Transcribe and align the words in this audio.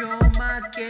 чумаки. 0.00 0.86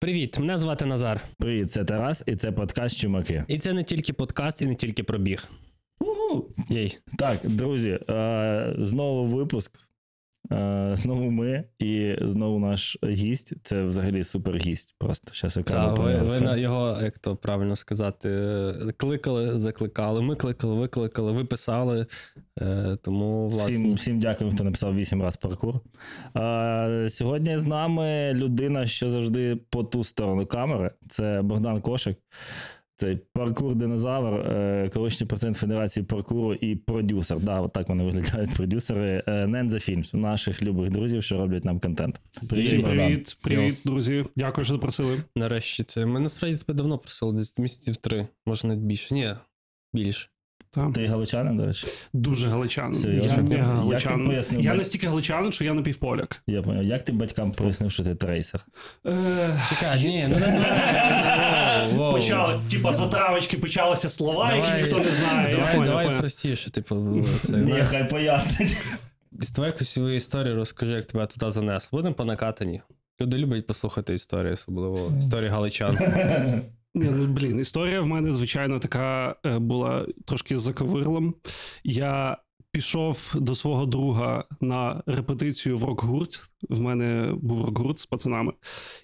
Привіт, 0.00 0.38
мене 0.38 0.58
звати 0.58 0.86
Назар. 0.86 1.20
Привіт, 1.38 1.72
це 1.72 1.84
Тарас, 1.84 2.24
і 2.26 2.36
це 2.36 2.52
подкаст 2.52 2.98
Чумаки. 2.98 3.44
І 3.48 3.58
це 3.58 3.72
не 3.72 3.84
тільки 3.84 4.12
подкаст, 4.12 4.62
і 4.62 4.66
не 4.66 4.74
тільки 4.74 5.02
пробіг. 5.02 5.48
Єй. 6.68 6.98
Так, 7.18 7.38
друзі, 7.42 7.98
е, 8.08 8.74
знову 8.78 9.26
випуск. 9.26 9.78
Е, 10.52 10.90
знову 10.94 11.30
ми 11.30 11.64
і 11.78 12.16
знову 12.20 12.58
наш 12.58 12.98
гість. 13.04 13.54
Це 13.62 13.84
взагалі 13.84 14.24
супер 14.24 14.56
гість. 14.56 14.94
Просто 14.98 15.32
Та, 15.62 15.92
окремо 15.92 16.22
ви, 16.22 16.28
ви 16.28 16.40
на 16.40 16.56
його, 16.56 16.98
як 17.02 17.18
то 17.18 17.36
правильно 17.36 17.76
сказати, 17.76 18.28
е, 18.30 18.92
кликали, 18.96 19.58
закликали. 19.58 20.22
Ми 20.22 20.36
кликали, 20.36 20.74
викликали, 20.74 21.32
ви 21.32 21.44
писали. 21.44 22.06
Е, 22.60 22.96
тому, 23.02 23.48
власне, 23.48 23.74
Всім, 23.74 23.94
всім 23.94 24.20
дякую, 24.20 24.50
хто 24.50 24.64
написав 24.64 24.96
вісім 24.96 25.22
раз 25.22 25.36
паркур. 25.36 25.74
Сьогодні 27.08 27.58
з 27.58 27.66
нами 27.66 28.32
людина, 28.34 28.86
що 28.86 29.10
завжди 29.10 29.56
по 29.56 29.84
ту 29.84 30.04
сторону 30.04 30.46
камери. 30.46 30.90
Це 31.08 31.42
Богдан 31.42 31.80
Кошик. 31.80 32.18
Це 32.96 33.18
паркур-динозавр, 33.34 34.52
е, 34.52 34.90
колишній 34.94 35.26
президент 35.26 35.56
Федерації 35.56 36.06
паркуру 36.06 36.54
і 36.54 36.76
продюсер. 36.76 37.40
Да, 37.40 37.60
от 37.60 37.72
так 37.72 37.88
вони 37.88 38.04
виглядають 38.04 38.54
продюсери 38.54 39.22
Ненза 39.26 39.78
Фільмс, 39.80 40.14
наших 40.14 40.62
любих 40.62 40.90
друзів, 40.90 41.22
що 41.22 41.38
роблять 41.38 41.64
нам 41.64 41.80
контент. 41.80 42.20
Привіт, 42.48 42.84
привіт, 42.84 43.36
привіт, 43.42 43.78
друзі. 43.84 44.24
Дякую, 44.36 44.64
що 44.64 44.74
запросили. 44.74 45.22
нарешті 45.36 45.82
це. 45.82 46.06
Ми 46.06 46.20
насправді 46.20 46.58
тебе 46.58 46.76
давно 46.76 46.98
просили, 46.98 47.32
десь 47.32 47.58
місяців 47.58 47.96
три, 47.96 48.28
може 48.46 48.68
навіть 48.68 48.80
більше. 48.80 49.14
Ні, 49.14 49.34
більше. 49.92 50.28
Та. 50.74 50.90
Ти 50.94 51.06
галичанин, 51.06 51.56
до 51.56 51.66
речі? 51.66 51.86
Дуже 52.12 52.48
галичанин. 52.48 52.94
Серйозно? 52.94 53.34
Я 53.36 53.42
мега 53.42 53.84
Як 53.92 54.02
ти 54.02 54.14
пояснив 54.14 54.60
Я 54.60 54.74
настільки 54.74 55.06
галичанин, 55.06 55.52
що 55.52 55.64
я 55.64 55.74
напівполяк. 55.74 56.42
Я 56.46 56.62
поняв. 56.62 56.84
Як 56.84 57.02
ти 57.02 57.12
батькам 57.12 57.52
пояснив, 57.52 57.92
що 57.92 58.04
ти 58.04 58.14
трейсер? 58.14 58.60
Чекай, 59.68 60.04
ні, 60.04 60.28
ну 60.30 60.36
не. 60.38 61.98
Почали, 62.12 62.60
типа, 62.70 62.92
затравочки 62.92 63.58
почалися 63.58 64.08
слова, 64.08 64.54
які 64.54 64.72
ніхто 64.72 64.98
не 64.98 65.10
знає. 65.10 65.56
Давай, 65.56 65.86
давай 65.86 66.16
простіше, 66.16 66.70
типу, 66.70 67.16
це. 67.42 67.56
Ні, 67.56 67.82
хай 67.84 68.08
пояснить. 68.08 68.76
Давай 69.54 69.70
якусь 69.70 69.88
свою 69.88 70.16
історію 70.16 70.56
розкажи, 70.56 70.92
як 70.92 71.04
тебе 71.04 71.26
туди 71.26 71.50
занесло. 71.50 71.98
Будемо 71.98 72.14
по 72.14 72.24
накатані. 72.24 72.82
Люди 73.20 73.38
люблять 73.38 73.66
послухати 73.66 74.14
історії, 74.14 74.52
особливо 74.52 75.12
історії 75.18 75.50
галичан. 75.50 75.98
Ні, 76.94 77.10
ну 77.10 77.26
блін, 77.26 77.60
історія 77.60 78.00
в 78.00 78.06
мене, 78.06 78.32
звичайно, 78.32 78.78
така 78.78 79.36
е, 79.46 79.58
була 79.58 80.06
трошки 80.24 80.56
заковирлом. 80.56 81.34
Я 81.84 82.36
пішов 82.70 83.32
до 83.34 83.54
свого 83.54 83.86
друга 83.86 84.44
на 84.60 85.02
репетицію 85.06 85.78
в 85.78 85.84
рок-гурт. 85.84 86.48
В 86.68 86.80
мене 86.80 87.34
був 87.42 87.64
рок-гурт 87.64 87.98
з 87.98 88.06
пацанами. 88.06 88.52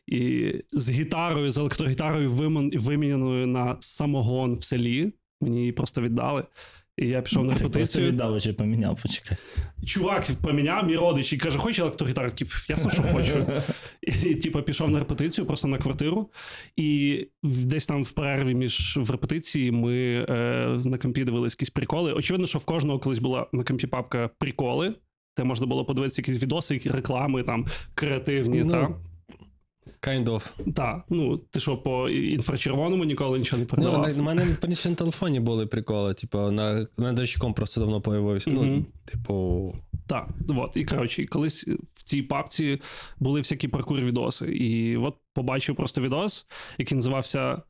І 0.07 0.53
з 0.73 0.91
гітарою, 0.91 1.51
з 1.51 1.59
електрогітарою, 1.59 2.31
виміненою 2.75 3.47
на 3.47 3.77
самогон 3.81 4.55
в 4.55 4.65
селі. 4.65 5.13
Мені 5.41 5.59
її 5.59 5.73
просто 5.73 6.03
віддали. 6.03 6.45
І 7.01 7.07
я 7.07 7.23
пішов 7.23 7.45
на 7.45 7.55
Ти 7.55 7.65
репетицію. 7.65 8.07
віддав 8.09 8.41
чи 8.41 8.53
поміняв, 8.53 9.03
почекай. 9.03 9.37
Чувак 9.87 10.27
поміняв 10.43 10.87
мій 10.87 10.97
родич 10.97 11.33
і 11.33 11.37
каже: 11.37 11.59
хочеш 11.59 11.79
електрогітару? 11.79 12.31
«Пф, 12.31 12.71
ясно, 12.71 12.91
що 12.91 13.03
хочу. 13.03 13.47
І, 14.03 14.35
типу, 14.35 14.63
пішов 14.63 14.91
на 14.91 14.99
репетицію, 14.99 15.47
просто 15.47 15.69
на 15.69 15.79
квартиру. 15.79 16.31
І 16.77 17.27
десь 17.43 17.87
там 17.87 18.05
в 18.05 18.11
перерві 18.11 18.55
між 18.55 18.97
в 18.97 19.11
репетиції 19.11 19.71
ми 19.71 20.27
е, 20.29 20.81
на 20.85 20.99
компі 20.99 21.25
дивились 21.25 21.53
якісь 21.53 21.71
приколи. 21.71 22.13
Очевидно, 22.13 22.47
що 22.47 22.59
в 22.59 22.65
кожного 22.65 22.99
колись 22.99 23.19
була 23.19 23.47
на 23.53 23.65
компі 23.65 23.87
папка 23.87 24.31
приколи, 24.39 24.95
де 25.37 25.45
можна 25.45 25.67
було 25.67 25.85
подивитися 25.85 26.21
якісь 26.21 26.43
відоси, 26.43 26.75
які 26.75 26.91
реклами 26.91 27.43
там 27.43 27.67
креативні. 27.95 28.65
Ну, 28.65 28.71
та. 28.71 28.89
Kind 30.03 30.25
of. 30.25 30.73
Так. 30.73 31.05
ну, 31.09 31.37
ти 31.39 31.61
що, 31.61 31.77
по 31.77 32.09
інфрачервоному 32.09 33.05
ніколи 33.05 33.39
нічого 33.39 33.59
не 33.59 33.65
Ну, 33.65 33.69
передавав? 33.77 34.17
на, 34.17 34.23
у 34.23 34.25
мене 34.25 34.47
раніше 34.63 34.89
на 34.91 34.95
телефоні 34.95 35.41
були 35.41 35.67
приколи, 35.67 36.15
типу, 36.15 36.39
на, 36.39 36.87
на 36.99 37.13
дочком 37.13 37.55
просто 37.55 37.81
давно 37.81 38.01
появився. 38.01 38.51
Ну, 38.51 38.87
типу, 39.05 39.75
Так, 40.07 40.29
от, 40.49 40.77
і 40.77 40.85
коротше, 40.85 41.27
колись 41.27 41.69
в 41.95 42.03
цій 42.03 42.23
папці 42.23 42.81
були 43.19 43.41
всякі 43.41 43.69
паркур 43.69 44.01
відоси. 44.01 44.47
І 44.47 44.97
от 44.97 45.15
побачив 45.35 45.77
просто 45.77 46.01
відос, 46.01 46.47
який 46.79 46.97
називався 46.97 47.63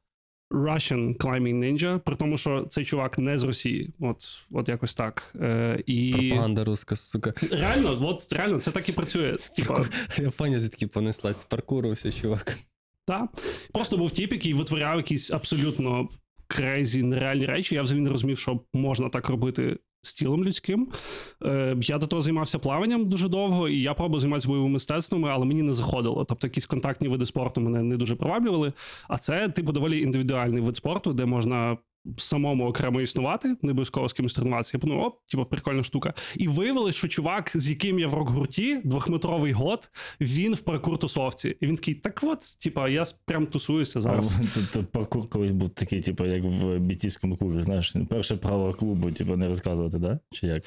Russian 0.51 1.17
Climbing 1.17 1.59
Ninja, 1.59 1.99
при 1.99 2.17
тому, 2.17 2.39
що 2.39 2.65
цей 2.69 2.85
чувак 2.85 3.19
не 3.19 3.39
з 3.39 3.43
Росії. 3.43 3.95
От, 4.01 4.25
от 4.51 4.69
якось 4.69 4.95
так. 4.95 5.35
Е, 5.41 5.83
і 5.87 6.13
пропаганда 6.13 6.65
руска, 6.65 6.97
сука. 6.97 7.35
реально, 7.51 7.99
от 8.01 8.33
реально, 8.33 8.59
це 8.59 8.71
так 8.71 8.89
і 8.89 8.93
працює. 8.93 9.37
Японія 10.19 10.61
звідки 10.61 10.87
понеслась 10.87 11.41
з 11.41 11.45
паркуру, 11.45 11.97
чувак. 12.21 12.59
та. 13.07 13.29
Просто 13.73 13.97
був 13.97 14.11
тіп, 14.11 14.33
який 14.33 14.55
витворяв 14.55 14.97
якісь 14.97 15.31
абсолютно 15.31 16.09
crazy, 16.47 17.03
нереальні 17.03 17.47
речі. 17.47 17.75
Я 17.75 17.83
взагалі 17.83 18.05
не 18.05 18.11
розумів, 18.11 18.39
що 18.39 18.61
можна 18.75 19.09
так 19.09 19.29
робити 19.29 19.79
з 20.03 20.15
тілом 20.15 20.45
людським. 20.45 20.89
Е, 21.45 21.77
я 21.81 21.99
до 21.99 22.07
того 22.07 22.23
займався 22.23 22.59
плаванням 22.59 23.09
дуже 23.09 23.29
довго, 23.29 23.69
і 23.69 23.81
я 23.83 23.95
пробував 23.95 24.21
займатися 24.21 24.49
бойовими 24.49 24.73
мистецтвами, 24.73 25.29
але 25.31 25.45
мені 25.45 25.63
не 25.63 25.73
заходило. 25.73 26.25
Тобто 26.25 26.47
якісь 26.47 26.67
контактні 26.67 27.09
види 27.09 27.27
спорту 27.27 27.61
мене 27.61 27.83
не 27.83 27.97
дуже 27.97 28.17
приваблювали. 28.17 28.73
А 29.09 29.19
це, 29.19 29.49
типу, 29.49 29.73
доволі 29.73 30.03
індивідуальний 30.03 30.63
вид 30.63 30.77
спорту, 30.77 31.13
де 31.13 31.27
можна. 31.27 31.79
Самому 32.19 32.67
окремо 32.67 33.01
існувати, 33.01 33.57
не 33.63 33.71
обов'язково 33.71 34.09
з 34.09 34.13
кимось 34.13 34.35
тренуватися. 34.35 34.71
Я 34.75 34.81
подумав, 34.81 35.05
оп, 35.05 35.19
типу, 35.31 35.45
прикольна 35.45 35.83
штука. 35.83 36.15
І 36.37 36.49
виявилось, 36.49 36.97
що 36.97 37.09
чувак, 37.09 37.51
з 37.55 37.71
яким 37.71 37.99
я 37.99 38.09
в 38.09 38.15
рок-гурті, 38.15 38.81
двохметровий 38.85 39.53
год, 39.53 39.91
він 40.21 40.55
в 40.55 40.61
паркур 40.61 40.99
тусовці. 40.99 41.57
І 41.61 41.67
він 41.67 41.77
такий, 41.77 41.95
так 41.95 42.21
от, 42.23 42.39
типа, 42.63 42.89
я 42.89 43.05
прям 43.25 43.47
тусуюся 43.47 44.01
зараз. 44.01 44.39
Паркур 44.93 45.29
колись 45.29 45.51
був 45.51 45.69
такий, 45.69 46.03
типу, 46.03 46.27
як 46.27 46.43
в 46.45 46.79
бійцівському 46.79 47.37
клубі. 47.37 47.63
Знаєш, 47.63 47.97
перше 48.09 48.37
правило 48.37 48.75
клубу, 48.75 49.13
типу, 49.13 49.37
не 49.37 49.49
розказувати, 49.49 49.99
да? 49.99 50.19
Чи 50.31 50.47
як? 50.47 50.65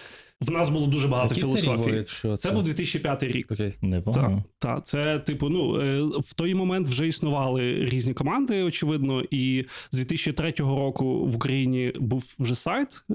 В 0.48 0.52
нас 0.52 0.70
було 0.70 0.88
дуже 0.88 1.08
багато 1.08 1.36
Який 1.36 1.50
це 1.50 1.56
рік 1.56 1.64
філософії. 1.66 1.96
якщо 1.96 2.38
Це 2.38 2.52
був 2.52 2.64
2005 2.64 3.24
рік. 3.24 3.52
Окей. 3.52 3.74
Не 3.82 4.02
Так, 4.02 4.14
пам'ятаю. 4.14 4.44
та, 4.60 4.82
це, 4.82 5.20
типу, 5.20 5.50
ну 5.50 5.82
е, 5.82 6.02
в 6.20 6.34
той 6.34 6.56
момент 6.56 6.88
вже 6.88 7.08
існували 7.08 7.86
різні 7.86 8.14
команди, 8.14 8.64
очевидно, 8.64 9.24
і 9.32 9.66
з 9.92 9.98
2003 9.98 10.52
року 10.58 11.26
в 11.26 11.36
Україні 11.36 11.94
був 11.96 12.36
вже 12.40 12.56
сайт 12.56 13.04
е, 13.12 13.14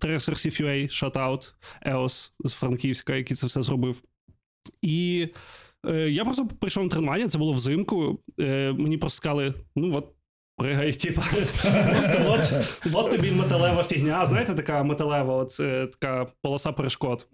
TRSRC.UA, 0.00 0.88
shoutout, 0.88 1.52
EOS 1.86 2.30
з 2.44 2.52
Франківська, 2.52 3.16
який 3.16 3.36
це 3.36 3.46
все 3.46 3.62
зробив. 3.62 4.02
І 4.82 5.28
е, 5.88 6.10
я 6.10 6.24
просто 6.24 6.46
прийшов 6.46 6.82
на 6.84 6.88
тренування, 6.90 7.28
це 7.28 7.38
було 7.38 7.52
взимку. 7.52 8.18
Мені 8.78 8.98
просто 8.98 9.16
сказали: 9.16 9.54
ну 9.76 9.96
от. 9.96 10.12
Пригай, 10.56 10.92
типа, 10.92 11.22
просто 11.90 12.18
от, 12.26 12.52
от 12.94 13.10
тобі 13.10 13.30
металева 13.30 13.82
фігня. 13.82 14.26
Знаєте, 14.26 14.54
така 14.54 14.82
металева, 14.82 15.34
от, 15.34 15.56
е, 15.60 15.86
така 15.86 16.26
полоса 16.42 16.72
перешкод 16.72 17.28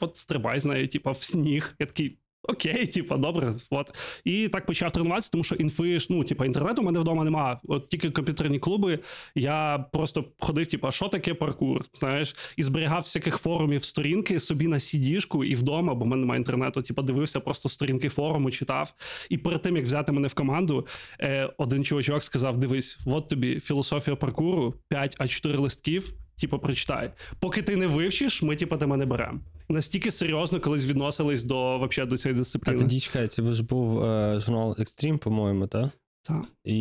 от 0.00 0.16
стрибай 0.16 0.60
з 0.60 0.66
нею, 0.66 0.88
типа, 0.88 1.10
в 1.10 1.22
сніг. 1.22 1.74
Я 1.78 1.86
такий. 1.86 2.18
Окей, 2.50 2.86
типа, 2.86 3.16
добре, 3.16 3.54
от. 3.70 3.94
І 4.24 4.48
так 4.48 4.66
почав 4.66 4.92
тренуватися, 4.92 5.30
тому 5.30 5.44
що 5.44 5.54
інфи 5.54 5.98
ну, 6.10 6.24
типа, 6.24 6.46
інтернету 6.46 6.82
у 6.82 6.84
мене 6.84 6.98
вдома 6.98 7.24
немає. 7.24 7.56
От 7.68 7.88
тільки 7.88 8.10
комп'ютерні 8.10 8.58
клуби. 8.58 8.98
Я 9.34 9.84
просто 9.92 10.24
ходив, 10.40 10.66
типа, 10.66 10.92
що 10.92 11.08
таке 11.08 11.34
паркур, 11.34 11.84
знаєш, 11.94 12.36
і 12.56 12.62
зберігав 12.62 13.00
всяких 13.00 13.38
форумів 13.38 13.84
сторінки 13.84 14.40
собі 14.40 14.66
на 14.66 14.80
сідішку 14.80 15.44
і 15.44 15.54
вдома, 15.54 15.94
бо 15.94 16.04
в 16.04 16.08
мене 16.08 16.20
немає 16.20 16.38
інтернету. 16.38 16.82
Типа, 16.82 17.02
дивився 17.02 17.40
просто 17.40 17.68
сторінки 17.68 18.08
форуму, 18.08 18.50
читав. 18.50 18.94
І 19.30 19.38
перед 19.38 19.62
тим, 19.62 19.76
як 19.76 19.86
взяти 19.86 20.12
мене 20.12 20.28
в 20.28 20.34
команду, 20.34 20.86
е, 21.20 21.50
один 21.58 21.84
чувачок 21.84 22.24
сказав: 22.24 22.58
дивись, 22.58 22.98
от 23.06 23.28
тобі 23.28 23.60
філософія 23.60 24.16
паркуру, 24.16 24.74
5 24.88 25.20
А4 25.20 25.60
листків. 25.60 26.14
Типу, 26.40 26.58
прочитай. 26.58 27.12
Поки 27.40 27.62
ти 27.62 27.76
не 27.76 27.86
вивчиш, 27.86 28.42
ми 28.42 28.56
типу, 28.56 28.76
тебе 28.76 28.96
не 28.96 29.06
беремо. 29.06 29.40
Настільки 29.68 30.10
серйозно 30.10 30.60
колись 30.60 30.86
відносились 30.86 31.44
до 31.44 31.54
вообще 31.78 32.06
до 32.06 32.16
цієї 32.18 32.34
А 32.36 32.38
дисципліни. 32.38 32.78
тоді 32.78 33.00
чекай, 33.00 33.26
це 33.28 33.42
ж 33.54 33.64
був 33.64 34.04
е, 34.04 34.40
журнал 34.40 34.70
Extreme, 34.78 35.18
по-моєму, 35.18 35.66
так? 35.66 35.88
Так. 36.22 36.44
І 36.64 36.74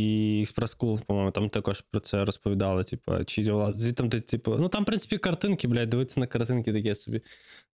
Express 0.48 0.78
School, 0.78 1.02
по-моєму, 1.06 1.32
там 1.32 1.50
також 1.50 1.84
про 1.92 2.00
це 2.00 2.26
розповідали. 2.26 2.84
Типу, 2.84 3.12
чи 3.26 3.44
звідти 3.76 4.10
ти, 4.10 4.20
типу, 4.20 4.56
ну 4.60 4.70
там, 4.70 4.84
в 4.84 4.86
принципі, 4.86 5.18
картинки, 5.18 5.68
блядь, 5.68 5.90
дивитися 5.90 6.20
на 6.20 6.28
картинки 6.28 6.74
таке 6.74 6.96
собі. 6.96 7.22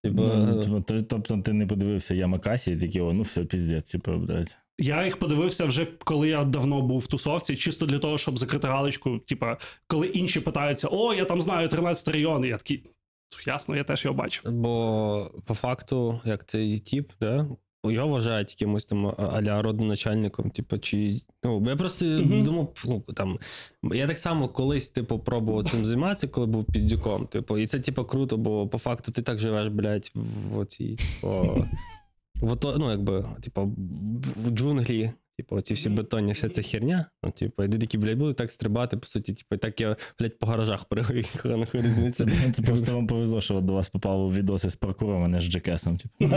Типу, 0.05 0.17
Ну, 0.23 0.59
е, 0.59 0.63
типу, 0.63 0.81
то- 0.81 1.03
Тобто 1.03 1.39
ти 1.39 1.53
не 1.53 1.67
подивився 1.67 2.15
Ямакасі 2.15 2.73
і 2.73 2.77
такий, 2.77 3.01
о, 3.01 3.13
ну 3.13 3.23
все, 3.23 3.45
піздець, 3.45 3.91
типу, 3.91 4.13
блядь. 4.17 4.57
Я 4.79 5.05
їх 5.05 5.17
подивився 5.17 5.65
вже 5.65 5.87
коли 6.05 6.29
я 6.29 6.45
давно 6.45 6.83
був 6.83 6.99
в 7.01 7.07
тусовці, 7.07 7.57
чисто 7.57 7.87
для 7.87 7.99
того, 7.99 8.19
щоб 8.19 8.39
закрити 8.39 8.69
галочку. 8.69 9.19
Типа, 9.19 9.59
коли 9.87 10.07
інші 10.07 10.41
питаються: 10.41 10.89
О, 10.91 11.15
я 11.15 11.25
там 11.25 11.41
знаю 11.41 11.69
13 11.69 12.09
район. 12.09 12.45
Я 12.45 12.57
такий, 12.57 12.85
ясно, 13.47 13.77
я 13.77 13.85
теж 13.85 14.05
його 14.05 14.17
бачив. 14.17 14.53
Бо 14.53 15.31
по 15.47 15.55
факту, 15.55 16.21
як 16.25 16.47
цей 16.47 16.79
тіп, 16.79 17.13
да, 17.21 17.47
його 17.85 18.09
вважають 18.09 18.51
якимось 18.51 18.85
там 18.87 19.07
аля 19.07 19.63
родоначальником, 19.63 20.51
типу, 20.51 20.79
чи. 20.79 21.21
Ну, 21.45 21.65
я 21.69 21.77
просто 21.77 22.05
Мгм. 22.05 22.43
думав, 22.43 22.69
ну, 22.85 23.01
там. 23.01 23.39
Я 23.83 24.07
так 24.07 24.19
само 24.19 24.49
колись, 24.49 24.91
типу, 24.91 25.19
пробував 25.19 25.71
цим 25.71 25.85
займатися, 25.85 26.29
коли 26.29 26.47
був 26.47 26.65
піддюком. 26.65 27.27
Типу, 27.27 27.59
і 27.59 27.67
це, 27.67 27.81
типу, 27.81 28.05
круто, 28.05 28.37
бо 28.37 28.69
по 28.69 28.79
факту 28.79 29.13
ти 29.13 29.23
так 29.23 29.39
живеш, 29.39 29.69
блядь, 29.69 30.13
в 30.51 30.59
оцій, 30.59 30.97
типу. 30.97 31.69
В 32.43 32.53
ото, 32.53 32.77
ну, 32.79 32.91
якби, 32.91 33.25
типу, 33.41 33.73
в 34.45 34.51
джунглі, 34.51 35.11
типу, 35.37 35.61
ці 35.61 35.75
всі 35.75 35.89
бетонні, 35.89 36.33
вся 36.33 36.49
ця 36.49 36.63
херня. 36.63 37.07
Ну, 37.23 37.31
типу, 37.31 37.65
і 37.65 37.69
ти 37.69 37.79
такі, 37.79 37.99
блядь, 37.99 38.19
будуть 38.19 38.37
так 38.37 38.51
стрибати, 38.53 38.97
по 38.97 39.07
суті, 39.07 39.33
типу, 39.33 39.55
і 39.55 39.59
так 39.59 39.81
я, 39.81 39.97
блядь, 40.19 40.39
по 40.39 40.47
гаражах 40.47 40.85
переїхав, 40.85 41.59
нахуй 41.59 41.83
різниця. 41.83 42.27
Це 42.53 42.63
просто 42.63 42.95
вам 42.95 43.07
повезло, 43.07 43.41
що 43.41 43.61
до 43.61 43.73
вас 43.73 43.89
попав 43.89 44.35
відоси 44.35 44.71
з 44.71 44.77
паркуром, 44.77 45.25
а 45.25 45.29
не 45.29 45.41
з 45.41 45.45
Джекесом. 45.45 45.99
Типу. 45.99 46.35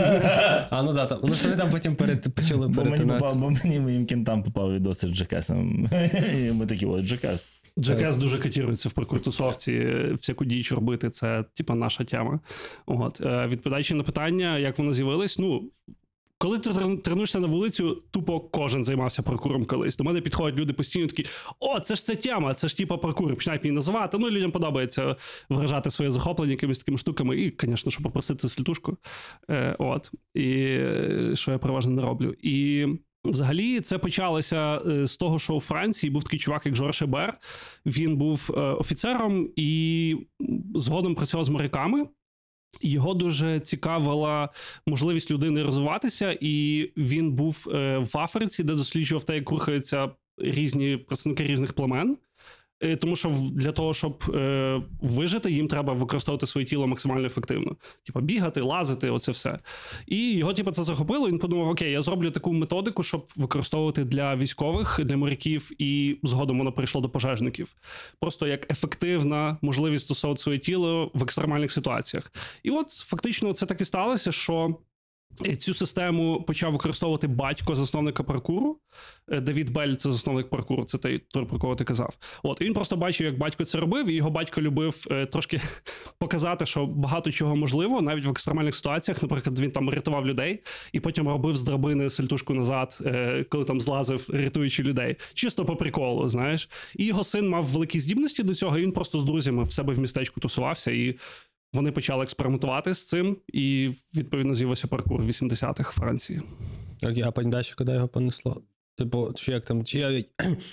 А, 0.70 0.82
ну 0.82 0.92
да, 0.92 1.06
там, 1.06 1.18
ну 1.22 1.34
що 1.34 1.44
вони 1.48 1.60
там 1.60 1.70
потім 1.70 1.96
перед, 1.96 2.34
почали 2.34 2.68
Бо 2.68 2.74
мені, 2.74 2.90
перетинатися. 2.90 3.34
попав, 3.34 3.40
бо 3.40 3.50
мені 3.50 3.80
моїм 3.80 4.06
кінтам 4.06 4.42
попав 4.42 4.74
відоси 4.74 5.08
з 5.08 5.10
Джекесом. 5.10 5.88
І 6.38 6.52
ми 6.52 6.66
такі, 6.66 6.86
ой, 6.86 7.02
Джекес. 7.02 7.48
Джекес 7.78 8.16
дуже 8.16 8.38
котірується 8.38 8.88
в 8.88 8.92
паркур-тусовці, 8.92 9.72
е, 9.72 10.12
всяку 10.20 10.44
діч 10.44 10.72
робити, 10.72 11.10
це 11.10 11.44
типа 11.54 11.74
наша 11.74 12.04
тема. 12.04 12.40
От, 12.86 13.20
е, 13.20 13.46
відповідаючи 13.46 13.94
на 13.94 14.02
питання, 14.02 14.58
як 14.58 14.78
воно 14.78 14.92
з'явилось, 14.92 15.38
ну. 15.38 15.70
Коли 16.38 16.58
ти 16.58 16.70
тренуєшся 16.96 17.40
на 17.40 17.46
вулицю, 17.46 18.02
тупо 18.10 18.40
кожен 18.40 18.84
займався 18.84 19.22
паркуром 19.22 19.64
колись. 19.64 19.96
До 19.96 20.04
мене 20.04 20.20
підходять 20.20 20.60
люди 20.60 20.72
постійно 20.72 21.06
такі: 21.06 21.24
о, 21.60 21.80
це 21.80 21.94
ж 21.94 22.04
ця 22.04 22.14
тема, 22.14 22.54
це 22.54 22.68
ж 22.68 22.76
типа 22.76 22.96
паркур. 22.96 23.34
Починають 23.34 23.64
мені 23.64 23.74
називати. 23.74 24.18
Ну, 24.18 24.30
людям 24.30 24.50
подобається 24.50 25.16
виражати 25.48 25.90
своє 25.90 26.10
захоплення 26.10 26.52
якимись 26.52 26.78
такими 26.78 26.98
штуками. 26.98 27.40
І, 27.40 27.54
звісно, 27.60 27.92
що 27.92 28.02
попросити 28.02 28.48
слітушку. 28.48 28.96
Е, 29.50 29.76
от. 29.78 30.10
І 30.34 30.52
е, 30.54 31.32
що 31.34 31.52
я 31.52 31.58
переважно 31.58 31.92
не 31.92 32.02
роблю. 32.02 32.34
І 32.42 32.86
взагалі 33.30 33.80
це 33.80 33.98
почалося 33.98 34.76
е, 34.86 35.06
з 35.06 35.16
того, 35.16 35.38
що 35.38 35.54
у 35.54 35.60
Франції 35.60 36.10
був 36.10 36.24
такий 36.24 36.38
чувак, 36.38 36.66
як 36.66 36.74
Жорж 36.74 37.02
Ебер. 37.02 37.38
Він 37.86 38.16
був 38.16 38.50
е, 38.50 38.60
офіцером 38.60 39.48
і 39.56 40.16
згодом 40.74 41.14
працював 41.14 41.44
з 41.44 41.48
моряками. 41.48 42.06
Його 42.80 43.14
дуже 43.14 43.60
цікавила 43.60 44.48
можливість 44.86 45.30
людини 45.30 45.62
розвиватися, 45.62 46.38
і 46.40 46.86
він 46.96 47.32
був 47.32 47.68
е, 47.74 47.98
в 47.98 48.18
Африці, 48.18 48.64
де 48.64 48.74
досліджував 48.74 49.24
те, 49.24 49.34
як 49.34 49.50
рухаються 49.50 50.10
різні 50.38 50.96
представники 50.96 51.44
різних 51.44 51.72
племен. 51.72 52.16
Е, 52.80 52.96
Тому 52.96 53.16
що 53.16 53.38
для 53.54 53.72
того, 53.72 53.94
щоб 53.94 54.24
е, 54.34 54.82
вижити, 55.00 55.50
їм 55.50 55.68
треба 55.68 55.92
використовувати 55.92 56.46
своє 56.46 56.66
тіло 56.66 56.86
максимально 56.86 57.26
ефективно. 57.26 57.76
Типа 58.06 58.20
бігати, 58.20 58.60
лазити, 58.60 59.10
оце 59.10 59.32
все. 59.32 59.58
І 60.06 60.32
його, 60.32 60.54
типу, 60.54 60.70
це 60.70 60.84
захопило. 60.84 61.28
Він 61.28 61.38
подумав: 61.38 61.68
окей, 61.68 61.92
я 61.92 62.02
зроблю 62.02 62.30
таку 62.30 62.52
методику, 62.52 63.02
щоб 63.02 63.28
використовувати 63.36 64.04
для 64.04 64.36
військових, 64.36 65.00
для 65.04 65.16
моряків, 65.16 65.70
і 65.78 66.18
згодом 66.22 66.58
воно 66.58 66.72
прийшло 66.72 67.00
до 67.00 67.08
пожежників. 67.08 67.74
Просто 68.20 68.46
як 68.46 68.72
ефективна 68.72 69.58
можливість 69.62 70.04
стосовувати 70.04 70.42
своє 70.42 70.58
тіло 70.58 71.10
в 71.14 71.22
екстремальних 71.22 71.72
ситуаціях. 71.72 72.32
І 72.62 72.70
от 72.70 72.90
фактично 72.90 73.52
це 73.52 73.66
так 73.66 73.80
і 73.80 73.84
сталося, 73.84 74.32
що. 74.32 74.76
Е, 75.46 75.56
Цю 75.56 75.74
систему 75.74 76.44
почав 76.46 76.72
використовувати 76.72 77.26
батько 77.26 77.76
засновника 77.76 78.22
паркуру. 78.22 78.78
Е, 79.28 79.40
Давід 79.40 79.70
Бель, 79.70 79.94
це 79.94 80.10
засновник 80.10 80.48
паркуру, 80.48 80.84
це 80.84 80.98
той, 80.98 81.18
про 81.32 81.46
кого 81.46 81.74
ти 81.76 81.84
казав. 81.84 82.18
От 82.42 82.60
він 82.60 82.74
просто 82.74 82.96
бачив, 82.96 83.26
як 83.26 83.38
батько 83.38 83.64
це 83.64 83.78
робив, 83.80 84.08
і 84.08 84.14
його 84.14 84.30
батько 84.30 84.60
любив 84.60 85.06
е, 85.10 85.26
трошки 85.26 85.60
показати, 86.18 86.66
що 86.66 86.86
багато 86.86 87.30
чого 87.30 87.56
можливо, 87.56 88.02
навіть 88.02 88.24
в 88.24 88.30
екстремальних 88.30 88.76
ситуаціях. 88.76 89.22
Наприклад, 89.22 89.58
він 89.58 89.70
там 89.70 89.90
рятував 89.90 90.26
людей 90.26 90.62
і 90.92 91.00
потім 91.00 91.28
робив 91.28 91.56
з 91.56 91.62
драбини 91.62 92.10
сальтушку 92.10 92.54
назад, 92.54 92.98
коли 93.48 93.64
там 93.64 93.80
злазив, 93.80 94.26
рятуючи 94.28 94.82
людей. 94.82 95.16
Чисто 95.34 95.64
по 95.64 95.76
приколу, 95.76 96.28
знаєш. 96.28 96.68
І 96.96 97.04
його 97.04 97.24
син 97.24 97.48
мав 97.48 97.64
великі 97.64 98.00
здібності 98.00 98.42
до 98.42 98.54
цього. 98.54 98.78
І 98.78 98.82
він 98.82 98.92
просто 98.92 99.20
з 99.20 99.24
друзями 99.24 99.64
в 99.64 99.72
себе 99.72 99.94
в 99.94 99.98
містечку 99.98 100.40
тусувався 100.40 100.90
і. 100.90 101.18
Вони 101.76 101.92
почали 101.92 102.22
експериментувати 102.22 102.94
з 102.94 103.08
цим, 103.08 103.36
і 103.52 103.90
відповідно 104.14 104.54
з'явився 104.54 104.88
паркур 104.88 105.22
80-х 105.22 105.92
Франції. 105.92 106.42
Окей, 107.02 107.22
а 107.22 107.30
потім 107.30 107.50
далі 107.50 107.64
куди 107.78 107.92
його 107.92 108.08
понесло? 108.08 108.62
Типу, 108.96 109.32
чи 109.34 109.52
як 109.52 109.64
там, 109.64 109.84
чи 109.84 109.98
я. 109.98 110.24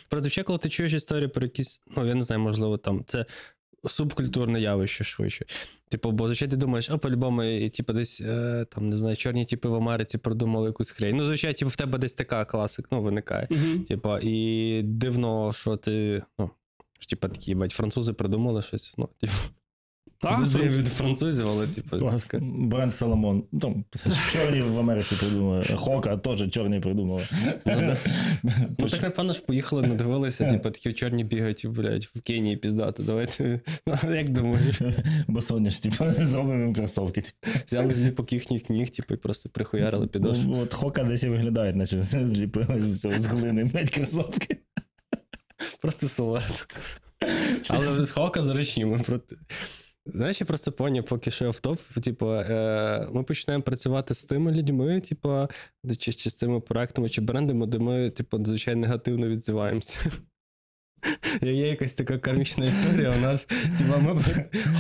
Просто 0.10 0.30
ще 0.30 0.44
коли 0.44 0.60
ти 0.60 0.70
чуєш 0.70 0.94
історію 0.94 1.30
про 1.30 1.44
якісь, 1.44 1.82
ну 1.98 2.08
я 2.08 2.16
не 2.16 2.22
знаю, 2.22 2.42
можливо, 2.42 2.78
там 2.78 3.04
це 3.06 3.26
субкультурне 3.84 4.62
явище 4.62 5.04
швидше. 5.04 5.46
Типу, 5.90 6.12
бо 6.12 6.28
звичайно 6.28 6.52
ти 6.52 6.58
думаєш, 6.58 6.90
а 6.90 6.98
по-любому, 6.98 7.44
і, 7.44 7.70
типу, 7.70 7.94
десь 7.94 8.22
е, 8.22 8.66
там, 8.70 8.90
не 8.90 8.98
знаю, 8.98 9.16
чорні 9.16 9.46
типи 9.46 9.70
в 9.70 9.76
Америці 9.76 10.18
придумали 10.18 10.68
якусь 10.68 10.92
хрень. 10.92 11.18
Ну, 11.18 11.26
звичайно, 11.26 11.54
типу, 11.54 11.70
в 11.70 11.76
тебе 11.76 11.98
десь 11.98 12.14
така 12.14 12.46
класика, 12.46 12.88
ну, 12.92 13.02
виникає. 13.02 13.48
Угу. 13.52 13.80
Типа, 13.88 14.20
і 14.24 14.82
дивно, 14.84 15.54
що 15.54 15.78
ти. 15.78 16.24
Ну, 16.40 16.50
ж, 17.00 17.10
типа, 17.10 17.28
такі, 17.28 17.56
бать, 17.56 17.72
французи 17.72 18.14
придумали 18.14 18.62
щось. 18.62 18.94
Ну, 18.98 19.10
типу, 19.20 19.34
Так, 20.24 20.40
Франц- 20.40 20.78
від 20.78 20.88
французів, 20.88 21.48
але, 21.48 21.68
типу, 21.68 21.98
Клас. 21.98 22.30
Бренд 22.42 22.96
Соломон. 22.96 23.44
Ну, 23.52 23.84
чорні 24.32 24.62
в 24.62 24.80
Америці 24.80 25.16
придумали. 25.20 25.66
Хока 25.76 26.18
теж 26.18 26.52
чорні 26.52 26.80
придумали. 26.80 27.24
Ну 28.80 28.90
так 28.90 29.02
напевно 29.02 29.34
ж 29.34 29.42
поїхали, 29.42 29.88
надивилися, 29.88 30.52
типу, 30.52 30.72
такі 30.72 30.94
чорні 30.94 31.24
бігають, 31.24 31.66
блядь, 31.68 32.04
в 32.04 32.22
Кенії 32.22 32.58
піздато. 32.58 33.04
Давайте. 33.04 33.60
Ну, 34.04 34.16
як 34.16 34.30
думаєш? 34.30 34.82
Бо 35.28 35.42
соняш, 35.42 35.80
типу, 35.80 36.06
зробимо 36.18 36.64
їм 36.64 36.74
кросовки. 36.74 37.24
Взяли 37.68 37.94
зліпок 37.94 38.34
їхніх 38.34 38.70
ніг, 38.70 38.90
типу, 38.90 39.14
і 39.14 39.18
просто 39.18 39.50
прихуярили 39.50 40.08
підошву. 40.08 40.52
Ну, 40.56 40.62
От 40.62 40.74
Хока 40.74 41.04
десь 41.04 41.24
і 41.24 41.30
виглядає, 41.30 41.74
наче 41.74 42.02
зліпили 42.04 42.84
з 42.84 43.02
цього 43.02 43.14
з 43.20 43.26
глини, 43.26 43.64
блядь, 43.64 43.90
кросовки. 43.90 44.58
Просто 45.82 46.08
силует. 46.08 46.68
Але 47.70 48.06
з 48.06 48.12
хока 48.12 48.42
зручні. 48.42 48.98
Проти... 49.06 49.36
Знаєш, 50.06 50.42
я 50.42 50.48
просто 50.48 50.72
поняв, 50.72 51.06
поки 51.06 51.32
що 51.32 51.52
в 51.52 51.60
топ, 51.60 51.80
типу, 52.04 52.32
е, 52.32 53.08
ми 53.12 53.24
починаємо 53.24 53.64
працювати 53.64 54.14
з 54.14 54.26
тими 54.26 54.52
людьми, 54.52 55.02
типу, 55.02 55.48
чи, 56.00 56.14
чи 56.14 56.30
з 56.30 56.34
цими 56.34 56.60
проектами, 56.60 57.10
чи 57.10 57.22
брендами, 57.22 57.68
де 57.68 57.80
ми, 57.80 58.10
типу, 58.10 58.46
звичайно, 58.46 58.82
негативно 58.82 59.28
відзиваємося. 59.28 60.12
Є 61.42 61.54
є 61.56 61.68
якась 61.68 61.94
така 61.94 62.18
кармічна 62.18 62.66
історія. 62.66 63.14
У 63.18 63.22
нас, 63.22 63.46
типу, 63.78 64.00
ми 64.02 64.22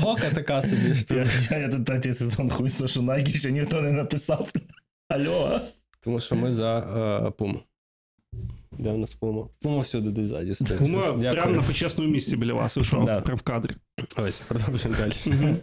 хока 0.01 0.29
така 0.29 0.61
собі. 0.61 0.95
Що... 0.95 1.15
Я, 1.15 1.25
я, 1.51 1.57
я 1.57 1.69
тут 1.69 1.85
третій 1.85 2.13
сезон 2.13 2.49
хуй, 2.49 2.69
що 2.69 2.85
Nike 2.85 3.37
ще 3.37 3.51
ніхто 3.51 3.81
не 3.81 3.91
написав. 3.91 4.51
Алло. 5.07 5.61
Тому 5.99 6.19
що 6.19 6.35
ми 6.35 6.51
за 6.51 6.77
е, 7.27 7.31
Пуму. 7.31 7.63
Де 8.79 8.91
в 8.91 8.97
нас 8.97 9.13
Пума? 9.13 9.47
Пума 9.61 9.79
всюди 9.81 10.09
десь 10.09 10.27
ззаді 10.27 10.53
стоїть. 10.53 10.79
Пума 10.79 11.01
Дякую. 11.11 11.33
прямо 11.33 11.55
на 11.55 11.61
почесному 11.61 12.09
місці 12.11 12.37
біля 12.37 12.53
вас 12.53 12.75
вийшов 12.75 13.05
Да. 13.05 13.21
прямо 13.21 13.37
в 13.37 13.41
кадрі. 13.41 13.71
Ось, 14.17 14.39
продовжуємо 14.39 14.99
далі. 14.99 15.55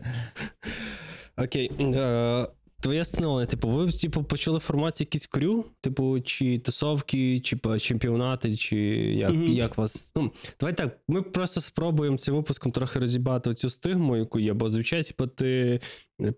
Окей. 1.38 1.70
Е, 1.80 2.46
твоє 2.80 3.04
становлення, 3.04 3.46
типу, 3.46 3.68
ви 3.68 3.92
типу, 3.92 4.24
почали 4.24 4.58
формацію 4.58 5.04
якийсь 5.06 5.26
крю, 5.26 5.64
типу, 5.80 6.20
чи 6.20 6.58
тусовки, 6.58 7.40
чи 7.40 7.58
чемпіонати, 7.80 8.56
чи 8.56 8.76
як, 8.76 9.30
Мгм. 9.30 9.46
як 9.46 9.78
вас. 9.78 10.12
Ну, 10.16 10.32
давай 10.60 10.76
так, 10.76 10.98
ми 11.08 11.22
просто 11.22 11.60
спробуємо 11.60 12.18
цим 12.18 12.34
випуском 12.34 12.72
трохи 12.72 12.98
розібрати 12.98 13.54
цю 13.54 13.70
стигму, 13.70 14.16
яку 14.16 14.38
є, 14.40 14.52
бо 14.52 14.70
звичайно, 14.70 15.04
типу, 15.04 15.26
ти 15.26 15.80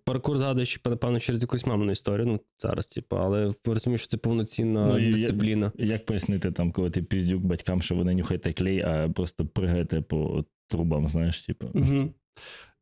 паркур 0.04 0.38
згадуєш, 0.38 0.72
типу, 0.74 0.90
напевно, 0.90 1.20
через 1.20 1.42
якусь 1.42 1.66
мамину 1.66 1.92
історію. 1.92 2.26
Ну, 2.26 2.40
зараз, 2.58 2.86
типу, 2.86 3.16
але 3.16 3.54
розумієш, 3.64 4.00
що 4.00 4.08
це 4.08 4.16
повноцінна 4.16 4.86
Ну, 4.86 5.10
дисципліна. 5.10 5.72
Як 5.78 6.06
пояснити 6.06 6.52
там, 6.52 6.72
коли 6.72 6.90
ти 6.90 7.02
піздюк 7.02 7.42
батькам, 7.42 7.82
що 7.82 7.94
вони 7.94 8.14
нюхаєте 8.14 8.52
клей, 8.52 8.80
а 8.80 9.08
просто 9.14 9.46
пригаєте 9.46 10.00
по 10.00 10.44
трубам, 10.68 11.08
знаєш, 11.08 11.42
типу. 11.42 11.66
Угу. 11.74 12.12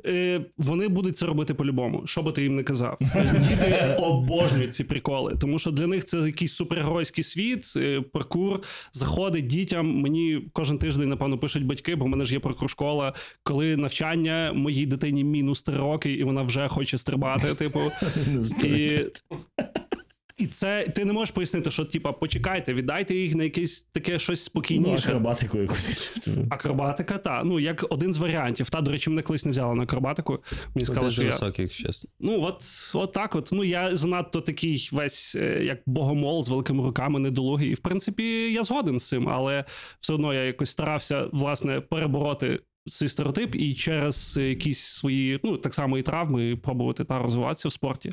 Е, 0.07 0.41
вони 0.59 0.89
будуть 0.89 1.17
це 1.17 1.27
робити 1.27 1.55
по-любому, 1.55 2.03
що 2.07 2.23
би 2.23 2.33
ти 2.33 2.43
їм 2.43 2.57
не 2.57 2.63
казав. 2.63 2.99
Діти 3.49 3.97
обожнюють 3.99 4.75
ці 4.75 4.85
приколи, 4.85 5.37
тому 5.41 5.59
що 5.59 5.71
для 5.71 5.87
них 5.87 6.05
це 6.05 6.19
якийсь 6.19 6.55
супергеройський 6.55 7.25
світ, 7.25 7.73
е, 7.77 8.01
паркур 8.01 8.61
заходить 8.93 9.47
дітям. 9.47 10.01
Мені 10.01 10.49
кожен 10.53 10.79
тиждень, 10.79 11.09
напевно, 11.09 11.39
пишуть 11.39 11.65
батьки, 11.65 11.97
бо 11.97 12.05
в 12.05 12.09
мене 12.09 12.25
ж 12.25 12.35
є 12.35 12.41
паркур-школа. 12.41 13.13
Коли 13.43 13.77
навчання 13.77 14.53
моїй 14.55 14.87
дитині 14.87 15.25
мінус 15.25 15.63
три 15.63 15.77
роки, 15.77 16.13
і 16.13 16.25
вона 16.25 16.43
вже 16.43 16.69
хоче 16.69 16.99
стрибати. 16.99 17.55
Типу, 17.55 17.81
і, 18.65 19.07
і 20.41 20.47
це 20.47 20.85
ти 20.97 21.05
не 21.05 21.13
можеш 21.13 21.31
пояснити, 21.35 21.71
що 21.71 21.85
типа 21.85 22.13
почекайте, 22.13 22.75
віддайте 22.75 23.15
їх 23.15 23.35
на 23.35 23.45
якесь 23.45 23.83
таке 23.93 24.19
щось 24.19 24.41
Ну, 24.41 24.45
спокійніше. 24.45 25.09
акробатику 25.09 25.59
якусь. 25.59 26.19
Акробатика, 26.51 27.19
та 27.19 27.45
ну 27.45 27.61
як 27.61 27.85
один 27.91 28.13
з 28.13 28.19
варіантів. 28.19 28.71
Та, 28.71 28.81
до 28.81 28.91
речі, 28.91 29.11
мене 29.11 29.23
колись 29.23 29.45
не 29.45 29.51
взяла 29.51 29.75
на 29.75 29.83
акробатику. 29.83 30.39
Мені 30.75 30.85
сказали, 30.87 31.07
Ти 31.09 31.13
що 31.13 31.23
я. 31.23 31.29
високий, 31.31 31.63
якщо 31.63 31.87
чесно. 31.87 32.11
Ну, 32.21 32.43
от, 32.43 32.63
от 32.95 33.13
так 33.13 33.35
от. 33.35 33.51
Ну, 33.53 33.65
я 33.65 33.97
занадто 33.97 34.41
такий 34.41 34.89
весь 34.93 35.35
е, 35.35 35.65
як 35.65 35.79
богомол 35.87 36.43
з 36.45 36.49
великими 36.49 36.83
руками, 36.85 37.21
недолугий. 37.21 37.71
І 37.71 37.75
в 37.75 37.79
принципі, 37.81 38.53
я 38.53 38.65
згоден 38.65 38.99
з 38.99 39.09
цим, 39.09 39.29
але 39.29 39.65
все 39.99 40.13
одно 40.13 40.35
я 40.35 40.45
якось 40.45 40.71
старався 40.71 41.27
власне 41.33 41.81
перебороти 41.81 42.61
цей 42.87 43.09
стереотип 43.09 43.55
і 43.55 43.75
через 43.75 44.37
якісь 44.37 44.79
свої, 44.79 45.41
ну 45.45 45.57
так 45.57 45.75
само 45.75 45.99
і 45.99 46.03
травми, 46.03 46.57
пробувати 46.57 47.05
та 47.05 47.19
розвиватися 47.19 47.69
в 47.69 47.73
спорті. 47.73 48.13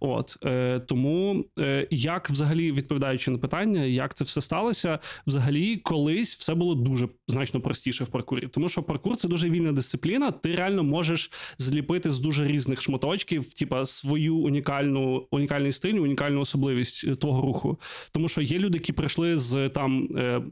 От 0.00 0.36
е, 0.44 0.80
тому 0.80 1.44
е, 1.58 1.88
як 1.90 2.30
взагалі 2.30 2.72
відповідаючи 2.72 3.30
на 3.30 3.38
питання, 3.38 3.82
як 3.82 4.14
це 4.14 4.24
все 4.24 4.40
сталося, 4.40 4.98
взагалі 5.26 5.76
колись 5.76 6.36
все 6.36 6.54
було 6.54 6.74
дуже 6.74 7.08
значно 7.28 7.60
простіше 7.60 8.04
в 8.04 8.08
паркурі, 8.08 8.48
тому 8.48 8.68
що 8.68 8.82
паркур 8.82 9.16
це 9.16 9.28
дуже 9.28 9.50
вільна 9.50 9.72
дисципліна. 9.72 10.30
Ти 10.30 10.54
реально 10.54 10.84
можеш 10.84 11.30
зліпити 11.58 12.10
з 12.10 12.18
дуже 12.18 12.46
різних 12.46 12.82
шматочків, 12.82 13.52
типа 13.52 13.86
свою 13.86 14.36
унікальну 14.36 15.26
унікальний 15.30 15.72
стиль, 15.72 15.94
унікальну 15.94 16.40
особливість 16.40 17.04
е, 17.04 17.14
твого 17.16 17.42
руху. 17.42 17.80
Тому 18.12 18.28
що 18.28 18.40
є 18.40 18.58
люди, 18.58 18.78
які 18.78 18.92
прийшли 18.92 19.38
з 19.38 19.68
там. 19.68 20.08
Е, 20.16 20.42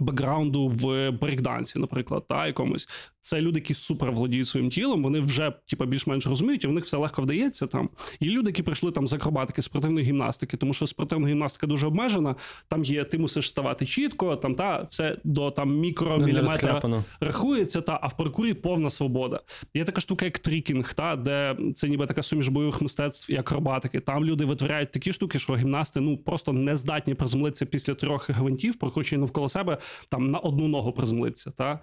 Бекграунду 0.00 0.68
в 0.68 1.10
брейкдансі, 1.10 1.78
наприклад, 1.78 2.24
та 2.28 2.46
якомусь 2.46 2.88
це 3.20 3.40
люди, 3.40 3.58
які 3.58 3.74
супер 3.74 4.12
володіють 4.12 4.48
своїм 4.48 4.70
тілом. 4.70 5.02
Вони 5.02 5.20
вже 5.20 5.52
типа 5.66 5.86
більш-менш 5.86 6.26
розуміють, 6.26 6.64
і 6.64 6.66
в 6.66 6.72
них 6.72 6.84
все 6.84 6.96
легко 6.96 7.22
вдається. 7.22 7.66
Там 7.66 7.88
є 8.20 8.30
люди, 8.30 8.50
які 8.50 8.62
прийшли 8.62 8.92
там 8.92 9.08
з 9.08 9.12
акробатики, 9.12 9.62
спортивної 9.62 10.06
гімнастики, 10.06 10.56
тому 10.56 10.72
що 10.72 10.86
спортивна 10.86 11.28
гімнастика 11.28 11.66
дуже 11.66 11.86
обмежена. 11.86 12.34
Там 12.68 12.84
є, 12.84 13.04
ти 13.04 13.18
мусиш 13.18 13.48
ставати 13.48 13.86
чітко, 13.86 14.36
там 14.36 14.54
та 14.54 14.86
все 14.90 15.16
до 15.24 15.50
там 15.50 15.78
мікроміліметра 15.78 17.04
рахується, 17.20 17.80
та 17.80 17.98
а 18.02 18.06
в 18.06 18.16
паркурі 18.16 18.54
повна 18.54 18.90
свобода. 18.90 19.40
Є 19.74 19.84
така 19.84 20.00
штука, 20.00 20.24
як 20.24 20.38
трікінг, 20.38 20.94
та 20.94 21.16
де 21.16 21.56
це 21.74 21.88
ніби 21.88 22.06
така 22.06 22.22
суміш 22.22 22.48
бойових 22.48 22.82
мистецтв 22.82 23.32
і 23.32 23.36
акробатики. 23.36 24.00
Там 24.00 24.24
люди 24.24 24.44
витворяють 24.44 24.90
такі 24.90 25.12
штуки, 25.12 25.38
що 25.38 25.56
гімнасти 25.56 26.00
ну 26.00 26.16
просто 26.16 26.52
не 26.52 26.76
здатні 26.76 27.14
приземлитися 27.14 27.66
після 27.66 27.94
трьох 27.94 28.30
гвинтів, 28.30 28.78
прокручені 28.78 29.20
навколо 29.20 29.48
себе, 29.48 29.78
там 30.08 30.30
на 30.30 30.38
одну 30.38 30.68
ногу 30.68 30.92
призмлиться. 30.92 31.50
Та 31.50 31.80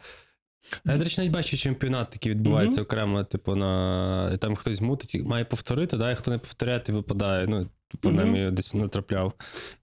Я, 0.86 0.98
до 0.98 1.04
речі, 1.04 1.16
навіть 1.22 1.32
бачу 1.34 1.58
чемпіонат, 1.58 2.08
який 2.14 2.32
відбувається 2.32 2.78
Мгм. 2.82 2.86
окремо, 2.86 3.24
типу, 3.24 3.56
на 3.56 4.38
там 4.38 4.56
хтось 4.56 4.82
мутить, 4.82 5.26
має 5.26 5.46
повторити, 5.46 5.98
да, 5.98 6.12
і 6.12 6.16
хто 6.16 6.32
не 6.32 6.38
повторяє, 6.38 6.80
то 6.80 6.94
випадає. 6.94 7.48
Ну, 7.48 7.70
принаймні, 8.02 8.40
я 8.40 8.52
десь 8.52 8.74
натрапляв. 8.74 9.34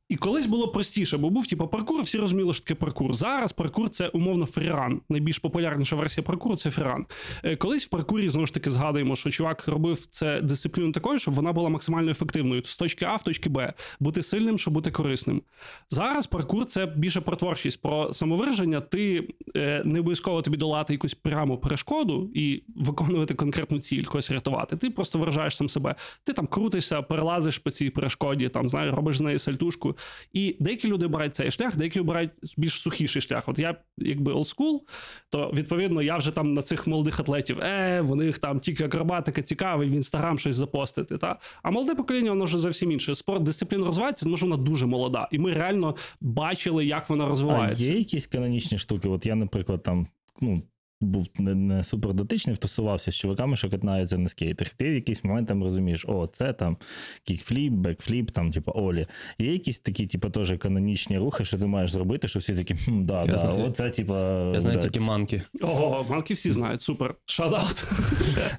І 0.08 0.16
колись 0.16 0.46
було 0.46 0.68
простіше, 0.68 1.18
бо 1.18 1.30
був 1.30 1.46
типу 1.46 1.68
паркур, 1.68 2.02
всі 2.02 2.18
розуміли, 2.18 2.54
що 2.54 2.64
таке 2.64 2.74
паркур. 2.74 3.14
Зараз 3.14 3.52
паркур 3.52 3.90
це 3.90 4.08
умовно 4.08 4.46
фріран. 4.46 5.00
Найбільш 5.08 5.38
популярніша 5.38 5.96
версія 5.96 6.24
паркуру 6.24 6.56
це 6.56 6.70
фріран. 6.70 7.06
Е, 7.42 7.56
Колись 7.56 7.86
в 7.86 7.88
паркурі 7.88 8.28
знову 8.28 8.46
ж 8.46 8.54
таки 8.54 8.70
згадуємо, 8.70 9.16
що 9.16 9.30
чувак 9.30 9.68
робив 9.68 10.06
це 10.06 10.40
дисципліну 10.40 10.92
такою, 10.92 11.18
щоб 11.18 11.34
вона 11.34 11.52
була 11.52 11.68
максимально 11.68 12.10
ефективною 12.10 12.62
з 12.64 12.76
точки 12.76 13.04
А 13.04 13.16
в 13.16 13.22
точки 13.22 13.48
Б, 13.48 13.72
бути 14.00 14.22
сильним, 14.22 14.58
щоб 14.58 14.74
бути 14.74 14.90
корисним. 14.90 15.42
Зараз 15.90 16.26
паркур 16.26 16.66
це 16.66 16.86
більше 16.86 17.20
про 17.20 17.36
творчість, 17.36 17.82
про 17.82 18.12
самовираження. 18.12 18.80
Ти 18.80 19.28
е, 19.56 19.82
не 19.84 20.00
обов'язково 20.00 20.42
тобі 20.42 20.56
долати 20.56 20.92
якусь 20.92 21.14
пряму 21.14 21.58
перешкоду 21.58 22.30
і 22.34 22.62
виконувати 22.76 23.34
конкретну 23.34 23.78
ціль, 23.78 24.04
когось 24.04 24.30
рятувати. 24.30 24.76
Ти 24.76 24.90
просто 24.90 25.18
виражаєш 25.18 25.56
сам 25.56 25.68
себе. 25.68 25.94
Ти 26.24 26.32
там 26.32 26.46
крутишся, 26.46 27.02
перелазиш 27.02 27.58
по 27.58 27.70
цій 27.70 27.90
перешкоді, 27.94 28.48
там 28.48 28.68
знаєш, 28.68 28.94
робиш 28.94 29.18
з 29.18 29.20
неї 29.20 29.38
сальтушку. 29.38 29.96
І 30.32 30.56
деякі 30.60 30.88
люди 30.88 31.06
обирають 31.06 31.34
цей 31.34 31.50
шлях, 31.50 31.76
деякі 31.76 32.00
обирають 32.00 32.30
більш 32.56 32.80
сухіший 32.80 33.22
шлях. 33.22 33.48
От 33.48 33.58
я, 33.58 33.76
якби 33.98 34.32
олдскул, 34.32 34.86
то 35.30 35.50
відповідно 35.54 36.02
я 36.02 36.16
вже 36.16 36.30
там 36.30 36.54
на 36.54 36.62
цих 36.62 36.86
молодих 36.86 37.20
атлетів, 37.20 37.60
е, 37.60 38.00
в 38.00 38.16
них 38.16 38.38
там 38.38 38.60
тільки 38.60 38.84
акробатика 38.84 39.42
цікавий, 39.42 39.88
в 39.88 39.92
інстаграм 39.92 40.38
щось 40.38 40.56
запостити. 40.56 41.18
Та? 41.18 41.38
А 41.62 41.70
молоде 41.70 41.94
покоління, 41.94 42.30
воно 42.30 42.44
вже 42.44 42.58
зовсім 42.58 42.92
інше. 42.92 43.14
Спорт 43.14 43.42
дисципліна 43.42 43.86
розвивається, 43.86 44.24
тому 44.24 44.36
що 44.36 44.46
вона 44.46 44.62
дуже 44.62 44.86
молода. 44.86 45.28
І 45.32 45.38
ми 45.38 45.52
реально 45.52 45.96
бачили, 46.20 46.86
як 46.86 47.10
вона 47.10 47.24
А 47.24 47.28
розвивається. 47.28 47.84
є 47.84 47.98
якісь 47.98 48.26
канонічні 48.26 48.78
штуки? 48.78 49.08
От 49.08 49.26
я, 49.26 49.34
наприклад, 49.34 49.82
там, 49.82 50.06
ну. 50.40 50.62
Був 51.04 51.26
не, 51.38 51.54
не 51.54 51.84
супер 51.84 52.14
дотичний, 52.14 52.56
втусувався 52.56 53.12
з 53.12 53.16
чуваками, 53.16 53.56
що 53.56 53.70
катаються 53.70 54.18
на 54.18 54.28
скейтах. 54.28 54.68
Ти 54.68 54.90
в 54.90 54.94
якийсь 54.94 55.24
момент 55.24 55.48
там 55.48 55.64
розумієш, 55.64 56.04
о, 56.08 56.26
це 56.26 56.52
там 56.52 56.76
kickflip, 57.24 57.72
backflip, 57.72 58.30
там, 58.30 58.50
типу, 58.50 58.72
ollie. 58.74 59.06
Є 59.38 59.52
якісь 59.52 59.80
такі, 59.80 60.06
типу, 60.06 60.30
теж 60.30 60.54
канонічні 60.58 61.18
рухи, 61.18 61.44
що 61.44 61.58
ти 61.58 61.66
маєш 61.66 61.92
зробити, 61.92 62.28
що 62.28 62.38
всі 62.38 62.54
такі, 62.54 62.74
хм, 62.74 63.04
да, 63.04 63.20
Я 63.20 63.26
да, 63.32 63.38
знаю. 63.38 63.64
оце, 63.64 63.90
типу, 63.90 64.14
Я 64.54 64.60
знаю 64.60 64.76
да. 64.76 64.82
тільки 64.82 65.00
monkey. 65.00 65.42
Ого, 65.60 66.06
monkey 66.10 66.34
всі 66.34 66.52
знають, 66.52 66.80
супер. 66.82 67.14
Shoutout. 67.26 67.86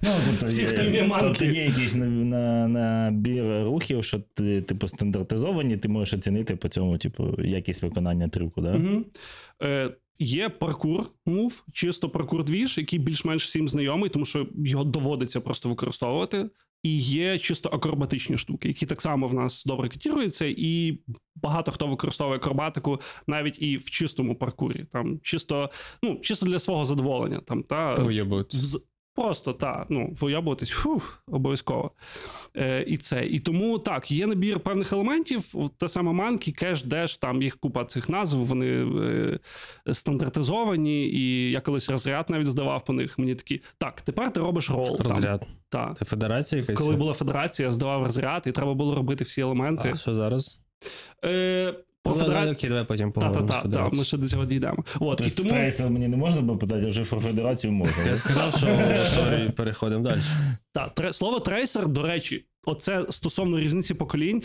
Ну, 0.02 0.10
тобто, 0.26 0.46
Всі, 0.48 0.66
хто 0.66 0.84
вміє 0.86 1.04
monkey. 1.04 1.26
тобто 1.28 1.46
є 1.46 1.66
якийсь 1.66 1.96
на- 1.96 2.06
на- 2.06 2.68
набір 2.68 3.64
рухів, 3.64 4.04
що 4.04 4.20
ти, 4.34 4.62
типу, 4.62 4.88
стандартизовані, 4.88 5.78
ти 5.78 5.88
можеш 5.88 6.14
оцінити 6.14 6.56
по 6.56 6.68
цьому, 6.70 6.98
типу, 6.98 7.42
якість 7.42 7.84
виконання 7.84 8.28
трюку, 8.28 8.62
да? 8.62 8.76
Угу. 8.76 9.04
Е, 9.64 9.92
є 10.20 10.50
паркур 10.50 11.06
мув, 11.26 11.64
чисто 11.72 12.10
паркур 12.10 12.44
двіж, 12.44 12.78
який 12.78 13.00
більш-менш 13.00 13.46
всім 13.46 13.68
знайомий, 13.68 14.10
тому 14.10 14.26
що 14.26 14.48
його 14.66 14.84
доводиться 14.84 15.42
просто 15.42 15.70
використовувати. 15.70 16.50
І 16.84 17.00
є 17.00 17.40
чисто 17.40 17.70
акробатичні 17.70 18.38
штуки, 18.38 18.68
які 18.68 18.86
так 18.86 19.02
само 19.02 19.28
в 19.28 19.34
нас 19.34 19.64
добре 19.66 19.90
котіруються, 19.90 20.46
і 20.58 21.00
багато 21.36 21.72
хто 21.72 21.88
використовує 21.88 22.38
акробатику 22.38 23.02
навіть 23.28 23.62
і 23.62 23.78
в 23.78 23.90
чистому 23.90 24.36
паркурі. 24.36 24.86
Там 24.92 25.20
чисто, 25.24 25.70
ну, 26.04 26.20
чисто 26.22 26.46
для 26.46 26.60
свого 26.60 26.86
задоволення. 26.86 27.42
Там, 27.46 27.64
та. 27.64 27.94
Вз- 28.54 28.82
Просто 29.16 29.54
так, 29.54 29.86
ну, 29.90 30.16
виябуватись, 30.22 30.70
фух, 30.70 31.24
обов'язково. 31.28 31.92
Е, 32.58 32.84
і 32.88 32.98
це. 32.98 33.26
І 33.26 33.40
тому 33.40 33.80
так, 33.80 34.12
є 34.12 34.28
набір 34.28 34.60
певних 34.60 34.94
елементів. 34.94 35.54
Та 35.78 35.88
сама 35.88 36.12
манкі, 36.12 36.52
кеш, 36.52 36.84
деш, 36.84 37.18
там 37.18 37.42
їх 37.42 37.58
купа 37.58 37.86
цих 37.86 38.10
назв, 38.10 38.38
вони 38.38 38.68
е, 38.68 39.40
стандартизовані, 39.94 41.08
і 41.08 41.52
я 41.52 41.62
колись 41.62 41.90
розряд 41.90 42.30
навіть 42.30 42.46
здавав 42.46 42.86
по 42.86 42.94
них. 42.94 43.20
Мені 43.20 43.36
такі, 43.36 43.62
так, 43.78 44.02
тепер 44.02 44.34
ти 44.34 44.40
робиш 44.40 44.70
roll. 44.70 44.98
Там, 44.98 45.12
Розряд. 45.12 45.48
та. 45.70 45.94
Це 45.94 46.06
федерація 46.06 46.62
якась? 46.62 46.78
Коли 46.78 46.96
була 46.96 47.14
федерація, 47.14 47.68
я 47.68 47.72
здавав 47.72 48.04
розряд, 48.04 48.44
і 48.46 48.52
треба 48.52 48.74
було 48.74 48.96
робити 48.96 49.24
всі 49.24 49.42
елементи. 49.42 49.90
А 49.94 49.96
що 49.96 50.14
зараз? 50.14 50.62
Е, 51.26 51.74
федерації. 52.14 52.52
Окей, 52.54 52.70
давай 52.70 52.86
потім 52.86 53.12
Та, 53.12 53.22
та, 53.22 53.28
поговоримо. 53.28 53.62
та, 53.64 53.90
та, 53.90 53.90
ми 53.98 54.04
ще 54.04 54.18
до 54.18 54.28
цього 54.28 54.46
дійдемо. 54.46 54.84
От, 55.00 55.22
і 55.22 55.24
Тобто 55.24 55.38
тому... 55.38 55.50
Трейсер 55.50 55.90
мені 55.90 56.08
не 56.08 56.18
можна 56.18 56.42
було 56.42 56.58
питати, 56.58 56.86
а 56.86 56.90
вже 56.90 57.04
про 57.04 57.20
федерацію 57.20 57.74
можна. 57.74 58.04
Я 58.10 58.16
сказав, 58.16 58.58
що 58.58 58.68
sorry, 59.16 59.50
переходимо 59.50 60.04
далі. 60.04 60.22
Так, 60.74 60.94
тре, 60.96 61.14
слово 61.14 61.40
трейсер, 61.40 61.88
до 61.88 62.04
речі, 62.04 62.46
оце 62.66 63.06
стосовно 63.10 63.60
різниці 63.60 63.94
поколінь. 63.94 64.44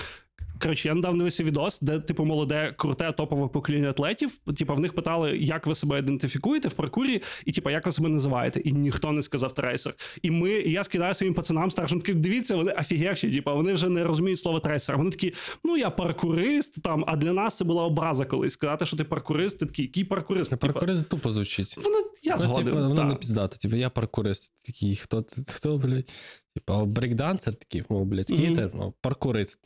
Коротше, 0.62 0.88
я 0.88 0.94
недавно 0.94 1.18
дивився 1.18 1.44
відос, 1.44 1.80
де, 1.80 1.98
типу, 2.00 2.24
молоде, 2.24 2.74
круте, 2.76 3.12
топове 3.12 3.48
покоління 3.48 3.90
атлетів. 3.90 4.30
Типу, 4.58 4.74
в 4.74 4.80
них 4.80 4.94
питали, 4.94 5.36
як 5.38 5.66
ви 5.66 5.74
себе 5.74 5.98
ідентифікуєте 5.98 6.68
в 6.68 6.72
паркурі, 6.72 7.22
і 7.46 7.52
типу, 7.52 7.70
як 7.70 7.86
ви 7.86 7.92
себе 7.92 8.08
називаєте. 8.08 8.60
І 8.60 8.72
ніхто 8.72 9.12
не 9.12 9.22
сказав 9.22 9.54
трейсер. 9.54 9.94
І 10.22 10.30
ми, 10.30 10.50
і 10.52 10.72
я 10.72 10.84
скидаю 10.84 11.14
своїм 11.14 11.34
пацанам 11.34 11.70
старшим, 11.70 12.00
такий, 12.00 12.14
дивіться, 12.14 12.56
вони 12.56 12.72
офігевші, 12.72 13.30
типу, 13.30 13.54
вони 13.54 13.72
вже 13.72 13.88
не 13.88 14.04
розуміють 14.04 14.40
слово 14.40 14.60
трейсер. 14.60 14.98
Вони 14.98 15.10
такі, 15.10 15.34
ну 15.64 15.76
я 15.76 15.90
паркурист, 15.90 16.82
там, 16.82 17.04
а 17.06 17.16
для 17.16 17.32
нас 17.32 17.56
це 17.56 17.64
була 17.64 17.84
образа 17.84 18.24
колись. 18.24 18.52
Сказати, 18.52 18.86
що 18.86 18.96
ти 18.96 19.04
паркурист, 19.04 19.58
ти 19.58 19.66
такий, 19.66 19.84
який 19.84 20.04
паркурист? 20.04 20.50
Типу, 20.50 20.60
паркурист 20.66 21.08
тупо 21.08 21.32
звучить. 21.32 21.76
Воно, 21.76 21.96
я 22.22 22.32
Ну, 22.32 22.42
згоден. 22.42 22.64
типу, 22.64 22.76
воно 22.76 23.04
не 23.04 23.14
піздато. 23.14 23.56
Типу, 23.56 23.76
я 23.76 23.90
паркурист. 23.90 24.52
Такий, 24.62 24.96
хто, 24.96 25.24
хто, 25.48 25.78
блядь? 25.78 26.12
Типу, 26.54 26.86
брейкдансер 26.86 27.54
такий, 27.54 27.84
о, 27.88 28.04
блядь, 28.04 28.28
скейтер, 28.28 28.70
ну, 28.74 28.94
паркурист. 29.00 29.60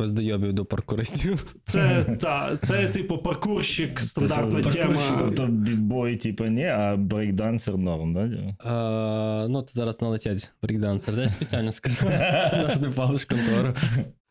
Пиздойобів 0.00 0.52
до 0.52 0.64
паркуристів. 0.64 1.56
Це, 1.64 2.04
та, 2.20 2.56
це 2.56 2.86
типу 2.86 3.18
паркурщик, 3.18 4.00
стандартна 4.00 4.60
Тобто- 4.62 4.78
тема. 4.78 5.16
Тобто 5.18 5.46
b-boy, 5.46 6.16
типу, 6.16 6.44
ні, 6.44 6.64
а 6.66 6.96
брейкдансер 6.96 7.78
норм, 7.78 8.14
да? 8.14 8.54
А, 8.70 9.46
ну, 9.50 9.62
то 9.62 9.68
зараз 9.72 10.02
налетять 10.02 10.52
брейкдансер. 10.62 11.20
Я 11.20 11.28
спеціально 11.28 11.72
сказав. 11.72 12.10
Нашо 12.52 12.90
палиш 12.90 13.24
контору. 13.24 13.74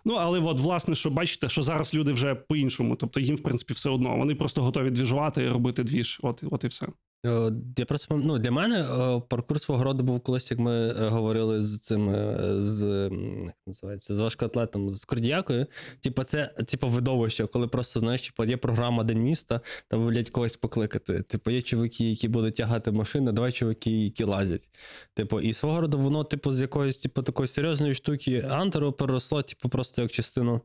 Ну, 0.06 0.14
але 0.14 0.40
от, 0.40 0.60
власне, 0.60 0.96
що 0.96 1.10
бачите, 1.10 1.50
що 1.50 1.64
зараз 1.64 1.94
люди 1.94 2.14
вже 2.14 2.36
по-іншому. 2.36 2.96
Тобто 2.96 3.20
їм, 3.20 3.36
в 3.36 3.44
принципі, 3.44 3.74
все 3.74 3.90
одно. 3.90 4.18
Вони 4.18 4.36
просто 4.36 4.62
готові 4.62 4.92
двіжувати 4.92 5.44
і 5.44 5.50
робити 5.50 5.84
двіж. 5.84 6.20
От, 6.24 6.44
от 6.52 6.64
і 6.64 6.68
все. 6.68 6.88
Е, 7.26 7.52
Я 7.78 7.86
просто 7.86 8.18
ну, 8.18 8.40
для 8.40 8.52
мене 8.52 8.82
е, 8.82 9.22
паркур 9.30 9.62
свого 9.62 9.84
роду 9.84 10.04
був 10.04 10.20
колись, 10.20 10.52
як 10.52 10.60
ми 10.60 10.72
е, 10.72 10.94
говорили 10.94 11.64
з 11.64 11.80
цим 11.80 12.16
з 12.62 13.10
як 13.46 13.58
називається, 13.68 14.16
з 14.16 14.20
важкоатлетом, 14.20 14.90
з 14.90 15.06
Кордіякою. 15.06 15.66
Типу, 16.00 16.24
це 16.24 16.46
типу 16.48 16.88
видовище, 16.88 17.48
коли 17.48 17.68
просто 17.68 18.00
знаєш, 18.00 18.22
типу, 18.22 18.44
є 18.44 18.58
програма 18.58 19.04
День 19.04 19.20
міста, 19.24 19.62
там 19.90 20.08
блядь, 20.08 20.30
когось 20.30 20.58
покликати. 20.58 21.22
Типу, 21.22 21.52
є 21.52 21.62
чуваки, 21.62 22.10
які 22.10 22.28
будуть 22.28 22.56
тягати 22.56 22.92
машини, 22.92 23.32
давай 23.32 23.52
чуваки, 23.52 23.92
які 23.92 24.24
лазять. 24.24 24.70
Типу, 25.14 25.40
і 25.40 25.54
свого 25.54 25.82
роду 25.82 25.98
воно, 25.98 26.24
типу, 26.24 26.52
з 26.52 26.62
якоїсь 26.62 26.98
типу, 26.98 27.24
такої 27.24 27.48
серйозної 27.48 27.94
штуки 27.94 28.46
антеру 28.50 28.92
переросло, 28.94 29.42
типу, 29.42 29.70
просто 29.70 30.02
як 30.02 30.12
частину. 30.12 30.62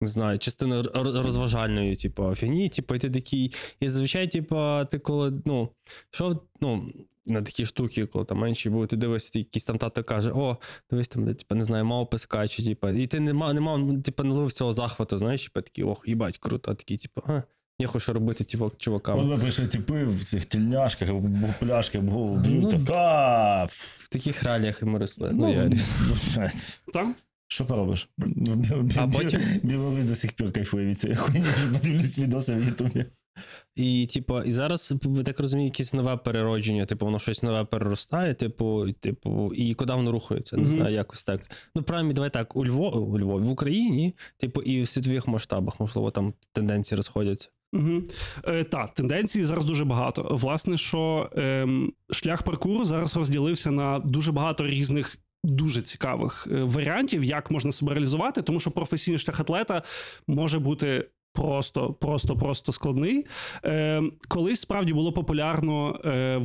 Не 0.00 0.08
знаю, 0.08 0.38
р- 0.62 0.90
розважальної, 1.24 1.96
типу, 1.96 2.34
фігні, 2.34 2.68
типу, 2.68 2.94
і 2.94 2.98
ти 2.98 3.10
такий. 3.10 3.54
І 3.80 3.88
зазвичай, 3.88 4.28
типу, 4.28 4.56
ти 4.90 4.98
коли, 4.98 5.32
ну, 5.44 5.68
що, 6.10 6.40
ну, 6.60 6.92
на 7.26 7.42
такі 7.42 7.64
штуки, 7.66 8.06
коли 8.06 8.24
там 8.24 8.38
менші 8.38 8.70
були, 8.70 8.86
ти 8.86 8.96
дивишся, 8.96 9.32
ти 9.32 9.38
якийсь 9.38 9.64
там 9.64 9.78
тато 9.78 10.04
каже, 10.04 10.30
о, 10.34 10.56
дивись 10.90 11.08
там, 11.08 11.24
де, 11.24 11.34
типу, 11.34 11.54
не 11.54 11.64
знаю, 11.64 11.84
мав 11.84 12.08
скаче, 12.16 12.64
типу, 12.64 12.88
і 12.88 13.06
ти 13.06 13.20
не 13.20 13.32
мав, 13.32 13.54
не 13.54 13.60
мав, 13.60 14.02
типу, 14.02 14.22
не 14.24 14.30
ловив 14.30 14.52
цього 14.52 14.72
захвату, 14.72 15.18
знаєш, 15.18 15.44
типу, 15.44 15.60
такий, 15.62 15.84
ох, 15.84 16.04
їбать, 16.06 16.38
круто, 16.38 16.70
а 16.70 16.74
такий, 16.74 16.96
типу, 16.96 17.22
а, 17.26 17.42
не 17.80 17.86
хочу 17.86 18.12
робити, 18.12 18.44
типу, 18.44 18.72
чувакам. 18.78 19.18
От 19.18 19.26
ми 19.26 19.38
прийшли 19.38 19.66
типи 19.66 20.04
в 20.04 20.24
цих 20.24 20.44
тільняшках, 20.44 21.08
в 21.10 21.54
пляшках, 21.60 22.02
в 22.02 22.08
голову 22.08 22.42
Ну, 22.46 22.68
б'ють. 22.68 22.86
так. 22.86 23.70
В 23.70 24.08
таких 24.08 24.42
реаліях 24.42 24.82
і 24.82 24.84
ми 24.84 24.98
росли. 24.98 25.30
Ну, 25.34 25.52
я... 25.52 25.70
Так? 26.92 27.06
Що 27.48 27.64
поробиш? 27.66 28.08
А 28.96 29.06
потім- 29.08 29.40
Білорусь 29.62 30.04
до 30.04 30.16
сих 30.16 30.32
пір 30.32 30.52
кайфує 30.52 30.86
від 30.86 30.98
цієї 30.98 31.16
хуйні, 31.16 31.44
подивлюсь 31.72 32.18
відоси 32.18 32.54
в 32.54 32.64
Ютубі. 32.66 33.04
І, 33.76 34.06
типу, 34.14 34.40
і 34.42 34.52
зараз, 34.52 34.94
ви 35.04 35.22
так 35.22 35.40
розумію, 35.40 35.64
якесь 35.66 35.94
нове 35.94 36.16
переродження, 36.16 36.86
типу, 36.86 37.06
воно 37.06 37.18
щось 37.18 37.42
нове 37.42 37.64
переростає, 37.64 38.34
типу, 38.34 38.88
і, 38.88 38.92
типу, 38.92 39.52
і 39.54 39.74
куди 39.74 39.92
воно 39.92 40.12
рухається, 40.12 40.56
не 40.56 40.62
Мгм. 40.62 40.70
знаю, 40.70 40.94
якось 40.94 41.24
так. 41.24 41.40
Ну, 41.74 41.82
принаймні, 41.82 42.14
давай 42.14 42.30
так, 42.30 42.56
у 42.56 42.66
Львові, 42.66 42.94
у 42.94 43.18
Львові, 43.18 43.44
в 43.44 43.50
Україні, 43.50 44.14
типу, 44.36 44.62
і 44.62 44.82
в 44.82 44.88
світових 44.88 45.28
масштабах, 45.28 45.80
можливо, 45.80 46.10
там 46.10 46.34
тенденції 46.52 46.96
розходяться. 46.96 47.48
Угу. 47.72 48.02
Е, 48.44 48.64
так, 48.64 48.94
тенденцій 48.94 49.44
зараз 49.44 49.64
дуже 49.64 49.84
багато. 49.84 50.28
Власне, 50.30 50.78
що 50.78 51.30
ем, 51.36 51.92
шлях 52.10 52.42
паркуру 52.42 52.84
зараз 52.84 53.16
розділився 53.16 53.70
на 53.70 53.98
дуже 53.98 54.32
багато 54.32 54.66
різних. 54.66 55.18
Дуже 55.44 55.82
цікавих 55.82 56.48
е, 56.50 56.62
варіантів, 56.62 57.24
як 57.24 57.50
можна 57.50 57.72
себе 57.72 57.94
реалізувати, 57.94 58.42
тому 58.42 58.60
що 58.60 58.70
професійний 58.70 59.18
шлях 59.18 59.40
атлета 59.40 59.82
може 60.26 60.58
бути 60.58 61.08
просто, 61.32 61.92
просто, 61.92 62.36
просто 62.36 62.72
складний. 62.72 63.26
Е, 63.64 64.02
колись 64.28 64.60
справді 64.60 64.92
було 64.92 65.12
популярно 65.12 66.00
е, 66.04 66.42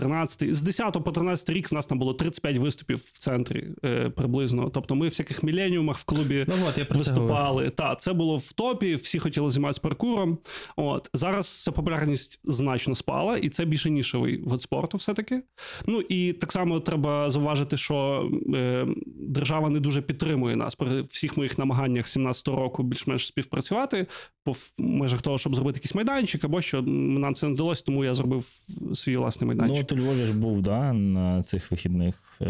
13, 0.00 0.54
з 0.54 0.62
10 0.62 1.04
по 1.04 1.12
13 1.12 1.50
рік 1.50 1.72
в 1.72 1.74
нас 1.74 1.86
там 1.86 1.98
було 1.98 2.14
35 2.14 2.56
виступів 2.56 2.98
в 3.12 3.18
центрі 3.18 3.68
е, 3.84 4.10
приблизно. 4.10 4.70
Тобто 4.70 4.94
ми 4.94 5.06
в 5.06 5.08
всяких 5.08 5.42
міленіумах 5.42 5.98
в 5.98 6.04
клубі 6.04 6.46
Ну, 6.48 6.54
от, 6.68 6.78
я 6.78 6.86
виступали. 6.90 7.70
Та 7.70 7.96
це 7.96 8.12
було 8.12 8.36
в 8.36 8.52
топі, 8.52 8.94
всі 8.94 9.18
хотіли 9.18 9.50
займатися 9.50 9.80
паркуром. 9.82 10.38
От 10.76 11.10
зараз 11.14 11.62
ця 11.62 11.72
популярність 11.72 12.40
значно 12.44 12.94
спала, 12.94 13.36
і 13.36 13.48
це 13.48 13.64
більше 13.64 13.90
нішевий 13.90 14.42
вид 14.42 14.62
спорту, 14.62 14.96
все-таки. 14.96 15.42
Ну 15.86 16.00
і 16.00 16.32
так 16.32 16.52
само 16.52 16.80
треба 16.80 17.30
зауважити, 17.30 17.76
що 17.76 18.28
е, 18.54 18.86
держава 19.16 19.70
не 19.70 19.80
дуже 19.80 20.02
підтримує 20.02 20.56
нас 20.56 20.74
при 20.74 21.02
всіх 21.02 21.36
моїх 21.36 21.58
намаганнях 21.58 22.06
17-го 22.06 22.56
року 22.56 22.82
більш-менш 22.82 23.26
співпрацювати 23.26 24.06
в 24.46 24.72
межах 24.78 25.22
того, 25.22 25.38
щоб 25.38 25.54
зробити 25.54 25.76
якийсь 25.76 25.94
майданчик, 25.94 26.44
або 26.44 26.60
що 26.60 26.82
нам 26.82 27.34
це 27.34 27.46
не 27.46 27.52
вдалося, 27.52 27.82
тому 27.86 28.04
я 28.04 28.14
зробив 28.14 28.46
свій 28.94 29.16
власний 29.16 29.50
Ну, 29.50 29.56
майданчик. 29.56 29.84
от 29.84 29.92
у 29.92 29.96
Львові 29.96 30.24
ж 30.26 30.32
був, 30.32 30.62
да, 30.62 30.92
на 30.92 31.42
цих 31.42 31.70
вихідних 31.70 32.40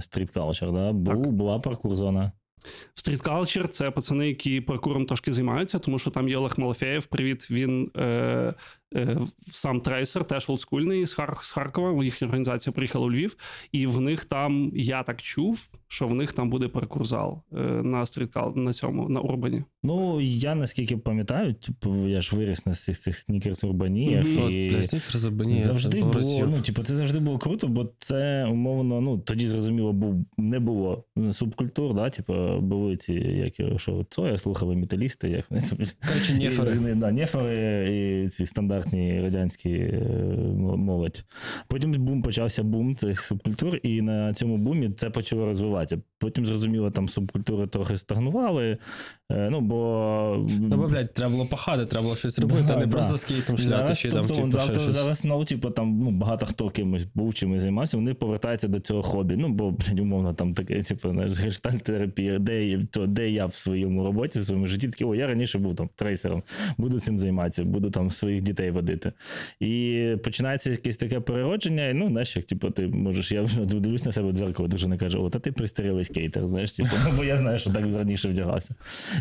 стріт 0.00 0.30
калчер, 0.30 0.72
да? 0.72 0.92
Був, 0.92 1.22
Так. 1.24 1.32
була 1.32 1.58
паркур-зона. 1.58 2.32
В 2.94 2.98
Street 2.98 3.22
Culture 3.22 3.68
це 3.68 3.90
пацани, 3.90 4.28
які 4.28 4.60
паркуром 4.60 5.06
трошки 5.06 5.32
займаються, 5.32 5.78
тому 5.78 5.98
що 5.98 6.10
там 6.10 6.28
є 6.28 6.36
Олег 6.36 6.54
Малафеєв. 6.58 7.06
Привіт, 7.06 7.50
він 7.50 7.90
е, 7.96 8.02
е, 8.02 8.54
сам 9.52 9.80
трейсер, 9.80 10.24
теж 10.24 10.50
олдскульний 10.50 11.06
з, 11.06 11.18
Хар- 11.18 11.42
з 11.42 11.52
Харкова. 11.52 12.04
Їхня 12.04 12.26
організація 12.26 12.72
приїхала 12.72 13.06
у 13.06 13.10
Львів, 13.10 13.36
і 13.72 13.86
в 13.86 14.00
них 14.00 14.24
там 14.24 14.72
я 14.74 15.02
так 15.02 15.22
чув, 15.22 15.68
що 15.88 16.08
в 16.08 16.14
них 16.14 16.32
там 16.32 16.50
буде 16.50 16.68
паркурзал 16.68 17.42
е, 17.52 17.58
на 17.60 18.06
стріткал 18.06 18.52
на 18.56 18.72
цьому 18.72 19.08
на 19.08 19.20
урбані. 19.20 19.64
Ну, 19.82 20.20
я 20.20 20.54
наскільки 20.54 20.96
пам'ятаю, 20.96 21.54
типу, 21.54 22.08
я 22.08 22.20
ж 22.20 22.36
виріс 22.36 22.66
на 22.66 22.72
цих 22.72 22.98
цих 22.98 23.18
снікерс 23.18 23.64
урбаніях. 23.64 24.26
От, 24.38 24.52
і... 24.52 24.68
для 24.68 24.78
всіх. 24.80 25.16
Завжди 25.64 26.02
було, 26.02 26.46
ну, 26.46 26.62
типу, 26.62 26.82
це 26.82 26.94
завжди 26.94 27.18
було 27.18 27.38
круто, 27.38 27.68
бо 27.68 27.88
це 27.98 28.44
умовно, 28.44 29.00
ну, 29.00 29.18
тоді 29.18 29.46
зрозуміло, 29.46 29.92
був, 29.92 30.26
не 30.38 30.58
було 30.58 31.04
субкультур, 31.30 31.94
да, 31.94 32.10
типу, 32.10 32.60
були 32.60 32.96
ці, 32.96 33.14
як 33.14 33.80
що, 33.80 34.06
це 34.10 34.22
я 34.22 34.38
слухав 34.38 34.76
металісти, 34.76 35.28
як 35.28 35.44
вони 35.50 35.62
там. 35.62 35.78
Нефери. 36.38 36.76
Да, 36.96 37.12
нефери 37.12 38.22
і 38.24 38.28
ці 38.28 38.46
стандартні 38.46 38.75
радянські 38.76 39.20
радянській 39.20 39.92
молодь. 40.76 41.24
Потім 41.68 41.92
бум 41.92 42.22
почався 42.22 42.62
бум 42.62 42.96
цих 42.96 43.22
субкультур, 43.22 43.76
і 43.76 44.02
на 44.02 44.34
цьому 44.34 44.56
бумі 44.56 44.90
це 44.90 45.10
почало 45.10 45.46
розвиватися. 45.46 46.02
Потім 46.18 46.46
зрозуміло, 46.46 46.90
там 46.90 47.08
субкультури 47.08 47.66
трохи 47.66 47.96
стагнували. 47.96 48.78
Е, 49.30 49.48
Ну, 49.50 49.60
бо 49.60 50.46
Ну, 50.60 50.76
бо, 50.76 50.88
блядь, 50.88 51.14
треба 51.14 51.32
було 51.32 51.46
пахати, 51.46 51.86
треба 51.86 52.02
було 52.02 52.16
щось 52.16 52.38
робити, 52.38 52.64
Да, 52.66 52.74
а 52.74 52.76
не 52.76 52.86
да. 52.86 52.92
просто 52.92 53.18
скейтом 53.18 53.58
шляти, 53.58 53.94
чи 53.94 54.08
тобто, 54.08 54.34
там, 54.34 54.36
типу, 54.36 54.50
завтра, 54.50 54.80
щось. 54.82 54.94
зараз 54.94 55.24
ну, 55.24 55.44
типу, 55.44 55.70
там 55.70 55.98
ну, 55.98 56.10
багато 56.10 56.46
хто 56.46 56.70
кимось 56.70 57.02
був 57.14 57.34
чимось 57.34 57.62
займався, 57.62 57.96
вони 57.96 58.14
повертаються 58.14 58.68
до 58.68 58.80
цього 58.80 59.02
хобі. 59.02 59.36
Ну, 59.36 59.48
бо, 59.48 59.70
блядь, 59.70 60.00
умовно, 60.00 60.34
там 60.34 60.54
таке, 60.54 60.82
типу, 60.82 61.10
знаєш, 61.10 61.38
гештальт-терапія, 61.38 62.38
де, 62.38 62.78
то, 62.90 63.06
де 63.06 63.30
я 63.30 63.46
в 63.46 63.54
своєму 63.54 64.04
роботі, 64.04 64.38
в 64.38 64.44
своєму 64.44 64.66
житті, 64.66 64.88
такий, 64.88 65.06
о, 65.06 65.14
я 65.14 65.26
раніше 65.26 65.58
був 65.58 65.74
там 65.74 65.88
трейсером, 65.96 66.42
буду 66.78 66.98
цим 66.98 67.18
займатися, 67.18 67.64
буду 67.64 67.90
там 67.90 68.10
своїх 68.10 68.42
дітей 68.42 68.70
водити. 68.70 69.12
І 69.60 70.06
починається 70.24 70.70
якесь 70.70 70.96
таке 70.96 71.20
переродження, 71.20 71.88
і 71.88 71.94
ну, 71.94 72.08
знаєш, 72.08 72.36
як 72.36 72.44
типу, 72.44 72.70
ти 72.70 72.86
можеш, 72.86 73.32
я 73.32 73.46
дивлюсь 73.64 74.04
на 74.04 74.12
себе 74.12 74.30
в 74.30 74.32
дзеркало, 74.32 74.68
дружина 74.68 74.96
каже, 74.96 75.18
о, 75.18 75.30
та 75.30 75.38
ти 75.38 75.52
пристарілий 75.52 76.04
скейтер, 76.04 76.48
знаєш, 76.48 76.72
типу, 76.72 76.88
бо 77.16 77.24
я 77.24 77.36
знаю, 77.36 77.58
що 77.58 77.70
так 77.70 77.84
раніше 77.94 78.28
вдягався. 78.28 78.74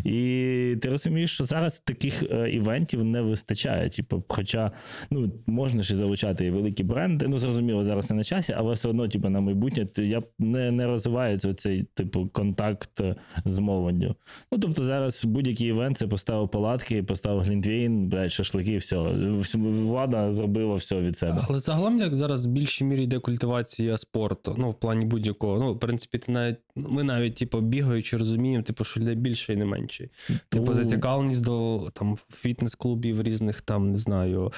І 0.03 0.77
ти 0.81 0.89
розумієш, 0.89 1.33
що 1.33 1.43
зараз 1.43 1.79
таких 1.79 2.23
е, 2.23 2.49
івентів 2.49 3.03
не 3.03 3.21
вистачає. 3.21 3.89
Типу, 3.89 4.23
хоча 4.27 4.71
ну, 5.11 5.31
можна 5.45 5.83
ж 5.83 5.97
залучати 5.97 6.45
і 6.45 6.49
великі 6.49 6.83
бренди. 6.83 7.27
Ну, 7.27 7.37
зрозуміло, 7.37 7.85
зараз 7.85 8.09
не 8.09 8.15
на 8.15 8.23
часі, 8.23 8.53
але 8.57 8.73
все 8.73 8.89
одно, 8.89 9.07
типу, 9.07 9.29
на 9.29 9.39
майбутнє 9.39 9.87
я 9.97 10.23
не, 10.39 10.71
не 10.71 10.87
розвивається 10.87 11.53
цей 11.53 11.83
типу 11.93 12.29
контакт 12.33 13.01
е, 13.01 13.15
з 13.45 13.59
молоддю. 13.59 14.15
Ну, 14.51 14.59
тобто, 14.59 14.83
зараз 14.83 15.25
будь-який 15.25 15.67
івент 15.67 15.97
це 15.97 16.07
поставив 16.07 16.49
палатки, 16.49 17.03
поставив 17.03 17.41
глінтвейн, 17.41 18.09
блядь, 18.09 18.31
шашлики, 18.31 18.77
все. 18.77 18.97
Влада 19.55 20.33
зробила 20.33 20.75
все 20.75 21.01
від 21.01 21.17
себе. 21.17 21.45
Але 21.49 21.59
загалом, 21.59 21.99
як 21.99 22.15
зараз 22.15 22.45
в 22.45 22.49
більшій 22.49 22.83
мірі 22.83 23.03
йде 23.03 23.19
культивація 23.19 23.97
спорту, 23.97 24.55
ну, 24.57 24.69
в 24.69 24.73
плані 24.73 25.05
будь-якого. 25.05 25.59
Ну, 25.59 25.73
в 25.73 25.79
принципі, 25.79 26.17
ти 26.17 26.31
навіть, 26.31 26.57
ми 26.75 27.03
навіть, 27.03 27.35
типу, 27.35 27.61
бігаючи, 27.61 28.17
розуміємо, 28.17 28.63
типу, 28.63 28.83
що 28.83 28.99
людей 28.99 29.15
більше 29.15 29.53
і 29.53 29.55
не 29.55 29.65
менше. 29.65 30.09
Типу, 30.49 30.73
зацікавленість 30.73 31.43
до 31.43 31.89
там 31.93 32.17
фітнес-клубів 32.41 33.23
різних, 33.23 33.61
там, 33.61 33.91
не 33.91 33.97
знаю, 33.97 34.51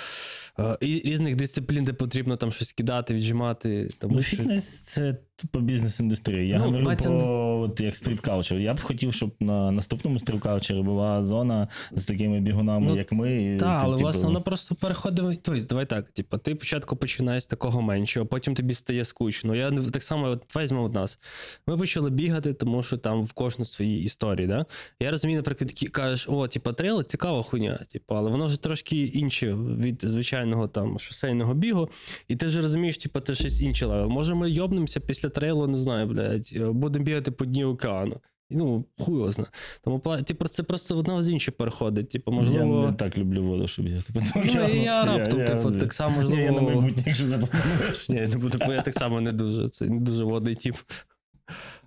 е, 0.59 0.77
і 0.81 1.01
різних 1.05 1.35
дисциплін, 1.35 1.83
де 1.83 1.93
потрібно 1.93 2.37
там 2.37 2.51
щось 2.51 2.71
кидати, 2.73 3.13
віджимати. 3.13 3.89
Тому 3.97 4.15
Ну, 4.15 4.21
що... 4.21 4.37
фітнес 4.37 4.79
це 4.79 5.17
тупо 5.37 5.59
бізнес-індустрія. 5.59 6.43
Я 6.43 6.57
Ну, 6.57 6.63
говорю 6.63 6.83
мається 6.83 7.09
про 7.09 7.59
от, 7.59 7.81
як 7.81 7.95
street 7.95 8.22
culture. 8.22 8.59
Я 8.59 8.73
б 8.73 8.81
хотів, 8.81 9.13
щоб 9.13 9.31
на 9.39 9.71
наступному 9.71 10.19
street 10.19 10.48
culture 10.48 10.81
була 10.81 11.25
зона 11.25 11.67
з 11.91 12.05
такими 12.05 12.39
бігунами, 12.39 12.85
Ну, 12.89 12.97
як 12.97 13.11
ми. 13.11 13.57
Так, 13.59 13.81
але 13.83 13.95
типу, 13.95 14.03
власне 14.03 14.27
воно 14.27 14.41
просто 14.41 14.75
переходить. 14.75 15.39
Тобто, 15.43 15.65
давай 15.65 15.85
так. 15.85 16.11
Типу, 16.11 16.37
ти 16.37 16.51
спочатку 16.51 16.95
починаєш 16.95 17.43
з 17.43 17.45
такого 17.45 17.81
меншого, 17.81 18.25
потім 18.25 18.55
тобі 18.55 18.73
стає 18.73 19.03
скучно. 19.05 19.55
Я 19.55 19.71
так 19.71 20.03
само 20.03 20.27
от, 20.27 20.55
візьмемо 20.55 20.87
від 20.87 20.95
нас. 20.95 21.19
Ми 21.67 21.77
почали 21.77 22.09
бігати, 22.09 22.53
тому 22.53 22.83
що 22.83 22.97
там 22.97 23.23
в 23.23 23.31
кожну 23.31 23.65
свої 23.65 24.03
історії. 24.03 24.47
Да? 24.47 24.65
Я 24.99 25.11
розумію, 25.11 25.39
наприклад, 25.39 25.71
кажеш, 25.91 26.27
о, 26.29 26.47
типу, 26.47 26.73
трейл 26.73 27.03
цікава 27.03 27.43
хуйня, 27.43 27.79
типу, 27.91 28.15
але 28.15 28.31
воно 28.31 28.45
вже 28.45 28.61
трошки 28.61 29.01
інше 29.01 29.53
від 29.53 30.01
звичайного 30.03 30.67
там 30.67 30.99
шосейного 30.99 31.53
бігу. 31.53 31.89
І 32.27 32.35
ти 32.35 32.45
вже 32.45 32.61
розумієш, 32.61 32.97
типу, 32.97 33.19
це 33.19 33.35
щось 33.35 33.61
інше 33.61 33.85
левел. 33.85 34.09
Може, 34.09 34.35
ми 34.35 34.51
йобнемося 34.51 34.99
після 34.99 35.26
трейлу, 35.29 35.67
не 35.67 35.77
знаю, 35.77 36.07
блядь, 36.07 36.53
будемо 36.57 37.05
бігати 37.05 37.31
по 37.31 37.45
дні 37.45 37.65
океану. 37.65 38.21
Ну, 38.49 38.85
хуй 38.99 39.15
його 39.15 39.31
зна. 39.31 39.45
Тому 39.83 39.99
типу, 40.25 40.47
це 40.47 40.63
просто 40.63 40.97
одна 40.97 41.21
з 41.21 41.29
інших 41.29 41.57
переходить. 41.57 42.09
Типу, 42.09 42.31
можливо. 42.31 42.81
Я 42.81 42.87
не 42.91 42.93
так 42.97 43.17
люблю 43.17 43.43
воду, 43.43 43.67
щоб 43.67 43.87
я 43.87 44.01
типу, 44.01 44.19
Ну, 44.35 44.67
і 44.67 44.77
я 44.79 45.05
раптом, 45.05 45.39
типу, 45.39 45.53
розумію. 45.53 45.79
так 45.79 45.93
само, 45.93 46.15
можливо. 46.17 46.41
я 46.41 46.51
на 46.51 46.61
майбутнє, 46.61 47.03
якщо 47.05 47.25
запропонуєш. 47.27 48.09
Ні, 48.09 48.21
не 48.27 48.37
буду, 48.37 48.57
бо 48.65 48.73
я 48.73 48.81
так 48.81 48.93
само 48.93 49.21
не 49.21 49.31
дуже. 49.31 49.69
Це 49.69 49.85
не 49.85 49.99
дуже 49.99 50.23
водний 50.23 50.55
тип. 50.55 50.75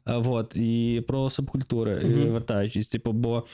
А, 0.05 0.19
Вот, 0.19 0.57
і 0.57 1.05
про 1.09 1.31
субкультури, 1.31 2.01
Мгм. 2.05 2.23
і 2.27 2.31
вертаючись, 2.31 2.89
типу, 2.89 3.13
бо 3.13 3.45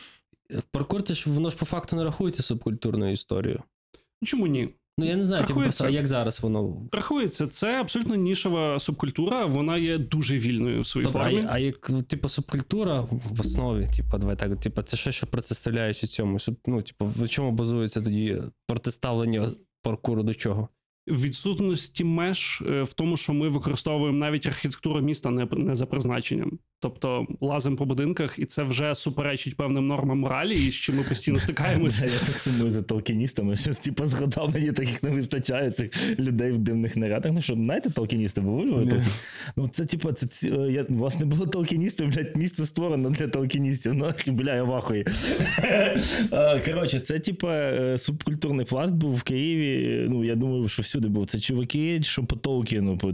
паркур 0.71 1.03
це 1.03 1.15
ж 1.15 1.31
воно 1.31 1.51
ж 1.51 1.57
по 1.57 1.65
факту 1.67 1.97
не 1.97 2.05
рахується 2.05 2.43
субкультурною 2.43 3.13
історією. 3.13 3.63
Ну, 4.23 4.27
Чому 4.27 4.47
ні? 4.47 4.69
Ну 4.99 5.05
я 5.05 5.17
не 5.17 5.25
знаю, 5.25 5.45
типу, 5.45 5.61
просто, 5.61 5.89
як 5.89 6.07
зараз 6.07 6.43
воно. 6.43 6.89
Рахується, 6.93 7.47
це 7.47 7.81
абсолютно 7.81 8.15
нішева 8.15 8.79
субкультура, 8.79 9.45
вона 9.45 9.77
є 9.79 9.99
дуже 9.99 10.39
вільною 10.39 10.81
в 10.81 10.87
своїй 10.87 11.05
Добре, 11.05 11.23
формі. 11.23 11.47
а, 11.49 11.53
а 11.53 11.59
як 11.59 11.91
типу 12.09 12.29
субкультура 12.29 13.01
в 13.11 13.41
основі, 13.41 13.89
типу, 13.97 14.19
давай 14.19 14.37
так, 14.37 14.61
типу, 14.61 14.83
це 14.83 14.97
ще 14.97 15.13
що 15.13 15.27
протиставляючи 15.27 16.07
цьому. 16.07 16.39
Щоб, 16.39 16.57
ну, 16.67 16.83
типу, 16.83 17.13
в 17.17 17.29
чому 17.29 17.53
базується 17.53 18.01
тоді 18.01 18.43
протиставлення 18.67 19.51
паркуру 19.83 20.23
до 20.23 20.35
чого? 20.35 20.69
відсутності 21.09 22.05
меж 22.05 22.63
е, 22.67 22.83
в 22.83 22.93
тому, 22.93 23.17
що 23.17 23.33
ми 23.33 23.49
використовуємо 23.49 24.19
навіть 24.19 24.47
архітектуру 24.47 25.01
міста 25.01 25.31
не, 25.31 25.49
не 25.51 25.75
за 25.75 25.87
призначенням. 25.87 26.59
Тобто 26.81 27.27
лазимо 27.41 27.77
по 27.77 27.85
будинках, 27.85 28.39
і 28.39 28.45
це 28.45 28.63
вже 28.63 28.95
суперечить 28.95 29.57
певним 29.57 29.87
нормам 29.87 30.19
моралі, 30.19 30.53
і 30.67 30.71
з 30.71 30.75
чим 30.75 30.97
ми 30.97 31.03
постійно 31.03 31.39
стикаємося. 31.41 32.07
Я 32.07 32.19
так 32.27 32.41
сумую 32.41 32.71
за 32.71 32.83
толкіністами. 32.83 33.57
Щось 33.57 33.79
типу 33.81 34.05
згадав, 34.05 34.51
мені 34.55 34.73
таких 34.73 35.03
не 35.03 35.11
вистачає 35.11 35.71
цих 35.71 36.19
людей 36.21 36.53
в 36.53 36.59
дивних 36.59 36.97
нарядах. 36.97 37.33
Ну 37.33 37.43
що, 37.43 37.55
знаєте, 37.55 37.91
толкіністи, 37.91 38.41
бо 38.41 38.57
ви 38.57 39.03
Ну 39.57 39.69
це 39.69 39.85
типу, 39.85 40.13
це 40.13 40.49
е, 40.49 40.73
я, 40.73 40.87
вас 40.89 41.19
не 41.19 41.27
було 41.27 41.47
толкіністів, 41.47 42.09
блядь, 42.09 42.37
місце 42.37 42.67
створено 42.67 43.11
для 43.11 43.29
толкіністів. 43.29 43.95
Ну, 43.95 44.13
бля, 44.27 44.55
я 44.55 44.65
вахую. 44.65 45.05
Е, 46.33 46.61
Коротше, 46.67 47.01
це 47.01 47.19
типу 47.19 47.49
е, 47.49 47.99
субкультурний 47.99 48.67
пласт 48.67 48.95
був 48.95 49.17
в 49.17 49.23
Києві. 49.23 50.07
Ну, 50.11 50.25
я 50.25 50.35
думаю, 50.35 50.69
що 50.69 50.83
всюди 50.83 51.09
був. 51.09 51.27
Це 51.27 51.41
чуваки, 51.41 52.03
що 52.03 52.25
по 52.25 52.37
Толкіну, 52.37 52.99
по 52.99 53.13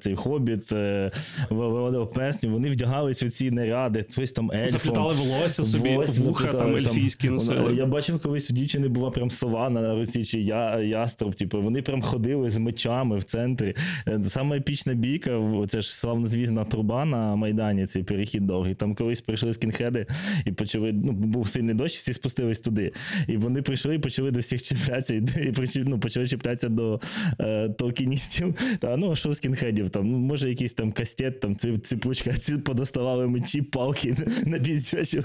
цей 0.00 0.14
хобіт, 0.14 0.70
в- 0.70 1.10
Володар 1.50 2.10
Перснів, 2.10 2.52
вони 2.52 2.70
вдягались 2.70 3.01
у 3.02 3.14
ці 3.14 3.50
наряди, 3.50 4.04
хтось 4.10 4.32
там 4.32 4.52
ельфом. 4.52 4.66
Заплітали 4.66 5.14
волосся 5.14 5.62
собі, 5.62 5.88
Волосся 5.90 6.22
вуха 6.22 6.52
там 6.52 6.76
ельфійські 6.76 7.30
носили. 7.30 7.74
Я 7.74 7.86
бачив, 7.86 8.20
колись 8.22 8.50
у 8.50 8.54
дівчини 8.54 8.88
була 8.88 9.10
прям 9.10 9.30
сова 9.30 9.70
на 9.70 9.94
руці, 9.94 10.24
чи 10.24 10.40
я, 10.40 10.80
яструб. 10.80 11.34
Типу, 11.34 11.62
вони 11.62 11.82
прям 11.82 12.02
ходили 12.02 12.50
з 12.50 12.56
мечами 12.56 13.18
в 13.18 13.24
центрі. 13.24 13.74
Е, 14.08 14.20
Саме 14.22 14.56
епічна 14.56 14.94
бійка, 14.94 15.40
це 15.68 15.80
ж 15.80 15.96
славнозвісна 15.96 16.64
труба 16.64 17.04
на 17.04 17.36
Майдані, 17.36 17.86
цей 17.86 18.02
перехід 18.02 18.46
довгий. 18.46 18.74
Там 18.74 18.94
колись 18.94 19.20
прийшли 19.20 19.52
скінхеди 19.52 20.06
і 20.46 20.52
почали. 20.52 20.92
Ну, 20.92 21.12
був 21.12 21.48
сильний 21.48 21.74
дощ, 21.74 21.98
всі 21.98 22.12
спустились 22.12 22.60
туди. 22.60 22.92
І 23.28 23.36
вони 23.36 23.62
прийшли 23.62 23.94
і 23.94 23.98
почали 23.98 24.30
до 24.30 24.40
всіх 24.40 24.62
чіплятися, 24.62 25.14
і, 25.14 25.78
і 25.78 25.84
ну, 25.86 26.00
почали 26.00 26.26
чіплятися 26.26 26.68
до 26.68 27.00
е, 27.40 27.68
толкіністів. 27.68 28.54
Та, 28.78 28.96
ну, 28.96 29.12
а 29.12 29.16
що 29.16 29.34
скінхедів? 29.34 29.90
Там, 29.90 30.10
ну, 30.10 30.18
може, 30.18 30.48
якийсь 30.48 30.72
там 30.72 30.92
кастет, 30.92 31.40
там 31.40 31.56
ці- 31.56 31.78
ципучка, 31.78 32.30
а 32.34 32.38
ці 32.38 32.58
подоставали 32.92 33.26
мечі, 33.26 33.62
палки 33.62 34.16
на 34.46 34.58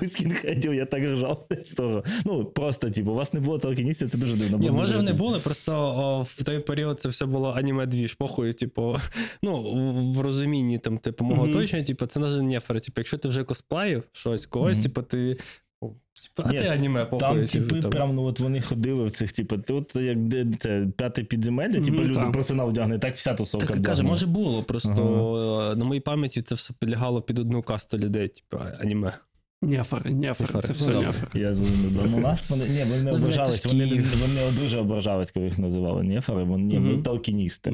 у 0.04 0.08
скінхедів. 0.08 0.74
Я 0.74 0.86
так 0.86 1.04
ржав 1.04 1.48
з 1.64 1.70
того. 1.70 2.04
Ну, 2.26 2.46
просто, 2.46 2.90
типу, 2.90 3.12
у 3.12 3.16
вас 3.16 3.34
не 3.34 3.40
було 3.40 3.60
толкіністів, 3.60 4.10
це 4.10 4.18
дуже 4.18 4.36
дивно. 4.36 4.58
Ні, 4.58 4.72
може 4.72 4.98
вони 4.98 5.14
були, 5.14 5.40
просто 5.40 5.74
о, 5.74 6.24
в 6.24 6.44
той 6.44 6.60
період 6.60 7.00
це 7.00 7.10
все 7.10 7.26
було 7.26 7.54
аніме 7.58 7.86
двіж, 7.86 8.14
похуй, 8.14 8.54
типу, 8.54 8.98
ну, 9.42 9.64
в- 10.12 10.22
розумінні 10.22 10.80
там, 10.80 10.98
типу, 10.98 11.26
мого 11.26 11.46
mm-hmm. 11.46 11.52
точно, 11.52 11.84
типу, 11.84 12.06
це 12.06 12.20
не 12.20 12.60
фер. 12.60 12.82
Типу, 12.82 12.94
якщо 12.98 13.18
ти 13.18 13.30
вже 13.30 13.44
косплеїв 13.44 14.04
щось, 14.12 14.46
когось, 14.46 14.78
Мгм. 14.78 14.84
типу, 14.84 15.02
ти. 15.02 15.38
Типу, 15.82 16.50
а 16.50 16.52
Ні, 16.52 16.58
ти 16.58 16.68
аніме 16.68 17.06
похуй. 17.06 17.28
Там, 17.28 17.46
типи, 17.46 17.82
там. 17.82 17.92
прям, 17.92 18.16
ну 18.16 18.24
от 18.24 18.40
вони 18.40 18.62
ходили 18.62 19.06
в 19.06 19.12
цих, 19.12 19.32
типу, 19.32 19.58
тут 19.58 19.96
як 19.96 20.28
де 20.28 20.48
це 20.60 20.88
п'яте 20.98 21.24
підземелля, 21.24 21.82
типу, 21.82 22.04
люди 22.04 22.14
там. 22.14 22.32
персонал 22.32 22.70
вдягне, 22.70 23.00
так 23.00 23.16
вся 23.16 23.34
тусовка. 23.34 23.74
Так 23.74 23.84
каже, 23.84 24.04
може 24.04 24.28
було, 24.28 24.64
просто 24.64 25.36
ага. 25.66 25.76
на 25.76 25.86
моїй 25.86 26.02
пам'яті 26.02 26.42
це 26.42 26.56
все 26.56 26.74
підлягало 26.80 27.22
під 27.22 27.40
одну 27.40 27.62
касту 27.62 27.98
людей, 27.98 28.28
типу, 28.28 28.64
аніме. 28.80 29.14
Нефери, 29.68 30.10
нефери, 30.12 30.62
це 30.62 30.74
все 30.74 30.88
Ну, 30.94 31.02
нефери. 31.02 31.42
Я 31.42 31.54
зрозумів. 31.54 31.92
Ну, 32.12 32.20
нас 32.20 32.50
вони, 32.50 32.64
ні, 32.70 32.84
вони 32.90 33.04
не 33.04 33.12
Ну, 33.12 33.18
ображались, 33.18 33.66
вони, 33.66 33.86
не- 33.86 33.92
вони 33.92 34.52
дуже 34.64 34.78
ображались, 34.78 35.32
коли 35.32 35.46
їх 35.46 35.60
називали 35.60 36.04
нефери, 36.04 36.44
вони 36.44 36.64
ні, 36.64 36.80
ми 36.80 36.98
толкіністи. 37.02 37.74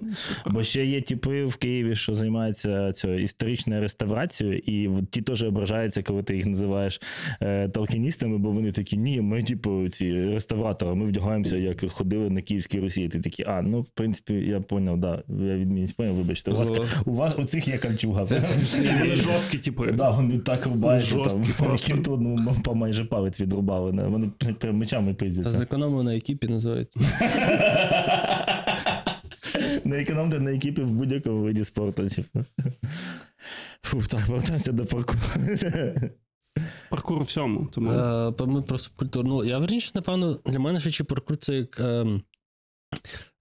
Бо 0.51 0.63
ще 0.63 0.85
є 0.85 1.01
типи 1.01 1.45
в 1.45 1.55
Києві, 1.55 1.95
що 1.95 2.15
займаються 2.15 2.91
цією 2.93 3.23
історичною 3.23 3.81
реставрацією, 3.81 4.57
і 4.59 4.87
в- 4.87 5.05
ті 5.05 5.21
теж 5.21 5.43
ображаються, 5.43 6.03
коли 6.03 6.23
ти 6.23 6.35
їх 6.35 6.45
називаєш 6.45 7.01
е, 7.41 7.69
толкіністами, 7.69 8.37
бо 8.37 8.51
вони 8.51 8.71
такі, 8.71 8.97
ні, 8.97 9.21
ми, 9.21 9.43
типу, 9.43 9.89
ці 9.89 10.13
реставратори, 10.13 10.95
ми 10.95 11.05
вдягаємося, 11.05 11.57
як 11.57 11.91
ходили 11.91 12.29
на 12.29 12.41
Київській 12.41 12.79
Русі. 12.79 13.07
Ти 13.07 13.19
такі, 13.19 13.43
а, 13.47 13.61
ну, 13.61 13.81
в 13.81 13.87
принципі, 13.93 14.33
я 14.33 14.59
поняв, 14.61 14.97
да, 14.99 15.23
я 15.29 15.55
відмінність 15.55 15.95
поняв, 15.95 16.15
вибачте. 16.15 16.51
У 16.51 16.55
вас, 16.55 16.67
Зло. 16.67 16.85
у 17.05 17.13
вас 17.13 17.33
у 17.37 17.43
цих 17.43 17.67
є 17.67 17.77
кольчуга. 17.77 18.25
Це- 18.25 18.39
це- 18.39 18.83
І 18.83 18.87
Вони 19.01 19.15
жорсткі, 19.15 19.57
типу. 19.57 19.85
Да, 19.85 20.09
вони 20.09 20.37
так 20.39 20.65
рубаються, 20.65 21.09
там, 21.15 21.23
Жорсткі 21.23 21.51
просто. 21.73 21.87
яким 21.91 22.03
тут 22.03 22.21
ну, 22.21 22.55
по 22.63 22.75
майже 22.75 23.05
палець 23.05 23.39
відрубали. 23.41 23.91
Вони 23.91 24.31
прям 24.59 24.77
мечами 24.77 25.13
Та 25.13 25.25
пиздяться. 25.25 25.51
зекономив 25.51 26.03
на 26.03 26.15
екіпі 26.15 26.47
називається. 26.47 26.99
Не 29.83 30.01
економте 30.01 30.39
на 30.39 30.53
екіпі 30.53 30.81
в 30.81 30.91
будь-якому 30.91 31.43
виді 31.43 31.63
спорту. 31.63 32.07
Фу, 33.81 34.01
так, 34.09 34.25
повертаємося 34.27 34.71
до 34.71 34.85
парку. 34.85 35.13
Паркур 36.89 37.17
у 37.17 37.21
всьому. 37.21 37.69
Тому 37.71 37.91
Е, 37.91 38.45
Ми 38.45 38.61
про 38.61 38.77
субкультуру. 38.77 39.27
Ну, 39.27 39.43
я 39.43 39.57
верніше, 39.57 39.91
напевно, 39.95 40.39
для 40.45 40.59
мене 40.59 40.79
швидше 40.79 41.03
паркур 41.03 41.37
це 41.37 41.55
як 41.55 41.79
ем, 41.79 42.21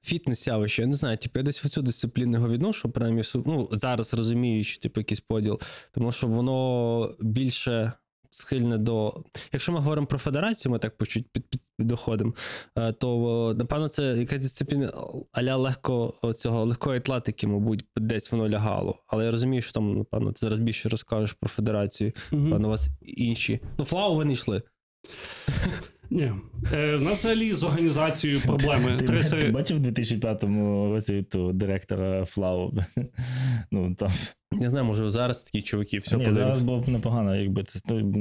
фітнес-явище. 0.02 0.80
Я 0.82 0.86
не 0.86 0.94
знаю, 0.94 1.16
типу, 1.16 1.38
я 1.38 1.42
десь 1.42 1.64
в 1.64 1.68
цю 1.68 1.82
дисципліну 1.82 2.32
його 2.36 2.48
відношу, 2.48 2.90
принаймні, 2.90 3.22
ну, 3.34 3.68
зараз 3.72 4.14
розуміючи, 4.14 4.78
типу, 4.80 5.00
якийсь 5.00 5.20
поділ, 5.20 5.60
тому 5.92 6.12
що 6.12 6.26
воно 6.26 7.14
більше 7.20 7.92
схильне 8.32 8.78
до. 8.78 9.14
Якщо 9.52 9.72
ми 9.72 9.78
говоримо 9.78 10.06
про 10.06 10.18
федерацію, 10.18 10.72
ми 10.72 10.78
так 10.78 10.96
по 10.96 11.06
чуть 11.06 11.26
під, 11.32 11.46
під, 11.48 11.60
доходимо, 11.78 12.34
е, 12.78 12.92
то 12.92 13.54
напевно 13.58 13.88
це 13.88 14.02
якась 14.02 14.40
дисципліна 14.40 14.92
аля 15.32 15.56
легко 15.56 16.14
цього 16.36 16.64
легкої 16.64 16.98
атлетики, 16.98 17.46
мабуть, 17.46 17.84
десь 17.96 18.32
воно 18.32 18.48
лягало. 18.48 18.96
Але 19.06 19.24
я 19.24 19.30
розумію, 19.30 19.62
що 19.62 19.72
там, 19.72 19.98
напевно, 19.98 20.32
ти 20.32 20.38
зараз 20.40 20.58
більше 20.58 20.88
розкажеш 20.88 21.32
про 21.32 21.48
федерацію. 21.48 22.12
Мгм. 22.30 22.50
Певно, 22.50 22.68
у 22.68 22.70
вас 22.70 22.88
інші. 23.02 23.60
Ну, 23.78 23.84
флау 23.84 24.16
ви 24.16 24.24
не 24.24 24.32
йшли. 24.32 24.62
Ні. 26.12 26.32
Е, 26.72 26.96
в 26.96 27.02
нас 27.02 27.18
взагалі 27.18 27.52
з 27.52 27.64
організацією 27.64 28.40
проблеми. 28.40 28.96
Ти, 28.98 29.04
Три 29.04 29.18
ти 29.18 29.24
сери- 29.24 29.52
бачив 29.52 29.76
у 29.76 29.80
2005 29.80 30.44
році 30.90 31.22
ту 31.22 31.52
директора 31.52 32.24
Флау? 32.24 32.72
Ну, 33.70 33.94
там. 33.94 34.10
Не 34.52 34.70
знаю, 34.70 34.84
може 34.84 35.10
зараз 35.10 35.44
такі 35.44 35.62
чуваки, 35.62 35.98
все 35.98 36.16
Ні, 36.16 36.32
зараз 36.32 36.62
було 36.62 36.80
б 36.80 36.88
непогано, 36.88 37.36
якби 37.36 37.62
це, 37.62 37.80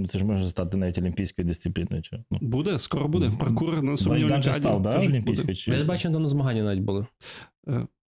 це 0.10 0.19
ж 0.19 0.25
може 0.25 0.49
стати 0.49 0.77
навіть 0.77 0.97
олімпійською 0.97 1.47
дисципліною. 1.47 2.01
Чи, 2.01 2.23
ну. 2.32 2.38
Буде, 2.41 2.80
скоро 2.80 3.08
буде. 3.08 3.32
Паркур 3.39 3.84
на 3.84 3.97
сумнівній 3.97 4.25
олімпіаді 4.25 4.60
став, 4.60 4.82
да, 4.82 4.99
олімпійською? 4.99 5.56
Чи... 5.56 5.71
Я 5.71 5.84
бачив, 5.84 6.13
там 6.13 6.21
на 6.21 6.27
змагання 6.27 6.63
навіть 6.63 6.82
були. 6.82 7.06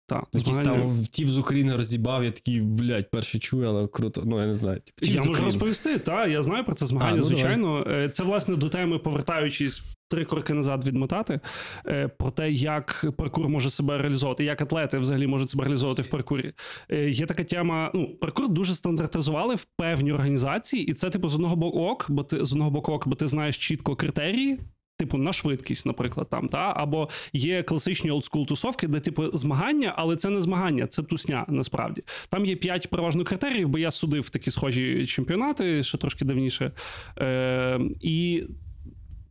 Так, 0.09 0.23
Якийсь 0.33 0.55
змагання- 0.55 0.81
там 0.93 1.03
тіп 1.11 1.29
з 1.29 1.37
України 1.37 1.75
розібав, 1.75 2.23
я 2.23 2.31
такий, 2.31 2.61
блядь, 2.61 3.11
перший 3.11 3.39
чую, 3.41 3.67
але 3.67 3.87
круто. 3.87 4.23
Ну, 4.25 4.39
я 4.39 4.45
не 4.47 4.55
знаю. 4.55 4.79
Тіп, 4.83 4.95
тіп 4.95 5.03
Я 5.05 5.11
з 5.11 5.15
можу 5.17 5.29
України. 5.29 5.45
розповісти, 5.45 5.97
та 5.99 6.27
я 6.27 6.43
знаю 6.43 6.63
про 6.65 6.75
це 6.75 6.85
змагання. 6.85 7.13
А, 7.13 7.17
ну, 7.17 7.23
звичайно, 7.23 7.83
Е, 7.87 8.09
це 8.09 8.23
власне 8.23 8.55
до 8.55 8.69
теми, 8.69 8.99
повертаючись 8.99 9.81
три 10.09 10.25
кроки 10.25 10.53
назад 10.53 10.87
відмотати, 10.87 11.39
е, 11.87 12.07
про 12.07 12.31
те, 12.31 12.51
як 12.51 13.05
паркур 13.17 13.49
може 13.49 13.69
себе 13.69 13.97
реалізовувати, 13.97 14.43
як 14.43 14.61
атлети 14.61 14.97
взагалі 14.99 15.27
можуть 15.27 15.49
себе 15.49 15.63
реалізовувати 15.63 16.01
в 16.01 16.07
паркурі. 16.07 16.53
Е, 16.91 17.09
Є 17.09 17.25
така 17.25 17.43
тема. 17.43 17.91
Ну, 17.93 18.15
паркур 18.21 18.49
дуже 18.49 18.75
стандартизували 18.75 19.55
в 19.55 19.65
певній 19.77 20.11
організації, 20.11 20.85
і 20.87 20.93
це, 20.93 21.09
типу, 21.09 21.27
з 21.29 21.35
одного 21.35 21.55
боку 21.55 21.79
ок, 21.79 22.05
бо 22.09 22.23
ти 22.23 22.45
з 22.45 22.51
одного 22.53 22.71
боку 22.71 22.91
ок, 22.93 23.07
бо 23.07 23.15
ти 23.15 23.27
знаєш 23.27 23.57
чітко 23.57 23.95
критерії. 23.95 24.59
Типу 24.99 25.17
на 25.17 25.33
швидкість, 25.33 25.85
наприклад, 25.85 26.27
там 26.29 26.47
та 26.47 26.73
або 26.77 27.09
є 27.33 27.63
класичні 27.63 28.11
олдскул 28.11 28.47
тусовки, 28.47 28.87
де 28.87 28.99
типу 28.99 29.37
змагання, 29.37 29.93
але 29.97 30.15
це 30.15 30.29
не 30.29 30.41
змагання, 30.41 30.87
це 30.87 31.03
тусня. 31.03 31.45
Насправді 31.47 32.03
там 32.29 32.45
є 32.45 32.55
п'ять 32.55 32.89
переважно 32.89 33.23
критеріїв, 33.23 33.69
бо 33.69 33.77
я 33.77 33.91
судив 33.91 34.29
такі 34.29 34.51
схожі 34.51 35.05
чемпіонати 35.05 35.83
ще 35.83 35.97
трошки 35.97 36.25
давніше. 36.25 36.71
Е, 37.19 37.79
і 38.01 38.43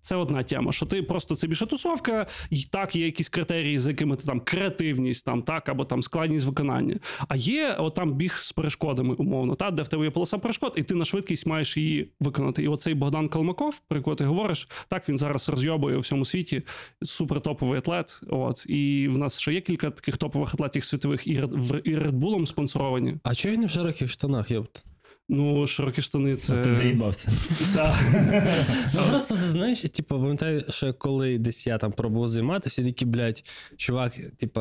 це 0.06 0.16
одна 0.16 0.42
тема, 0.42 0.72
що 0.72 0.86
ти 0.86 1.02
просто 1.02 1.34
це 1.34 1.46
більше 1.46 1.66
тусовка, 1.66 2.26
і 2.50 2.62
так 2.64 2.96
є 2.96 3.04
якісь 3.04 3.28
критерії, 3.28 3.78
за 3.78 3.90
якими 3.90 4.16
ти 4.16 4.24
там 4.26 4.40
креативність, 4.40 5.24
там 5.24 5.42
так, 5.42 5.68
або 5.68 5.84
там 5.84 6.02
складність 6.02 6.46
виконання. 6.46 6.98
А 7.28 7.36
є 7.36 7.76
от 7.78 7.94
там 7.94 8.14
біг 8.14 8.36
з 8.38 8.52
перешкодами, 8.52 9.14
умовно, 9.14 9.54
та, 9.54 9.70
де 9.70 9.82
в 9.82 9.88
тебе 9.88 10.04
є 10.04 10.10
полоса 10.10 10.38
перешкод, 10.38 10.72
і 10.76 10.82
ти 10.82 10.94
на 10.94 11.04
швидкість 11.04 11.46
маєш 11.46 11.76
її 11.76 12.10
виконати. 12.20 12.62
І 12.62 12.68
оцей 12.68 12.94
Богдан 12.94 13.28
Калмаков, 13.28 13.80
про 13.88 13.98
якого 13.98 14.16
ти 14.16 14.24
говориш, 14.24 14.68
так 14.88 15.08
він 15.08 15.18
зараз 15.18 15.48
розйобує 15.48 15.96
у 15.96 16.00
всьому 16.00 16.24
світі. 16.24 16.62
Супер 17.02 17.40
топовий 17.40 17.78
атлет. 17.78 18.20
От 18.28 18.66
і 18.68 19.08
в 19.10 19.18
нас 19.18 19.38
ще 19.38 19.52
є 19.52 19.60
кілька 19.60 19.90
таких 19.90 20.16
топових 20.16 20.54
атлетів 20.54 20.84
світових 20.84 21.26
і 21.26 21.40
Red- 21.40 21.60
в- 21.60 21.80
і 21.88 21.96
Red 21.96 22.12
Bull 22.18 22.46
спонсоровані. 22.46 23.14
А 23.24 23.34
чого 23.34 23.54
він 23.54 23.66
в 23.66 23.70
широких 23.70 24.10
штанах, 24.10 24.50
йопт? 24.50 24.84
Ну, 25.28 25.66
широкі 25.66 26.02
штани, 26.02 26.36
це 26.36 26.56
Ти 26.56 26.76
заїбався. 26.76 27.28
Ну 28.94 29.02
просто 29.10 29.34
ти 29.34 29.40
знаєш, 29.40 29.80
типу, 29.80 30.20
пам'ятаю, 30.20 30.64
що 30.68 30.94
коли 30.94 31.38
десь 31.38 31.66
я 31.66 31.78
там 31.78 31.92
пробував 31.92 32.28
займатися, 32.28 32.82
і 32.82 32.84
такі, 32.84 33.04
блядь, 33.04 33.44
чувак, 33.76 34.14
типу, 34.36 34.60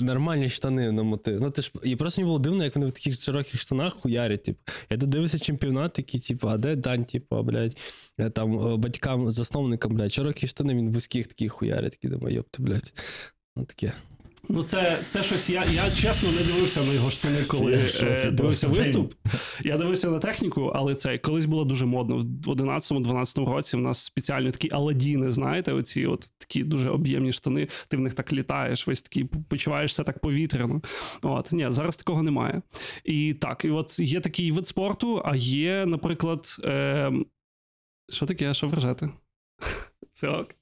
нормальні 0.00 0.48
штани 0.48 0.92
намотив. 0.92 1.40
Ну 1.40 1.50
ти 1.50 1.62
ж 1.62 1.72
і 1.82 1.96
просто 1.96 2.20
мені 2.20 2.26
було 2.26 2.38
дивно, 2.38 2.64
як 2.64 2.76
вони 2.76 2.86
в 2.86 2.92
таких 2.92 3.20
широких 3.20 3.60
штанах 3.60 3.94
хуярять. 3.94 4.42
Типу. 4.42 4.58
Я 4.90 4.98
тут 4.98 5.08
дивився 5.08 5.38
чемпіонат, 5.38 5.92
такий, 5.92 6.20
типу, 6.20 6.48
а 6.48 6.56
де 6.56 6.76
Дань, 6.76 7.04
типу, 7.04 7.42
блядь, 7.42 7.76
там 8.32 8.72
е, 8.72 8.76
батькам, 8.76 9.30
засновникам, 9.30 9.94
блядь, 9.94 10.12
широкі 10.12 10.46
штани, 10.46 10.74
він 10.74 10.92
вузьких 10.92 11.26
таких 11.26 11.52
хуярить, 11.52 11.92
такі 11.92 12.08
думаю, 12.08 12.34
йопти, 12.36 12.62
блядь. 12.62 12.92
Ну 13.56 13.64
таке. 13.64 13.92
Ну, 14.52 14.62
це, 14.62 14.98
це 15.06 15.22
щось. 15.22 15.50
Я, 15.50 15.64
я 15.64 15.90
чесно 15.90 16.28
не 16.32 16.38
дивився 16.38 16.82
на 16.82 16.92
його 16.92 17.10
штани, 17.10 17.42
коли 17.42 17.72
Я 17.72 17.78
в 17.78 17.86
шоці 17.86 18.28
е, 18.28 18.30
дивився 18.30 18.68
виступ. 18.68 19.14
Я 19.64 19.78
дивився 19.78 20.10
на 20.10 20.18
техніку, 20.18 20.72
але 20.74 20.94
це 20.94 21.18
колись 21.18 21.46
було 21.46 21.64
дуже 21.64 21.86
модно. 21.86 22.16
В 22.18 22.48
11-12 22.48 23.44
році 23.44 23.76
в 23.76 23.80
нас 23.80 24.04
спеціально 24.04 24.50
такі 24.50 24.68
аладіни, 24.72 25.30
знаєте, 25.30 25.72
оці 25.72 26.06
от 26.06 26.30
такі 26.38 26.64
дуже 26.64 26.90
об'ємні 26.90 27.32
штани. 27.32 27.68
Ти 27.88 27.96
в 27.96 28.00
них 28.00 28.14
так 28.14 28.32
літаєш, 28.32 28.86
весь 28.86 29.02
такий 29.02 29.24
почуваєшся 29.24 30.02
так 30.02 30.18
повітряно. 30.18 30.82
От 31.22 31.52
ні, 31.52 31.66
зараз 31.70 31.96
такого 31.96 32.22
немає. 32.22 32.62
І 33.04 33.34
так, 33.34 33.64
і 33.64 33.70
от 33.70 33.98
є 33.98 34.20
такий 34.20 34.52
вид 34.52 34.68
спорту, 34.68 35.22
а 35.24 35.36
є, 35.36 35.86
наприклад, 35.86 36.56
е, 36.64 37.12
що 38.08 38.26
таке, 38.26 38.54
що 38.54 38.66
вражати? 38.66 39.10
Все 40.12 40.28
ок. 40.28 40.54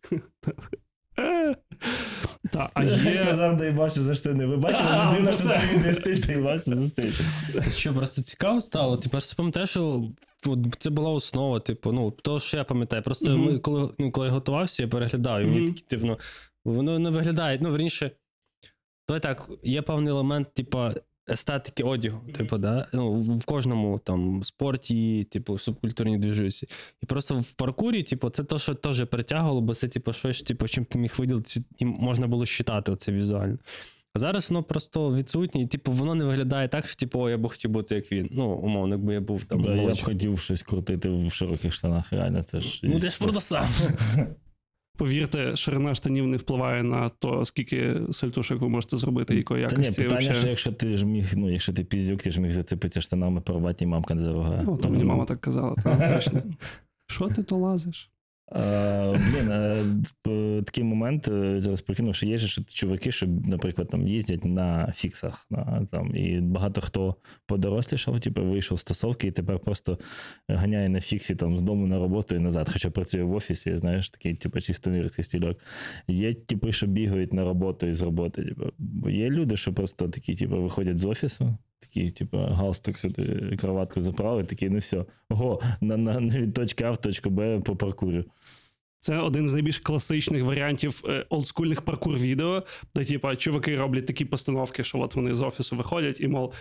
Та, 2.53 2.71
а 2.75 2.85
Я 2.85 2.97
є. 3.13 3.25
казав, 3.25 3.57
доїбався 3.57 4.03
за 4.03 4.15
штани. 4.15 4.47
Ви 4.47 4.57
бачили, 4.57 4.85
людина, 4.91 5.17
ну 5.21 5.27
що 5.27 5.33
стоїть, 5.33 5.99
стоїть, 5.99 6.27
доїбався 6.27 6.75
за 6.77 6.89
штани. 6.89 7.13
Що, 7.77 7.95
просто 7.95 8.23
цікаво 8.23 8.61
стало. 8.61 8.97
Ти 8.97 9.09
просто 9.09 9.37
пам'ятаєш, 9.37 9.71
що 9.71 10.05
це 10.79 10.91
була 10.91 11.11
основа, 11.11 11.61
типу, 11.61 11.93
ну, 11.93 12.11
то, 12.11 12.41
що 12.41 12.57
я 12.57 12.65
пам'ятаю. 12.65 13.03
Просто 13.03 13.39
ми, 13.39 13.59
коли, 13.59 13.91
ну, 13.99 14.13
коли 14.13 14.27
я 14.27 14.33
готувався, 14.33 14.83
я 14.83 14.89
переглядав, 14.89 15.41
і 15.41 15.45
мені 15.45 15.67
такі, 15.67 15.83
типу, 15.83 16.07
ну, 16.07 16.19
воно 16.65 16.99
не 16.99 17.11
виглядає. 17.11 17.59
Ну, 17.63 17.71
верніше, 17.71 18.11
давай 19.09 19.21
так, 19.21 19.49
є 19.63 19.83
певний 19.83 20.13
елемент, 20.13 20.55
типу, 20.55 20.79
естетики 21.31 21.83
одягу, 21.83 22.21
типу, 22.33 22.59
да? 22.59 22.87
ну, 22.93 23.13
в 23.13 23.45
кожному 23.45 23.99
там 23.99 24.45
спорті, 24.45 25.25
типу, 25.31 25.59
субкультурній 25.59 26.19
движусі. 26.19 26.69
І 27.03 27.07
просто 27.07 27.35
в 27.35 27.53
паркурі, 27.53 28.03
типу, 28.03 28.31
це 28.31 28.45
те, 28.45 28.59
що 28.59 28.75
теж 28.75 29.05
притягувало, 29.07 29.61
бо 29.61 29.75
це, 29.75 29.89
типу, 29.89 30.13
щось, 30.13 30.43
типу, 30.43 30.69
чим 30.69 30.85
ти 30.85 30.99
міг 30.99 31.15
виділити, 31.19 31.61
і 31.79 31.85
можна 31.85 32.27
було 32.27 32.47
считати 32.47 32.93
оце 32.93 33.13
візуально. 33.13 33.59
А 34.15 34.19
зараз 34.19 34.51
воно 34.51 34.63
просто 34.63 35.15
відсутнє, 35.15 35.63
і 35.63 35.67
типу 35.67 35.93
воно 35.93 36.15
не 36.15 36.25
виглядає 36.25 36.69
так, 36.69 36.87
що 36.87 36.97
типу, 36.97 37.21
о, 37.21 37.31
я 37.31 37.39
б 37.39 37.49
хотів 37.49 37.71
бути 37.71 37.95
як 37.95 38.13
він. 38.13 38.29
Ну, 38.33 38.51
умовно, 38.51 38.95
якби 38.95 39.15
я 39.15 39.21
був 39.21 39.45
там. 39.45 39.63
Бля, 39.63 39.75
Я 39.75 39.95
б 39.95 40.03
хотів 40.03 40.39
щось 40.39 40.63
крутити 40.63 41.11
в 41.11 41.33
широких 41.33 41.73
штанах, 41.73 42.13
реально, 42.13 42.43
це 42.43 42.61
ж. 42.61 42.81
Ну, 42.83 43.01
ти 43.01 43.09
ж 43.09 43.19
про 43.19 43.33
те 43.33 43.41
саме. 43.41 43.69
Повірте, 44.99 45.57
ширина 45.57 45.95
штанів 45.95 46.27
не 46.27 46.37
впливає 46.37 46.83
на 46.83 47.09
то, 47.09 47.45
скільки 47.45 48.01
сальтушок 48.13 48.61
ви 48.61 48.69
можете 48.69 48.97
зробити, 48.97 49.37
якої 49.37 49.67
Та 49.67 49.77
ні, 49.77 49.91
питання, 49.97 50.33
що 50.33 50.49
якщо 50.49 50.73
ти 50.73 50.97
ж 50.97 51.07
міг, 51.07 51.33
ну, 51.37 51.53
якщо 51.53 51.73
ти 51.73 51.85
піздюк, 51.85 52.23
ти 52.23 52.31
ж 52.31 52.41
міг 52.41 52.53
зацепитися 52.53 53.01
штанами, 53.01 53.41
порвати 53.41 53.85
і 53.85 53.87
мамка 53.87 54.15
не 54.15 54.23
зарогає. 54.23 54.63
Ну, 54.67 54.77
то 54.77 54.91
мені 54.91 55.05
мама 55.05 55.25
так 55.25 55.41
казала, 55.41 55.75
та, 55.75 56.15
точно. 56.15 56.43
Що 57.11 57.29
ти 57.29 57.43
то 57.43 57.57
лазиш? 57.57 58.11
А, 58.51 59.15
блін, 59.33 60.05
такий 60.65 60.85
момент 60.85 61.29
е, 61.29 61.61
зараз 61.61 61.81
прикинув, 61.81 62.15
що 62.15 62.27
є 62.27 62.37
ж 62.37 62.65
чуваки, 62.65 63.13
що, 63.13 63.27
наприклад, 63.27 63.89
там 63.89 64.09
їздять 64.09 64.45
на 64.45 64.93
фіксах. 64.97 65.47
На, 65.51 65.87
там, 65.91 66.17
і 66.17 66.41
багато 66.41 66.81
хто 66.81 67.17
подорослішав, 67.47 68.21
типу, 68.21 68.45
вийшов 68.45 68.79
з 68.79 68.81
стосовки 68.81 69.29
і 69.29 69.31
тепер 69.31 69.59
просто 69.59 69.99
ганяє 70.49 70.89
на 70.89 71.01
фіксі 71.01 71.35
там, 71.35 71.57
з 71.57 71.63
дому 71.63 71.87
на 71.87 71.99
роботу 71.99 72.35
і 72.35 72.39
назад. 72.39 72.71
Хоча 72.73 72.91
працює 72.91 73.23
в 73.23 73.35
офісі, 73.35 73.77
знаєш, 73.77 74.11
такий, 74.11 74.35
типу, 74.35 74.61
чисто 74.61 74.91
нирський 74.91 75.25
стільок. 75.25 75.59
Є 76.09 76.35
типи, 76.35 76.73
що 76.73 76.87
бігають 76.87 77.33
на 77.33 77.45
роботу 77.45 77.87
і 77.87 77.95
з 77.95 78.03
роботи. 78.03 78.43
Типу. 78.43 79.11
Є 79.11 79.31
люди, 79.31 79.57
що 79.57 79.73
просто 79.73 80.09
такі, 80.09 80.35
типу, 80.35 80.63
виходять 80.63 80.99
з 80.99 81.05
офісу. 81.05 81.59
Такі, 81.81 82.11
типу, 82.11 82.39
галстук 82.39 82.99
сюди, 82.99 83.57
кроватку 83.61 84.03
заправили, 84.03 84.45
такі, 84.45 84.69
ну 84.69 84.79
все, 84.79 85.05
го, 85.31 85.61
на, 85.81 85.97
на, 85.97 86.19
від 86.19 86.55
точки 86.55 86.85
А 86.85 86.91
в 86.91 86.97
точку 86.97 87.31
Б 87.31 87.61
по 87.61 87.77
паркурю. 87.77 88.25
Це 89.01 89.19
один 89.19 89.47
з 89.47 89.53
найбільш 89.53 89.79
класичних 89.79 90.45
варіантів 90.45 91.03
е, 91.09 91.27
олдскульних 91.29 91.83
паркур-відео, 91.83 92.63
де 92.95 93.05
типа 93.05 93.37
чуваки 93.37 93.77
роблять 93.77 94.07
такі 94.07 94.25
постановки, 94.25 94.85
що 94.85 94.99
от 94.99 95.15
вони 95.15 95.35
з 95.35 95.41
офісу 95.41 95.77
виходять, 95.77 96.21
і 96.21 96.29
мов. 96.29 96.55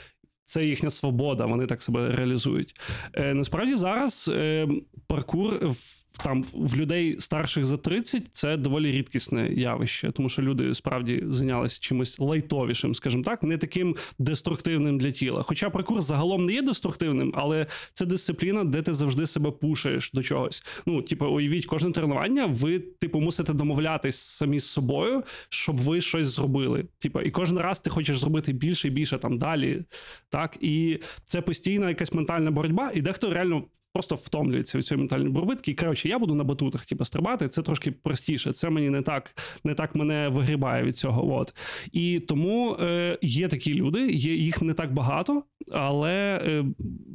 Це 0.46 0.66
їхня 0.66 0.90
свобода, 0.90 1.46
вони 1.46 1.66
так 1.66 1.84
себе 1.84 2.16
реалізують. 2.16 2.80
Е, 3.14 3.34
насправді 3.34 3.76
зараз 3.76 4.32
е, 4.34 4.68
паркур 5.08 5.68
в, 5.68 5.97
там 6.24 6.44
в 6.54 6.76
людей 6.76 7.16
старших 7.20 7.66
за 7.66 7.78
30 7.78 8.24
це 8.32 8.58
доволі 8.58 8.92
рідкісне 8.92 9.54
явище, 9.54 10.12
тому 10.12 10.30
що 10.30 10.42
люди 10.42 10.74
справді 10.74 11.24
зайнялися 11.28 11.80
чимось 11.82 12.20
лайтовішим, 12.20 12.96
скажімо 12.96 13.24
так, 13.24 13.44
не 13.44 13.58
таким 13.58 13.96
деструктивним 14.20 14.98
для 14.98 15.12
тіла. 15.12 15.42
Хоча 15.42 15.70
паркур 15.70 16.02
загалом 16.02 16.46
не 16.46 16.54
є 16.54 16.62
деструктивним, 16.62 17.34
але 17.36 17.68
це 17.94 18.06
дисципліна, 18.06 18.64
де 18.64 18.82
ти 18.82 18.94
завжди 18.94 19.28
себе 19.28 19.52
пушаєш 19.52 20.12
до 20.14 20.24
чогось. 20.24 20.64
Ну, 20.86 21.02
типу, 21.02 21.26
уявіть, 21.26 21.66
кожне 21.66 21.92
тренування, 21.92 22.46
ви, 22.46 22.80
типу, 22.80 23.20
мусите 23.20 23.54
домовлятись 23.54 24.20
самі 24.20 24.60
з 24.60 24.66
собою, 24.66 25.24
щоб 25.50 25.78
ви 25.78 26.02
щось 26.02 26.28
зробили. 26.28 26.86
Типу, 27.00 27.22
і 27.22 27.32
кожен 27.32 27.58
раз 27.58 27.82
ти 27.82 27.90
хочеш 27.90 28.20
зробити 28.20 28.54
більше 28.54 28.88
і 28.88 28.92
більше 28.92 29.18
там 29.18 29.38
далі. 29.38 29.84
Так, 30.30 30.58
і 30.62 31.00
це 31.24 31.42
постійна 31.42 31.90
якась 31.90 32.14
ментальна 32.14 32.52
боротьба, 32.52 32.92
і 32.94 33.02
дехто 33.02 33.34
реально. 33.34 33.64
Просто 33.98 34.16
втомлюється 34.16 34.78
від 34.78 34.86
цієї 34.86 35.00
ментальної 35.00 35.32
боротьби. 35.32 35.56
Такий, 35.56 35.76
коротше, 35.76 36.10
я 36.10 36.20
буду 36.20 36.36
на 36.36 36.44
батутах, 36.44 36.86
типу, 36.86 37.06
стрибати. 37.06 37.48
Це 37.48 37.62
трошки 37.62 37.92
простіше. 37.92 38.54
Це 38.54 38.70
мені 38.70 38.90
не 38.90 39.02
так, 39.02 39.36
не 39.64 39.74
так 39.74 39.96
мене 39.96 40.30
вигрібає 40.30 40.84
від 40.84 40.98
цього. 40.98 41.36
От 41.36 41.56
і 41.92 42.20
тому 42.20 42.74
е, 42.74 43.18
є 43.22 43.48
такі 43.48 43.74
люди, 43.74 44.12
є 44.12 44.34
їх 44.34 44.62
не 44.62 44.74
так 44.74 44.94
багато, 44.94 45.44
але 45.72 46.42
е, 46.46 46.66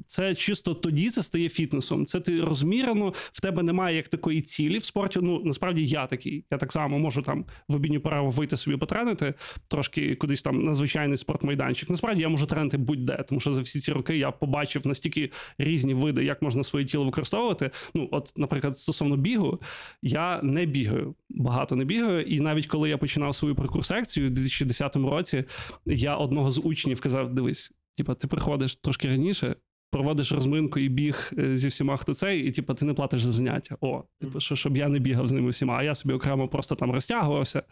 це 0.07 0.35
чисто 0.35 0.75
тоді 0.75 1.11
це 1.11 1.23
стає 1.23 1.49
фітнесом. 1.49 2.07
Це 2.07 2.21
ти 2.21 2.41
розмірено, 2.41 3.13
в 3.33 3.41
тебе 3.41 3.63
немає 3.63 3.97
як 3.97 4.09
такої 4.09 4.41
цілі 4.41 4.79
в 4.79 4.85
спорті. 4.85 5.19
Ну 5.23 5.43
насправді 5.45 5.87
я 5.87 6.07
такий. 6.07 6.45
Я 6.51 6.59
так 6.59 6.73
само 6.73 6.99
можу 6.99 7.23
там 7.23 7.45
в 7.69 7.77
обідню 7.77 8.01
перерву 8.01 8.31
вийти 8.31 8.57
собі 8.57 8.77
потренити, 8.77 9.35
трошки 9.69 10.15
кудись 10.15 10.43
там 10.43 10.63
на 10.63 10.75
звичайний 10.75 11.19
спортмайданчик. 11.19 11.91
Насправді 11.91 12.23
я 12.23 12.29
можу 12.29 12.47
тренити 12.47 12.77
будь-де, 12.77 13.25
тому 13.29 13.41
що 13.41 13.53
за 13.53 13.61
всі 13.61 13.81
ці 13.81 13.93
роки 13.93 14.17
я 14.17 14.31
побачив 14.31 14.87
настільки 14.87 15.31
різні 15.59 15.95
види, 15.95 16.25
як 16.25 16.43
можна 16.43 16.65
своє 16.73 16.87
тіло 16.87 17.05
використовувати. 17.05 17.71
Ну, 17.95 18.09
от, 18.13 18.33
наприклад, 18.37 18.79
стосовно 18.79 19.17
бігу, 19.17 19.61
я 20.03 20.41
не 20.43 20.67
бігаю, 20.67 21.15
багато 21.31 21.77
не 21.77 21.85
бігаю. 21.85 22.23
І 22.23 22.41
навіть 22.41 22.67
коли 22.67 22.89
я 22.89 22.99
починав 22.99 23.35
свою 23.35 23.55
паркур-секцію 23.55 24.27
у 24.27 24.31
2010 24.31 24.97
році, 24.97 25.45
я 25.87 26.17
одного 26.17 26.51
з 26.51 26.59
учнів 26.59 27.01
казав: 27.01 27.35
дивись, 27.35 27.73
типа, 27.97 28.15
ти 28.15 28.27
приходиш 28.27 28.77
трошки 28.77 29.09
раніше. 29.09 29.57
Проводиш 29.91 30.33
розминку 30.33 30.79
і 30.79 30.89
біг 30.89 31.33
е, 31.39 31.57
зі 31.57 31.69
всіма, 31.69 31.97
хто 31.97 32.15
цей, 32.15 32.43
і 32.49 32.51
типу, 32.51 32.75
ти 32.75 32.85
не 32.85 32.95
платиш 32.95 33.23
за 33.23 33.33
заняття. 33.33 33.77
О, 33.81 34.03
типу, 34.21 34.41
що 34.41 34.57
щоб 34.57 34.77
я 34.77 34.89
не 34.89 34.99
бігав 34.99 35.29
з 35.29 35.33
ними 35.33 35.51
всіма, 35.51 35.77
а 35.77 35.83
я 35.83 35.95
собі 35.95 36.15
окремо 36.15 36.49
просто 36.49 36.75
там 36.75 36.93
розтягувався. 36.93 37.63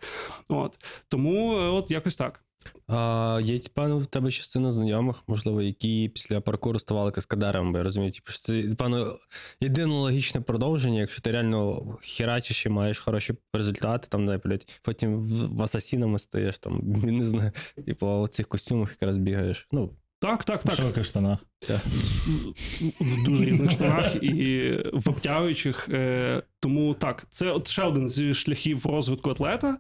От 0.49 0.85
тому, 1.09 1.53
е, 1.53 1.69
от 1.69 1.91
якось 1.91 2.17
так. 2.17 2.45
А, 2.87 3.41
є, 3.45 3.61
певно, 3.75 3.99
в 3.99 4.07
тебе 4.07 4.31
частина 4.31 4.71
знайомих, 4.71 5.23
можливо, 5.27 5.63
які 5.63 6.11
після 6.15 6.41
паркуру 6.41 6.79
ставали 6.79 7.11
каскадерами, 7.11 7.71
бо 7.73 7.79
я 7.79 7.85
розумію, 7.85 8.13
типу, 8.13 8.33
що 8.33 8.41
це, 8.41 8.75
певно, 8.79 9.17
єдине 9.61 9.93
логічне 9.95 10.41
продовження, 10.41 11.01
якщо 11.01 11.23
ти 11.23 11.31
реально 11.31 11.83
херачиш 12.03 12.67
і 12.67 12.69
маєш 12.69 12.99
хороші 12.99 13.35
результати, 13.53 14.09
там, 14.11 14.27
блядь, 14.27 14.81
потім 14.83 15.21
в, 15.21 15.57
в 15.57 15.63
асасінами 15.63 16.19
стаєш, 16.19 16.59
там, 16.59 16.81
не 17.03 17.25
знаю, 17.25 17.53
типу, 17.87 18.07
у 18.07 18.29
цих 18.29 18.49
костюмах 18.49 18.91
якраз 18.91 19.17
бігаєш. 19.17 19.69
Ну, 19.73 19.91
Так, 20.21 20.45
так, 20.45 20.61
В 20.61 20.67
так. 20.67 20.75
широких 20.77 21.05
штанах. 21.05 21.39
в 23.01 23.25
дуже 23.25 23.45
різних 23.45 23.71
штанах 23.71 24.23
і 24.23 24.71
в 24.93 25.09
обтягуючих. 25.09 25.89
Е, 25.89 26.43
тому 26.61 26.95
так, 26.95 27.27
це 27.31 27.51
от 27.51 27.69
ще 27.69 27.83
один 27.83 28.09
зі 28.09 28.35
шляхів 28.35 28.87
розвитку 28.87 29.31
атлета. 29.31 29.79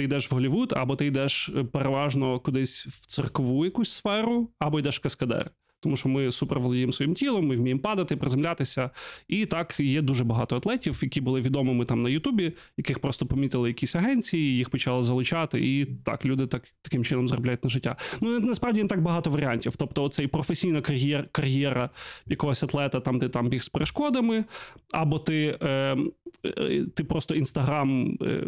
Ти 0.00 0.04
йдеш 0.04 0.30
в 0.30 0.34
Голлівуд, 0.34 0.72
або 0.76 0.96
ти 0.96 1.06
йдеш 1.06 1.48
е, 1.48 1.64
переважно 1.64 2.40
кудись 2.40 2.86
в 2.86 3.06
церкову 3.06 3.64
якусь 3.64 3.92
сферу, 3.92 4.50
або 4.58 4.78
йдеш 4.78 4.98
каскадер. 4.98 5.50
Тому 5.80 5.96
що 5.96 6.08
ми 6.08 6.32
супер 6.32 6.60
володіємо 6.60 6.92
своїм 6.92 7.14
тілом, 7.14 7.46
ми 7.46 7.56
вміємо 7.56 7.80
падати, 7.80 8.16
приземлятися. 8.16 8.90
І 9.28 9.46
так 9.46 9.80
є 9.80 10.02
дуже 10.02 10.24
багато 10.24 10.56
атлетів, 10.56 10.98
які 11.02 11.20
були 11.20 11.40
відомими 11.40 11.84
там 11.84 12.00
на 12.00 12.08
Ютубі, 12.08 12.52
яких 12.76 12.98
просто 12.98 13.26
помітили 13.26 13.68
якісь 13.68 13.94
агенції, 13.94 14.56
їх 14.56 14.70
почали 14.70 15.02
залучати, 15.02 15.60
і 15.60 15.84
так 15.84 16.24
люди 16.24 16.46
так 16.46 16.62
таким 16.82 17.04
чином 17.04 17.28
заробляють 17.28 17.64
на 17.64 17.70
життя. 17.70 17.96
Ну 18.20 18.40
насправді 18.40 18.82
не 18.82 18.88
так 18.88 19.02
багато 19.02 19.30
варіантів. 19.30 19.76
Тобто, 19.76 20.04
оцей 20.04 20.26
професійна 20.26 20.80
кар'єр, 20.80 21.28
кар'єра 21.32 21.90
якогось 22.26 22.62
атлета, 22.62 23.00
там 23.00 23.18
ти 23.18 23.28
там 23.28 23.48
біг 23.48 23.62
з 23.62 23.68
перешкодами, 23.68 24.44
або 24.92 25.18
ти, 25.18 25.58
е, 25.62 25.96
е, 26.46 26.84
ти 26.94 27.04
просто 27.04 27.34
інстаграм 27.34 28.18
е, 28.22 28.44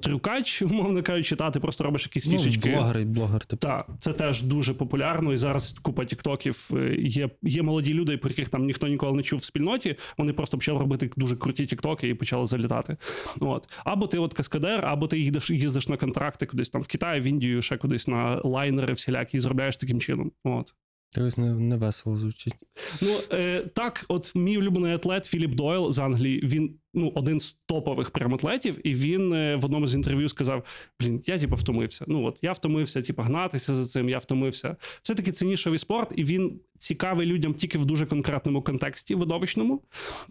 трюкач, 0.00 0.62
умовно 0.70 1.02
кажучи, 1.02 1.36
та 1.36 1.50
ти 1.50 1.60
просто 1.60 1.84
робиш 1.84 2.02
якісь 2.02 2.28
фішечки. 2.30 2.70
Ну, 2.70 2.76
блогер 2.76 3.04
блогер, 3.04 3.44
типу. 3.44 3.60
Так, 3.60 3.86
це 3.98 4.12
теж 4.12 4.42
дуже 4.42 4.74
популярно, 4.74 5.32
і 5.32 5.36
зараз 5.36 5.76
купа 5.82 6.04
тіктоків. 6.04 6.63
Е, 6.72 6.94
Є, 6.98 7.30
є 7.42 7.62
молоді 7.62 7.94
люди, 7.94 8.16
про 8.16 8.30
яких 8.30 8.48
там 8.48 8.64
ніхто 8.66 8.88
ніколи 8.88 9.16
не 9.16 9.22
чув 9.22 9.38
в 9.38 9.44
спільноті. 9.44 9.96
Вони 10.18 10.32
просто 10.32 10.58
почали 10.58 10.78
робити 10.78 11.10
дуже 11.16 11.36
круті 11.36 11.66
тіктоки 11.66 12.08
і 12.08 12.14
почали 12.14 12.46
залітати. 12.46 12.96
От. 13.40 13.68
Або 13.84 14.06
ти 14.06 14.18
от 14.18 14.34
каскадер, 14.34 14.86
або 14.86 15.06
ти 15.06 15.18
їдеш, 15.18 15.50
їздиш 15.50 15.88
на 15.88 15.96
контракти 15.96 16.46
кудись 16.46 16.70
там 16.70 16.82
в 16.82 16.86
Китай, 16.86 17.20
в 17.20 17.24
Індію, 17.24 17.62
ще 17.62 17.76
кудись 17.76 18.08
на 18.08 18.40
лайнери 18.44 18.94
всілякі 18.94 19.36
і 19.36 19.40
заробляєш 19.40 19.76
таким 19.76 20.00
чином. 20.00 20.32
От. 20.44 20.74
Якось 21.16 21.38
не, 21.38 21.54
не 21.54 21.76
весело 21.76 22.16
звучить. 22.16 22.54
Ну 23.02 23.16
е, 23.32 23.60
так, 23.74 24.04
от 24.08 24.34
мій 24.34 24.58
улюблений 24.58 24.92
атлет 24.92 25.24
Філіп 25.24 25.54
Дойл 25.54 25.92
з 25.92 25.98
Англії. 25.98 26.40
Він 26.44 26.74
ну 26.94 27.12
один 27.14 27.40
з 27.40 27.52
топових 27.66 28.10
прям 28.10 28.34
атлетів, 28.34 28.86
і 28.86 28.94
він 28.94 29.32
е, 29.32 29.56
в 29.56 29.64
одному 29.64 29.86
з 29.86 29.94
інтерв'ю 29.94 30.28
сказав: 30.28 30.64
Блін, 31.00 31.22
я 31.26 31.38
типу 31.38 31.56
втомився. 31.56 32.04
Ну 32.08 32.24
от 32.24 32.38
я 32.42 32.52
втомився, 32.52 33.02
типу, 33.02 33.22
гнатися 33.22 33.74
за 33.74 33.84
цим. 33.84 34.08
Я 34.08 34.18
втомився. 34.18 34.76
Все 35.02 35.14
таки 35.14 35.32
це 35.32 35.44
нішевий 35.46 35.78
спорт, 35.78 36.12
і 36.16 36.24
він 36.24 36.60
цікавий 36.78 37.26
людям 37.26 37.54
тільки 37.54 37.78
в 37.78 37.84
дуже 37.84 38.06
конкретному 38.06 38.62
контексті, 38.62 39.14
видовищному. 39.14 39.82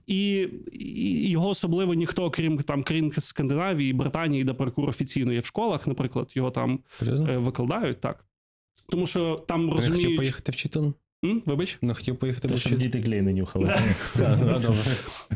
І, 0.08 0.48
і 0.72 1.30
його 1.30 1.50
особливо 1.50 1.94
ніхто, 1.94 2.32
крім 2.32 2.58
там 2.58 2.84
країн 2.84 3.12
Скандинавії, 3.18 3.94
Британії, 3.94 4.44
де 4.44 4.54
паркур 4.54 4.90
офіційно 4.90 5.34
є 5.34 5.40
в 5.40 5.46
школах, 5.46 5.88
наприклад, 5.88 6.32
його 6.36 6.52
там 6.52 6.80
е, 7.02 7.38
викладають 7.38 8.02
так. 8.02 8.26
Тому 8.94 9.08
що 9.08 9.44
там 9.48 9.62
Я 9.66 9.72
хотів 9.76 9.90
розуміють. 9.92 10.20
в 10.20 10.52
вчити. 10.52 10.80
М? 11.24 11.42
Вибач. 11.46 11.78
Ну, 11.82 11.94
хотів 11.94 12.16
поїхати 12.16 12.48
Те, 12.48 12.58
щоб 12.58 12.78
діти 12.78 13.02
клей 13.02 13.22
не 13.22 13.34
нюхали. 13.34 13.76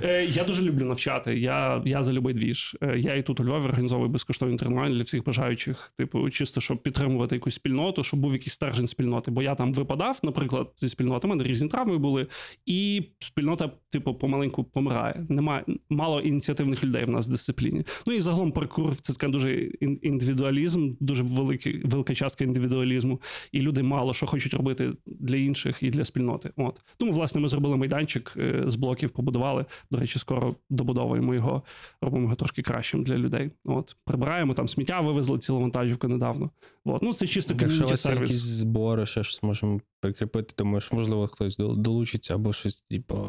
Е, 0.04 0.26
я 0.26 0.43
дуже 0.43 0.62
люблю 0.62 0.86
навчати. 0.86 1.39
Я, 1.39 1.82
я 1.86 2.04
за 2.04 2.13
любий 2.13 2.34
двіж. 2.34 2.78
Е, 2.82 3.00
я 3.00 3.15
і 3.15 3.23
тут 3.23 3.39
у 3.39 3.43
Львові 3.43 3.65
організовую 3.65 4.10
безкоштовні 4.10 4.58
тренування 4.58 4.95
для 4.95 5.02
всіх 5.02 5.23
бажаючих, 5.23 5.93
типу, 5.97 6.30
чисто 6.30 6.62
щоб 6.62 6.84
підтримувати 6.84 7.36
якусь 7.36 7.56
спільноту, 7.56 8.04
щоб 8.04 8.19
був 8.19 8.34
якийсь 8.34 8.54
стержень 8.54 8.88
спільноти. 8.88 9.32
Бо 9.32 9.41
я 9.41 9.56
там 9.56 9.73
випадав, 9.73 10.19
наприклад, 10.23 10.71
зі 10.76 10.89
спільноти, 10.89 11.28
у 11.28 11.30
мене 11.30 11.43
різні 11.43 11.69
травми 11.69 11.97
були, 11.97 12.28
і 12.65 13.04
спільнота, 13.19 13.71
типу, 13.89 14.13
помаленьку 14.13 14.63
помирає. 14.63 15.26
Немає 15.30 15.63
мало 15.89 16.21
ініціативних 16.21 16.84
людей 16.84 17.06
в 17.06 17.10
нас 17.10 17.28
в 17.28 17.32
дисципліні. 17.32 17.84
Ну 18.08 18.13
і 18.13 18.21
загалом 18.21 18.52
паркур 18.52 18.95
це 18.95 19.13
така 19.13 19.28
дуже 19.28 19.54
індивідуалізм, 20.02 20.93
дуже 21.00 21.23
великий, 21.23 21.82
велика 21.86 22.15
частка 22.15 22.43
індивідуалізму. 22.43 23.21
І 23.52 23.62
люди 23.62 23.84
мало 23.84 24.13
що 24.13 24.26
хочуть 24.26 24.54
робити 24.54 24.93
для 25.06 25.36
інших 25.36 25.77
і 25.84 25.90
для 25.90 26.06
спільноти. 26.06 26.52
От 26.58 26.82
тому, 26.98 27.12
власне, 27.12 27.42
ми 27.42 27.48
зробили 27.48 27.78
майданчик 27.78 28.34
е, 28.38 28.63
з 28.68 28.76
блоків, 28.76 29.10
побудували. 29.10 29.66
До 29.92 29.98
речі, 29.98 30.20
скоро 30.20 30.56
добудовуємо 30.70 31.34
його, 31.34 31.63
робимо 32.02 32.24
його 32.24 32.36
трошки 32.36 32.62
кращим 32.62 33.04
для 33.04 33.18
людей. 33.18 33.52
От 33.66 33.96
прибираємо 34.06 34.54
там 34.54 34.68
сміття, 34.68 35.02
вивезли 35.02 35.40
цілу 35.40 35.60
вантажівку 35.60 36.08
недавно. 36.08 36.50
От 36.86 37.02
ну 37.02 37.13
це 37.13 37.28
чисто 37.28 37.56
ком'юніті 37.58 38.08
є 38.10 38.13
якісь 38.13 38.32
збори, 38.32 39.06
ще 39.06 39.24
щось 39.24 39.44
можемо 39.44 39.82
прикріпити, 40.00 40.54
тому 40.56 40.80
що, 40.80 40.96
можливо, 40.96 41.28
хтось 41.28 41.58
долучиться 41.58 42.36
або 42.36 42.54
щось, 42.54 42.82
типу, 42.82 43.28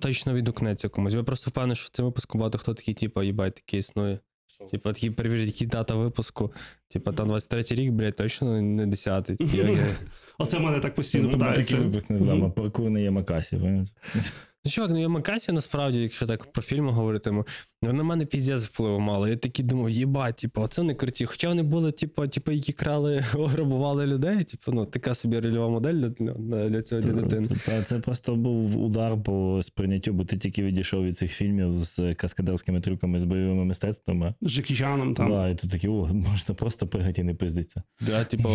точно 0.00 0.34
відгукнеться 0.34 0.88
комусь. 0.88 1.14
Ви 1.14 1.22
просто 1.22 1.50
впевнені, 1.50 1.76
що 1.76 1.86
в 1.86 1.90
цьому 1.90 2.08
випуску 2.08 2.38
багато 2.38 2.58
хто 2.58 2.74
такий, 2.74 2.94
типу, 2.94 3.22
їбать, 3.22 3.54
такий 3.54 3.80
існує. 3.80 4.18
Типа, 4.70 4.92
такі 4.92 5.10
перевірять, 5.10 5.46
які 5.46 5.66
дата 5.66 5.94
випуску. 5.94 6.52
Типа, 6.88 7.12
там 7.12 7.28
23 7.28 7.76
рік, 7.76 7.92
блядь, 7.92 8.16
точно 8.16 8.62
не 8.62 8.86
10-й. 8.86 9.36
Оце 10.38 10.58
в 10.58 10.60
мене 10.60 10.80
так 10.80 10.94
постійно 10.94 11.28
Ми 11.28 11.54
такий 11.54 11.78
не 12.10 12.18
з 12.18 12.22
вами. 12.22 12.50
паркур 12.50 12.90
на 12.90 13.00
Ямакасі. 13.00 13.56
пам'ятаєш? 13.56 13.88
Ну, 14.64 14.70
чувак, 14.70 14.90
ну 14.90 15.00
Ямакасі, 15.00 15.52
насправді, 15.52 16.00
якщо 16.00 16.26
так 16.26 16.52
про 16.52 16.62
фільми 16.62 16.92
говоритиму, 16.92 17.46
ну 17.82 17.92
на 17.92 18.02
мене 18.02 18.26
піздець 18.26 18.64
впливу 18.64 19.00
мало. 19.00 19.28
Я 19.28 19.36
такий 19.36 19.64
думав, 19.64 19.90
їбать, 19.90 20.36
типу, 20.36 20.60
оце 20.62 20.80
вони 20.80 20.94
круті. 20.94 21.26
Хоча 21.26 21.48
вони 21.48 21.62
були, 21.62 21.92
типу, 21.92 22.28
типу, 22.28 22.52
які 22.52 22.72
крали, 22.72 23.24
ограбували 23.36 24.06
людей, 24.06 24.44
типу, 24.44 24.72
ну, 24.72 24.86
така 24.86 25.14
собі 25.14 25.40
рольова 25.40 25.68
модель 25.68 25.94
для, 25.94 26.08
для, 26.08 26.68
для 26.68 26.82
цього 26.82 27.00
для 27.00 27.12
дитини. 27.12 27.44
Та- 27.48 27.54
та 27.54 27.82
Це 27.82 27.98
просто 27.98 28.36
був 28.36 28.82
удар 28.84 29.22
по 29.22 29.60
сприйняттю, 29.62 30.12
бо 30.12 30.24
ти 30.24 30.36
тільки 30.38 30.62
відійшов 30.62 31.04
від 31.04 31.18
цих 31.18 31.32
фільмів 31.32 31.84
з 31.84 32.14
каскадерськими 32.14 32.80
трюками, 32.80 33.20
з 33.20 33.24
бойовими 33.24 33.64
мистецтвами. 33.64 34.34
З 34.40 34.48
Жекічаном 34.50 35.14
там. 35.14 35.30
Да, 35.30 35.48
і 35.48 35.54
ти 35.54 35.68
такий, 35.68 35.90
о, 35.90 36.06
можна 36.06 36.54
просто 36.54 36.86
пригати 36.86 37.20
і 37.20 37.24
не 37.24 37.34
пиздиться. 37.34 37.82
Да, 38.00 38.24
типу, 38.30 38.48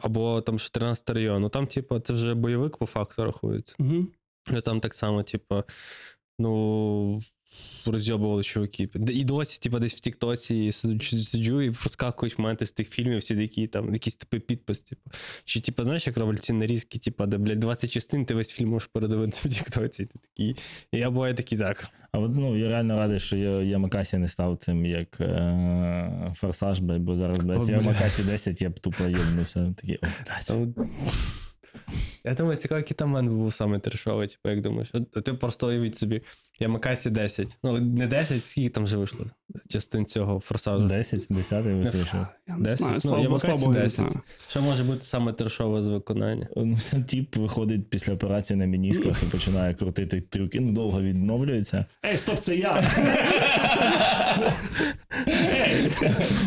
або 0.00 0.40
там 0.40 0.58
14 0.58 1.10
район. 1.10 1.42
Ну 1.42 1.48
там, 1.48 1.66
типу, 1.66 1.98
це 2.00 2.12
вже 2.12 2.34
бойовик 2.34 2.76
по 2.76 2.86
факту 2.86 3.24
рахується. 3.24 3.74
Угу. 3.78 4.06
Там 4.64 4.80
так 4.80 4.94
само, 4.94 5.22
типу, 5.22 5.64
ну. 6.38 7.20
Розйобували 7.86 8.42
чуваки. 8.42 8.88
І 9.08 9.24
досі, 9.24 9.58
типу, 9.58 9.78
десь 9.78 9.94
в 9.94 10.00
Тіктосі 10.00 10.72
сиджу, 10.72 11.62
і 11.62 11.70
проскакують 11.70 12.38
моменти 12.38 12.66
з 12.66 12.72
тих 12.72 12.88
фільмів, 12.88 13.18
всі 13.18 13.36
такі 13.36 13.66
там, 13.66 13.92
якийсь 13.92 14.16
типу 14.16 14.46
підпис, 14.46 14.80
типу. 14.80 15.10
Чи, 15.44 15.60
типу, 15.60 15.84
знаєш, 15.84 16.06
як 16.06 16.16
роблять 16.16 16.42
ці 16.42 16.52
нарізки, 16.52 16.98
типу, 16.98 17.26
де, 17.26 17.38
блядь, 17.38 17.60
20 17.60 17.90
частин, 17.90 18.26
ти 18.26 18.34
весь 18.34 18.50
фільм 18.50 18.68
можеш 18.68 18.88
передивитися 18.92 19.48
в 19.48 19.52
Тіктоці. 19.52 20.06
Ти 20.06 20.18
такий. 20.18 20.56
І 20.92 20.98
я 20.98 21.10
буваю 21.10 21.34
такий 21.34 21.58
так. 21.58 21.88
А 22.12 22.18
от 22.18 22.34
ну, 22.34 22.56
я 22.56 22.68
реально 22.68 22.96
радий, 22.96 23.20
що 23.20 23.36
я, 23.36 23.62
Ямакасі 23.62 24.18
не 24.18 24.28
став 24.28 24.56
цим 24.56 24.86
як 24.86 25.20
е, 25.20 26.32
форсаж, 26.36 26.80
бо 26.80 27.16
зараз, 27.16 27.38
блядь, 27.38 27.66
бля. 27.66 27.76
Ямакасі 27.76 28.22
10, 28.22 28.62
я 28.62 28.70
б 28.70 28.78
тупо 28.78 29.04
йобнувся. 29.04 29.74
Такий, 29.76 29.98
о, 30.02 30.06
блядь. 30.54 30.88
Я 32.24 32.34
думаю, 32.34 32.56
цікаво, 32.56 32.78
який 32.78 32.94
там 32.94 33.08
в 33.08 33.22
був 33.22 33.54
саме 33.54 33.78
трешовий, 33.78 34.28
типу, 34.28 34.48
як 34.48 34.60
думаєш? 34.60 34.90
От 34.92 35.24
Ти 35.24 35.34
просто 35.34 35.68
уявіть 35.68 35.96
собі, 35.96 36.22
я 36.60 36.68
Макасі 36.68 37.10
10. 37.10 37.58
Ну, 37.62 37.78
не 37.78 38.06
10, 38.06 38.44
скільки 38.44 38.68
там 38.68 38.84
вже 38.84 38.96
вийшло 38.96 39.26
частин 39.68 40.06
цього 40.06 40.40
форсажу? 40.40 40.88
10, 40.88 41.26
10 41.30 41.64
вийшов. 41.64 42.20
Я 42.48 42.56
не 42.56 42.62
10? 42.62 42.78
знаю, 42.78 42.94
Ну, 42.94 43.00
слава 43.00 43.18
я 43.18 43.22
Богу, 43.24 43.32
Макасі 43.32 43.46
слава 43.46 43.60
Богу, 43.60 43.72
я 43.72 43.78
не 43.78 43.84
10. 43.84 43.96
знаю. 43.96 44.20
Що 44.48 44.62
може 44.62 44.84
бути 44.84 45.00
саме 45.00 45.32
трешове 45.32 45.82
з 45.82 45.86
виконання? 45.86 46.48
Ну, 46.56 46.78
це 46.78 47.04
виходить 47.36 47.90
після 47.90 48.12
операції 48.12 48.56
на 48.56 48.64
мінісках 48.64 49.22
і 49.22 49.26
починає 49.26 49.74
крутити 49.74 50.20
трюки. 50.20 50.60
Ну, 50.60 50.72
довго 50.72 51.02
відновлюється. 51.02 51.84
Ей, 52.04 52.16
стоп, 52.16 52.38
це 52.38 52.56
я. 52.56 52.82
Ей, 55.28 55.90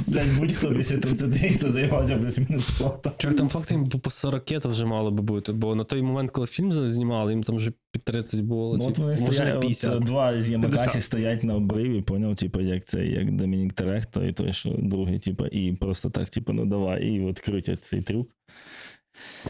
Блядь, 0.07 0.37
будь-хто 0.39 0.75
після 0.75 0.97
30, 0.97 1.57
хто 1.57 1.71
займався 1.71 2.17
плюс-мінус 2.17 2.67
спортом. 2.67 3.13
Чувак, 3.17 3.37
там 3.37 3.49
факт 3.49 3.71
їм 3.71 3.89
по 3.89 4.09
40 4.09 4.45
то 4.45 4.69
вже 4.69 4.85
мало 4.85 5.11
би 5.11 5.21
бути, 5.21 5.51
бо 5.51 5.75
на 5.75 5.83
той 5.83 6.01
момент, 6.01 6.31
коли 6.31 6.47
фільм 6.47 6.71
знімали, 6.71 7.31
їм 7.31 7.43
там 7.43 7.55
вже 7.55 7.71
під 7.91 8.03
30 8.03 8.39
було. 8.39 8.77
Ну, 8.77 8.83
от 8.87 8.93
типу, 8.93 9.01
вони 9.01 9.17
стоять, 9.17 9.39
на 9.39 9.55
от, 9.55 9.61
50. 9.61 9.99
два 10.03 10.41
з 10.41 10.49
Ямакасі 10.51 11.01
стоять 11.01 11.43
на 11.43 11.55
обриві, 11.55 12.01
поняв, 12.01 12.35
типу, 12.35 12.61
як 12.61 12.85
це, 12.89 13.05
як 13.05 13.31
Домінік 13.31 13.73
Терехто 13.73 14.25
і 14.25 14.33
той, 14.33 14.53
що 14.53 14.75
другий, 14.77 15.19
типу, 15.19 15.45
і 15.45 15.73
просто 15.73 16.09
так, 16.09 16.29
типу, 16.29 16.53
ну 16.53 16.65
давай, 16.65 17.07
і 17.07 17.21
от 17.21 17.39
крутять 17.39 17.83
цей 17.83 18.01
трюк. 18.01 18.29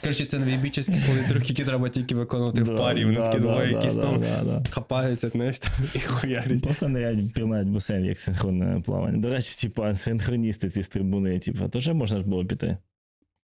Коротше, 0.01 0.25
це 0.25 0.39
невібічні 0.39 0.83
складні 0.83 1.23
трюки, 1.29 1.45
які 1.47 1.63
треба 1.63 1.89
тільки 1.89 2.15
виконувати 2.15 2.63
в 2.63 2.77
парі. 2.77 3.05
Вони 3.05 3.17
такі 3.17 3.39
двоє, 3.39 3.71
якісь 3.71 3.95
там 3.95 4.23
хапаються, 4.69 5.29
знаєш, 5.29 5.59
там, 5.59 5.71
і 5.95 5.99
хуярять. 5.99 6.61
Просто 6.63 6.87
ниряють, 6.87 7.33
пірнають 7.33 7.69
басейн, 7.69 8.05
як 8.05 8.19
синхронне 8.19 8.81
плавання. 8.85 9.17
До 9.17 9.29
речі, 9.29 9.55
типу, 9.61 9.93
синхроністи 9.93 10.69
ці 10.69 10.83
стрибуни, 10.83 11.39
типу, 11.39 11.69
то 11.69 11.79
вже 11.79 11.93
можна 11.93 12.19
ж 12.19 12.25
було 12.25 12.45
піти. 12.45 12.77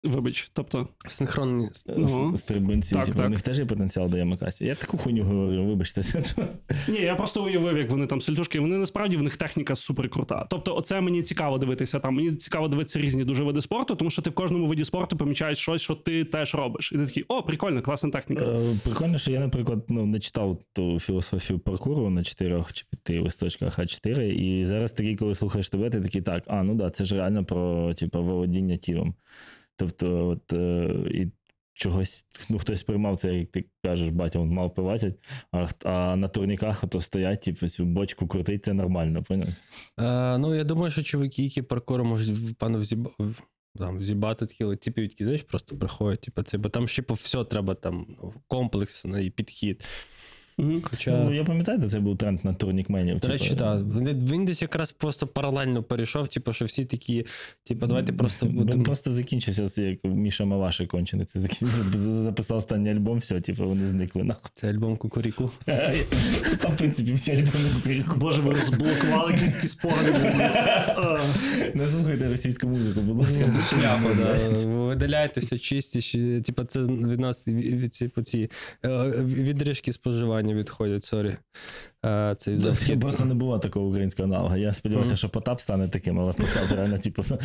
Вибач, 0.04 0.50
тобто, 0.52 0.88
Синхронні. 1.08 1.68
Ну, 1.96 2.36
Стрибунці, 2.36 2.94
так, 2.94 3.06
типу, 3.06 3.18
так. 3.18 3.26
у 3.26 3.30
них 3.30 3.42
теж 3.42 3.58
є 3.58 3.64
потенціал 3.64 4.08
до 4.08 4.18
Ямакасі. 4.18 4.66
Я 4.66 4.74
таку 4.74 4.98
хуйню 4.98 5.24
говорю, 5.24 5.64
вибачте. 5.64 6.00
Ні, 6.88 7.00
я 7.00 7.14
просто 7.14 7.44
уявив, 7.44 7.78
як 7.78 7.90
вони 7.90 8.06
там 8.06 8.20
сальтушки. 8.20 8.60
Вони 8.60 8.76
насправді 8.76 9.16
в 9.16 9.22
них 9.22 9.36
техніка 9.36 9.74
супер 9.74 10.08
крута. 10.08 10.46
Тобто, 10.50 10.76
оце 10.76 11.00
мені 11.00 11.22
цікаво 11.22 11.58
дивитися. 11.58 12.00
Там 12.00 12.14
мені 12.14 12.32
цікаво 12.32 12.68
дивитися 12.68 12.98
різні 13.00 13.24
дуже 13.24 13.44
види 13.44 13.60
спорту, 13.60 13.94
тому 13.94 14.10
що 14.10 14.22
ти 14.22 14.30
в 14.30 14.34
кожному 14.34 14.66
виді 14.66 14.84
спорту 14.84 15.16
помічаєш 15.16 15.58
щось, 15.58 15.82
що 15.82 15.94
ти 15.94 16.24
теж 16.24 16.54
робиш. 16.54 16.92
І 16.92 16.96
ти 16.96 17.06
такий, 17.06 17.24
о, 17.28 17.42
прикольно, 17.42 17.82
класна 17.82 18.10
техніка. 18.10 18.44
Е, 18.44 18.76
Прикольно, 18.84 19.18
що 19.18 19.30
я, 19.30 19.40
наприклад, 19.40 19.84
ну, 19.88 20.06
не 20.06 20.20
читав 20.20 20.58
ту 20.72 21.00
філософію 21.00 21.58
паркуру 21.58 22.10
на 22.10 22.24
чотирьох 22.24 22.72
чи 22.72 22.84
п'яти 22.90 23.20
листочках 23.20 23.78
А4, 23.78 24.20
і 24.20 24.64
зараз 24.64 24.92
такий, 24.92 25.16
коли 25.16 25.34
слухаєш 25.34 25.68
тебе, 25.68 25.90
ти 25.90 26.00
такий 26.00 26.22
так, 26.22 26.44
а, 26.46 26.62
ну 26.62 26.74
да, 26.74 26.90
це 26.90 27.04
ж 27.04 27.16
реально 27.16 27.44
про 27.44 27.94
типу, 27.94 28.22
володіння 28.22 28.76
тілом. 28.76 29.14
Тобто, 29.76 30.28
от, 30.28 30.52
е, 30.52 30.94
і 31.10 31.26
чогось, 31.74 32.26
ну, 32.50 32.58
хтось 32.58 32.82
приймав 32.82 33.18
це, 33.18 33.34
як 33.34 33.50
ти 33.50 33.64
кажеш, 33.84 34.08
батя, 34.08 34.38
он 34.38 34.48
мав 34.48 34.74
пиватять, 34.74 35.14
а, 35.50 35.66
а 35.84 36.16
на 36.16 36.28
турніках 36.28 36.84
ото 36.84 37.00
стоять, 37.00 37.40
типу, 37.40 37.68
цю 37.68 37.84
бочку 37.84 38.26
крутить, 38.26 38.64
це 38.64 38.72
нормально, 38.72 39.22
поняв? 39.22 39.48
Е, 40.00 40.38
ну, 40.38 40.54
я 40.54 40.64
думаю, 40.64 40.90
що 40.90 41.02
чуваки, 41.02 41.42
які 41.42 41.62
паркуром 41.62 42.06
можуть 42.08 42.58
пану 42.58 42.78
взіба... 42.78 43.10
в- 43.18 43.42
там, 43.78 43.98
взібати 43.98 44.46
такі 44.46 44.76
типів, 44.76 45.10
знаєш, 45.18 45.42
просто 45.42 45.76
приходять, 45.76 46.20
типу, 46.20 46.42
це, 46.42 46.58
бо 46.58 46.68
там 46.68 46.88
ж 46.88 46.96
типу, 46.96 47.14
все 47.14 47.44
треба 47.44 47.74
там 47.74 48.16
комплексний 48.48 49.30
підхід. 49.30 49.84
Мгм. 50.58 50.82
Хоча. 50.90 51.10
Ну, 51.10 51.34
я 51.34 51.44
пам'ятаю, 51.44 51.78
де 51.78 51.88
це 51.88 52.00
був 52.00 52.16
тренд 52.16 52.44
на 52.44 52.54
турнікменів. 52.54 53.18
До 53.18 53.28
речі, 53.28 53.48
типу, 53.48 53.58
так. 53.58 53.78
Він, 53.78 54.28
він 54.32 54.44
десь 54.44 54.62
якраз 54.62 54.92
просто 54.92 55.26
паралельно 55.26 55.82
перейшов, 55.82 56.28
типу, 56.28 56.52
що 56.52 56.64
всі 56.64 56.84
такі, 56.84 57.26
типу, 57.64 57.86
давайте 57.86 58.12
просто 58.12 58.46
Він 58.46 58.82
просто 58.82 59.12
закінчився, 59.12 59.82
як 59.82 60.04
Міша 60.04 60.44
Маваши 60.44 60.86
кончений. 60.86 61.26
Це 61.26 61.40
записав 62.22 62.56
останній 62.56 62.90
альбом, 62.90 63.18
все, 63.18 63.40
типу, 63.40 63.64
вони 63.68 63.86
зникли. 63.86 64.24
нахуй. 64.24 64.50
Це 64.54 64.70
альбом 64.70 64.96
Кукуріку. 64.96 65.50
Там, 66.58 66.72
в 66.72 66.76
принципі, 66.76 67.14
всі 67.14 67.30
альбоми 67.30 67.68
Кукуріку. 67.74 68.16
Боже, 68.16 68.40
ви 68.40 68.54
розблокували 68.54 69.32
якісь 69.32 69.50
такі 69.50 69.68
спогади. 69.68 70.12
Не 71.74 71.88
слухайте 71.88 72.28
російську 72.28 72.68
музику, 72.68 73.00
будь 73.00 73.18
ласка. 73.18 73.46
Шляпа, 73.68 74.14
да. 74.14 74.68
Видаляйтеся 74.68 75.58
чисті, 75.58 76.40
типу, 76.40 76.64
це 76.64 76.80
від 76.80 77.20
нас 77.20 77.46
типу, 77.98 78.22
ці 78.22 78.50
е, 78.84 79.12
відрижки 79.24 79.92
споживання 79.92 80.41
відходять, 80.54 81.04
сорі. 81.04 81.36
Е, 82.04 82.34
Цей 82.38 82.56
захід. 82.56 83.00
Просто 83.00 83.24
не 83.24 83.34
було 83.34 83.58
такого 83.58 83.86
українського 83.86 84.28
аналога. 84.28 84.56
Я 84.56 84.72
сподівався, 84.72 85.16
що 85.16 85.28
Потап 85.28 85.60
стане 85.60 85.88
таким, 85.88 86.18
але 86.18 86.32
Потап 86.32 86.72
реально, 86.76 86.98
типу, 86.98 87.22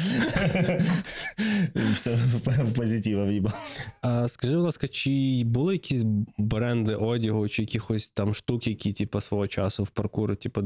Все 1.94 2.16
в 2.46 2.74
позитива 2.76 3.24
в'їбав. 3.24 3.82
А 4.02 4.28
скажи, 4.28 4.56
будь 4.56 4.66
ласка, 4.66 4.88
чи 4.88 5.42
були 5.46 5.74
якісь 5.74 6.04
бренди 6.38 6.96
одягу, 6.96 7.48
чи 7.48 7.62
якихось 7.62 8.12
там 8.12 8.34
штук, 8.34 8.68
які, 8.68 8.94
типу, 8.94 9.22
свого 9.22 9.48
часу 9.48 9.84
в 9.84 9.90
паркуру, 9.90 10.36
типу, 10.36 10.64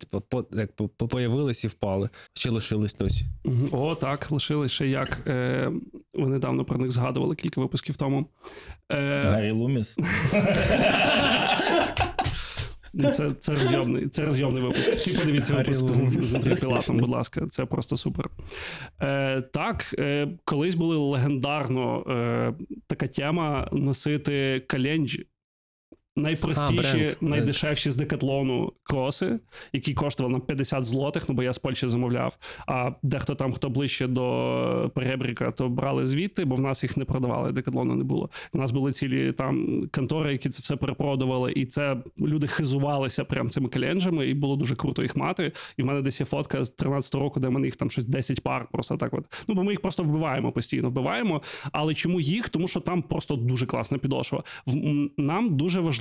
типу 0.00 0.20
по, 0.20 0.44
як, 0.52 0.70
появились 0.96 1.64
і 1.64 1.68
впали? 1.68 2.08
Чи 2.32 2.50
лишились 2.50 2.94
досі? 2.94 3.26
О, 3.72 3.94
так, 3.94 4.30
лишились 4.30 4.72
ще 4.72 4.88
як. 4.88 5.18
Е, 5.26 5.72
ви 6.14 6.26
недавно 6.26 6.64
про 6.64 6.78
них 6.78 6.90
згадували 6.90 7.34
кілька 7.34 7.60
випусків 7.60 7.96
тому. 7.96 8.26
Е, 8.92 9.22
Гаррі 9.22 9.50
Луміс. 9.50 9.96
Це, 13.02 13.32
це 13.38 13.52
розйомний, 13.52 14.08
це 14.08 14.24
розйомний 14.24 14.62
випуск. 14.62 14.92
Всі 14.92 15.18
подивіться 15.18 15.56
випуск 15.56 15.88
з, 15.88 16.24
з 16.24 16.34
Андрієм 16.34 16.58
Пілатом, 16.58 16.98
будь 16.98 17.08
ласка, 17.08 17.46
це 17.50 17.64
просто 17.64 17.96
супер. 17.96 18.30
Е, 19.00 19.42
так, 19.42 19.94
е, 19.98 20.28
колись 20.44 20.74
були 20.74 20.96
легендарно 20.96 22.04
е, 22.10 22.54
така 22.86 23.06
тема 23.06 23.68
носити 23.72 24.64
календжі. 24.66 25.26
Найпростіші, 26.16 27.10
А, 27.22 27.24
найдешевші 27.24 27.90
з 27.90 27.96
декатлону 27.96 28.72
кроси, 28.82 29.38
які 29.72 29.94
коштували 29.94 30.34
на 30.34 30.40
50 30.40 30.82
злотих, 30.84 31.28
ну 31.28 31.34
бо 31.34 31.42
я 31.42 31.52
з 31.52 31.58
Польщі 31.58 31.86
замовляв. 31.88 32.38
А 32.66 32.90
дехто 33.02 33.34
там, 33.34 33.52
хто 33.52 33.68
ближче 33.70 34.06
до 34.06 34.90
перебріка, 34.94 35.50
то 35.50 35.68
брали 35.68 36.06
звідти, 36.06 36.44
бо 36.44 36.54
в 36.54 36.60
нас 36.60 36.82
їх 36.82 36.96
не 36.96 37.04
продавали, 37.04 37.52
декатлону 37.52 37.94
не 37.94 38.04
було. 38.04 38.30
У 38.52 38.58
нас 38.58 38.70
були 38.70 38.92
цілі 38.92 39.32
там 39.32 39.82
контори, 39.94 40.32
які 40.32 40.48
це 40.48 40.60
все 40.60 40.76
перепродували, 40.76 41.52
і 41.52 41.66
це 41.66 41.96
люди 42.20 42.46
хизувалися 42.46 43.24
прям 43.24 43.50
цими 43.50 43.68
календжами, 43.68 44.26
і 44.28 44.34
було 44.34 44.56
дуже 44.56 44.76
круто 44.76 45.02
їх 45.02 45.16
мати. 45.16 45.52
І 45.76 45.82
в 45.82 45.86
мене 45.86 46.02
десь 46.02 46.20
є 46.20 46.26
фотка 46.26 46.64
з 46.64 46.70
13 46.70 47.14
року, 47.14 47.40
де 47.40 47.48
в 47.48 47.50
мене 47.50 47.66
їх 47.66 47.76
там 47.76 47.90
щось 47.90 48.04
10 48.04 48.42
пар, 48.42 48.68
просто 48.72 48.96
так 48.96 49.14
от. 49.14 49.24
Ну, 49.48 49.54
бо 49.54 49.64
ми 49.64 49.72
їх 49.72 49.80
просто 49.80 50.02
вбиваємо 50.02 50.52
постійно, 50.52 50.88
вбиваємо. 50.90 51.42
Але 51.72 51.94
чому 51.94 52.20
їх? 52.20 52.48
Тому 52.48 52.68
що 52.68 52.80
там 52.80 53.02
просто 53.02 53.36
дуже 53.36 53.66
класна 53.66 53.98
підошва. 53.98 54.42
В- 54.66 55.08
Нам 55.16 55.56
дуже 55.56 55.80
важливо 55.80 55.99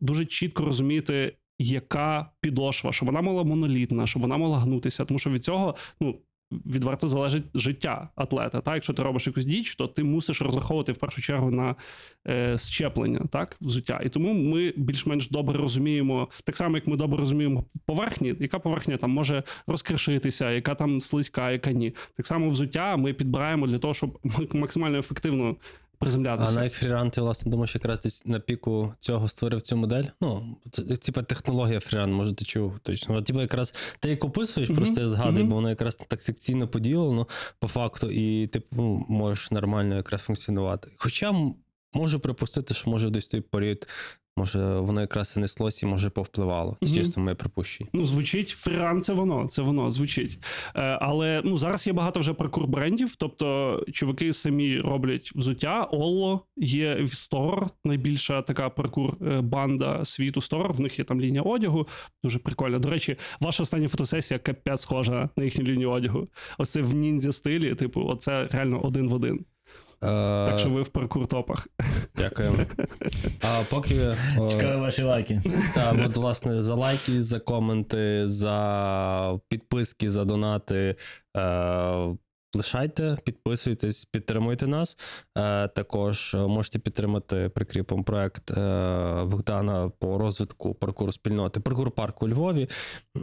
дуже 0.00 0.24
чітко 0.24 0.64
розуміти. 0.64 1.36
Яка 1.58 2.30
підошва, 2.40 2.92
щоб 2.92 3.06
вона 3.06 3.22
була 3.22 3.44
монолітна, 3.44 4.06
щоб 4.06 4.22
вона 4.22 4.36
могла 4.36 4.58
гнутися, 4.58 5.04
тому 5.04 5.18
що 5.18 5.30
від 5.30 5.44
цього 5.44 5.74
ну 6.00 6.18
відверто 6.52 7.08
залежить 7.08 7.44
життя 7.54 8.08
атлета. 8.16 8.60
Так, 8.60 8.74
якщо 8.74 8.92
ти 8.92 9.02
робиш 9.02 9.26
якусь 9.26 9.44
діч, 9.44 9.74
то 9.74 9.86
ти 9.86 10.04
мусиш 10.04 10.42
розраховувати 10.42 10.92
в 10.92 10.96
першу 10.96 11.22
чергу 11.22 11.50
на 11.50 11.74
е, 12.28 12.58
щеплення, 12.58 13.20
так, 13.30 13.56
взуття. 13.60 14.00
І 14.04 14.08
тому 14.08 14.34
ми 14.34 14.72
більш-менш 14.76 15.30
добре 15.30 15.58
розуміємо, 15.58 16.28
так 16.44 16.56
само 16.56 16.76
як 16.76 16.86
ми 16.86 16.96
добре 16.96 17.18
розуміємо 17.18 17.64
поверхні, 17.86 18.34
яка 18.40 18.58
поверхня 18.58 18.96
там 18.96 19.10
може 19.10 19.42
розкришитися, 19.66 20.50
яка 20.50 20.74
там 20.74 21.00
слизька, 21.00 21.50
яка 21.50 21.72
ні. 21.72 21.94
Так 22.16 22.26
само 22.26 22.48
взуття 22.48 22.96
ми 22.96 23.12
підбираємо 23.12 23.66
для 23.66 23.78
того, 23.78 23.94
щоб 23.94 24.18
максимально 24.52 24.98
ефективно 24.98 25.56
А 25.98 26.00
приземлятися. 26.00 26.52
на 26.54 26.62
Freerun 26.62 27.10
ти, 27.10 27.20
власне, 27.20 27.50
думаєш, 27.50 27.74
якраз 27.74 28.22
на 28.26 28.40
піку 28.40 28.94
цього 28.98 29.28
створив 29.28 29.60
цю 29.62 29.76
модель? 29.76 30.04
Ну, 30.20 30.56
це, 30.70 30.82
типа 30.82 31.22
технологія 31.22 31.78
Freerun, 31.78 32.06
може, 32.06 32.34
ти 32.34 32.44
чув 32.44 32.78
точно. 32.82 33.22
Типу, 33.22 33.40
якраз 33.40 33.74
ти 34.00 34.10
як 34.10 34.24
описуєш, 34.24 34.70
Мгм, 34.70 34.76
просто 34.76 35.00
я 35.00 35.08
згадую, 35.08 35.38
мгм. 35.38 35.48
бо 35.48 35.54
воно 35.54 35.68
якраз 35.68 35.98
так 36.08 36.22
секційно 36.22 36.68
поділено 36.68 37.26
по 37.58 37.68
факту, 37.68 38.10
і 38.10 38.46
ти 38.46 38.62
ну, 38.72 39.06
можеш 39.08 39.50
нормально 39.50 39.96
якраз 39.96 40.22
функціонувати. 40.22 40.90
Хоча 40.96 41.34
можу 41.94 42.20
припустити, 42.20 42.74
що 42.74 42.90
може 42.90 43.10
десь 43.10 43.28
той 43.28 43.40
період, 43.40 43.86
може, 44.36 44.78
воно 44.78 45.00
якраз 45.00 45.34
і 45.36 45.40
неслось 45.40 45.82
і 45.82 45.86
може 45.86 46.10
повпливало. 46.10 46.76
Це 46.80 46.86
Мгм. 46.88 46.96
чисто 46.96 47.20
моє 47.20 47.34
припущення. 47.34 47.90
Ну, 47.92 48.06
звучить 48.06 48.48
фріран, 48.48 49.00
це 49.00 49.12
воно, 49.12 49.48
це 49.48 49.62
воно 49.62 49.90
звучить. 49.90 50.38
Е, 50.74 50.80
але 50.82 51.42
ну 51.44 51.56
зараз 51.56 51.86
є 51.86 51.92
багато 51.92 52.20
вже 52.20 52.32
паркур 52.34 52.66
брендів. 52.66 53.16
Тобто, 53.16 53.80
чуваки 53.92 54.32
самі 54.32 54.80
роблять 54.80 55.32
взуття. 55.34 55.84
Олло 55.84 56.46
є 56.56 57.06
Стор, 57.06 57.66
найбільша 57.84 58.42
така 58.42 58.70
паркур 58.70 59.16
е, 59.26 59.40
банда 59.40 60.04
світу 60.04 60.40
Стор. 60.40 60.72
В 60.72 60.80
них 60.80 60.98
є 60.98 61.04
там 61.04 61.20
лінія 61.20 61.42
одягу. 61.42 61.88
Дуже 62.24 62.38
прикольно. 62.38 62.78
До 62.78 62.90
речі, 62.90 63.16
ваша 63.40 63.62
остання 63.62 63.88
фотосесія 63.88 64.38
капець 64.38 64.80
схожа 64.80 65.28
на 65.36 65.44
їхню 65.44 65.64
лінію 65.64 65.90
одягу. 65.90 66.28
Ось 66.58 66.70
це 66.70 66.80
в 66.80 66.94
ніндзя 66.94 67.32
стилі. 67.32 67.74
Типу, 67.74 68.04
оце 68.08 68.48
реально 68.50 68.80
один 68.84 69.08
в 69.08 69.14
один. 69.14 69.44
Е, 70.06 70.46
Так 70.46 70.58
що 70.58 70.70
ви 70.70 70.82
в 70.82 70.88
паркур 70.88 71.26
топах. 71.26 71.68
Дякуємо. 72.16 72.56
А 73.42 73.62
поки. 73.70 74.14
Чекаю 74.50 74.80
ваші 74.80 75.02
лайки. 75.02 75.42
Так, 75.74 75.96
от, 76.06 76.16
власне, 76.16 76.62
за 76.62 76.74
лайки, 76.74 77.22
за 77.22 77.40
коменти, 77.40 78.28
за 78.28 79.38
підписки, 79.48 80.10
за 80.10 80.24
донати. 80.24 80.96
Е, 81.36 82.16
лишайте, 82.54 83.16
підписуйтесь, 83.24 84.04
підтримуйте 84.04 84.66
нас. 84.66 84.98
Е, 85.38 85.68
також 85.68 86.34
е, 86.34 86.38
можете 86.38 86.78
підтримати 86.78 87.48
прикріпом 87.48 88.04
проект 88.04 88.50
е, 88.50 88.54
Богдана 89.24 89.88
по 89.98 90.18
розвитку 90.18 90.74
паркуру 90.74 91.12
спільноти, 91.12 91.60
паркур 91.60 91.90
парку 91.90 92.26
у 92.26 92.28
Львові. 92.28 92.68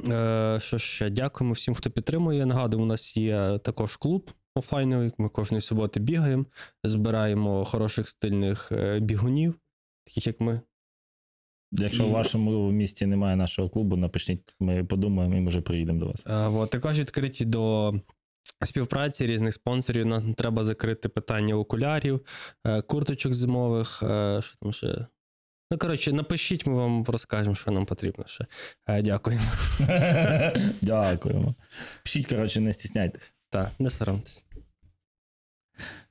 Е, 0.10 0.58
що 0.62 0.78
ще 0.78 1.10
дякуємо 1.10 1.54
всім, 1.54 1.76
хто 1.76 1.90
підтримує. 1.90 2.46
Нагадую, 2.46 2.84
у 2.84 2.86
нас 2.86 3.18
є 3.18 3.60
також 3.64 3.98
клуб. 3.98 4.32
Офлайновий, 4.56 5.12
ми 5.18 5.30
кожної 5.30 5.62
суботи 5.62 6.00
бігаємо, 6.00 6.46
збираємо 6.84 7.66
хороших 7.66 8.10
стильних 8.10 8.72
е, 8.72 9.00
бігунів, 9.00 9.60
таких 10.06 10.28
як 10.28 10.42
ми. 10.42 10.62
Якщо 11.72 12.08
в 12.08 12.12
вашому 12.12 12.72
місті 12.72 13.06
немає 13.06 13.36
нашого 13.36 13.70
клубу, 13.70 13.96
напишіть, 13.96 14.56
ми 14.60 14.84
подумаємо 14.84 15.36
і 15.36 15.42
може 15.42 15.62
приїдемо 15.62 16.00
до 16.00 16.06
вас. 16.06 16.28
Е, 16.28 16.48
от, 16.48 16.70
також 16.70 17.00
відкриті 17.00 17.46
до 17.46 17.94
співпраці 18.64 19.28
різних 19.28 19.54
спонсорів. 19.54 20.06
Нам 20.06 20.34
треба 20.34 20.64
закрити 20.64 21.10
питання 21.10 21.56
окулярів, 21.56 22.26
е, 22.68 22.82
курточок 22.82 23.34
зимових. 23.34 23.98
Що 24.40 24.58
там 24.62 24.74
ще? 24.74 25.06
Ну, 25.72 25.78
коротше, 25.78 26.14
напишіть, 26.14 26.66
ми 26.68 26.74
вам 26.74 27.04
розкажемо, 27.04 27.56
що 27.56 27.72
нам 27.72 27.86
потрібно 27.86 28.26
ще. 28.28 28.46
Дякуємо. 29.02 29.44
Дякуємо. 30.82 31.56
Пишіть, 32.04 32.28
коротше, 32.28 32.60
не 32.62 32.74
стісняйтесь. 32.74 33.34
Так, 33.54 33.72
не 33.80 33.90
соромтесь. 33.90 34.46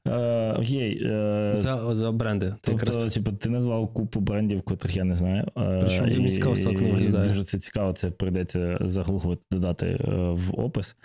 Е, 0.08 0.52
Окей. 0.58 1.02
е, 1.06 1.50
За, 1.54 1.94
за 1.94 2.12
бренди. 2.12 2.54
Ти 2.60 2.72
якраз 2.72 2.96
Тобто, 2.96 3.10
типу, 3.10 3.32
ти 3.32 3.48
назвав 3.50 3.94
купу 3.94 4.20
брендів, 4.20 4.62
котрих 4.62 4.96
я 4.96 5.04
не 5.04 5.16
знаю. 5.16 5.44
Е, 5.58 5.80
Причому 5.80 6.08
дуже 6.08 6.22
і- 6.22 6.30
цікаво, 6.30 6.54
воно 6.64 6.70
і 6.70 6.92
виглядає. 6.92 7.24
Дуже 7.24 7.44
це 7.44 7.58
цікаво, 7.58 7.92
це 7.92 8.10
прийдеться 8.10 8.78
загуглити, 8.80 9.42
додати 9.50 9.86
е, 9.86 10.10
в 10.14 10.60
опис. 10.60 10.96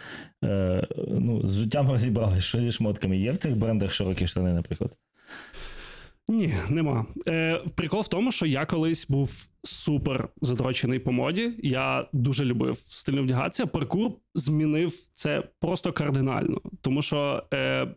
Е, 0.43 0.87
Ну, 1.07 1.47
з 1.47 1.57
життям 1.59 1.89
розібрали, 1.89 2.41
що 2.41 2.61
зі 2.61 2.71
шмотками. 2.71 3.17
Є 3.17 3.31
в 3.31 3.37
цих 3.37 3.57
брендах 3.57 3.91
широкі 3.93 4.27
штани, 4.27 4.53
наприклад. 4.53 4.97
Ні, 6.29 6.53
нема. 6.69 7.05
Е, 7.27 7.61
прикол 7.75 8.01
в 8.01 8.07
тому, 8.07 8.31
що 8.31 8.45
я 8.45 8.65
колись 8.65 9.07
був 9.09 9.47
супер 9.63 10.29
задрочений 10.41 10.99
по 10.99 11.11
моді. 11.11 11.53
Я 11.63 12.07
дуже 12.13 12.45
любив 12.45 12.77
стильно 12.77 13.23
вдягатися. 13.23 13.65
Паркур 13.65 14.11
змінив 14.35 14.93
це 15.13 15.43
просто 15.59 15.93
кардинально. 15.93 16.61
Тому 16.81 17.01
що 17.01 17.43
е, 17.53 17.87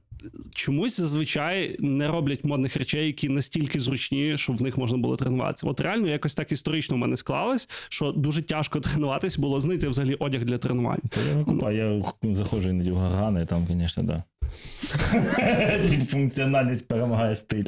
чомусь 0.55 0.97
зазвичай 0.97 1.77
не 1.79 2.09
роблять 2.09 2.45
модних 2.45 2.77
речей, 2.77 3.07
які 3.07 3.29
настільки 3.29 3.81
зручні, 3.81 4.39
щоб 4.39 4.57
в 4.57 4.63
них 4.63 4.79
можна 4.79 4.99
було 4.99 5.17
тренуватися. 5.17 5.67
От 5.67 5.81
реально 5.81 6.09
якось 6.09 6.35
так 6.35 6.53
історично 6.53 6.97
в 6.97 6.99
мене 6.99 7.17
склалось, 7.17 7.69
що 7.89 8.13
дуже 8.13 8.43
тяжко 8.43 8.81
тренуватись 8.81 9.39
було 9.39 9.61
знайти 9.61 9.89
взагалі 9.89 10.15
одяг 10.15 10.45
для 10.45 10.59
тренувань. 10.59 11.01
Та 11.11 11.21
я 11.31 11.37
викупаю, 11.37 12.05
я 12.23 12.35
заходжу 12.35 12.71
іноді 12.71 12.91
в 12.91 12.97
гаргани, 12.97 13.47
там, 13.47 13.67
звісно, 13.71 14.03
да. 14.03 14.25
Функціональність 16.09 16.89
перемагає 16.89 17.37
стиль. 17.37 17.65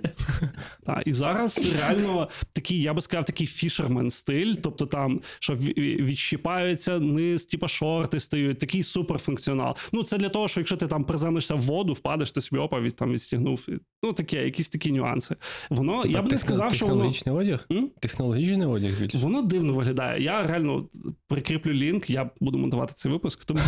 Та, 0.86 1.02
і 1.06 1.12
зараз 1.12 1.68
реально 1.80 2.28
такий, 2.52 2.82
я 2.82 2.94
би 2.94 3.00
сказав, 3.00 3.24
такий 3.24 3.46
фішермен 3.46 4.10
стиль, 4.10 4.54
тобто 4.54 4.86
там, 4.86 5.20
що 5.38 5.54
ві- 5.54 6.04
відщіпаються 6.04 7.00
низ, 7.00 7.46
типа 7.46 7.68
шорти 7.68 8.20
стають, 8.20 8.58
такий 8.58 8.82
суперфункціонал. 8.82 9.76
Ну, 9.92 10.02
це 10.02 10.18
для 10.18 10.28
того, 10.28 10.48
що 10.48 10.60
якщо 10.60 10.76
ти 10.76 10.86
там 10.86 11.04
приземлишся 11.04 11.54
в 11.54 11.60
воду, 11.60 11.92
впадеш, 11.92 12.32
ти 12.32 12.40
собі 12.42 12.60
опа 12.62 12.80
від 12.80 12.96
там 12.96 13.12
відстігнув. 13.12 13.66
Ну, 14.04 14.12
таке, 14.12 14.44
якісь 14.44 14.68
такі 14.68 14.92
нюанси. 14.92 15.36
Воно, 15.70 16.00
Типа 16.00 16.12
я 16.14 16.22
б 16.22 16.24
не 16.24 16.30
техно- 16.30 16.38
сказав, 16.38 16.74
що 16.74 16.86
воно. 16.86 16.94
технологічний 16.96 17.34
одяг? 17.36 17.66
М? 17.72 17.90
Технологічний 18.00 18.66
одяг 18.66 19.00
більше. 19.00 19.18
Воно 19.18 19.42
дивно 19.42 19.72
виглядає. 19.74 20.22
Я 20.22 20.42
реально 20.42 20.88
прикріплю 21.28 21.72
лінк, 21.72 22.10
я 22.10 22.30
буду 22.40 22.58
монтувати 22.58 22.92
цей 22.96 23.12
випуск, 23.12 23.44
тому 23.44 23.60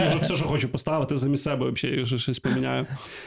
може 0.00 0.16
все, 0.22 0.36
що 0.36 0.44
хочу 0.44 0.68
поставити 0.68 1.16
замість 1.16 1.42
себе, 1.42 1.70
взагалі 1.70 1.98
якщо 1.98 2.18
щось 2.18 2.38
поміняю. 2.38 2.86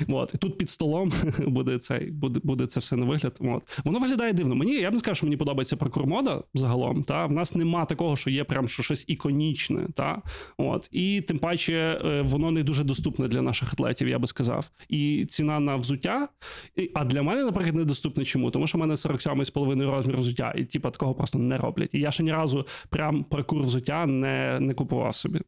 От. 0.09 0.31
І 0.33 0.37
тут 0.37 0.57
під 0.57 0.69
столом 0.69 1.11
буде 1.39 1.77
цей, 1.77 2.11
буде, 2.11 2.39
буде 2.43 2.67
це 2.67 2.79
все 2.79 2.95
на 2.95 3.05
вигляд. 3.05 3.37
От. 3.41 3.63
Воно 3.85 3.99
виглядає 3.99 4.33
дивно. 4.33 4.55
Мені 4.55 4.73
я 4.73 4.89
б 4.89 4.93
не 4.93 4.99
сказав, 4.99 5.15
що 5.17 5.25
мені 5.25 5.37
подобається 5.37 5.75
паркур-мода 5.75 6.43
загалом. 6.53 7.03
Та? 7.03 7.25
В 7.25 7.31
нас 7.31 7.55
нема 7.55 7.85
такого, 7.85 8.15
що 8.15 8.29
є 8.29 8.43
прям 8.43 8.67
що 8.67 8.83
щось 8.83 9.05
іконічне. 9.07 9.87
Та? 9.95 10.21
От. 10.57 10.89
І 10.91 11.21
тим 11.21 11.37
паче 11.37 12.01
е, 12.05 12.21
воно 12.21 12.51
не 12.51 12.63
дуже 12.63 12.83
доступне 12.83 13.27
для 13.27 13.41
наших 13.41 13.73
атлетів, 13.73 14.07
я 14.07 14.19
би 14.19 14.27
сказав. 14.27 14.66
І 14.89 15.25
ціна 15.25 15.59
на 15.59 15.75
взуття. 15.75 16.27
І, 16.75 16.91
а 16.93 17.05
для 17.05 17.23
мене, 17.23 17.43
наприклад, 17.43 17.75
недоступне 17.75 18.25
чому? 18.25 18.51
Тому 18.51 18.67
що 18.67 18.77
в 18.77 18.81
мене 18.81 18.93
47,5 18.93 19.91
розмір 19.91 20.17
взуття, 20.17 20.53
і 20.57 20.65
типа 20.65 20.91
такого 20.91 21.13
просто 21.13 21.39
не 21.39 21.57
роблять. 21.57 21.93
І 21.93 21.99
я 21.99 22.11
ще 22.11 22.23
ні 22.23 22.31
разу 22.31 22.67
прям 22.89 23.23
паркур 23.23 23.61
взуття 23.61 24.05
не, 24.05 24.59
не 24.59 24.73
купував 24.73 25.15
собі. 25.15 25.41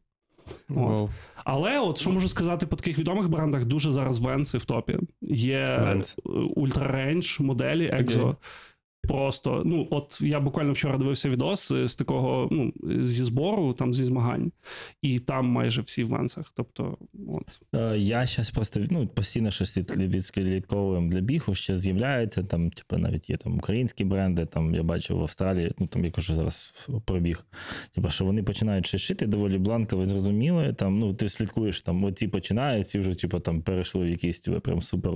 Вау. 0.68 1.10
Але 1.44 1.80
от 1.80 1.98
що 1.98 2.10
можу 2.10 2.28
сказати 2.28 2.66
по 2.66 2.76
таких 2.76 2.98
відомих 2.98 3.28
брендах, 3.28 3.64
дуже 3.64 3.90
зараз 3.90 4.20
венси 4.20 4.58
в 4.58 4.64
топі. 4.64 4.98
Є. 5.22 5.96
Ultra 6.56 7.42
моделі 7.42 7.86
Екзо. 7.86 8.20
Окей. 8.20 8.34
Просто, 9.02 9.62
ну, 9.64 9.88
от 9.90 10.20
я 10.20 10.40
буквально 10.40 10.72
вчора 10.72 10.98
дивився 10.98 11.28
відос 11.28 11.70
е, 11.70 11.88
з 11.88 11.94
такого, 11.96 12.48
ну, 12.50 12.72
зі 13.04 13.22
збору, 13.22 13.72
там 13.72 13.94
зі 13.94 14.04
змагань, 14.04 14.52
і 15.02 15.18
там 15.18 15.46
майже 15.46 15.82
всі 15.82 16.04
в 16.04 16.08
венсах. 16.08 16.52
Тобто, 16.56 16.98
от. 17.28 17.60
Е, 17.74 17.98
Я 17.98 18.26
зараз 18.26 18.50
просто 18.50 18.80
ну, 18.90 19.06
постійно 19.06 19.50
щось 19.50 19.78
від- 19.78 19.96
відслідковуємо 19.96 21.08
для 21.10 21.20
бігу, 21.20 21.54
ще 21.54 21.76
з'являється. 21.76 22.42
Там, 22.42 22.70
типу, 22.70 22.98
навіть 22.98 23.30
є 23.30 23.36
там 23.36 23.56
українські 23.56 24.04
бренди. 24.04 24.46
Там 24.46 24.74
я 24.74 24.82
бачив 24.82 25.16
в 25.16 25.22
Австралії, 25.22 25.72
ну 25.78 25.86
там 25.86 26.04
я 26.04 26.10
кажу 26.10 26.34
зараз 26.34 26.88
пробіг. 27.04 27.46
Типу, 27.94 28.10
що 28.10 28.24
вони 28.24 28.42
починають 28.42 28.86
ще 28.86 28.98
шити 28.98 29.26
доволі 29.26 29.58
бланково, 29.58 30.06
зрозуміло. 30.06 30.72
Там, 30.72 30.98
ну, 30.98 31.14
ти 31.14 31.28
слідкуєш, 31.28 31.82
там 31.82 32.04
оці 32.04 32.28
починають, 32.28 32.88
ці 32.88 32.98
вже 32.98 33.14
типу, 33.14 33.40
там 33.40 33.62
перейшли 33.62 34.04
в 34.04 34.08
якісь 34.08 34.40
типу, 34.40 34.60
прям 34.60 34.82
супер 34.82 35.12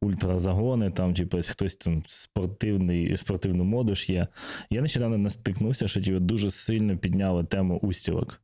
ультра 0.00 0.38
загони. 0.38 0.90
Там, 0.90 1.14
типу, 1.14 1.38
хтось 1.48 1.76
там 1.76 2.02
спортивний, 2.06 3.16
спортивну 3.26 3.64
моду 3.64 3.94
ж 3.94 4.12
є. 4.12 4.26
Я 4.70 4.80
нещодавно 4.80 5.18
настикнувся, 5.18 5.88
що 5.88 6.00
ті 6.00 6.12
дуже 6.12 6.50
сильно 6.50 6.98
підняли 6.98 7.44
тему 7.44 7.78
устілок. 7.82 8.40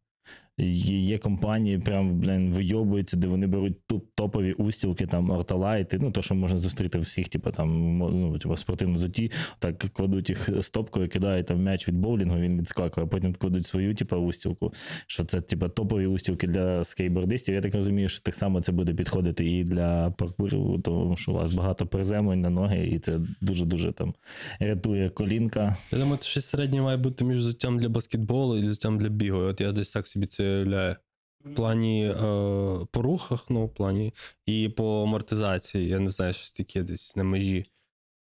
Є, 0.58 1.18
компанії, 1.18 1.78
прям 1.78 2.18
блін, 2.18 2.52
вийобуються, 2.52 3.16
де 3.16 3.26
вони 3.26 3.46
беруть 3.46 3.76
топові 4.14 4.52
устілки, 4.52 5.06
там 5.06 5.30
орталайти, 5.30 5.98
ну 6.00 6.10
то, 6.10 6.22
що 6.22 6.34
можна 6.34 6.58
зустріти 6.58 6.98
всіх, 6.98 7.28
типу, 7.28 7.50
там, 7.50 7.98
ну, 7.98 8.38
типу, 8.38 8.56
спортивному 8.56 8.98
зуті, 8.98 9.30
так 9.58 9.78
кладуть 9.78 10.28
їх 10.28 10.48
стопкою, 10.60 11.08
кидають 11.08 11.46
там 11.46 11.62
м'яч 11.62 11.88
від 11.88 11.94
боулінгу, 11.94 12.38
він 12.38 12.58
відскакує, 12.58 13.06
а 13.06 13.08
потім 13.08 13.34
кладуть 13.34 13.66
свою, 13.66 13.94
типу, 13.94 14.16
устілку. 14.16 14.72
Що 15.06 15.24
це, 15.24 15.40
типу, 15.40 15.68
топові 15.68 16.06
устілки 16.06 16.46
для 16.46 16.84
скейтбордистів. 16.84 17.54
Я 17.54 17.60
так 17.60 17.74
розумію, 17.74 18.08
що 18.08 18.20
так 18.20 18.34
само 18.34 18.60
це 18.60 18.72
буде 18.72 18.94
підходити 18.94 19.50
і 19.50 19.64
для 19.64 20.10
паркуру, 20.10 20.78
тому 20.78 21.16
що 21.16 21.32
у 21.32 21.34
вас 21.34 21.52
багато 21.52 21.86
приземлень 21.86 22.40
на 22.40 22.50
ноги, 22.50 22.86
і 22.86 22.98
це 22.98 23.20
дуже-дуже 23.40 23.92
там 23.92 24.14
рятує 24.60 25.10
колінка. 25.10 25.76
Я 25.92 25.98
думаю, 25.98 26.16
це 26.16 26.28
щось 26.28 26.44
середнє 26.44 26.82
має 26.82 26.96
бути 26.96 27.24
між 27.24 27.38
взуттям 27.38 27.78
для 27.78 27.88
баскетболу 27.88 28.58
і 28.58 28.62
взуттям 28.62 28.98
для 28.98 29.08
бігу. 29.08 29.38
От 29.38 29.60
я 29.60 29.72
десь 29.72 29.92
так 29.92 30.08
собі 30.08 30.26
це 30.26 30.41
уявляю. 30.42 30.96
В 31.44 31.54
плані 31.54 32.06
е, 32.06 32.14
по 32.90 33.02
рухах, 33.02 33.46
ну, 33.50 33.66
в 33.66 33.74
плані, 33.74 34.14
і 34.46 34.68
по 34.68 35.02
амортизації. 35.02 35.88
Я 35.88 35.98
не 35.98 36.08
знаю, 36.08 36.32
щось 36.32 36.52
таке 36.52 36.82
десь 36.82 37.16
на 37.16 37.24
межі. 37.24 37.66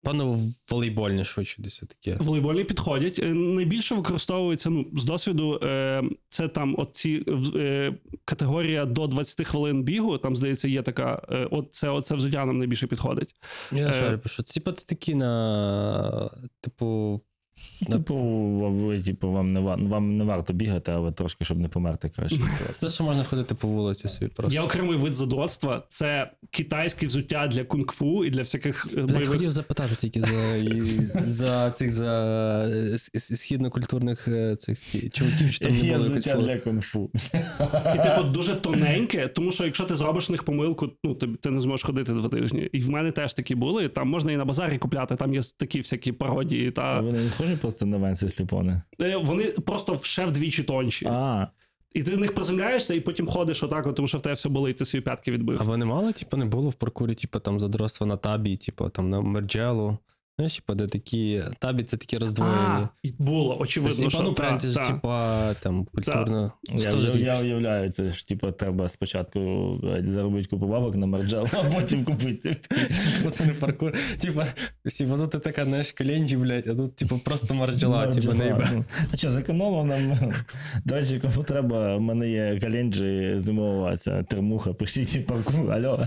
Певно, 0.02 0.38
волейбольне 0.70 1.24
швидше 1.24 1.62
десь 1.62 1.78
таке. 1.78 2.16
Волейбольні 2.20 2.64
підходять. 2.64 3.18
Е, 3.18 3.34
Найбільше 3.34 3.94
використовується 3.94 4.70
ну, 4.70 4.86
з 4.92 5.04
досвіду. 5.04 5.60
Е, 5.62 6.02
це 6.28 6.48
там 6.48 6.74
от 6.78 6.88
ці 6.92 7.24
е, 7.56 7.94
категорія 8.24 8.84
до 8.84 9.06
20 9.06 9.46
хвилин 9.46 9.82
бігу. 9.82 10.18
Там, 10.18 10.36
здається, 10.36 10.68
є 10.68 10.82
така. 10.82 11.22
Е, 11.30 11.48
от 11.50 11.68
це, 11.70 11.88
оце 11.88 12.14
взуття 12.14 12.44
нам 12.44 12.58
найбільше 12.58 12.86
підходить. 12.86 13.34
Я 13.72 13.88
Е, 13.88 13.92
шарю, 13.92 14.20
що 14.26 14.42
типа 14.42 14.72
це 14.72 14.86
такі 14.86 15.14
на, 15.14 16.30
типу, 16.60 17.20
Типу, 17.86 18.14
ви, 18.14 19.00
типу, 19.02 19.30
вам 19.30 19.52
не 19.52 19.60
вам 19.60 20.16
не 20.16 20.24
варто 20.24 20.52
бігати, 20.52 20.92
але 20.92 21.12
трошки, 21.12 21.44
щоб 21.44 21.58
не 21.58 21.68
померти 21.68 22.08
краще. 22.08 22.40
те, 22.80 22.88
що 22.88 23.04
можна 23.04 23.24
ходити 23.24 23.54
по 23.54 23.68
вулиці 23.68 24.08
собі 24.08 24.30
просто. 24.36 24.54
Є 24.54 24.60
окремий 24.60 24.96
вид 24.98 25.14
задроцтва. 25.14 25.82
Це 25.88 26.30
китайське 26.50 27.06
взуття 27.06 27.46
для 27.46 27.62
кунг-фу 27.64 28.24
і 28.24 28.30
для 28.30 28.40
всяких 28.40 28.86
е, 28.96 29.02
Блять, 29.02 29.26
хотів 29.26 29.50
запитати 29.50 29.94
тільки 29.98 30.20
за, 30.20 30.56
і- 30.56 31.08
за 31.26 31.70
цих 31.70 31.92
за 31.92 32.12
е, 32.68 32.98
східнокультурних 33.18 34.28
е, 34.28 34.56
цих 34.56 34.78
чуваків, 35.12 35.52
що 35.52 35.64
там 35.64 35.76
не 35.76 35.82
було 35.82 35.98
взуття 35.98 36.34
для 36.34 36.56
кунг-фу. 36.58 37.10
І 37.94 38.02
типу 38.02 38.22
дуже 38.22 38.54
тоненьке, 38.54 39.28
тому 39.28 39.52
що 39.52 39.64
якщо 39.64 39.84
ти 39.84 39.94
зробиш 39.94 40.28
в 40.28 40.32
них 40.32 40.42
помилку, 40.42 40.88
ну 41.04 41.14
ти, 41.14 41.26
ти 41.26 41.50
не 41.50 41.60
зможеш 41.60 41.86
ходити 41.86 42.12
два 42.12 42.28
тижні. 42.28 42.68
І 42.72 42.80
в 42.80 42.90
мене 42.90 43.10
теж 43.10 43.34
такі 43.34 43.54
були. 43.54 43.88
Там 43.88 44.08
можна 44.08 44.32
і 44.32 44.36
на 44.36 44.44
базарі 44.44 44.78
купляти, 44.78 45.16
там 45.16 45.34
є 45.34 45.40
такі 45.56 45.78
всякі 45.78 46.12
пародії. 46.12 46.70
Та 46.70 47.00
вони 47.00 47.18
не 47.18 47.30
схожі 47.30 47.56
просто 47.68 47.86
на 47.86 47.96
Венси 47.96 48.28
сліпони. 48.28 48.82
Е, 49.02 49.16
вони 49.16 49.44
просто 49.44 49.98
ще 50.02 50.26
вдвічі 50.26 50.62
тонші. 50.62 51.06
А, 51.06 51.46
І 51.94 52.02
ти 52.02 52.14
в 52.14 52.18
них 52.18 52.34
приземляєшся, 52.34 52.94
і 52.94 53.00
потім 53.00 53.26
ходиш 53.26 53.62
отак, 53.62 53.86
от, 53.86 53.96
тому 53.96 54.08
що 54.08 54.18
в 54.18 54.22
тебе 54.22 54.34
все 54.34 54.48
було, 54.48 54.68
і 54.68 54.72
ти 54.72 54.84
свої 54.84 55.02
п'ятки 55.02 55.30
відбив. 55.30 55.58
А 55.60 55.64
вони 55.64 55.84
мало, 55.84 56.12
типу, 56.12 56.36
не 56.36 56.44
було 56.44 56.70
в 56.70 56.74
паркурі, 56.74 57.14
типу, 57.14 57.38
там 57.38 57.60
задротство 57.60 58.06
на 58.06 58.16
табі, 58.16 58.56
типу, 58.56 58.88
там 58.88 59.10
на 59.10 59.20
мерджелу. 59.20 59.98
Знаєш, 60.38 60.56
типу, 60.56 60.74
де 60.74 60.86
такі 60.86 61.42
табі 61.58 61.84
це 61.84 61.96
такі 61.96 62.16
роздвоєні. 62.16 62.58
А, 62.58 62.88
і 63.02 63.12
було, 63.18 63.58
очевидно, 63.60 63.96
Тобто, 63.96 64.10
що 64.10 64.18
типу, 64.18 64.28
ну, 64.28 64.34
та, 64.34 64.42
прям 64.42 64.60
це 64.60 64.68
ж, 64.68 64.74
та. 64.74 64.82
типа, 64.82 65.54
там, 65.60 65.84
культурно. 65.84 66.52
я, 66.68 66.78
Що 66.90 67.00
ж 67.00 67.06
я, 67.06 67.12
таке? 67.12 67.24
я 67.24 67.40
уявляю, 67.40 67.92
це 67.92 68.12
ж 68.12 68.28
типу, 68.28 68.50
треба 68.52 68.88
спочатку 68.88 69.40
заробити 70.04 70.48
купу 70.48 70.66
бабок 70.66 70.96
на 70.96 71.06
мерджел, 71.06 71.46
а 71.52 71.64
потім 71.64 72.04
купити. 72.04 72.56
Це 73.32 73.46
не 73.46 73.52
паркур. 73.52 73.92
Типа, 74.18 74.46
всі, 74.84 75.06
бо 75.06 75.16
тут 75.18 75.30
ти 75.30 75.38
така, 75.38 75.64
знаєш, 75.64 75.92
коленджі, 75.92 76.36
блядь, 76.36 76.66
а 76.66 76.74
тут, 76.74 76.96
типу, 76.96 77.18
просто 77.18 77.54
марджела, 77.54 78.06
типу, 78.06 78.32
не 78.34 78.46
їбе. 78.46 78.68
Ну, 78.74 78.84
А 79.12 79.16
що, 79.16 79.30
зекономив 79.30 79.84
нам? 79.86 80.32
До 80.84 80.94
речі, 80.94 81.18
кому 81.20 81.44
треба, 81.44 81.96
в 81.96 82.00
мене 82.00 82.30
є 82.30 82.58
календжі 82.62 83.34
зимова 83.36 83.96
ця 83.96 84.22
термуха, 84.22 84.72
пишіть 84.72 85.26
паркур, 85.26 85.72
алло, 85.72 86.06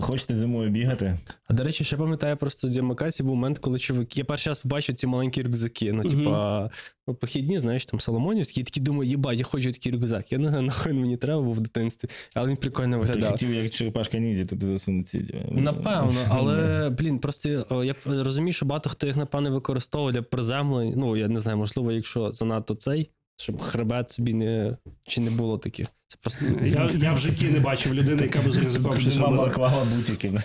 хочете 0.00 0.34
зимою 0.36 0.70
бігати? 0.70 1.18
А 1.48 1.54
до 1.54 1.64
речі, 1.64 1.84
ще 1.84 1.96
пам'ятаю 1.96 2.36
просто 2.36 2.68
з 2.68 2.76
Ямакасі 2.76 3.22
був 3.22 3.34
момент, 3.34 3.53
коли 3.58 3.78
чуваки. 3.78 4.20
Я 4.20 4.24
перший 4.24 4.50
раз 4.50 4.58
побачив 4.58 4.94
ці 4.94 5.06
маленькі 5.06 5.42
рюкзаки. 5.42 5.92
Ну, 5.92 6.02
типа, 6.02 6.70
ну, 7.06 7.14
похідні, 7.14 7.58
знаєш, 7.58 7.86
там 7.86 8.00
Соломонівські, 8.00 8.60
і 8.60 8.64
такі 8.64 8.80
думаю, 8.80 9.10
їбать, 9.10 9.38
я 9.38 9.44
хочу 9.44 9.72
такий 9.72 9.92
рюкзак. 9.92 10.32
Я 10.32 10.38
не 10.38 10.48
знаю, 10.48 10.64
нахуй 10.64 10.92
мені 10.92 11.16
треба 11.16 11.42
був 11.42 11.54
в 11.54 11.60
дитинстві, 11.60 12.08
але 12.34 12.48
він 12.48 12.56
прикольно 12.56 13.06
Ти 13.06 13.22
хотів, 13.22 13.54
як 13.54 13.70
черепашка 13.70 14.18
нізі, 14.18 14.44
то 14.44 14.56
ти 14.56 14.66
засунув 14.66 15.04
ці. 15.04 15.24
Напевно, 15.50 16.20
але 16.28 16.90
блін, 16.90 17.18
просто 17.18 17.66
о, 17.70 17.84
я 17.84 17.94
розумію, 18.06 18.52
що 18.52 18.66
багато 18.66 18.90
хто 18.90 19.06
їх, 19.06 19.16
напевно, 19.16 19.50
використовує 19.50 20.12
для 20.12 20.22
приземлень. 20.22 20.94
Ну, 20.96 21.16
я 21.16 21.28
не 21.28 21.40
знаю, 21.40 21.58
можливо, 21.58 21.92
якщо 21.92 22.32
занадто 22.32 22.74
цей, 22.74 23.10
щоб 23.36 23.60
хребет 23.60 24.10
собі 24.10 24.34
не 24.34 24.76
чи 25.04 25.20
не 25.20 25.30
було 25.30 25.58
таких. 25.58 25.88
Це 26.06 26.18
просто 26.22 26.44
Я, 26.64 26.90
я 26.94 27.12
в 27.12 27.18
житті 27.18 27.48
не 27.48 27.60
бачив 27.60 27.94
людини, 27.94 28.22
яка 28.22 28.42
би 28.42 28.52
з 28.52 28.56
ризиком 28.56 28.96
щось 28.96 29.16
Мама 29.16 29.50
клала 29.50 29.84
бутики. 29.84 30.32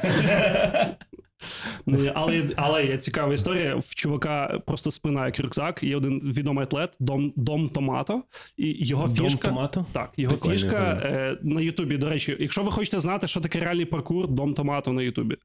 Ну, 1.85 2.11
але, 2.15 2.49
але 2.55 2.85
є 2.85 2.97
цікава 2.97 3.33
історія. 3.33 3.75
В 3.75 3.95
чувака 3.95 4.59
просто 4.65 4.91
спина 4.91 5.25
як 5.25 5.39
рюкзак. 5.39 5.83
Є 5.83 5.97
один 5.97 6.19
відомий 6.19 6.63
атлет 6.63 6.93
Дом, 6.99 7.33
Дом 7.35 7.69
Томато. 7.69 8.23
І 8.57 8.85
його 8.87 9.07
Дом 9.07 9.29
фішка. 9.29 9.47
томато. 9.47 9.85
Так, 9.91 10.11
його 10.17 10.33
Прикольно, 10.33 10.53
фішка 10.53 11.01
е, 11.03 11.37
на 11.41 11.61
Ютубі. 11.61 11.97
До 11.97 12.09
речі, 12.09 12.37
якщо 12.39 12.63
ви 12.63 12.71
хочете 12.71 12.99
знати, 12.99 13.27
що 13.27 13.41
таке 13.41 13.59
реальний 13.59 13.85
паркур, 13.85 14.27
Дом 14.27 14.53
Томато 14.53 14.93
на 14.93 15.01
Ютубі. 15.01 15.37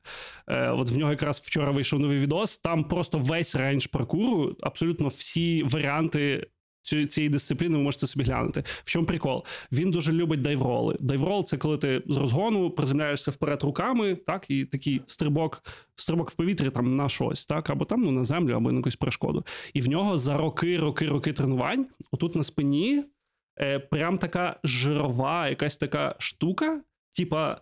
Е, 0.49 0.70
от 0.70 0.90
в 0.90 0.99
нього 0.99 1.11
якраз 1.11 1.40
вчора 1.45 1.70
вийшов 1.70 2.01
новий 2.01 2.18
відос. 2.18 2.59
Там 2.59 2.84
просто 2.84 3.18
весь 3.18 3.57
рейндж 3.57 3.86
паркуру, 3.86 4.57
абсолютно 4.61 5.09
всі 5.09 5.62
варіанти. 5.62 6.47
Цієї 6.85 7.28
дисципліни 7.28 7.76
ви 7.76 7.82
можете 7.82 8.07
собі 8.07 8.24
глянути. 8.24 8.64
В 8.66 8.91
чому 8.91 9.07
прикол? 9.07 9.45
Він 9.72 9.91
дуже 9.91 10.12
любить 10.12 10.43
дайвроли. 10.43 10.97
Дайврол 11.01 11.45
це 11.45 11.57
коли 11.57 11.78
ти 11.78 12.03
з 12.07 12.16
розгону 12.16 12.70
приземляєшся 12.70 13.30
вперед 13.30 13.62
руками, 13.62 14.14
так, 14.14 14.47
і 14.49 14.64
такий 14.64 15.03
стрибок, 15.07 15.62
стрибок 15.97 16.30
в 16.30 16.35
повітрі 16.35 16.70
там 16.70 16.97
на 16.97 17.09
щось, 17.09 17.47
так, 17.47 17.70
або 17.70 17.85
там 17.85 18.03
ну, 18.03 18.11
на 18.11 18.24
землю, 18.24 18.55
або 18.55 18.72
на 18.72 18.78
якусь 18.78 18.97
перешкоду. 18.97 19.45
І 19.74 19.80
в 19.80 19.89
нього 19.89 20.18
за 20.18 20.37
роки, 20.37 20.78
роки, 20.78 21.07
роки 21.07 21.32
тренувань, 21.32 21.87
отут 22.11 22.37
на 22.37 22.43
спині 22.43 23.05
е, 23.61 23.78
прям 23.78 24.18
така 24.18 24.61
жирова, 24.64 25.49
якась 25.49 25.76
така 25.76 26.16
штука, 26.18 26.80
типа, 27.16 27.61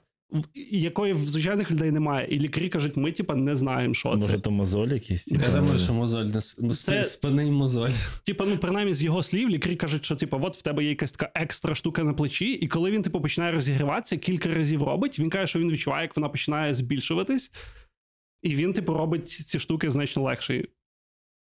якої 0.71 1.13
в 1.13 1.19
звичайних 1.19 1.71
людей 1.71 1.91
немає. 1.91 2.27
І 2.31 2.39
лікарі 2.39 2.69
кажуть, 2.69 2.97
ми 2.97 3.13
типа 3.13 3.35
не 3.35 3.57
знаємо, 3.57 3.95
що 3.95 4.17
це. 4.17 4.17
Може, 4.17 4.39
то 4.39 4.51
мозоль 4.51 4.89
якийсь? 4.89 5.29
Я 5.29 5.39
типу? 5.39 5.53
думаю, 5.53 5.79
що 5.79 5.93
мозоль 5.93 6.25
не 6.25 6.41
ну, 6.59 6.75
Це- 6.75 7.05
спинний 7.05 7.51
мозоль. 7.51 7.91
Типа, 8.25 8.47
ну 8.47 8.59
принаймні 8.59 8.95
з 8.95 9.03
його 9.03 9.23
слів, 9.23 9.49
лікарі 9.49 9.77
кажуть, 9.77 10.05
що 10.05 10.17
типа, 10.17 10.37
от 10.43 10.57
в 10.57 10.63
тебе 10.63 10.85
є 10.85 10.91
якась 10.91 11.13
така 11.13 11.33
екстра 11.35 11.75
штука 11.75 12.05
на 12.05 12.15
плечі, 12.15 12.53
і 12.53 12.69
коли 12.69 12.91
він 12.91 13.03
типу 13.03 13.21
починає 13.21 13.53
розігріватися, 13.53 14.17
кілька 14.17 14.55
разів 14.55 14.83
робить. 14.83 15.19
Він 15.19 15.31
каже, 15.31 15.47
що 15.47 15.59
він 15.59 15.71
відчуває, 15.71 16.03
як 16.03 16.17
вона 16.17 16.29
починає 16.29 16.75
збільшуватись, 16.75 17.51
і 18.43 18.55
він, 18.55 18.73
типу, 18.73 18.95
робить 18.95 19.29
ці 19.29 19.59
штуки 19.59 19.91
значно 19.91 20.23
легше. 20.23 20.65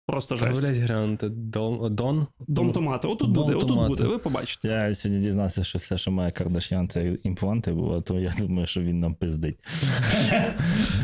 Просто 0.07 0.36
жесть. 0.36 0.61
Блять, 0.62 0.76
глянути. 0.76 1.28
Дон. 1.28 1.94
Дон. 1.94 2.26
Дом 2.48 2.72
томата. 2.72 3.09
Отут 3.09 3.32
Дом 3.32 3.44
буде, 3.44 3.57
отут 3.57 3.68
томата. 3.68 3.88
буде, 3.88 4.02
ви 4.02 4.18
побачите. 4.18 4.68
Я 4.68 4.94
сьогодні 4.94 5.24
дізнався, 5.24 5.64
що 5.64 5.78
все, 5.78 5.98
що 5.98 6.11
має 6.11 6.32
Кардашян, 6.32 6.88
це 6.88 7.18
імпланти 7.22 7.72
бо 7.72 8.00
то 8.00 8.20
я 8.20 8.34
думаю, 8.38 8.66
що 8.66 8.80
він 8.80 9.00
нам 9.00 9.14
пиздить. 9.14 9.59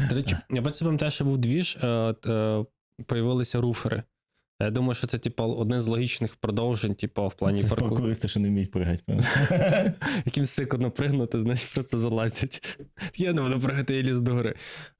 До 0.08 0.14
речі, 0.16 0.36
я 0.50 0.62
просто 0.62 0.84
пам'ятаю, 0.84 1.10
що 1.10 1.24
був 1.24 1.38
двіж, 1.38 1.78
е, 1.82 2.14
е, 2.26 2.64
появилися 3.06 3.60
руфери. 3.60 4.02
Я 4.60 4.70
думаю, 4.70 4.94
що 4.94 5.06
це, 5.06 5.18
типу, 5.18 5.42
одне 5.42 5.80
з 5.80 5.86
логічних 5.86 6.36
продовжень, 6.36 6.94
типу, 6.94 7.28
в 7.28 7.34
плані 7.34 7.62
Це 7.62 7.68
паркуру. 7.68 7.90
паркуристи, 7.90 8.28
що 8.28 8.40
не 8.40 8.48
вміють 8.48 8.70
пригати. 8.70 9.02
Яким 10.24 10.46
сикотно 10.46 10.90
пригнути, 10.90 11.42
знаєш, 11.42 11.64
просто 11.64 11.98
залазять. 11.98 12.78
Я 13.16 13.32
не 13.32 13.42
буду 13.42 13.60
пригати, 13.60 13.96
я 13.96 14.02
ліз 14.02 14.20
до 14.20 14.32
гори. 14.32 14.54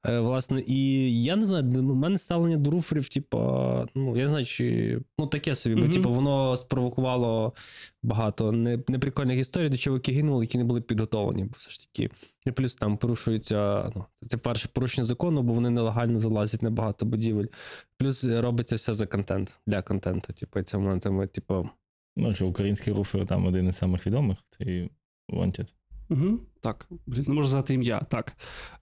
Е, 0.05 0.19
власне, 0.19 0.63
і 0.67 1.23
я 1.23 1.35
не 1.35 1.45
знаю, 1.45 1.65
у 1.65 1.95
мене 1.95 2.17
ставлення 2.17 2.57
до 2.57 2.71
руферів, 2.71 3.09
типу, 3.09 3.37
ну, 3.95 4.17
я 4.17 4.23
не 4.23 4.27
знаю, 4.27 4.45
чи 4.45 4.99
ну 5.19 5.27
таке 5.27 5.55
собі, 5.55 5.75
бо 5.81 5.93
типу, 5.93 6.09
воно 6.09 6.57
спровокувало 6.57 7.53
багато 8.03 8.51
не, 8.51 8.79
неприкольних 8.87 9.39
історій, 9.39 9.69
до 9.69 9.77
чуваки 9.77 10.11
гинули, 10.11 10.43
які 10.43 10.57
не 10.57 10.63
були 10.63 10.81
підготовлені. 10.81 11.43
Бо 11.43 11.53
все 11.57 11.71
ж 11.71 11.87
таки, 11.87 12.09
і 12.45 12.51
плюс 12.51 12.75
там 12.75 12.97
порушується, 12.97 13.91
ну, 13.95 14.05
це 14.27 14.37
перше 14.37 14.69
порушення 14.73 15.05
закону, 15.05 15.43
бо 15.43 15.53
вони 15.53 15.69
нелегально 15.69 16.19
залазять 16.19 16.61
на 16.61 16.69
багато 16.69 17.05
будівель. 17.05 17.47
Плюс 17.97 18.23
робиться 18.23 18.75
все 18.75 18.93
за 18.93 19.05
контент, 19.05 19.53
для 19.67 19.81
контенту. 19.81 20.33
Типу, 20.33 20.59
і 20.59 20.63
це 20.63 20.77
моментами, 20.77 21.27
типу, 21.27 21.69
Ну, 22.15 22.33
що 22.33 22.47
український 22.47 22.93
руфер 22.93 23.25
там 23.25 23.45
один 23.45 23.67
із 23.67 23.77
самих 23.77 24.07
відомих, 24.07 24.37
це 24.49 24.89
Wanted. 25.29 25.67
Угу. 26.09 26.39
Так, 26.59 26.87
блін, 27.05 27.25
не 27.27 27.33
можу 27.33 27.49
згадати 27.49 27.73
ім'я. 27.73 27.99
Так. 27.99 28.35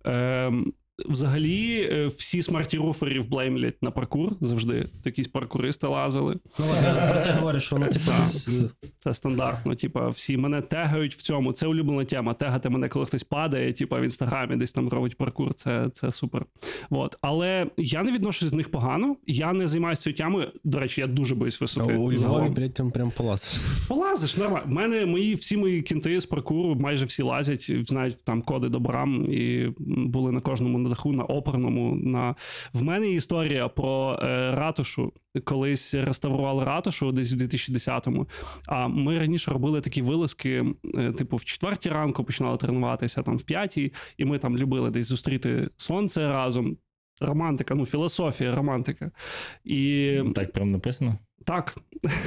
Ем, 0.04 0.74
взагалі, 1.06 1.90
е, 1.92 2.08
всі 2.08 2.42
смарті 2.44 2.78
руферів 2.78 3.30
блеймлять 3.30 3.84
на 3.84 3.92
паркур 3.92 4.30
завжди. 4.42 4.86
Якісь 5.06 5.28
паркуристи 5.28 5.88
лазили. 5.88 6.40
Ну, 6.60 6.66
про 7.12 7.20
це 7.22 7.32
говорю, 7.32 7.60
що 7.60 7.76
воно, 7.76 7.88
типу, 7.92 8.12
десь. 8.20 8.48
е, 8.48 8.70
Це 9.00 9.14
стандартно. 9.14 9.76
Типа, 9.76 10.08
всі 10.10 10.38
мене 10.38 10.62
тегають 10.62 11.16
в 11.16 11.22
цьому. 11.22 11.54
Це 11.54 11.68
улюблена 11.68 12.06
тема. 12.06 12.34
Тегати 12.34 12.70
мене, 12.70 12.90
коли 12.90 13.06
хтось 13.06 13.24
падає, 13.24 13.74
типа 13.74 14.00
в 14.00 14.04
інстаграмі 14.04 14.56
десь 14.56 14.72
там 14.72 14.90
робить 14.90 15.18
паркур. 15.18 15.54
Це, 15.54 15.90
це 15.94 16.12
супер. 16.12 16.46
От. 16.90 17.18
Але 17.22 17.68
я 17.78 18.04
не 18.04 18.12
відношусь 18.12 18.50
з 18.50 18.54
них 18.54 18.72
погано. 18.72 19.16
Я 19.28 19.54
не 19.54 19.68
займаюся 19.68 20.02
цією 20.02 20.18
темою. 20.18 20.48
До 20.64 20.80
речі, 20.80 21.02
я 21.02 21.08
дуже 21.08 21.36
боюсь 21.36 21.62
висоти. 21.62 21.94
У 21.94 22.12
Львові, 22.12 22.50
блядь, 22.50 22.74
там 22.74 22.92
прям 22.92 23.12
полазиш. 23.12 23.66
Полазиш, 23.88 24.38
нормально. 24.38 24.66
У 24.70 24.74
мене 24.74 25.06
мої 25.06 25.34
всі 25.36 25.58
мої 25.58 25.82
кінти 25.82 26.22
з 26.22 26.26
паркуру 26.26 26.76
майже 26.76 27.06
всі 27.06 27.22
лазять, 27.24 27.72
знають 27.88 28.24
там 28.24 28.42
коди 28.42 28.70
до 28.70 28.80
брам 28.80 29.26
і 29.26 29.70
були 29.80 30.32
на 30.32 30.42
кожному 30.42 30.78
на 30.78 30.89
даху, 30.90 31.14
на 31.14 31.24
оперному. 31.24 31.96
На 31.96 32.36
в 32.74 32.84
мене 32.84 33.10
історія 33.10 33.68
про 33.68 34.20
е, 34.24 34.52
ратушу. 34.56 35.14
Колись 35.44 35.94
реставрували 35.94 36.64
ратушу 36.64 37.12
десь 37.12 37.34
в 37.34 37.38
2010-му. 37.38 38.28
А 38.68 38.88
ми 38.88 39.20
раніше 39.20 39.52
робили 39.52 39.82
такі 39.82 40.02
вилазки, 40.02 40.66
е, 40.96 41.12
типу, 41.12 41.36
в 41.36 41.46
четвертій 41.46 41.90
ранку 41.90 42.24
починали 42.24 42.58
тренуватися, 42.58 43.22
там 43.22 43.38
в 43.38 43.44
п'ятій, 43.44 43.94
і 44.18 44.26
ми 44.26 44.38
там 44.38 44.58
любили 44.58 44.90
десь 44.90 45.08
зустріти 45.08 45.70
сонце 45.78 46.28
разом. 46.28 46.78
Романтика, 47.22 47.76
ну 47.76 47.86
філософія, 47.86 48.56
романтика. 48.56 49.12
І 49.64 50.22
Так 50.36 50.54
прям 50.54 50.72
написано. 50.72 51.18
так, 51.46 51.78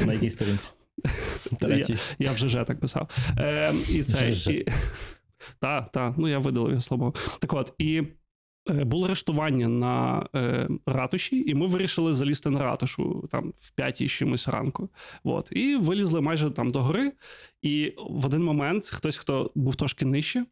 На 0.07 0.13
якій 0.13 0.31
сторінці? 0.31 0.69
Третій. 1.61 1.97
я 2.19 2.33
вже 2.33 2.49
же 2.49 2.65
так 2.65 2.81
писав. 2.81 3.11
Е, 3.39 3.73
і 3.91 4.03
це. 4.03 4.31
І, 4.53 4.67
та, 5.61 5.83
та, 5.83 6.15
ну 6.19 6.29
я 6.29 6.39
видалив 6.39 6.71
його 6.71 6.81
слово. 6.83 7.15
Так 7.39 7.53
от, 7.53 7.75
і 7.79 8.03
було 8.67 9.07
арештування 9.07 9.69
на 9.69 10.27
е, 10.35 10.69
ратуші, 10.87 11.45
і 11.47 11.55
ми 11.55 11.67
вирішили 11.67 12.15
залізти 12.15 12.51
на 12.51 12.65
ратушу 12.65 13.29
там 13.31 13.53
в 13.61 13.71
п'ятій 13.71 14.09
чимось 14.09 14.49
ранку. 14.49 14.89
От, 15.25 15.53
і 15.53 15.77
вилізли 15.77 16.21
майже 16.21 16.51
там 16.51 16.71
до 16.71 16.81
гори. 16.81 17.13
І 17.63 17.95
в 18.11 18.27
один 18.27 18.45
момент 18.45 18.87
хтось, 18.87 19.17
хто 19.17 19.53
був 19.55 19.77
трошки 19.77 20.05
нижче, 20.05 20.47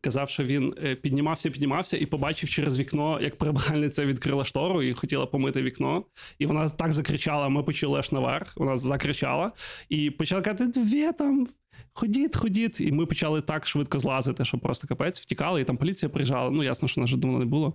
казав, 0.00 0.30
що 0.30 0.44
він 0.44 0.74
е, 0.84 0.94
піднімався, 0.94 1.50
піднімався 1.50 1.96
і 1.96 2.06
побачив 2.06 2.50
через 2.50 2.80
вікно, 2.80 3.20
як 3.20 3.38
прибиральниця 3.38 4.06
відкрила 4.06 4.44
штору 4.44 4.82
і 4.82 4.92
хотіла 4.92 5.26
помити 5.26 5.62
вікно. 5.62 6.04
І 6.38 6.46
вона 6.46 6.68
так 6.68 6.92
закричала: 6.92 7.48
ми 7.48 7.62
почали 7.62 7.98
аж 7.98 8.12
наверх. 8.12 8.56
Вона 8.56 8.76
закричала 8.76 9.52
і 9.88 10.10
почала 10.10 10.42
казати: 10.42 10.80
ви 10.80 11.12
там. 11.12 11.48
Ходіть, 11.92 12.36
ходіть, 12.36 12.80
і 12.80 12.92
ми 12.92 13.06
почали 13.06 13.40
так 13.40 13.66
швидко 13.66 13.98
злазити, 13.98 14.44
що 14.44 14.58
просто 14.58 14.88
капець 14.88 15.20
втікали, 15.20 15.60
і 15.60 15.64
там 15.64 15.76
поліція 15.76 16.08
приїжджала. 16.08 16.50
Ну, 16.50 16.62
ясно, 16.62 16.88
що 16.88 17.00
нас 17.00 17.10
вже 17.10 17.16
давно 17.16 17.38
не 17.38 17.44
було. 17.44 17.74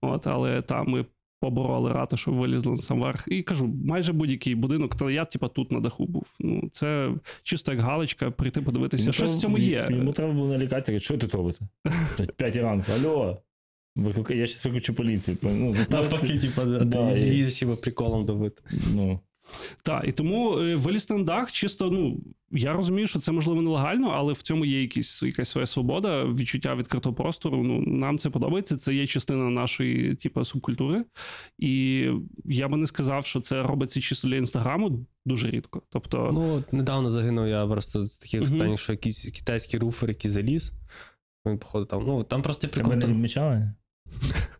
От, 0.00 0.26
але 0.26 0.62
там 0.62 0.86
ми 0.88 1.04
побороли 1.40 1.92
ратушу, 1.92 2.34
вилізли 2.34 2.70
на 2.70 2.76
сам 2.76 3.00
верх. 3.00 3.24
І 3.28 3.42
кажу, 3.42 3.74
майже 3.84 4.12
будь-який 4.12 4.54
будинок, 4.54 4.94
то 4.94 5.10
я, 5.10 5.24
типа, 5.24 5.48
тут 5.48 5.72
на 5.72 5.80
даху 5.80 6.06
був. 6.06 6.34
Ну, 6.40 6.68
це 6.72 7.10
чисто 7.42 7.72
як 7.72 7.80
галочка, 7.80 8.30
прийти 8.30 8.62
подивитися. 8.62 9.02
Йому 9.02 9.12
Щось 9.12 9.36
в 9.36 9.40
цьому 9.40 9.58
є. 9.58 9.88
Йому 9.90 10.12
треба 10.12 10.32
було 10.32 10.48
налякати, 10.48 10.92
так, 10.92 11.02
що 11.02 11.18
тут 11.18 11.34
робите? 11.34 11.68
П'ятій 12.36 12.60
ранку, 12.60 12.92
алло. 12.92 13.42
Викликай, 13.96 14.38
я 14.38 14.46
щас 14.46 14.64
виключу 14.64 14.94
поліцію. 14.94 15.36
Ну, 15.42 15.74
заставити- 15.74 16.12
Навпаки, 16.12 16.38
типу, 16.38 16.62
Да, 16.84 17.10
і- 17.10 17.14
з'їжджі 17.14 17.66
приколом 17.66 18.24
добити. 18.26 18.62
ну, 18.94 19.20
Так, 19.82 20.04
і 20.08 20.12
тому 20.12 20.58
е, 20.58 20.76
вилізти 20.76 21.14
на 21.14 21.24
дах, 21.24 21.52
чисто, 21.52 21.90
ну 21.90 22.20
я 22.50 22.72
розумію, 22.72 23.06
що 23.06 23.18
це 23.18 23.32
можливо 23.32 23.62
нелегально, 23.62 24.08
але 24.10 24.32
в 24.32 24.42
цьому 24.42 24.64
є 24.64 24.80
якісь, 24.82 25.22
якась 25.22 25.48
своя 25.48 25.66
свобода, 25.66 26.24
відчуття 26.24 26.74
відкритого 26.74 27.14
простору. 27.14 27.62
Ну, 27.62 27.80
нам 27.80 28.18
це 28.18 28.30
подобається. 28.30 28.76
Це 28.76 28.94
є 28.94 29.06
частина 29.06 29.50
нашої, 29.50 30.14
типу, 30.14 30.44
субкультури. 30.44 31.04
І 31.58 32.04
я 32.44 32.68
би 32.68 32.76
не 32.76 32.86
сказав, 32.86 33.26
що 33.26 33.40
це 33.40 33.62
робиться 33.62 34.00
чисто 34.00 34.28
для 34.28 34.36
інстаграму 34.36 35.06
дуже 35.24 35.50
рідко. 35.50 35.82
Тобто, 35.90 36.30
Ну, 36.34 36.54
от 36.54 36.72
недавно 36.72 37.10
загинув 37.10 37.46
я 37.48 37.66
просто 37.66 38.04
з 38.06 38.18
таких 38.18 38.40
Мгм. 38.42 38.52
останніх, 38.54 38.80
що 38.80 38.92
якийсь 38.92 39.24
китайський 39.24 39.80
руфер, 39.80 40.08
який 40.08 40.30
заліз. 40.30 40.72
Він, 41.46 41.58
походу, 41.58 41.84
там. 41.84 42.04
Ну, 42.06 42.22
там 42.24 42.42
просто 42.42 42.68
прикол. 42.68 42.92
тебе 42.92 43.06
не 43.06 43.12
відмічали? 43.12 43.72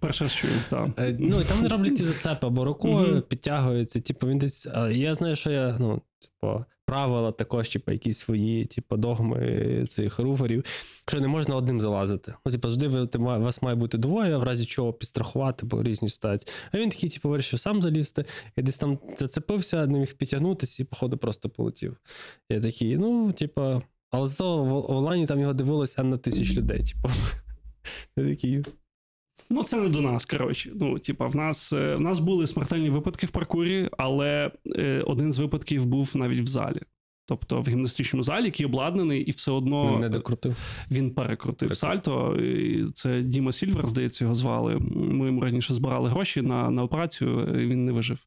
перше 0.00 0.24
раз 0.24 0.34
чую, 0.34 0.52
так. 0.70 0.88
Е, 0.98 1.16
Ну, 1.18 1.40
і 1.40 1.44
там 1.44 1.60
не 1.62 1.68
роблять 1.68 1.98
ці 1.98 2.04
зацепи 2.04 2.46
або 2.46 2.64
рукою 2.64 3.12
Мгм. 3.12 3.22
підтягуються. 3.22 4.00
Типу, 4.00 4.26
він 4.26 4.38
десь. 4.38 4.68
Я 4.92 5.14
знаю, 5.14 5.36
що 5.36 5.50
я, 5.50 5.76
ну, 5.78 6.02
типу, 6.20 6.64
правила 6.86 7.32
також, 7.32 7.68
типу, 7.68 7.92
якісь 7.92 8.18
свої, 8.18 8.64
типу, 8.64 8.96
догми 8.96 9.86
цих 9.88 10.18
руферів, 10.18 10.64
що 11.08 11.20
не 11.20 11.28
можна 11.28 11.56
одним 11.56 11.80
залазити. 11.80 12.34
Ну, 12.46 12.52
типу, 12.52 12.68
завжди 12.68 12.88
ви, 12.88 13.06
ти, 13.06 13.18
вас 13.18 13.62
має 13.62 13.76
бути 13.76 13.98
двоє, 13.98 14.36
в 14.36 14.42
разі 14.42 14.64
чого 14.64 14.92
підстрахувати, 14.92 15.66
бо 15.66 15.82
різні 15.82 16.08
ситуації. 16.08 16.52
А 16.72 16.78
він 16.78 16.90
такий, 16.90 17.10
типу, 17.10 17.28
вирішив 17.28 17.60
сам 17.60 17.82
залізти, 17.82 18.24
і 18.56 18.62
десь 18.62 18.78
там 18.78 18.98
зацепився, 19.16 19.86
не 19.86 19.98
міг 19.98 20.14
підтягнутися, 20.14 20.82
і, 20.82 20.86
походу, 20.86 21.16
просто 21.18 21.48
полетів. 21.48 21.96
Я 22.50 22.60
такий, 22.60 22.98
ну, 22.98 23.32
типу, 23.32 23.82
але 24.10 24.26
зато 24.26 24.62
в 24.64 24.66
в 24.68 24.90
онлайні 24.90 25.26
там 25.26 25.40
його 25.40 25.52
дивилося 25.54 26.02
на 26.02 26.16
тисяч 26.18 26.56
людей. 26.56 26.82
Типу. 26.84 27.08
Я 28.16 28.24
такий. 28.28 28.62
Ну, 29.50 29.62
це 29.62 29.80
не 29.80 29.88
до 29.88 30.00
нас, 30.00 30.26
коротше. 30.26 30.70
Ну, 30.74 30.98
типа, 30.98 31.26
в 31.26 31.36
нас, 31.36 31.72
е, 31.72 31.96
в 31.96 32.00
нас 32.00 32.18
були 32.18 32.46
смертельні 32.46 32.90
випадки 32.90 33.26
в 33.26 33.30
паркурі, 33.30 33.88
але 33.98 34.50
е, 34.76 35.02
один 35.06 35.32
з 35.32 35.38
випадків 35.38 35.86
був 35.86 36.12
навіть 36.14 36.40
в 36.40 36.46
залі. 36.46 36.80
Тобто 37.26 37.60
в 37.60 37.68
гімнастичному 37.68 38.22
залі, 38.22 38.44
який 38.44 38.66
обладнаний, 38.66 39.22
і 39.22 39.30
все 39.30 39.50
одно 39.52 39.98
не 39.98 40.08
докрутив. 40.08 40.56
він 40.90 41.10
перекрутив 41.10 41.76
сальто. 41.76 42.36
І 42.36 42.84
Це 42.92 43.22
Діма 43.22 43.52
Сільвер, 43.52 43.88
здається, 43.88 44.24
його 44.24 44.34
звали. 44.34 44.78
Ми 44.90 45.26
йому 45.26 45.40
раніше 45.40 45.74
збирали 45.74 46.08
гроші 46.08 46.42
на, 46.42 46.70
на 46.70 46.82
операцію, 46.82 47.60
і 47.62 47.66
він 47.66 47.84
не 47.84 47.92
вижив. 47.92 48.24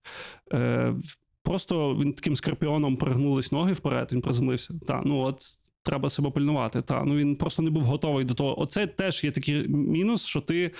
Е, 0.53 0.95
просто 1.43 1.95
він 1.95 2.13
таким 2.13 2.35
скорпіоном 2.35 2.97
перегнулись 2.97 3.51
ноги 3.51 3.73
вперед, 3.73 4.09
він 4.11 4.21
приземлився. 4.21 4.73
Та, 4.87 5.01
ну 5.05 5.17
от. 5.17 5.39
Треба 5.83 6.09
себе 6.09 6.29
пильнувати. 6.29 6.81
Та 6.81 7.03
ну 7.03 7.15
він 7.15 7.35
просто 7.35 7.61
не 7.61 7.69
був 7.69 7.83
готовий 7.83 8.25
до 8.25 8.33
того. 8.33 8.61
Оце 8.61 8.87
теж 8.87 9.23
є 9.23 9.31
такий 9.31 9.67
мінус, 9.67 10.25
що 10.25 10.41
ти 10.41 10.71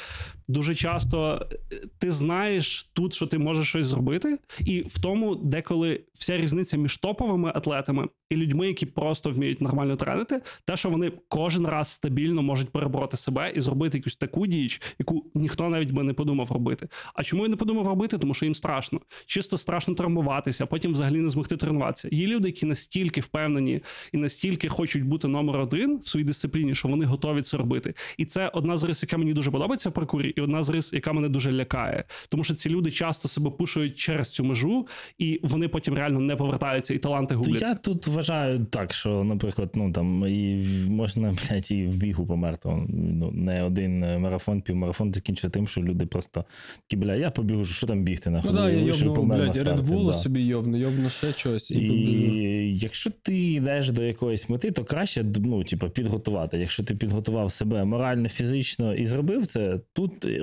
дуже 0.47 0.75
часто 0.75 1.47
е, 1.71 1.75
ти 1.97 2.11
знаєш 2.11 2.89
тут, 2.93 3.13
що 3.13 3.27
ти 3.27 3.37
можеш 3.37 3.67
щось 3.69 3.87
зробити, 3.87 4.37
і 4.59 4.81
в 4.81 5.01
тому, 5.01 5.35
деколи 5.35 6.01
вся 6.13 6.37
різниця 6.37 6.77
між 6.77 6.97
топовими 6.97 7.51
атлетами 7.55 8.07
і 8.29 8.35
людьми, 8.35 8.67
які 8.67 8.85
просто 8.85 9.29
вміють 9.29 9.61
нормально 9.61 9.95
тренити, 9.95 10.41
те, 10.65 10.77
що 10.77 10.89
вони 10.89 11.11
кожен 11.27 11.67
раз 11.67 11.87
стабільно 11.87 12.41
можуть 12.41 12.69
перебороти 12.69 13.17
себе 13.17 13.51
і 13.55 13.61
зробити 13.61 13.97
якусь 13.97 14.15
таку 14.15 14.47
діч, 14.47 14.81
яку 14.99 15.25
ніхто 15.35 15.69
навіть 15.69 15.91
би 15.91 16.03
не 16.03 16.13
подумав 16.13 16.51
робити. 16.51 16.87
А 17.13 17.23
чому 17.23 17.43
він 17.43 17.51
не 17.51 17.57
подумав 17.57 17.87
робити? 17.87 18.17
Тому 18.17 18.33
що 18.33 18.45
їм 18.45 18.55
страшно. 18.55 19.01
Чисто 19.25 19.57
страшно 19.57 19.93
травмуватися, 19.93 20.63
а 20.63 20.67
потім 20.67 20.91
взагалі 20.91 21.21
не 21.21 21.29
змогти 21.29 21.57
тренуватися. 21.57 22.09
Є 22.11 22.27
люди, 22.27 22.47
які 22.47 22.65
настільки 22.65 23.21
впевнені 23.21 23.81
і 24.11 24.17
настільки 24.17 24.69
хочуть 24.69 24.92
бути 25.01 25.27
номер 25.27 25.59
один 25.59 25.97
в 25.97 26.07
своїй 26.07 26.25
дисципліні, 26.25 26.75
що 26.75 26.87
вони 26.87 27.05
готові 27.05 27.41
це 27.41 27.57
робити. 27.57 27.93
І 28.17 28.25
це 28.25 28.47
одна 28.47 28.77
з 28.77 28.83
рис, 28.83 29.03
яка 29.03 29.17
мені 29.17 29.33
дуже 29.33 29.51
подобається 29.51 29.89
в 29.89 29.91
паркурі, 29.91 30.29
і 30.29 30.41
одна 30.41 30.63
з 30.63 30.69
рис, 30.69 30.93
яка 30.93 31.13
мене 31.13 31.29
дуже 31.29 31.51
лякає. 31.51 32.03
Тому 32.29 32.43
що 32.43 32.53
ці 32.53 32.69
люди 32.69 32.91
часто 32.91 33.27
себе 33.27 33.49
пушують 33.49 33.95
через 33.95 34.31
цю 34.31 34.43
межу, 34.43 34.87
і 35.17 35.39
вони 35.43 35.67
потім 35.67 35.93
реально 35.93 36.19
не 36.19 36.35
повертаються, 36.35 36.93
і 36.93 36.97
таланти 36.97 37.35
губляться. 37.35 37.67
я 37.67 37.75
тут 37.75 38.07
вважаю 38.07 38.65
так, 38.65 38.93
що, 38.93 39.23
наприклад, 39.23 39.71
ну 39.75 39.91
там 39.91 40.27
і 40.27 40.65
можна, 40.89 41.35
блядь, 41.49 41.71
і 41.71 41.85
в 41.85 41.95
бігу 41.95 42.25
померти. 42.25 42.69
Ну, 42.89 43.31
не 43.31 43.63
один 43.63 44.03
е, 44.03 44.17
марафон, 44.19 44.61
півмарафон 44.61 45.13
закінчиться 45.13 45.49
тим, 45.49 45.67
що 45.67 45.81
люди 45.81 46.05
просто 46.05 46.45
такі, 46.87 47.01
бля, 47.01 47.15
я 47.15 47.31
побігу, 47.31 47.65
що 47.65 47.87
там 47.87 48.03
бігти 48.03 48.29
Ну 48.29 48.35
нахуй. 48.35 48.51
так, 48.51 48.61
да, 48.61 48.69
я 48.69 48.79
йобну, 48.79 49.23
на 49.23 49.35
блядь, 49.35 49.55
старті, 49.55 49.93
да. 50.05 50.13
собі 50.13 50.41
йобну, 50.41 50.77
йобну 50.77 51.09
ще 51.09 51.31
щось 51.31 51.71
і, 51.71 51.77
І 51.77 52.77
якщо 52.77 53.11
ти 53.21 53.53
йдеш 53.53 53.91
до 53.91 54.03
якоїсь 54.03 54.49
мети, 54.49 54.71
то 54.71 54.82
краще 54.83 55.25
ну, 55.35 55.63
типу, 55.63 55.89
підготувати. 55.89 56.57
Якщо 56.57 56.83
ти 56.83 56.95
підготував 56.95 57.51
себе 57.51 57.85
морально, 57.85 58.29
фізично 58.29 58.95
і 58.95 59.05
зробив 59.05 59.47
це, 59.47 59.79
тут 59.93 60.25
е, 60.25 60.39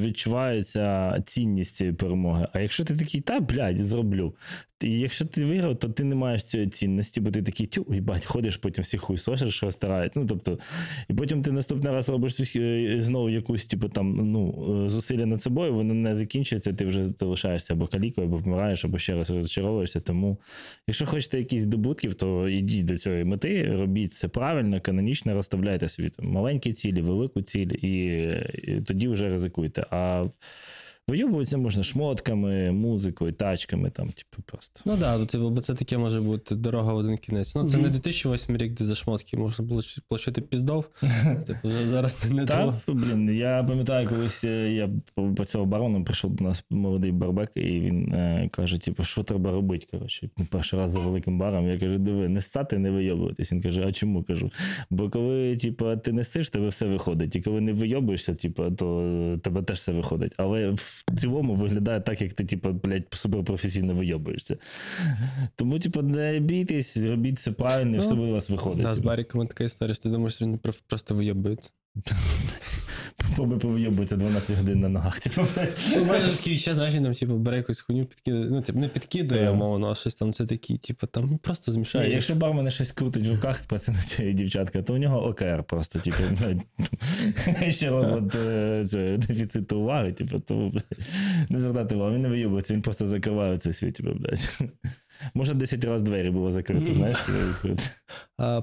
відчувається 0.00 1.16
цінність 1.26 1.74
цієї 1.74 1.96
перемоги. 1.96 2.48
А 2.52 2.60
якщо 2.60 2.84
ти 2.84 2.96
такий, 2.96 3.20
та 3.20 3.40
блядь, 3.40 3.78
зроблю. 3.78 4.34
І 4.84 4.98
якщо 4.98 5.24
ти 5.24 5.44
виграв, 5.44 5.78
то 5.78 5.88
ти 5.88 6.04
не 6.04 6.14
маєш 6.14 6.44
цієї 6.44 6.68
цінності, 6.70 7.20
бо 7.20 7.30
ти 7.30 7.42
такий 7.42 7.66
тю, 7.66 7.86
їбать, 7.90 8.24
ходиш, 8.24 8.56
потім 8.56 8.82
всіх 8.82 9.00
хуй 9.00 9.18
сосиш, 9.18 9.54
що 9.54 9.72
старається. 9.72 10.20
Ну, 10.20 10.26
тобто, 10.26 10.58
і 11.10 11.14
потім 11.14 11.42
ти 11.42 11.52
наступний 11.52 11.92
раз 11.92 12.08
робиш 12.08 12.56
е, 12.56 12.96
знову 12.98 13.30
якусь, 13.30 13.66
типу, 13.66 13.88
там, 13.88 14.32
ну, 14.32 14.84
е, 14.84 14.88
зусилля 14.88 15.26
над 15.26 15.40
собою, 15.40 15.74
воно 15.74 15.94
не 15.94 16.14
закінчується, 16.14 16.72
ти 16.72 16.84
вже 16.84 17.04
залишаєшся 17.08 17.74
або 17.74 17.86
калікою, 17.86 18.26
або 18.26 18.40
помираєш, 18.40 18.84
або 18.84 18.98
ще 18.98 19.14
раз 19.14 19.30
розчаровуєшся. 19.30 20.00
Тому, 20.00 20.38
якщо 20.86 21.06
хочете 21.06 21.38
якісь 21.38 21.62
здобутків, 21.62 22.14
то 22.14 22.48
йдіть 22.48 22.84
до 22.84 22.96
цієї 22.96 23.24
мети, 23.24 23.76
робіть 23.76 24.10
все 24.10 24.28
правильно, 24.28 24.80
канонічно, 24.80 25.34
розставляйте 25.34 25.88
собі 25.88 26.10
маленькі 26.18 26.72
цілі, 26.72 27.02
велику 27.02 27.42
ціль, 27.42 27.70
і, 27.82 28.04
і 28.62 28.80
тоді 28.86 29.08
вже 29.08 29.28
ризикуйте. 29.28 29.86
А 29.90 30.26
вийобуватися 31.08 31.58
можна 31.58 31.82
шмотками, 31.82 32.72
музикою, 32.72 33.32
тачками, 33.32 33.90
там, 33.90 34.08
типу, 34.08 34.42
просто. 34.46 34.80
Ну 34.84 34.96
да, 34.96 35.18
ну, 35.18 35.26
типу, 35.26 35.50
бо 35.50 35.60
це 35.60 35.74
таке 35.74 35.98
може 35.98 36.20
бути 36.20 36.54
дорога 36.54 36.92
в 36.92 36.96
один 36.96 37.16
кінець. 37.16 37.54
Ну, 37.54 37.64
це 37.64 37.76
Мгм. 37.76 37.86
не 37.86 37.92
2008 37.92 38.56
рік, 38.56 38.72
де 38.72 38.84
за 38.84 38.94
шмотки 38.94 39.36
можна 39.36 39.64
було 39.64 39.82
ч- 39.82 40.00
піздов. 40.50 40.84
Типу, 41.46 41.68
зараз 41.84 42.14
ти 42.14 42.34
не 42.34 42.44
Та, 42.44 42.74
блін, 42.88 43.34
я 43.34 43.64
пам'ятаю, 43.68 44.08
колись 44.08 44.44
е, 44.44 44.72
я 44.72 44.90
працював 45.36 45.66
бароном, 45.66 46.04
прийшов 46.04 46.30
до 46.30 46.44
нас 46.44 46.64
молодий 46.70 47.12
барбек, 47.12 47.50
і 47.54 47.60
він 47.60 48.12
е, 48.12 48.48
каже: 48.52 48.78
типу, 48.78 49.02
що 49.04 49.22
треба 49.22 49.52
робити? 49.52 49.86
Коротше, 49.90 50.30
перший 50.50 50.78
раз 50.78 50.90
за 50.90 50.98
великим 51.00 51.38
баром. 51.38 51.68
Я 51.68 51.78
кажу, 51.78 51.98
диви, 51.98 52.28
не 52.28 52.40
ссати, 52.40 52.78
не 52.78 52.90
вийобуватись. 52.90 53.52
Він 53.52 53.62
каже, 53.62 53.84
а 53.86 53.92
чому 53.92 54.22
кажу? 54.22 54.50
Бо 54.90 55.10
коли 55.10 55.56
типу, 55.56 55.96
ти 55.96 56.12
не 56.12 56.24
сиш, 56.24 56.50
тебе 56.50 56.68
все 56.68 56.86
виходить. 56.86 57.36
І 57.36 57.40
коли 57.40 57.60
не 57.60 57.72
вийобуєшся, 57.72 58.34
типу, 58.34 58.70
то 58.70 59.00
е, 59.34 59.38
тебе 59.38 59.62
теж 59.62 59.78
все 59.78 59.92
виходить. 59.92 60.32
Але 60.36 60.74
в 60.94 61.16
цілому 61.16 61.54
виглядає 61.54 62.00
так, 62.00 62.22
як 62.22 62.32
ти, 62.32 62.44
типу, 62.44 62.72
блядь, 62.72 63.04
суперпрофесійно 63.10 63.94
вийобуєшся. 63.94 64.56
Тому, 65.56 65.78
типу, 65.78 66.02
не 66.02 66.38
бійтесь, 66.40 66.96
робіть 66.96 67.38
це 67.38 67.52
правильно, 67.52 67.96
і 67.96 67.98
все 67.98 68.10
Ну, 68.10 68.16
буде 68.16 68.30
у 68.30 68.34
вас 68.34 68.50
виходить. 68.50 68.82
Да, 68.82 68.92
з. 68.92 68.98
Баріком 68.98 69.46
така 69.46 69.64
історія, 69.64 69.94
що 69.94 70.02
ти 70.02 70.08
думаєш, 70.08 70.34
що 70.34 70.44
він 70.44 70.58
просто 70.86 71.14
вийобується. 71.14 71.70
Попробуй 73.16 73.58
повийобується 73.58 74.16
12 74.16 74.56
годин 74.58 74.80
на 74.80 74.88
ногах. 74.88 75.20
Типу, 75.20 75.46
блядь. 75.56 75.78
Ну, 75.96 76.02
У 76.02 76.04
мене 76.04 76.28
такі 76.28 76.56
ще, 76.56 76.74
знаєш, 76.74 76.94
там, 76.94 77.12
типу, 77.14 77.36
бере 77.36 77.56
якусь 77.56 77.80
хуйню, 77.80 78.04
підкидає. 78.04 78.46
Ну, 78.50 78.62
типу, 78.62 78.78
не 78.78 78.88
підкидає, 78.88 79.50
умовно, 79.50 79.90
а 79.90 79.94
щось 79.94 80.14
там 80.14 80.32
це 80.32 80.46
такі, 80.46 80.78
типу, 80.78 81.06
там 81.06 81.38
просто 81.38 81.70
Ні, 81.70 81.74
змішає. 81.74 82.10
якщо 82.12 82.34
бармен 82.34 82.70
щось 82.70 82.92
крутить 82.92 83.26
в 83.28 83.32
руках, 83.32 83.66
пацани 83.66 83.98
цієї 83.98 84.34
дівчатка, 84.34 84.82
то 84.82 84.94
у 84.94 84.98
нього 84.98 85.26
ОКР 85.26 85.64
просто, 85.68 85.98
типу, 85.98 86.22
ще 87.70 87.90
розлад 87.90 88.34
е, 88.36 88.84
дефіциту 89.18 89.80
уваги, 89.80 90.12
типу, 90.12 90.42
блядь, 90.48 90.84
не 91.48 91.60
звертати 91.60 91.94
увагу, 91.94 92.14
він 92.14 92.22
не 92.22 92.28
вийобується, 92.28 92.74
він 92.74 92.82
просто 92.82 93.06
закриває 93.06 93.58
цей 93.58 93.72
світ, 93.72 93.94
типу, 93.94 94.10
блядь. 94.14 94.50
Може, 95.34 95.54
10 95.54 95.84
разів 95.84 96.04
двері 96.04 96.30
було 96.30 96.50
закрито, 96.50 96.94
знаєш, 96.94 97.18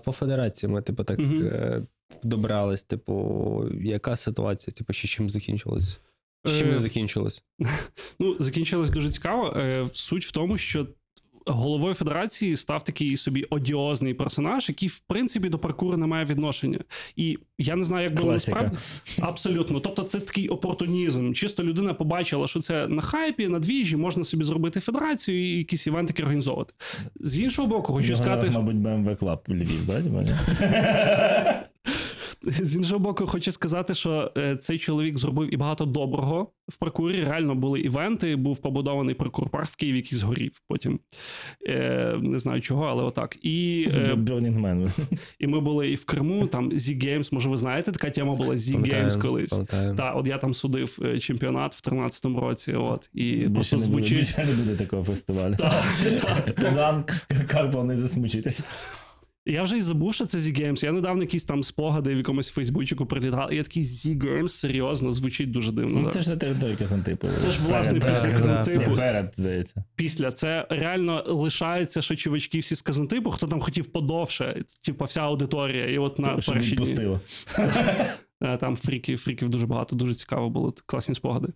по 0.06 0.12
федерації 0.12 0.72
ми, 0.72 0.82
типу, 0.82 1.04
так 1.04 1.20
е, 1.20 1.84
добрались, 2.24 2.84
типу, 2.84 3.70
яка 3.82 4.16
ситуація, 4.16 4.74
типу, 4.74 4.94
ще 4.94 5.08
чим 5.08 5.30
закінчилось? 5.30 6.00
Чим 6.48 6.68
Е, 6.68 6.72
не 6.72 6.78
закінчилось? 6.78 7.44
Ну, 8.20 8.36
закінчилось 8.40 8.90
дуже 8.90 9.10
цікаво. 9.10 9.54
Е, 9.58 9.88
Суть 9.94 10.26
в 10.26 10.32
тому, 10.32 10.58
що 10.58 10.88
головою 11.46 11.94
федерації 11.94 12.58
став 12.58 12.84
такий 12.84 13.18
собі 13.18 13.46
одіозний 13.50 14.14
персонаж, 14.14 14.70
який, 14.70 14.90
в 14.90 15.00
принципі, 15.00 15.50
до 15.50 15.60
паркуру 15.60 15.98
не 15.98 16.08
має 16.08 16.26
відношення. 16.26 16.80
І 17.16 17.38
я 17.58 17.76
не 17.76 17.86
знаю, 17.86 18.04
як 18.04 18.16
було 18.16 18.32
насправді. 18.32 18.78
Абсолютно. 19.20 19.80
Тобто, 19.80 20.04
це 20.04 20.20
такий 20.20 20.50
опортунізм. 20.50 21.34
Чисто 21.34 21.64
людина 21.64 21.94
побачила, 21.94 22.48
що 22.48 22.60
це 22.60 22.88
на 22.88 23.02
хайпі, 23.02 23.48
на 23.48 23.60
двіжі, 23.60 23.98
можна 23.98 24.24
собі 24.24 24.44
зробити 24.44 24.80
федерацію 24.80 25.44
і 25.44 25.58
якісь 25.58 25.88
івентики 25.88 26.24
організовувати. 26.24 26.74
З 27.20 27.40
іншого 27.40 27.68
боку, 27.68 27.94
хочу 27.94 28.16
сказати. 28.16 28.52
мабуть, 28.52 28.76
BMW 28.76 29.18
Club 29.18 29.40
Львів, 29.50 29.86
да? 29.86 31.62
З 32.62 32.76
іншого 32.76 33.00
боку, 33.00 33.28
хочу 33.28 33.52
сказати, 33.52 33.96
що 33.96 34.32
е, 34.38 34.56
цей 34.56 34.78
чоловік 34.78 35.18
зробив 35.18 35.54
і 35.54 35.58
багато 35.58 35.86
доброго 35.86 36.48
в 36.68 36.78
паркурі. 36.78 37.24
Реально 37.24 37.56
були 37.56 37.80
івенти, 37.80 38.36
був 38.36 38.60
побудований 38.60 39.16
паркур-парк 39.16 39.68
в 39.68 39.76
Києві, 39.76 39.96
який 39.96 40.18
згорів 40.18 40.52
потім. 40.68 41.00
Е, 41.68 42.16
не 42.22 42.40
знаю 42.40 42.62
чого, 42.62 42.86
але 42.86 43.04
отак. 43.04 43.38
І, 43.42 43.88
е, 43.94 44.14
Burning 44.14 44.62
Man. 44.62 44.92
і 45.40 45.48
ми 45.48 45.60
були 45.60 45.90
і 45.90 45.96
в 45.96 46.06
Криму, 46.06 46.48
там 46.48 46.72
Z 46.72 47.06
Games, 47.06 47.34
може, 47.34 47.50
ви 47.50 47.58
знаєте, 47.58 47.92
така 47.92 48.10
тема 48.10 48.36
була 48.36 48.56
Z 48.56 48.74
Пам'ятаю, 48.74 49.06
Games 49.06 49.22
колись. 49.22 49.60
Так, 49.98 50.14
от 50.16 50.28
я 50.28 50.38
там 50.38 50.54
судив 50.54 51.00
е, 51.02 51.20
чемпіонат 51.20 51.76
в 51.76 51.90
13-му 51.90 52.40
році. 52.40 52.74
От, 52.74 53.10
і 53.14 53.32
Більше 53.32 53.52
просто 53.52 53.78
не, 53.78 53.88
буде, 53.88 54.10
більше 54.10 54.46
не 54.46 54.54
буде 54.54 54.76
такого 54.76 55.04
фестивалю. 55.04 55.56
Так, 55.62 55.84
так. 56.22 56.62
Богдан 56.62 57.06
Карпов 57.48 57.86
не 57.86 57.98
засмучитесь. 57.98 58.60
Я 59.46 59.64
вже 59.64 59.78
й 59.78 59.82
забув, 59.82 60.14
що 60.14 60.26
це 60.26 60.38
Z 60.38 60.62
Games. 60.62 60.86
Я 60.86 60.92
недавно 60.92 61.22
якісь 61.24 61.44
там 61.44 61.64
спогади 61.64 62.14
в 62.14 62.18
якомусь 62.18 62.50
Фейсбучику 62.50 63.06
прилітав. 63.06 63.54
І 63.54 63.56
я 63.56 63.64
такий 63.64 63.84
Z 63.84 64.18
Games, 64.18 64.48
серйозно, 64.48 65.14
звучить 65.14 65.52
дуже 65.52 65.72
дивно. 65.72 66.02
Ну, 66.04 66.10
це 66.10 66.22
ж 66.22 66.30
на 66.30 66.36
території 66.36 66.78
Казантипу. 66.78 67.28
Це 67.38 67.52
ж 67.52 67.60
власне 67.62 68.00
Перед, 68.00 68.16
після 68.16 68.32
Казантипу. 68.38 68.92
Перед, 68.96 69.32
здається. 69.36 69.84
після 69.96 70.32
це 70.32 70.68
реально 70.70 71.24
лишаються 71.28 72.02
ще 72.02 72.16
чувачки 72.16 72.60
всі 72.60 72.76
з 72.76 72.82
Казантипу, 72.82 73.32
хто 73.32 73.48
там 73.48 73.60
хотів 73.60 73.86
подовше, 73.86 74.64
типу 74.86 75.06
вся 75.06 75.22
аудиторія, 75.22 75.88
і 75.88 75.98
от 75.98 76.20
на 76.20 76.28
перші 76.36 76.76
дні. 76.76 77.18
Е, 78.44 78.58
Там 78.58 78.76
фріків, 78.76 79.18
фріків 79.18 79.50
дуже 79.50 79.68
багато, 79.68 79.96
дуже 79.96 80.16
цікаво 80.16 80.50
було, 80.50 80.74
класні 80.86 81.16
спогади. 81.16 81.48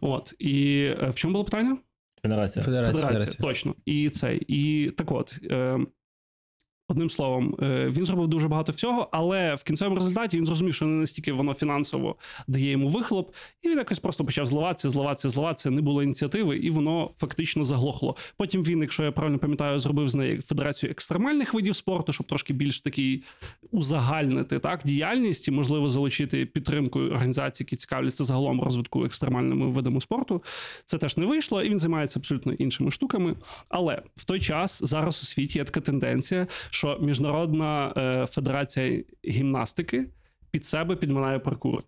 От 0.00 0.34
і 0.38 0.84
е, 1.02 1.08
в 1.08 1.14
чому 1.14 1.32
було 1.32 1.44
питання? 1.44 1.76
Федерація. 2.22 2.64
Федерація, 2.64 2.92
Федерація, 2.94 3.26
федерація. 3.26 3.48
точно. 3.48 3.74
І 3.84 4.10
цей. 4.10 4.44
І 4.48 4.90
так 4.90 5.12
от. 5.12 5.38
Е, 5.50 5.78
Одним 6.88 7.10
словом, 7.10 7.56
е, 7.62 7.92
він 7.96 8.04
зробив 8.04 8.28
дуже 8.28 8.48
багато 8.48 8.72
всього, 8.72 9.08
але 9.12 9.54
в 9.54 9.62
кінцевому 9.62 9.96
результаті 9.96 10.36
він 10.36 10.46
зрозумів, 10.46 10.74
що 10.74 10.86
не 10.86 11.00
настільки 11.00 11.32
воно 11.32 11.54
фінансово 11.54 12.16
дає 12.46 12.70
йому 12.70 12.88
вихлоп, 12.88 13.34
і 13.62 13.68
він 13.68 13.78
якось 13.78 13.98
просто 13.98 14.24
почав 14.24 14.46
зливатися, 14.46 14.90
зливатися, 14.90 15.30
зливатися. 15.30 15.70
Не 15.70 15.80
було 15.80 16.02
ініціативи, 16.02 16.56
і 16.56 16.70
воно 16.70 17.10
фактично 17.16 17.64
заглохло. 17.64 18.16
Потім 18.36 18.62
він, 18.62 18.80
якщо 18.80 19.04
я 19.04 19.12
правильно 19.12 19.38
пам'ятаю, 19.38 19.80
зробив 19.80 20.08
з 20.08 20.14
неї 20.14 20.40
федерацію 20.40 20.90
екстремальних 20.90 21.54
видів 21.54 21.76
спорту, 21.76 22.12
щоб 22.12 22.26
трошки 22.26 22.52
більш 22.52 22.80
такий 22.80 23.22
узагальнити 23.70 24.58
так 24.58 24.80
діяльність 24.84 25.48
і 25.48 25.50
можливо 25.50 25.88
залучити 25.88 26.46
підтримку 26.46 27.00
організацій, 27.00 27.62
які 27.62 27.76
цікавляться 27.76 28.24
загалом 28.24 28.62
розвитку 28.62 29.04
екстремальними 29.04 29.70
видами 29.70 30.00
спорту. 30.00 30.42
Це 30.84 30.98
теж 30.98 31.16
не 31.16 31.26
вийшло, 31.26 31.62
і 31.62 31.70
він 31.70 31.78
займається 31.78 32.18
абсолютно 32.18 32.52
іншими 32.52 32.90
штуками. 32.90 33.36
Але 33.68 34.02
в 34.16 34.24
той 34.24 34.40
час 34.40 34.80
зараз 34.84 35.22
у 35.22 35.26
світі 35.26 35.58
є 35.58 35.64
така 35.64 35.80
тенденція, 35.80 36.46
що 36.74 36.98
міжнародна 37.00 37.92
е, 37.96 38.26
федерація 38.26 39.04
гімнастики 39.28 40.10
під 40.50 40.64
себе 40.64 40.96
підминає 40.96 41.38
паркур. 41.38 41.82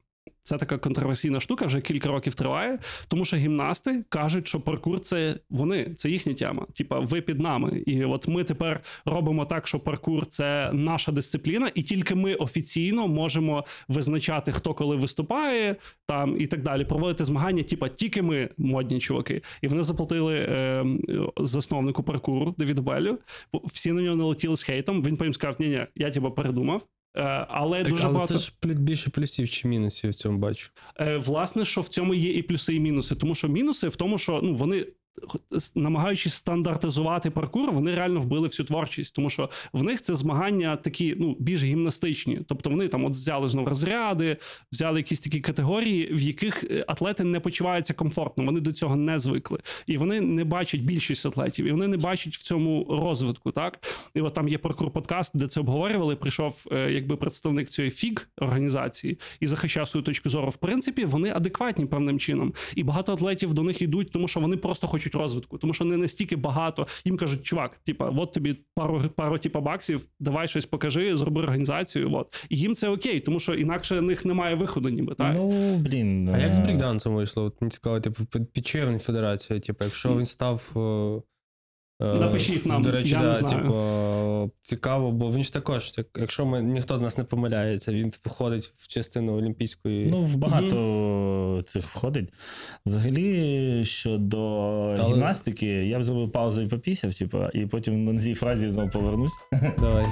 Це 0.47 0.57
така 0.57 0.79
контроверсійна 0.79 1.41
штука, 1.41 1.67
вже 1.67 1.81
кілька 1.81 2.09
років 2.09 2.35
триває, 2.35 2.79
тому 3.09 3.25
що 3.25 3.37
гімнасти 3.37 4.05
кажуть, 4.09 4.49
що 4.49 4.61
паркур 4.61 5.01
це 5.01 5.35
вони, 5.51 5.95
це 5.95 6.11
їхня 6.11 6.35
тема. 6.35 6.67
Типа, 6.75 6.99
ви 7.01 7.21
під 7.21 7.41
нами. 7.41 7.83
І 7.87 8.05
от 8.05 8.29
ми 8.29 8.45
тепер 8.45 8.81
робимо 9.05 9.45
так, 9.45 9.67
що 9.67 9.81
паркур 9.81 10.27
це 10.27 10.71
наша 10.73 11.13
дисципліна, 11.13 11.71
і 11.75 11.83
тільки 11.83 12.15
ми 12.15 12.35
офіційно 12.35 13.09
можемо 13.09 13.65
визначати, 13.89 14.53
хто 14.53 14.75
коли 14.75 14.97
виступає, 14.97 15.77
там 16.07 16.41
і 16.41 16.47
так 16.47 16.63
далі. 16.63 16.85
Проводити 16.85 17.25
змагання, 17.25 17.63
типа 17.63 17.89
тільки 17.89 18.23
ми 18.23 18.49
модні 18.59 19.01
чуваки. 19.01 19.43
І 19.63 19.69
вони 19.69 19.83
заплатили 19.83 20.35
е, 20.35 20.85
засновнику 21.37 22.03
паркуру 22.03 22.55
Девіду 22.59 22.83
Беллю. 22.83 23.19
Всі 23.65 23.93
на 23.93 24.03
нього 24.03 24.17
налетіли 24.17 24.57
з 24.57 24.63
хейтом. 24.63 25.03
Він 25.03 25.17
потім 25.17 25.33
сказав: 25.33 25.57
ні, 25.59 25.69
ні, 25.69 25.87
я 25.97 26.11
типа 26.11 26.31
передумав. 26.31 26.83
Е, 27.17 27.47
але 27.49 27.83
Так, 27.83 27.93
дуже 27.93 28.05
але 28.05 28.13
багато 28.13 28.35
це 28.35 28.45
ж 28.45 28.53
більше 28.63 29.11
плюсів 29.11 29.49
чи 29.49 29.69
мінусів 29.69 30.11
в 30.11 30.15
цьому 30.15 30.39
бачу. 30.39 30.71
Е, 31.01 31.17
власне, 31.17 31.65
що 31.65 31.81
в 31.81 31.89
цьому 31.89 32.15
є 32.15 32.33
і 32.33 32.43
плюси, 32.43 32.75
і 32.75 32.81
мінуси. 32.81 33.15
Тому 33.15 33.35
що 33.35 33.49
мінуси 33.49 33.89
в 33.89 33.97
тому, 33.97 34.19
що 34.19 34.41
ну 34.43 34.55
вони. 34.55 34.87
Намагаючись 35.75 36.35
стандартизувати 36.35 37.31
паркур, 37.31 37.73
вони 37.73 37.95
реально 37.95 38.21
вбили 38.21 38.49
всю 38.49 38.67
творчість, 38.67 39.15
тому 39.15 39.31
що 39.31 39.51
в 39.73 39.83
них 39.83 40.03
це 40.03 40.15
змагання 40.15 40.77
такі 40.77 41.15
ну 41.19 41.37
більш 41.39 41.63
гімнастичні. 41.63 42.41
Тобто 42.49 42.71
вони 42.71 42.89
там 42.89 43.05
от 43.05 43.13
взяли 43.13 43.49
знову 43.49 43.69
розряди, 43.69 44.37
взяли 44.73 44.99
якісь 44.99 45.21
такі 45.21 45.41
категорії, 45.41 46.15
в 46.15 46.23
яких 46.23 46.65
е, 46.65 46.85
атлети 46.89 47.25
не 47.25 47.41
почуваються 47.41 47.95
комфортно. 47.95 48.45
Вони 48.45 48.61
до 48.61 48.73
цього 48.73 48.97
не 48.97 49.19
звикли, 49.19 49.59
і 49.87 49.97
вони 49.97 50.21
не 50.21 50.45
бачать 50.45 50.81
більшість 50.81 51.27
атлетів, 51.27 51.67
і 51.67 51.73
вони 51.73 51.89
не 51.89 51.97
бачать 51.97 52.35
в 52.37 52.43
цьому 52.43 52.87
розвитку. 52.91 53.51
Так 53.51 53.79
і 54.15 54.21
от 54.21 54.35
там 54.35 54.49
є 54.49 54.59
паркур 54.59 54.91
подкаст, 54.91 55.33
де 55.35 55.47
це 55.47 55.61
обговорювали. 55.61 56.17
Прийшов 56.17 56.67
е, 56.73 56.93
якби 56.93 57.17
представник 57.17 57.69
цієї 57.69 57.91
фіг 57.91 58.29
організації 58.37 59.19
і 59.41 59.47
захищав 59.47 59.89
свою 59.89 60.05
точку 60.05 60.31
зору. 60.31 60.49
В 60.49 60.57
принципі, 60.57 61.05
вони 61.05 61.31
адекватні 61.31 61.87
певним 61.87 62.19
чином, 62.19 62.55
і 62.75 62.83
багато 62.83 63.13
атлетів 63.13 63.55
до 63.55 63.63
них 63.63 63.83
йдуть, 63.83 64.11
тому 64.11 64.29
що 64.29 64.41
вони 64.41 64.57
просто 64.57 64.87
хочуть 64.87 65.06
хочуть 65.07 65.15
розвитку, 65.23 65.59
тому 65.59 65.73
що 65.73 65.85
не 65.85 65.97
настільки 65.97 66.37
багато. 66.37 66.87
Їм 67.05 67.17
кажуть, 67.17 67.43
чувак, 67.43 67.77
типа, 67.77 68.11
от 68.17 68.33
тобі 68.33 68.57
пару 68.75 69.03
пару 69.17 69.39
типа 69.39 69.61
баксів, 69.61 70.07
давай 70.21 70.49
щось 70.49 70.67
покажи, 70.67 71.17
зроби 71.17 71.43
організацію. 71.43 72.15
От 72.15 72.47
і 72.49 72.57
їм 72.57 72.75
це 72.75 72.89
окей, 72.89 73.21
тому 73.21 73.41
що 73.41 73.55
інакше 73.55 74.01
в 74.01 74.03
них 74.03 74.25
немає 74.25 74.55
виходу, 74.55 74.89
ніби 74.89 75.15
так. 75.15 75.35
Ну, 75.37 75.77
блін. 75.77 76.29
А 76.35 76.39
як 76.39 76.55
з 76.55 76.59
е, 76.59 76.63
брейкдансом 76.63 77.15
вийшло? 77.15 77.45
От 77.45 77.61
мені 77.61 77.71
цікаво, 77.71 78.01
типу, 78.01 78.25
під, 78.25 78.53
під 78.53 79.03
федерацію. 79.03 79.61
Типу, 79.61 79.85
якщо 79.85 80.17
він 80.17 80.25
став. 80.25 80.63
е, 80.77 82.07
е, 82.07 82.21
Напишіть 82.21 82.67
нам, 82.67 82.83
До 82.83 82.91
речі, 82.91 83.11
я 83.11 83.23
не 83.23 83.35
знаю. 83.35 83.63
типу, 83.63 83.75
цікаво, 84.63 85.11
бо 85.13 85.33
він 85.33 85.43
ж 85.43 85.53
також, 85.53 85.93
як- 85.99 86.07
якщо 86.19 86.47
ми 86.47 86.63
ніхто 86.63 86.99
з 86.99 87.01
нас 87.01 87.19
не 87.19 87.25
помиляється, 87.25 87.93
він 87.93 88.13
входить 88.25 88.73
в 88.77 88.89
частину 88.89 89.37
олімпійської. 89.39 90.07
Ну, 90.07 90.21
в 90.21 90.37
багато 90.37 91.63
цих 91.67 91.85
входить. 91.85 92.33
Взагалі, 92.87 93.85
щодо 93.85 94.39
Але- 94.99 95.05
гімнастики, 95.05 95.67
я 95.67 95.99
б 95.99 96.05
зробив 96.05 96.33
паузу 96.33 96.63
і 96.63 96.67
попісяв, 96.67 97.15
типу, 97.15 97.39
і 97.55 97.67
потім 97.67 98.05
на 98.05 98.21
цій 98.21 98.35
фразі 98.35 98.73
знову 98.73 98.91
повернусь. 98.91 99.33
Давай. 99.79 100.07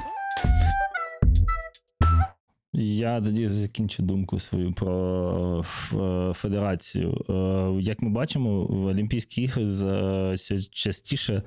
Я 2.77 3.20
тоді 3.20 3.47
закінчу 3.47 4.03
думку 4.03 4.39
свою 4.39 4.72
про 4.72 5.64
е, 5.95 6.33
федерацію. 6.35 7.25
Е, 7.31 7.83
Як 7.83 8.03
ми 8.03 8.11
бачимо, 8.11 8.64
в 8.64 8.87
Олімпійські 8.87 9.43
ігри 9.43 9.66
з- 9.66 10.68
частіше 10.70 11.43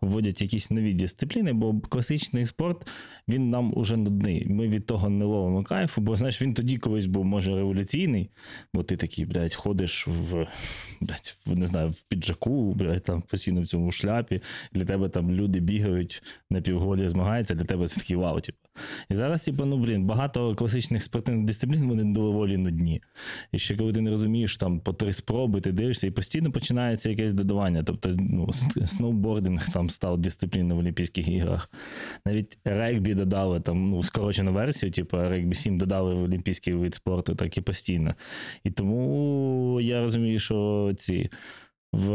вводять 0.00 0.42
якісь 0.42 0.70
нові 0.70 0.94
дисципліни, 0.94 1.52
бо 1.52 1.80
класичний 1.80 2.46
спорт 2.46 2.88
він 3.28 3.50
нам 3.50 3.72
уже 3.76 3.96
нудний. 3.96 4.46
Ми 4.48 4.68
від 4.68 4.86
того 4.86 5.08
не 5.08 5.24
ловимо 5.24 5.64
кайфу, 5.64 6.00
бо 6.00 6.16
знаєш, 6.16 6.42
він 6.42 6.54
тоді 6.54 6.78
колись 6.78 7.06
був 7.06 7.24
може 7.24 7.54
революційний, 7.54 8.30
бо 8.74 8.82
ти 8.82 8.96
такий, 8.96 9.24
блядь, 9.24 9.54
ходиш 9.54 10.08
в, 10.08 10.46
блядь, 11.00 11.36
не 11.46 11.66
знаю, 11.66 11.90
в 11.90 12.02
піджаку, 12.02 12.74
блядь, 12.74 13.02
там 13.02 13.22
постійно 13.22 13.60
в 13.60 13.66
цьому 13.66 13.92
шляпі. 13.92 14.40
Для 14.72 14.84
тебе 14.84 15.08
там 15.08 15.30
люди 15.30 15.60
бігають 15.60 16.22
на 16.50 16.60
півголі, 16.60 17.08
змагаються, 17.08 17.54
для 17.54 17.64
тебе 17.64 17.88
це 17.88 18.00
такий 18.00 18.16
вау, 18.16 18.40
типу. 18.40 18.58
І 19.10 19.14
зараз, 19.14 19.44
типу, 19.44 19.64
ну 19.64 19.78
блін, 19.78 20.04
багато 20.04 20.54
класичних 20.54 21.02
спортивних 21.02 21.46
дисциплін 21.46 21.88
вони 21.88 22.04
доволі 22.04 22.56
нудні. 22.56 23.02
І 23.52 23.58
ще 23.58 23.76
коли 23.76 23.92
ти 23.92 24.00
не 24.00 24.10
розумієш 24.10 24.56
там 24.56 24.80
по 24.80 24.92
три 24.92 25.12
спроби, 25.12 25.60
ти 25.60 25.72
дивишся, 25.72 26.06
і 26.06 26.10
постійно 26.10 26.52
починається 26.52 27.10
якесь 27.10 27.34
додавання. 27.34 27.82
Тобто, 27.82 28.10
ну, 28.18 28.50
сноубординг 28.86 29.68
там 29.72 29.90
став 29.90 30.18
дисципліною 30.18 30.76
в 30.76 30.78
Олімпійських 30.78 31.28
іграх. 31.28 31.70
Навіть 32.26 32.58
регбі 32.64 33.14
додали 33.14 33.60
там 33.60 33.84
ну, 33.84 34.02
скорочену 34.02 34.52
версію, 34.52 34.92
типу 34.92 35.16
регбі 35.16 35.54
7 35.54 35.78
додали 35.78 36.14
в 36.14 36.22
олімпійський 36.22 36.74
вид 36.74 36.94
спорту, 36.94 37.34
так 37.34 37.58
і 37.58 37.60
постійно. 37.60 38.14
І 38.64 38.70
тому 38.70 39.80
я 39.80 40.00
розумію, 40.00 40.38
що 40.38 40.92
ці. 40.98 41.30
В 41.92 42.12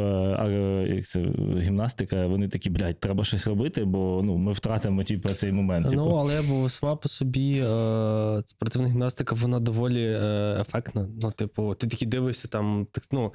як 0.89 1.07
це, 1.07 1.19
гімнастика, 1.59 2.27
вони 2.27 2.47
такі, 2.47 2.69
блядь, 2.69 2.99
треба 2.99 3.23
щось 3.23 3.47
робити, 3.47 3.85
бо 3.85 4.21
ну, 4.23 4.37
ми 4.37 4.51
втратимо 4.51 5.03
типу, 5.03 5.29
цей 5.29 5.51
момент. 5.51 5.85
Ну, 5.85 5.91
типу. 5.91 6.17
але 6.17 6.41
бо 6.41 6.69
сама 6.69 6.95
по 6.95 7.09
собі 7.09 7.59
е, 7.59 8.41
спортивна 8.45 8.87
гімнастика, 8.87 9.35
вона 9.35 9.59
доволі 9.59 10.05
е, 10.05 10.57
ефектна. 10.61 11.07
Ну, 11.21 11.31
типу, 11.31 11.75
ти 11.75 11.87
такий 11.87 12.07
дивишся 12.07 12.47
там, 12.47 12.87
так, 12.91 13.03
ну. 13.11 13.33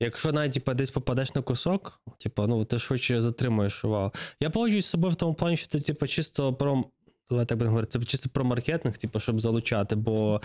Якщо 0.00 0.32
навіть 0.32 0.52
типу, 0.52 0.74
десь 0.74 0.90
попадеш 0.90 1.34
на 1.34 1.42
кусок, 1.42 2.00
типу, 2.18 2.46
ну 2.46 2.64
ти 2.64 2.78
швидше 2.78 3.20
затримуєш 3.20 3.84
увагу. 3.84 4.12
Я 4.40 4.50
погоджуюсь 4.50 4.86
з 4.86 4.88
собою 4.88 5.12
в 5.12 5.16
тому 5.16 5.34
плані, 5.34 5.56
що 5.56 5.66
це 5.66 5.80
типу, 5.80 6.06
чисто 6.06 6.54
про. 6.54 6.84
Давай 7.30 7.46
так 7.46 7.58
будемо 7.58 7.70
говорити, 7.70 7.98
це 7.98 8.04
чисто 8.04 8.30
про 8.32 8.44
маркетинг, 8.44 8.96
типу, 8.96 9.20
щоб 9.20 9.40
залучати, 9.40 9.96
бо 9.96 10.40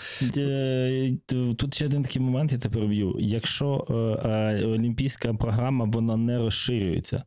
Тут 1.57 1.73
ще 1.73 1.85
один 1.85 2.03
такий 2.03 2.21
момент, 2.21 2.51
я 2.51 2.57
тебе 2.57 2.73
переб'ю. 2.73 3.15
Якщо 3.19 3.85
е, 3.89 3.93
е, 4.29 4.65
олімпійська 4.65 5.33
програма 5.33 5.85
вона 5.85 6.17
не 6.17 6.37
розширюється, 6.37 7.23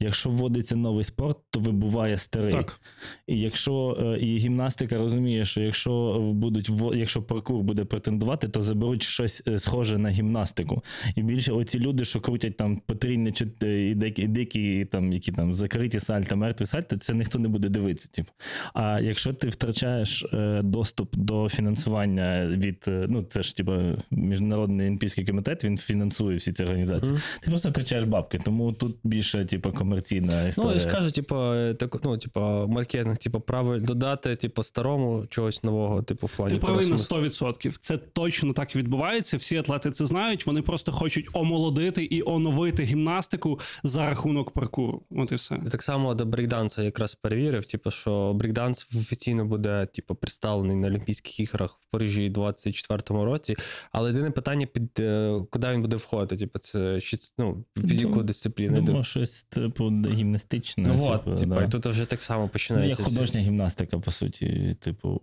якщо 0.00 0.30
вводиться 0.30 0.76
новий 0.76 1.04
спорт, 1.04 1.38
то 1.50 1.60
вибуває 1.60 2.18
старий. 2.18 2.52
Так. 2.52 2.80
І 3.26 3.40
якщо 3.40 3.98
е, 4.00 4.18
і 4.18 4.38
гімнастика 4.38 4.98
розуміє, 4.98 5.44
що 5.44 5.60
якщо 5.60 6.20
будуть 6.34 6.70
якщо 6.94 7.22
паркур 7.22 7.62
буде 7.62 7.84
претендувати, 7.84 8.48
то 8.48 8.62
заберуть 8.62 9.02
щось 9.02 9.42
е, 9.48 9.58
схоже 9.58 9.98
на 9.98 10.08
гімнастику. 10.08 10.82
І 11.16 11.22
більше 11.22 11.52
оці 11.52 11.78
люди, 11.78 12.04
що 12.04 12.20
крутять 12.20 12.56
там 12.56 12.76
потрійні 12.86 13.32
чи 13.32 13.48
е, 13.62 13.90
і 13.90 13.94
дикі, 13.94 14.26
дикі 14.26 14.84
там, 14.84 15.12
які 15.12 15.32
там 15.32 15.54
закриті 15.54 16.00
сальта, 16.00 16.36
мертві 16.36 16.66
сальта, 16.66 16.96
це 16.96 17.14
ніхто 17.14 17.38
не 17.38 17.48
буде 17.48 17.68
дивитися. 17.68 18.08
Типу. 18.12 18.32
А 18.74 18.97
якщо 19.00 19.32
ти 19.32 19.48
втрачаєш 19.48 20.24
е, 20.32 20.62
доступ 20.62 21.16
до 21.16 21.48
фінансування 21.48 22.46
від 22.46 22.84
е, 22.88 23.06
ну 23.08 23.22
це 23.22 23.42
ж 23.42 23.56
типу, 23.56 23.72
міжнародний 24.10 24.86
олімпійський 24.86 25.24
комітет, 25.24 25.64
він 25.64 25.78
фінансує 25.78 26.36
всі 26.36 26.52
ці 26.52 26.62
організації. 26.62 27.12
Мгм. 27.12 27.22
Ти 27.40 27.50
просто 27.50 27.70
втрачаєш 27.70 28.04
бабки, 28.04 28.40
тому 28.44 28.72
тут 28.72 28.96
більше 29.04 29.44
типу, 29.44 29.72
комерційна 29.72 30.48
історія. 30.48 30.70
ну 30.70 30.82
я 30.82 30.90
ж 30.90 30.96
кажу, 30.96 31.10
типу, 31.10 31.36
е, 31.36 31.74
так, 31.74 32.04
ну, 32.04 32.18
типу, 32.18 32.40
маркетинг, 32.68 33.18
типу, 33.18 33.40
право 33.40 33.78
додати, 33.78 34.36
типу, 34.36 34.62
старому 34.62 35.26
чогось 35.30 35.64
нового, 35.64 36.02
типу, 36.02 36.26
в 36.26 36.36
плані 36.36 36.54
Ти 36.54 36.60
правий 36.60 36.86
на 36.86 36.96
пересмислу. 36.96 37.16
100%. 37.16 37.78
Це 37.80 37.96
точно 37.96 38.52
так 38.52 38.74
і 38.74 38.78
відбувається. 38.78 39.36
Всі 39.36 39.56
атлети 39.56 39.90
це 39.90 40.06
знають. 40.06 40.46
Вони 40.46 40.62
просто 40.62 40.92
хочуть 40.92 41.28
омолодити 41.32 42.04
і 42.04 42.22
оновити 42.26 42.82
гімнастику 42.82 43.60
за 43.82 44.06
рахунок 44.06 44.50
паркуру. 44.50 45.02
От 45.10 45.32
і 45.32 45.34
все. 45.34 45.58
Я 45.64 45.70
так 45.70 45.82
само 45.82 46.14
до 46.14 46.26
брейкдансу 46.26 46.82
якраз 46.82 47.14
перевірив, 47.14 47.64
типу, 47.64 47.90
що 47.90 48.32
брейкданс 48.34 48.87
офіційно 48.96 49.44
буде, 49.44 49.86
типу, 49.86 50.14
представлений 50.14 50.76
на 50.76 50.86
Олімпійських 50.86 51.40
іграх 51.40 51.78
в 51.80 51.86
Парижі 51.90 52.28
у 52.28 52.32
24-му 52.32 53.24
році. 53.24 53.56
Але 53.92 54.10
єдине 54.10 54.30
питання, 54.30 54.66
під 54.66 55.00
е, 55.00 55.40
куди 55.50 55.68
він 55.72 55.82
буде 55.82 55.96
входити? 55.96 56.36
Типу, 56.36 56.58
це 56.58 57.00
чи 57.00 57.16
ну, 57.38 57.64
під 57.74 58.00
яку 58.00 58.22
дисципліну? 58.22 58.80
Думаю, 58.80 59.04
щось 59.04 59.42
типу 59.42 59.84
гімнастичне. 59.90 60.88
ну 60.88 61.06
от, 61.06 61.24
типу, 61.24 61.36
типу, 61.36 61.54
да. 61.54 61.64
і 61.64 61.70
тут 61.70 61.86
вже 61.86 62.04
так 62.04 62.22
само 62.22 62.38
Ну, 62.38 62.44
як 62.44 62.52
починається. 62.52 63.02
художня 63.02 63.40
гімнастика, 63.40 63.98
по 63.98 64.10
суті. 64.10 64.76
Типу, 64.80 65.20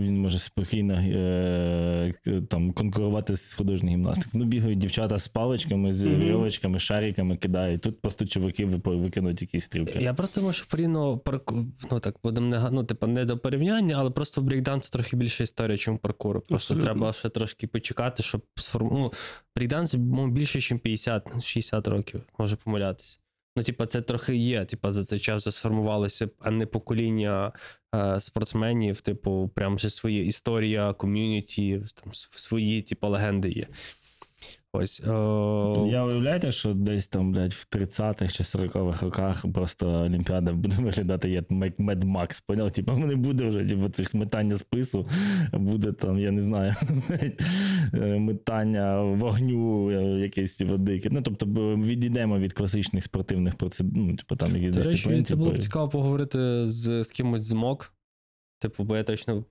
він 0.00 0.20
може 0.20 0.38
спокійно 0.38 0.94
е, 0.94 2.12
там, 2.48 2.72
конкурувати 2.72 3.36
з 3.36 3.54
художньою 3.54 3.96
гімнастикою. 3.96 4.44
Ну, 4.44 4.50
бігають 4.50 4.78
дівчата 4.78 5.18
з 5.18 5.28
паличками, 5.28 5.94
з 5.94 6.04
вірьовочками, 6.04 6.78
шариками 6.78 7.36
кидають. 7.36 7.80
Тут 7.80 8.00
просто 8.00 8.26
чуваки 8.26 8.66
викинуть 8.66 9.42
якісь 9.42 9.64
стрілки. 9.64 9.98
Я 9.98 10.14
просто 10.14 10.40
думаю, 10.40 10.52
що 10.52 10.66
порівняно 10.66 11.20
ну 11.90 12.00
так 12.00 12.16
будемо 12.24 12.46
не 12.46 12.70
ну, 12.70 12.84
типу, 12.96 13.06
не 13.06 13.24
до 13.24 13.38
порівняння, 13.38 13.96
але 13.98 14.10
просто 14.10 14.40
в 14.40 14.44
брейкдансу 14.44 14.90
трохи 14.90 15.16
більше 15.16 15.42
історія, 15.42 15.76
ніж 15.76 16.00
паркуру. 16.02 16.40
Просто 16.40 16.74
Абсолютно. 16.74 16.84
треба 16.84 17.12
ще 17.12 17.28
трошки 17.28 17.66
почекати, 17.66 18.22
щоб 18.22 18.42
сформ... 18.54 18.88
ну, 18.92 19.12
брейкданс 19.56 19.94
більше, 19.94 20.58
ніж 20.58 20.72
50-60 20.72 21.90
років, 21.90 22.22
може 22.38 22.56
помилятися. 22.56 23.18
Ну, 23.56 23.62
типа, 23.62 23.86
це 23.86 24.02
трохи 24.02 24.36
є. 24.36 24.64
Типа, 24.64 24.92
за 24.92 25.04
цей 25.04 25.18
час 25.18 25.42
вже 25.42 25.56
сформувалося 25.56 26.26
певне 26.26 26.66
покоління 26.66 27.52
е, 27.94 28.20
спортсменів, 28.20 29.00
типу, 29.00 29.50
прям 29.54 29.76
вже 29.76 29.90
своя 29.90 30.22
історія, 30.22 30.92
ком'юніті, 30.92 31.82
там 32.02 32.12
свої, 32.12 32.82
типу, 32.82 33.08
легенди 33.08 33.50
є. 33.50 33.66
Ось. 34.76 35.00
Е... 35.00 35.10
Я 35.90 36.04
уявляєте, 36.04 36.52
що 36.52 36.74
десь 36.74 37.06
там, 37.06 37.32
блядь, 37.32 37.52
в 37.52 37.66
30-х 37.72 38.32
чи 38.32 38.42
40-х 38.42 39.06
роках 39.06 39.44
просто 39.54 39.88
Олімпіада 39.88 40.52
буде 40.52 40.76
виглядати 40.78 41.30
як 41.30 41.50
Mad 41.50 42.04
Max, 42.04 42.42
поняв? 42.46 42.70
Типу, 42.70 42.92
не 42.92 43.16
буде 43.16 43.48
вже 43.48 43.64
типу, 43.64 43.88
цих 43.88 44.14
метання 44.14 44.56
спису, 44.56 45.08
буде 45.52 45.92
там, 45.92 46.18
я 46.18 46.30
не 46.30 46.42
знаю, 46.42 46.74
е, 47.94 48.18
метання 48.18 49.02
вогню, 49.02 49.90
е, 49.90 50.20
якесь 50.20 50.54
типу, 50.54 50.76
дике. 50.76 51.08
Ну, 51.12 51.22
тобто 51.22 51.46
відійдемо 51.76 52.38
від 52.38 52.52
класичних 52.52 53.04
спортивних 53.04 53.54
процедур, 53.54 53.92
ну, 53.96 54.16
типу, 54.16 54.36
там 54.36 54.52
речі, 54.52 55.22
це 55.22 55.36
було 55.36 55.50
б 55.50 55.52
типу, 55.52 55.62
цікаво 55.62 55.88
поговорити 55.88 56.66
з, 56.66 57.04
з 57.04 57.12
кимось 57.12 57.42
з 57.42 57.52
МОК. 57.52 57.92
Типу, 58.58 58.84
бо 58.84 58.96
я 58.96 59.02
точно, 59.02 59.44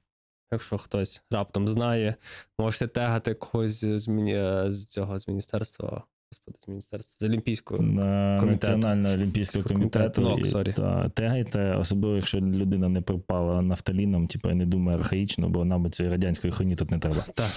якщо 0.52 0.78
хтось 0.78 1.24
раптом 1.32 1.68
знає, 1.68 2.16
можете 2.60 2.88
тегати 2.88 3.34
когось 3.34 3.86
з, 3.86 4.08
міні- 4.08 4.36
е, 4.36 4.66
з 4.72 4.88
цього 4.88 5.18
з 5.20 5.28
міністерства. 5.28 6.04
Господи, 6.32 6.58
з 6.66 6.68
міністерства 6.68 7.28
з 7.28 7.30
Олімпійського. 7.30 7.84
на 7.84 8.38
комітету. 8.40 8.74
Національного 8.74 9.14
олімпійського 9.14 9.64
комітету. 9.66 10.22
Ну, 10.22 10.62
і- 10.62 10.74
та, 10.74 11.10
тегайте, 11.10 11.76
особливо, 11.76 12.16
якщо 12.16 12.40
людина 12.40 12.90
не 12.90 13.02
пропала 13.02 13.62
нафталіном, 13.62 14.28
типу, 14.28 14.50
не 14.50 14.66
думає 14.66 14.98
архаїчно, 14.98 15.50
бо 15.50 15.66
нам 15.66 15.92
цієї 15.92 16.12
радянської 16.12 16.54
хуйні 16.54 16.76
тут 16.76 16.92
не 16.92 17.00
треба. 17.00 17.26
Так, 17.34 17.50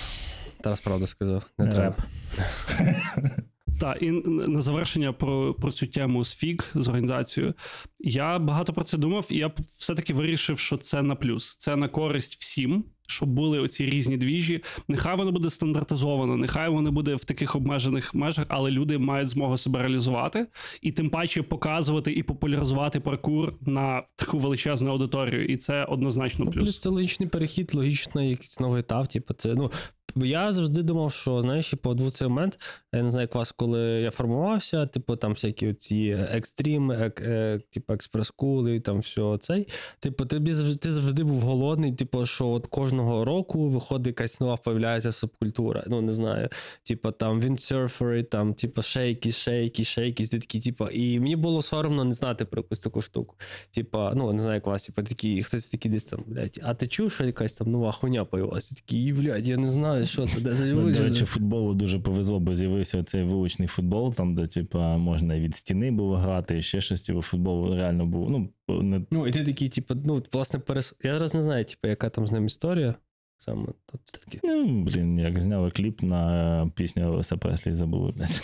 Тарас 0.61 0.80
правда 0.80 1.07
сказав, 1.07 1.51
не 1.59 1.64
Е, 1.66 1.68
треба. 1.68 1.97
Так, 3.81 4.03
і 4.03 4.11
на 4.11 4.61
завершення 4.61 5.12
про, 5.12 5.55
про 5.55 5.73
цю 5.73 5.87
тему 5.87 6.25
з 6.25 6.35
ФІГ 6.35 6.71
з 6.75 6.89
організацією. 6.89 7.55
Я 8.01 8.39
багато 8.39 8.73
про 8.73 8.85
це 8.85 8.99
думав, 8.99 9.27
і 9.31 9.37
я 9.37 9.51
все-таки 9.79 10.14
вирішив, 10.14 10.59
що 10.59 10.77
це 10.77 11.03
на 11.03 11.14
плюс. 11.14 11.57
Це 11.57 11.77
на 11.77 11.89
користь 11.89 12.37
всім, 12.41 12.85
щоб 13.07 13.29
були 13.29 13.59
оці 13.59 13.87
різні 13.87 14.16
двіжі. 14.16 14.61
Нехай 14.89 15.16
воно 15.16 15.33
буде 15.33 15.51
стандартизовано, 15.51 16.37
нехай 16.37 16.69
воно 16.69 16.93
буде 16.93 17.14
в 17.14 17.25
таких 17.25 17.57
обмежених 17.57 18.14
межах, 18.14 18.47
але 18.49 18.71
люди 18.71 18.99
мають 18.99 19.29
змогу 19.29 19.57
себе 19.57 19.83
реалізувати 19.83 20.47
і 20.83 20.93
тим 20.93 21.11
паче 21.11 21.43
показувати 21.43 22.12
і 22.12 22.23
популяризувати 22.23 23.01
паркур 23.01 23.55
на 23.61 24.03
таку 24.16 24.39
величезну 24.39 24.91
аудиторію. 24.91 25.47
І 25.47 25.57
це 25.57 25.85
однозначно 25.85 26.45
Ну, 26.45 26.51
плюс. 26.51 26.62
плюс 26.64 26.79
це 26.79 26.89
логічний 26.89 27.29
перехід, 27.29 27.75
логічно, 27.75 28.23
якийсь 28.23 28.61
новий 28.61 28.81
етап. 28.81 29.09
Типу, 29.09 29.35
це, 29.35 29.55
ну, 29.55 29.71
Я 30.17 30.53
завжди 30.53 30.83
думав, 30.83 31.13
що 31.13 31.43
знаєш, 31.43 31.71
типу, 31.71 31.95
був 31.95 32.11
цей 32.11 32.29
момент, 32.29 32.59
я 32.93 33.03
не 33.03 33.11
знаю, 33.11 33.25
як 33.25 33.35
вас, 33.35 33.53
коли 33.53 33.81
я 33.81 34.11
формувався, 34.11 34.87
типу, 34.87 35.17
там 35.17 35.33
всякі 35.33 35.75
ці 35.75 36.27
екстрім, 36.33 36.93
ек, 36.93 37.21
е, 37.21 37.61
типу, 37.71 37.93
експрес-кули, 37.93 38.81
там 38.81 38.99
все 38.99 39.39
цей. 39.41 39.69
Типу, 40.01 40.27
тобі 40.27 40.53
завжди, 40.53 40.77
ти 40.77 40.91
завжди 40.91 41.25
був 41.25 41.41
голодний, 41.41 41.93
типу, 41.93 42.27
що 42.27 42.49
от 42.49 42.67
кожного 42.67 43.25
року 43.25 43.69
виходить 43.69 44.07
якась 44.07 44.41
нова, 44.41 44.57
появляється 44.57 45.13
субкультура. 45.13 45.85
Ну, 45.87 46.01
не 46.01 46.13
знаю, 46.13 46.49
типу, 46.83 47.11
там 47.11 47.41
віндсерфери, 47.41 48.23
там, 48.23 48.55
типу, 48.55 48.83
шейки, 48.83 49.33
шейки, 49.33 49.85
шейки, 49.85 50.27
такі, 50.27 50.61
типу, 50.61 50.87
і 50.87 51.21
мені 51.21 51.37
було 51.37 51.63
соромно 51.63 52.05
не 52.05 52.13
знати 52.13 52.45
про 52.45 52.61
якусь 52.61 52.81
таку 52.81 53.01
штуку. 53.01 53.37
Типа, 53.71 54.13
ну, 54.15 54.33
не 54.33 54.39
знаю, 54.39 54.55
як 54.55 54.67
вас, 54.67 54.87
типа, 54.87 55.03
такі, 55.03 55.43
хтось 55.43 55.69
такий 55.69 55.91
десь 55.91 56.05
там, 56.05 56.25
блядь, 56.27 56.61
а 56.63 56.75
ти 56.75 56.87
чув, 56.87 57.13
що 57.13 57.25
якась 57.25 57.53
там 57.53 57.71
нова 57.71 57.93
хуйня 57.93 58.25
появилася? 58.25 58.75
Такий, 58.75 59.13
блядь, 59.13 59.49
я 59.49 59.57
не 59.57 59.71
знаю, 59.71 59.97
що 60.07 60.26
це, 60.26 60.40
де 60.40 60.64
Ну, 60.64 60.92
До 60.92 61.03
речі, 61.03 61.24
футболу 61.24 61.74
дуже 61.74 61.99
повезло, 61.99 62.40
бо 62.40 62.57
з'явився 62.57 63.05
цей 63.05 63.22
вуличний 63.22 63.68
футбол, 63.68 64.14
там, 64.14 64.34
де 64.34 64.46
типа, 64.46 64.96
можна 64.96 65.34
і 65.34 65.40
від 65.40 65.57
стіни 65.57 65.90
було 65.90 66.16
грати, 66.16 66.59
і 66.59 66.62
ще 66.62 66.80
щось, 66.80 67.03
типу, 67.03 67.22
футбол 67.22 67.74
реально 67.74 68.07
був. 68.07 68.30
Ну, 68.30 68.51
не 68.82 69.01
Ну, 69.11 69.26
і 69.26 69.32
ти 69.32 69.44
такий, 69.44 69.68
типу, 69.68 69.94
ну, 70.05 70.22
власне, 70.32 70.61
перес... 70.61 70.94
я 71.03 71.12
зараз 71.12 71.34
не 71.34 71.42
знаю, 71.42 71.64
типу, 71.64 71.88
яка 71.88 72.11
там 72.11 72.26
з 72.26 72.32
ним 72.32 72.46
історія. 72.46 72.94
Саме 73.38 73.66
тут 73.66 74.01
таке. 74.05 74.40
Ну, 74.44 74.82
блін, 74.82 75.18
як 75.18 75.40
зняли 75.40 75.70
кліп 75.70 76.03
на 76.03 76.70
пісню 76.74 77.03
Елвіса 77.03 77.36
Преслі, 77.36 77.72
забули. 77.72 78.12
блядь. 78.12 78.42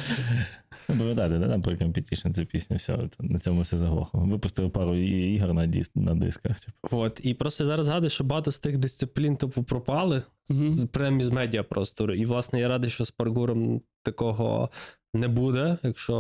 Ну, 0.89 0.97
пам'ятаєте, 0.97 1.39
да, 1.39 1.47
там 1.47 1.61
про 1.61 1.73
Competition 1.73 2.31
ця 2.31 2.45
пісня, 2.45 2.75
все, 2.75 3.09
на 3.19 3.39
цьому 3.39 3.61
все 3.61 3.77
заглохло. 3.77 4.25
Випустив 4.25 4.71
пару 4.71 4.95
ігор 4.95 5.53
на, 5.53 5.67
дис, 5.67 5.91
на 5.95 6.15
дисках. 6.15 6.59
Типу. 6.59 6.97
От, 6.97 7.21
і 7.23 7.33
просто 7.33 7.63
я 7.63 7.65
зараз 7.65 7.85
згадую, 7.85 8.09
що 8.09 8.23
багато 8.23 8.51
з 8.51 8.59
тих 8.59 8.77
дисциплін, 8.77 9.35
типу, 9.38 9.63
пропали, 9.63 10.23
з, 10.45 10.85
прямо 10.85 11.19
із 11.19 11.29
медіапростору. 11.29 12.13
І, 12.13 12.25
власне, 12.25 12.59
я 12.59 12.67
радий, 12.67 12.89
що 12.89 13.05
з 13.05 13.11
паркуром 13.11 13.81
такого 14.03 14.69
не 15.13 15.27
буде, 15.27 15.77
якщо, 15.83 16.15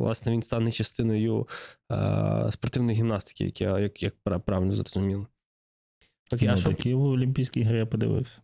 власне, 0.00 0.32
він 0.32 0.42
стане 0.42 0.70
частиною 0.70 1.48
е, 1.92 2.48
спортивної 2.52 2.98
гімнастики, 2.98 3.44
як 3.44 3.60
я 3.60 3.78
як, 3.78 4.02
як 4.02 4.14
пра- 4.24 4.40
правильно 4.40 4.72
зрозуміло. 4.72 5.26
Окей, 6.32 6.48
а 6.48 6.52
ну, 6.52 6.58
що 6.58 6.68
такі 6.68 6.94
в 6.94 7.02
Олімпійській 7.02 7.62
грі 7.62 7.78
я 7.78 7.86
подивився. 7.86 8.38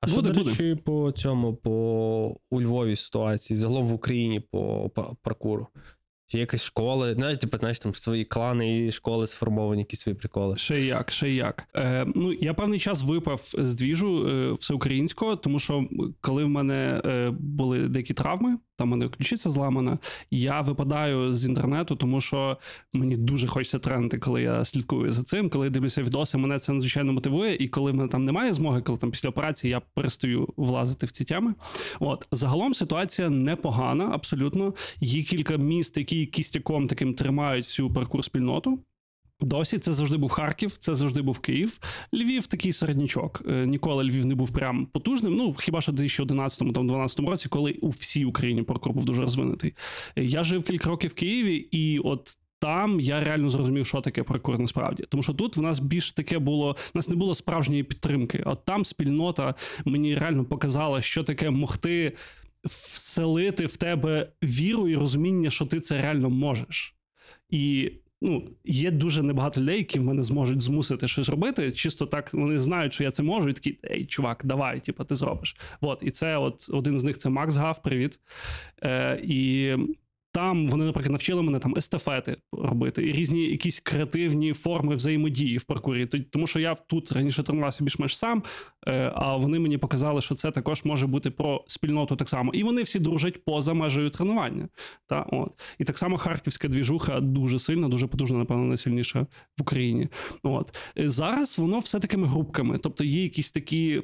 А 0.00 0.06
що, 0.06 0.22
до 0.22 0.28
до 0.28 0.38
буде. 0.38 0.50
речі, 0.50 0.74
по 0.74 1.12
цьому, 1.12 1.54
по 1.54 2.36
у 2.50 2.60
Львові 2.62 2.96
ситуації, 2.96 3.56
загалом 3.56 3.86
в 3.86 3.92
Україні 3.92 4.40
по 4.40 4.90
па- 4.94 5.14
паркуру? 5.22 5.66
Чи 6.30 6.38
якась 6.38 6.62
школа, 6.62 7.14
навіть 7.14 7.40
типу, 7.40 7.58
знаєш, 7.58 7.80
там 7.80 7.94
свої 7.94 8.24
клани 8.24 8.86
і 8.86 8.92
школи 8.92 9.26
сформовані, 9.26 9.80
якісь 9.80 10.00
свої 10.00 10.16
приколи. 10.16 10.56
Ще 10.56 10.80
як, 10.80 11.12
ще 11.12 11.30
як. 11.30 11.68
Е, 11.76 12.06
ну, 12.14 12.32
я 12.32 12.54
певний 12.54 12.78
час 12.78 13.02
випав 13.02 13.40
з 13.58 13.74
двіжу 13.74 14.28
е, 14.28 14.52
всеукраїнського, 14.52 15.36
тому 15.36 15.58
що 15.58 15.88
коли 16.20 16.44
в 16.44 16.48
мене 16.48 17.02
е, 17.04 17.30
були 17.38 17.88
деякі 17.88 18.14
травми, 18.14 18.58
там 18.76 18.88
мене 18.88 19.08
ключиця 19.08 19.50
зламана, 19.50 19.98
я 20.30 20.60
випадаю 20.60 21.32
з 21.32 21.46
інтернету, 21.46 21.96
тому 21.96 22.20
що 22.20 22.58
мені 22.92 23.16
дуже 23.16 23.46
хочеться 23.46 23.78
тренди, 23.78 24.18
коли 24.18 24.42
я 24.42 24.64
слідкую 24.64 25.10
за 25.10 25.22
цим, 25.22 25.50
коли 25.50 25.70
дивлюся 25.70 26.02
відоси, 26.02 26.38
мене 26.38 26.58
це 26.58 26.72
надзвичайно 26.72 27.12
мотивує. 27.12 27.56
І 27.56 27.68
коли 27.68 27.92
в 27.92 27.94
мене 27.94 28.08
там 28.08 28.24
немає 28.24 28.52
змоги, 28.52 28.82
коли 28.82 28.98
там 28.98 29.10
після 29.10 29.28
операції 29.28 29.70
я 29.70 29.80
перестаю 29.94 30.48
влазити 30.56 31.06
в 31.06 31.10
ці 31.10 31.24
теми. 31.24 31.54
От 32.00 32.26
загалом 32.32 32.74
ситуація 32.74 33.30
непогана, 33.30 34.10
абсолютно. 34.12 34.74
Є 35.00 35.22
кілька 35.22 35.56
міст, 35.56 35.98
які 35.98 36.17
кістяком 36.26 36.86
таким 36.86 37.14
тримають 37.14 37.64
всю 37.64 37.92
паркур 37.92 38.24
спільноту. 38.24 38.78
Досі 39.40 39.78
це 39.78 39.92
завжди 39.92 40.16
був 40.16 40.30
Харків, 40.30 40.72
це 40.72 40.94
завжди 40.94 41.22
був 41.22 41.38
Київ. 41.38 41.78
Львів 42.14 42.46
такий 42.46 42.72
середнячок. 42.72 43.42
Е, 43.48 43.66
Ніколи 43.66 44.04
Львів 44.04 44.26
не 44.26 44.34
був 44.34 44.50
прям 44.50 44.86
потужним. 44.86 45.34
Ну 45.34 45.54
хіба 45.58 45.80
що 45.80 45.92
в 45.92 45.94
2011 45.94 46.74
там 46.74 46.86
12 46.86 47.20
році, 47.20 47.48
коли 47.48 47.72
у 47.72 47.88
всій 47.88 48.24
Україні 48.24 48.62
паркур 48.62 48.92
був 48.92 49.04
дуже 49.04 49.22
розвинутий. 49.22 49.74
Е, 50.16 50.24
Я 50.24 50.42
жив 50.42 50.62
кілька 50.62 50.88
років 50.88 51.10
в 51.10 51.14
Києві, 51.14 51.56
і 51.56 51.98
от. 51.98 52.38
Там 52.60 53.00
я 53.00 53.20
реально 53.20 53.50
зрозумів, 53.50 53.86
що 53.86 54.00
таке 54.00 54.22
паркур 54.22 54.58
насправді. 54.58 55.04
Тому 55.08 55.22
що 55.22 55.34
тут 55.34 55.56
в 55.56 55.60
нас 55.60 55.78
більш 55.78 56.12
таке 56.12 56.38
було, 56.38 56.72
в 56.72 56.90
нас 56.94 57.08
не 57.08 57.16
було 57.16 57.34
справжньої 57.34 57.82
підтримки. 57.82 58.42
От 58.46 58.64
там 58.64 58.84
спільнота 58.84 59.54
мені 59.84 60.14
реально 60.14 60.44
показала, 60.44 61.02
що 61.02 61.24
таке 61.24 61.50
могти 61.50 62.12
вселити 62.64 63.66
в 63.66 63.76
тебе 63.76 64.32
віру 64.44 64.88
і 64.88 64.96
розуміння, 64.96 65.50
що 65.50 65.66
ти 65.66 65.80
це 65.80 66.02
реально 66.02 66.30
можеш. 66.30 66.94
І 67.50 67.92
ну, 68.20 68.50
є 68.64 68.90
дуже 68.90 69.22
небагато 69.22 69.60
людей, 69.60 69.78
які 69.78 69.98
в 69.98 70.04
мене 70.04 70.22
зможуть 70.22 70.60
змусити 70.60 71.08
щось 71.08 71.28
робити. 71.28 71.72
Чисто 71.72 72.06
так 72.06 72.34
вони 72.34 72.58
знають, 72.58 72.92
що 72.92 73.04
я 73.04 73.10
це 73.10 73.22
можу, 73.22 73.48
і 73.48 73.52
такі, 73.52 73.78
ей, 73.90 74.06
чувак, 74.06 74.42
давай, 74.44 74.80
типу, 74.80 75.04
ти 75.04 75.14
зробиш. 75.14 75.56
От, 75.80 76.02
і 76.02 76.10
це 76.10 76.36
от 76.36 76.68
один 76.72 77.00
з 77.00 77.04
них 77.04 77.18
це 77.18 77.30
Макс 77.30 77.56
Гав, 77.56 77.82
привіт. 77.82 78.20
Е, 78.82 79.20
і 79.24 79.72
там 80.32 80.68
вони, 80.68 80.84
наприклад, 80.84 81.12
навчили 81.12 81.42
мене 81.42 81.58
там 81.58 81.74
естафети 81.76 82.36
робити 82.52 83.08
і 83.08 83.12
різні 83.12 83.42
якісь 83.42 83.80
креативні 83.80 84.52
форми 84.52 84.96
взаємодії 84.96 85.58
в 85.58 85.64
паркурі. 85.64 86.06
Тому 86.06 86.46
що 86.46 86.60
я 86.60 86.74
тут 86.74 87.12
раніше 87.12 87.42
тренувався 87.42 87.84
більш-менш 87.84 88.18
сам, 88.18 88.42
е, 88.86 89.12
а 89.14 89.36
вони 89.36 89.58
мені 89.58 89.78
показали, 89.78 90.20
що 90.20 90.34
це 90.34 90.50
також 90.50 90.84
може 90.84 91.06
бути 91.06 91.30
про 91.30 91.64
спільноту 91.66 92.16
так 92.16 92.28
само. 92.28 92.52
І 92.54 92.62
вони 92.62 92.82
всі 92.82 92.98
дружать 92.98 93.44
поза 93.44 93.74
межею 93.74 94.10
тренування. 94.10 94.68
Та, 95.06 95.22
от. 95.22 95.60
І 95.78 95.84
так 95.84 95.98
само 95.98 96.16
харківська 96.16 96.68
двіжуха 96.68 97.20
дуже 97.20 97.58
сильна, 97.58 97.88
дуже 97.88 98.06
потужна, 98.06 98.38
напевно, 98.38 98.64
найсильніша 98.64 99.26
в 99.58 99.62
Україні. 99.62 100.08
От. 100.42 100.76
Е, 100.98 101.08
Зараз 101.08 101.58
воно 101.58 101.78
все 101.78 102.00
такими 102.00 102.26
групками. 102.26 102.78
Тобто 102.78 103.04
є 103.04 103.22
якісь 103.22 103.52
такі. 103.52 104.02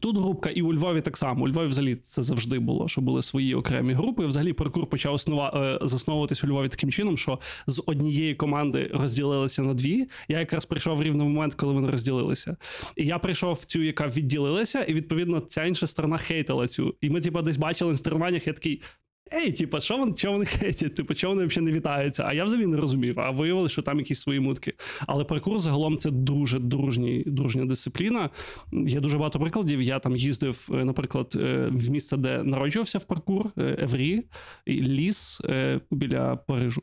Тут 0.00 0.18
групка, 0.18 0.50
і 0.50 0.62
у 0.62 0.74
Львові 0.74 1.00
так 1.00 1.16
само. 1.16 1.44
У 1.44 1.48
Львові 1.48 1.66
взагалі 1.66 1.96
це 1.96 2.22
завжди 2.22 2.58
було, 2.58 2.88
що 2.88 3.00
були 3.00 3.22
свої 3.22 3.54
окремі 3.54 3.92
групи. 3.94 4.26
Взагалі 4.26 4.52
паркур 4.52 4.86
почав 4.86 5.14
основа, 5.14 5.78
е, 5.82 5.86
засновуватись 5.86 6.44
у 6.44 6.46
Львові 6.46 6.68
таким 6.68 6.90
чином, 6.90 7.16
що 7.16 7.38
з 7.66 7.82
однієї 7.86 8.34
команди 8.34 8.90
розділилися 8.94 9.62
на 9.62 9.74
дві. 9.74 10.08
Я 10.28 10.38
якраз 10.38 10.64
прийшов 10.64 11.02
рівно 11.02 11.24
в 11.24 11.28
момент, 11.28 11.54
коли 11.54 11.72
вони 11.72 11.90
розділилися. 11.90 12.56
І 12.96 13.06
я 13.06 13.18
прийшов 13.18 13.54
в 13.54 13.64
цю, 13.64 13.82
яка 13.82 14.06
відділилася, 14.06 14.84
і 14.84 14.94
відповідно 14.94 15.40
ця 15.40 15.64
інша 15.64 15.86
сторона 15.86 16.18
хейтила 16.18 16.68
цю. 16.68 16.94
І 17.00 17.10
ми, 17.10 17.20
типу, 17.20 17.42
десь 17.42 17.56
бачили 17.56 17.92
на 17.92 17.98
тренуваннях, 17.98 18.46
я 18.46 18.52
такий. 18.52 18.82
Ей, 19.32 19.52
типа, 19.52 19.80
що 19.80 19.96
вони, 19.96 20.12
чого 20.12 20.32
вони 20.32 20.44
хейтять? 20.44 20.94
Типу, 20.94 21.14
чого 21.14 21.34
вони 21.34 21.46
взагалі 21.46 21.70
не 21.70 21.76
вітаються? 21.76 22.24
А 22.28 22.34
я 22.34 22.44
взагалі 22.44 22.66
не 22.66 22.76
розумів. 22.76 23.20
А 23.20 23.30
виявилося, 23.30 23.72
що 23.72 23.82
там 23.82 23.98
якісь 23.98 24.20
свої 24.20 24.40
мутки. 24.40 24.72
Але 25.06 25.24
паркур 25.24 25.58
загалом 25.58 25.96
це 25.96 26.10
дуже 26.10 26.58
дружній, 26.58 27.24
дружня 27.26 27.64
дисципліна. 27.64 28.30
Є 28.72 29.00
дуже 29.00 29.18
багато 29.18 29.40
прикладів. 29.40 29.82
Я 29.82 29.98
там 29.98 30.16
їздив, 30.16 30.68
е, 30.72 30.84
наприклад, 30.84 31.32
е, 31.36 31.68
в 31.72 31.90
місце, 31.90 32.16
де 32.16 32.42
народжувався 32.42 32.98
в 32.98 33.04
паркур, 33.04 33.46
е, 33.58 33.76
Еврі, 33.82 34.22
ліс 34.68 35.40
біля 35.90 36.36
Парижу. 36.36 36.82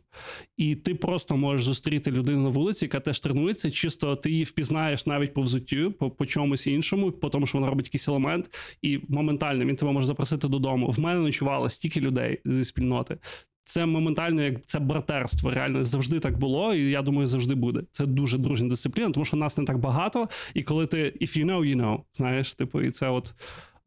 І 0.58 0.76
ти 0.76 0.96
просто 0.96 1.38
можеш 1.38 1.66
зустріти 1.66 2.12
людину 2.12 2.44
на 2.44 2.50
вулиці, 2.50 2.86
яка 2.86 3.00
теж 3.00 3.20
тренується. 3.20 3.72
Чисто 3.72 4.16
ти 4.16 4.32
її 4.32 4.44
впізнаєш 4.44 5.06
навіть 5.06 5.34
по 5.34 5.42
взуттю, 5.42 5.92
по, 5.92 6.12
по 6.12 6.26
чомусь 6.26 6.68
іншому, 6.68 7.12
по 7.12 7.30
тому, 7.30 7.46
що 7.46 7.58
вона 7.58 7.70
робить 7.70 7.86
якийсь 7.86 8.08
елемент, 8.08 8.56
і 8.82 9.00
моментально 9.10 9.66
він 9.66 9.76
тебе 9.76 9.92
може 9.92 10.08
запросити 10.08 10.48
додому. 10.48 10.90
В 10.90 11.00
мене 11.00 11.20
ночувало 11.20 11.70
стільки 11.70 12.02
людей 12.02 12.35
зі 12.46 12.66
спільноти. 12.66 13.18
Це 13.64 13.86
моментально, 13.86 14.42
як 14.42 14.66
це 14.66 14.80
братерство. 14.80 15.52
Реально 15.52 15.84
завжди 15.84 16.20
так 16.20 16.38
було, 16.38 16.74
і 16.74 16.92
я 16.92 17.02
думаю, 17.02 17.28
завжди 17.28 17.56
буде. 17.56 17.84
Це 17.92 18.06
дуже 18.06 18.38
дружня 18.38 18.70
дисципліна, 18.70 19.12
тому 19.12 19.26
що 19.26 19.38
нас 19.38 19.58
не 19.58 19.66
так 19.66 19.78
багато. 19.78 20.30
І 20.54 20.64
коли 20.64 20.88
ти 20.88 21.04
if 21.04 21.38
you 21.38 21.46
know, 21.46 21.60
you 21.60 21.76
know, 21.76 22.02
знаєш, 22.14 22.54
типу, 22.54 22.82
і 22.82 22.92
це 22.92 23.10
от 23.10 23.36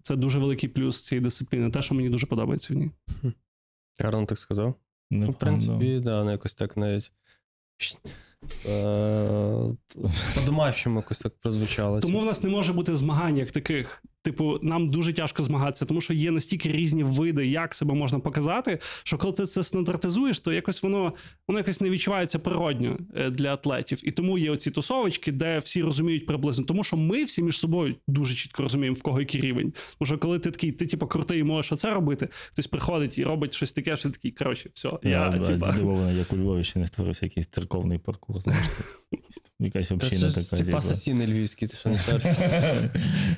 це 0.03 0.16
дуже 0.16 0.38
великий 0.38 0.68
плюс 0.68 1.05
цієї 1.05 1.24
дисципліни. 1.24 1.70
Те, 1.70 1.82
що 1.82 1.94
мені 1.94 2.09
дуже 2.09 2.26
подобається 2.26 2.74
в 2.74 2.76
ній. 2.76 2.90
Гарно 4.01 4.26
так 4.26 4.38
сказав. 4.38 4.74
Не 5.11 5.26
Ну, 5.26 5.32
в 5.32 5.34
принципі, 5.34 6.01
да, 6.01 6.24
ну 6.24 6.30
якось 6.30 6.55
так 6.55 6.76
навіть. 6.76 7.12
Е, 8.68 9.76
По-домашньому 10.34 10.99
якось 10.99 11.18
так 11.18 11.32
прозвучало. 11.41 12.01
Тому 12.01 12.20
в 12.20 12.24
нас 12.24 12.43
не 12.43 12.51
може 12.51 12.72
бути 12.72 12.97
змагань 12.97 13.36
як 13.36 13.51
таких. 13.51 14.03
Типу, 14.22 14.59
нам 14.62 14.91
дуже 14.91 15.12
тяжко 15.12 15.43
змагатися, 15.43 15.84
тому 15.84 16.01
що 16.01 16.14
є 16.14 16.30
настільки 16.30 16.72
різні 16.72 17.03
види, 17.03 17.47
як 17.47 17.74
себе 17.74 17.95
можна 17.95 18.18
показати, 18.18 18.78
що 19.03 19.18
коли 19.18 19.32
ти 19.32 19.47
це 19.47 19.64
стандартизуєш, 19.64 20.39
то 20.39 20.53
якось 20.53 20.82
воно 20.82 21.12
воно 21.49 21.59
якось 21.59 21.80
не 21.80 21.91
відчувається 21.91 22.39
природньо 22.39 22.99
е, 23.16 23.30
для 23.30 23.55
атлетів. 23.55 24.01
І 24.09 24.11
тому 24.11 24.39
є 24.39 24.51
оці 24.51 24.70
тусовочки, 24.70 25.32
де 25.32 25.59
всі 25.59 25.82
розуміють 25.82 26.26
приблизно. 26.26 26.64
Тому 26.64 26.84
що 26.84 26.97
ми 26.97 27.24
всі 27.24 27.43
між 27.43 27.59
собою 27.59 27.95
дуже 28.07 28.34
чітко 28.34 28.62
розуміємо, 28.62 28.97
в 29.01 29.03
кого 29.03 29.20
який 29.20 29.41
рівень. 29.41 29.72
Тому 29.99 30.07
що 30.07 30.18
коли 30.18 30.39
ти 30.39 30.51
такий, 30.51 30.72
ти 30.72 30.86
типу 30.86 31.07
крутий 31.07 31.45
можеш 31.45 31.72
оце 31.72 31.95
робити, 31.95 32.28
хтось 32.53 32.66
приходить 32.66 33.18
і 33.18 33.24
робить 33.24 33.55
щось 33.55 33.72
таке, 33.72 33.97
що 33.97 34.09
ти 34.09 34.14
такий, 34.14 34.30
коротше, 34.30 34.70
все, 34.74 34.89
Я, 35.03 35.11
я, 35.11 35.36
я 35.36 35.39
типа. 35.39 35.72
здивований, 35.72 36.16
як 36.16 36.32
у 36.32 36.36
Львові 36.36 36.64
ще 36.64 36.78
не 36.78 36.86
створився 36.86 37.26
якийсь 37.26 37.47
церковний 37.47 37.99
паркур. 37.99 38.28
Паркур, 38.29 38.43
знаєш. 38.43 38.66
Якась 39.61 39.89
Це 39.89 39.95
община 39.95 40.29
така. 40.31 40.64
типа 40.64 40.81
типу. 40.81 41.26
львівські, 41.26 41.66
ти 41.66 41.76
що 41.76 41.89
не 41.89 41.99
кажеш? 42.11 42.37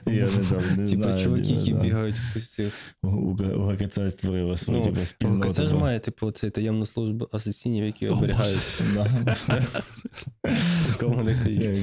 Я 0.06 0.12
не 0.12 0.26
знаю, 0.42 0.64
не 0.76 0.86
Типа 0.86 1.18
чуваки, 1.18 1.54
які 1.54 1.74
бігають 1.74 2.14
в 2.34 2.46
цих. 2.48 2.72
У- 3.02 3.34
ГКЦ 3.36 3.98
створила 4.10 4.56
свою 4.56 4.84
типу, 4.84 5.06
спільноту. 5.06 5.50
Це 5.50 5.68
ж 5.68 5.74
має, 5.74 6.00
типу, 6.00 6.30
цей 6.30 6.50
таємну 6.50 6.86
службу 6.86 7.28
асасінів, 7.32 7.84
які 7.84 8.08
оберігають. 8.08 8.58
Не 8.94 9.06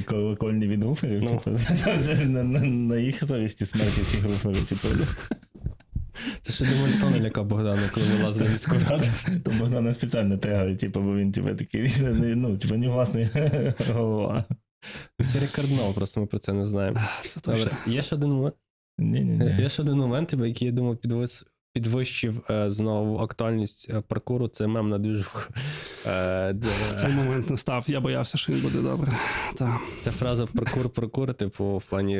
Колокольні 0.02 0.66
від 0.66 0.82
руферів, 0.82 1.30
типу, 1.30 1.58
це 1.84 2.14
на 2.62 2.96
їх 2.96 3.22
совісті 3.22 3.66
смерті 3.66 4.00
всіх 4.00 4.24
руферів, 4.24 4.64
типу. 4.64 4.88
Це 6.42 6.52
ще 6.52 6.64
думаю, 6.64 6.92
хто 6.96 7.10
не 7.10 7.20
лякав 7.20 7.46
Богдана, 7.46 7.90
коли 7.94 8.06
вилазили 8.06 8.46
в 8.46 8.52
міську 8.52 8.76
раду. 8.88 9.04
То 9.44 9.50
Богдана 9.50 9.94
спеціально 9.94 10.38
тегає, 10.38 10.76
типу, 10.76 11.00
бо 11.00 11.16
він 11.16 11.32
типу, 11.32 11.54
такий, 11.54 11.92
ну, 12.12 12.58
типу, 12.58 12.74
не 12.74 12.88
власний 12.88 13.28
голова. 13.92 14.44
Це 15.32 15.40
рекорднов, 15.40 15.94
просто 15.94 16.20
ми 16.20 16.26
про 16.26 16.38
це 16.38 16.52
не 16.52 16.64
знаємо. 16.64 17.00
Це 17.22 17.40
точно. 17.40 17.70
Є 17.86 18.02
ще 18.02 18.14
один 18.14 18.30
момент. 18.30 18.54
Ні-ні-ні. 18.98 19.62
Є 19.62 19.68
ще 19.68 19.82
один 19.82 19.98
момент, 19.98 20.28
типу, 20.28 20.44
який, 20.44 20.66
я 20.66 20.72
думаю, 20.72 20.96
підвис... 20.96 21.44
підвищив 21.78 22.40
е, 22.50 22.70
знову 22.70 23.18
актуальність 23.18 23.90
е, 23.90 24.02
паркуру. 24.08 24.48
Це 24.48 24.66
мем 24.66 24.88
на 24.88 24.98
двіжуху. 24.98 25.42
Е, 26.06 26.54
Цей 26.96 27.12
момент 27.12 27.50
настав. 27.50 27.84
Я 27.88 28.00
боявся, 28.00 28.38
що 28.38 28.52
він 28.52 28.60
буде 28.60 28.78
добре. 28.78 29.12
Так. 29.56 29.80
Ця 30.02 30.10
фраза 30.10 30.46
паркур, 30.46 30.90
паркур, 30.90 31.34
типу, 31.34 31.76
в 31.76 31.82
плані. 31.82 32.16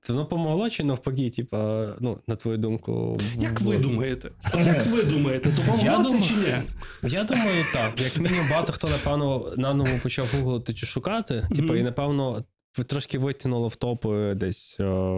Це 0.00 0.12
воно 0.12 0.26
помогло 0.26 0.70
чи 0.70 0.84
навпаки, 0.84 1.30
типу, 1.30 1.56
ну, 2.00 2.18
на 2.26 2.36
твою 2.36 2.58
думку. 2.58 3.20
Як 3.40 3.60
ви 3.60 3.78
думаєте? 3.78 4.30
Як 4.54 4.86
ви 4.86 5.02
думаєте, 5.02 5.52
то 5.56 5.62
Я 5.84 5.92
помогло 5.92 6.10
це 6.10 6.22
чи 6.28 6.34
ні? 6.34 6.54
Я 7.02 7.24
думаю, 7.24 7.64
так. 7.74 8.00
Як 8.00 8.16
мінімум, 8.16 8.46
багато 8.50 8.72
хто, 8.72 8.88
напевно, 8.88 9.46
наново 9.56 9.90
почав 10.02 10.28
гуглити 10.34 10.74
чи 10.74 10.86
шукати, 10.86 11.48
типу, 11.54 11.74
і 11.74 11.82
напевно 11.82 12.44
трошки 12.86 13.18
витягнуло 13.18 13.68
в 13.68 13.76
топи 13.76 14.34
десь 14.36 14.80
о, 14.80 15.14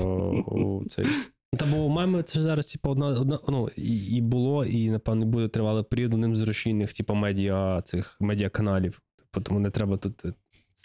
у 0.46 0.84
цей. 0.88 1.06
Та 1.58 1.66
бо 1.66 1.88
меми 1.88 2.22
це 2.22 2.34
ж 2.34 2.42
зараз, 2.42 2.66
типу, 2.66 2.90
одна, 2.90 3.06
одна 3.06 3.38
ну, 3.48 3.68
і, 3.76 4.16
і 4.16 4.20
було, 4.20 4.64
і, 4.64 4.90
напевно, 4.90 5.26
буде 5.26 5.48
тривалий 5.48 5.84
період 5.84 6.14
одним 6.14 6.36
з 6.36 6.42
рушійних, 6.42 6.92
типу, 6.92 7.14
медіа 7.14 7.82
цих 7.82 8.16
медіаканалів. 8.20 9.00
каналів. 9.30 9.44
тому 9.44 9.60
не 9.60 9.70
треба 9.70 9.96
тут. 9.96 10.24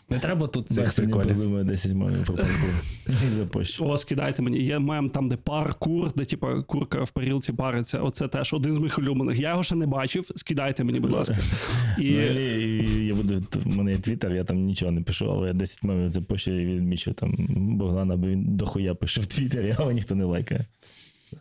Не 0.10 0.20
треба 0.20 0.47
тут 0.47 0.70
цих 0.70 0.95
приколів. 0.95 1.26
придумає 1.26 1.64
10 1.64 1.93
мемів 1.93 2.26
про 2.26 2.36
паркур. 2.36 2.70
Запущу. 3.32 3.86
О, 3.86 3.97
скидайте 3.97 4.41
мені. 4.41 4.60
Є 4.60 4.80
мем 4.80 5.10
там, 5.10 5.30
де 5.30 5.38
паркур, 5.38 6.14
де 6.16 6.26
типа 6.26 6.62
курка 6.62 7.03
в 7.03 7.12
парілці 7.12 7.53
париться. 7.53 7.99
Оце 7.99 8.28
теж 8.28 8.53
один 8.53 8.74
з 8.74 8.78
моїх 8.78 8.99
улюблених. 8.99 9.39
Я 9.39 9.49
його 9.49 9.64
ще 9.64 9.76
не 9.76 9.88
бачив. 9.88 10.32
Скидайте 10.36 10.84
мені, 10.84 10.99
будь 10.99 11.12
ласка. 11.12 11.38
І 11.99 12.10
Взагалі, 12.10 13.06
я 13.08 13.16
буду, 13.16 13.43
в 13.66 13.78
мене 13.78 13.91
є 13.91 13.97
твіттер, 13.97 14.34
я 14.34 14.43
там 14.43 14.58
нічого 14.58 14.91
не 14.91 15.01
пишу, 15.01 15.32
але 15.32 15.47
я 15.47 15.53
10 15.53 15.84
мемів 15.84 16.10
запущу 16.10 16.51
і 16.51 16.66
відмічу 16.66 17.14
там 17.14 17.36
Богдана, 17.78 18.16
бо 18.16 18.28
він 18.28 18.56
дохуя 18.58 18.95
пише 18.95 19.22
в 19.22 19.26
Твіттері, 19.26 19.76
але 19.80 19.93
ніхто 19.93 20.16
не 20.16 20.24
лайкає. 20.24 20.66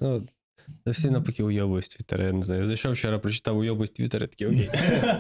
Ну, 0.00 0.22
та 0.84 0.90
всі 0.90 1.10
навпаки 1.10 1.42
уйобують 1.42 1.84
з 1.84 1.88
Твіттера, 1.88 2.24
я 2.24 2.32
не 2.32 2.42
знаю. 2.42 2.66
Зайшов 2.66 2.92
вчора, 2.92 3.18
прочитав 3.18 3.58
уйобують 3.58 3.90
з 3.90 3.92
Твіттера, 3.92 4.26
такий 4.26 4.46
окей. 4.46 4.68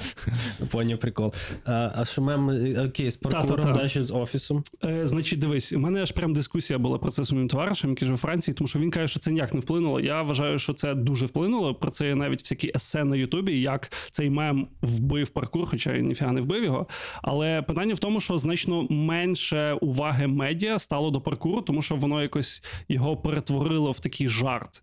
Поняв 0.70 0.98
прикол. 0.98 1.34
А, 1.64 1.92
а 1.94 2.04
що 2.04 2.22
мем, 2.22 2.50
е, 2.50 2.86
окей, 2.86 3.10
з 3.10 3.16
паркуром, 3.16 3.72
далі 3.72 4.02
з 4.02 4.14
офісом. 4.14 4.62
Е, 4.84 5.06
значить, 5.06 5.38
дивись, 5.38 5.72
у 5.72 5.78
мене 5.78 6.02
аж 6.02 6.12
прям 6.12 6.32
дискусія 6.32 6.78
була 6.78 6.98
про 6.98 7.10
це 7.10 7.24
з 7.24 7.32
моїм 7.32 7.48
товаришем, 7.48 7.90
який 7.90 8.06
живе 8.06 8.14
у 8.14 8.18
Франції, 8.18 8.54
тому 8.54 8.68
що 8.68 8.78
він 8.78 8.90
каже, 8.90 9.08
що 9.08 9.20
це 9.20 9.30
ніяк 9.30 9.54
не 9.54 9.60
вплинуло. 9.60 10.00
Я 10.00 10.22
вважаю, 10.22 10.58
що 10.58 10.72
це 10.72 10.94
дуже 10.94 11.26
вплинуло. 11.26 11.74
Про 11.74 11.90
це 11.90 12.06
є 12.08 12.14
навіть 12.14 12.40
всякі 12.40 12.72
есе 12.74 13.04
на 13.04 13.16
Ютубі, 13.16 13.60
як 13.60 13.92
цей 14.10 14.30
мем 14.30 14.68
вбив 14.82 15.30
паркур, 15.30 15.66
хоча 15.66 15.92
я 15.92 16.02
ніфіга 16.02 16.32
не 16.32 16.40
вбив 16.40 16.64
його. 16.64 16.86
Але 17.22 17.62
питання 17.62 17.94
в 17.94 17.98
тому, 17.98 18.20
що 18.20 18.38
значно 18.38 18.86
менше 18.90 19.72
уваги 19.72 20.26
медіа 20.26 20.78
стало 20.78 21.10
до 21.10 21.20
паркуру, 21.20 21.62
тому 21.62 21.82
що 21.82 21.96
воно 21.96 22.22
якось 22.22 22.62
його 22.88 23.16
перетворило 23.16 23.90
в 23.90 24.00
такий 24.00 24.28
жарт. 24.28 24.82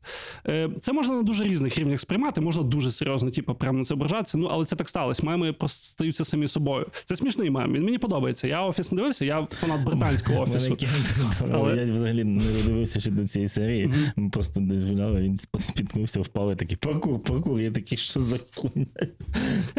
Е, 0.51 0.69
Це 0.79 0.93
можна 0.93 1.15
на 1.15 1.21
дуже 1.23 1.43
різних 1.43 1.77
рівнях 1.77 1.99
сприймати, 2.01 2.41
можна 2.41 2.63
дуже 2.63 2.91
серйозно, 2.91 3.31
типу, 3.31 3.55
прямо 3.55 3.77
на 3.77 3.83
це 3.83 3.93
ображатися. 3.93 4.37
Ну, 4.37 4.47
але 4.51 4.65
це 4.65 4.75
так 4.75 4.89
сталося. 4.89 5.25
Меми 5.25 5.53
просто 5.53 5.85
стаються 5.85 6.25
самі 6.25 6.47
собою. 6.47 6.87
Це 7.05 7.15
смішний 7.15 7.49
мем. 7.49 7.73
Він 7.73 7.83
мені 7.83 7.97
подобається. 7.97 8.47
Я 8.47 8.61
офіс 8.61 8.91
не 8.91 8.95
дивився, 8.97 9.25
я 9.25 9.47
фанат 9.51 9.83
британського 9.83 10.39
офісу. 10.41 10.77
Але- 11.53 11.75
Я 11.85 11.93
взагалі 11.93 12.23
не 12.23 12.43
додивився 12.43 12.99
ще 12.99 13.11
до 13.11 13.27
цієї 13.27 13.49
серії. 13.49 13.93
Ми 14.15 14.29
просто 14.29 14.59
десь 14.61 14.85
гуляли, 14.85 15.21
він 15.21 15.37
спіткнувся, 15.59 16.21
впав 16.21 16.51
і 16.51 16.55
такий 16.55 16.77
паркур, 16.77 17.19
паркур. 17.23 17.59
Я 17.61 17.71
такий, 17.71 17.97
що 17.97 18.19
за 18.19 18.37
хуйня? 18.55 18.85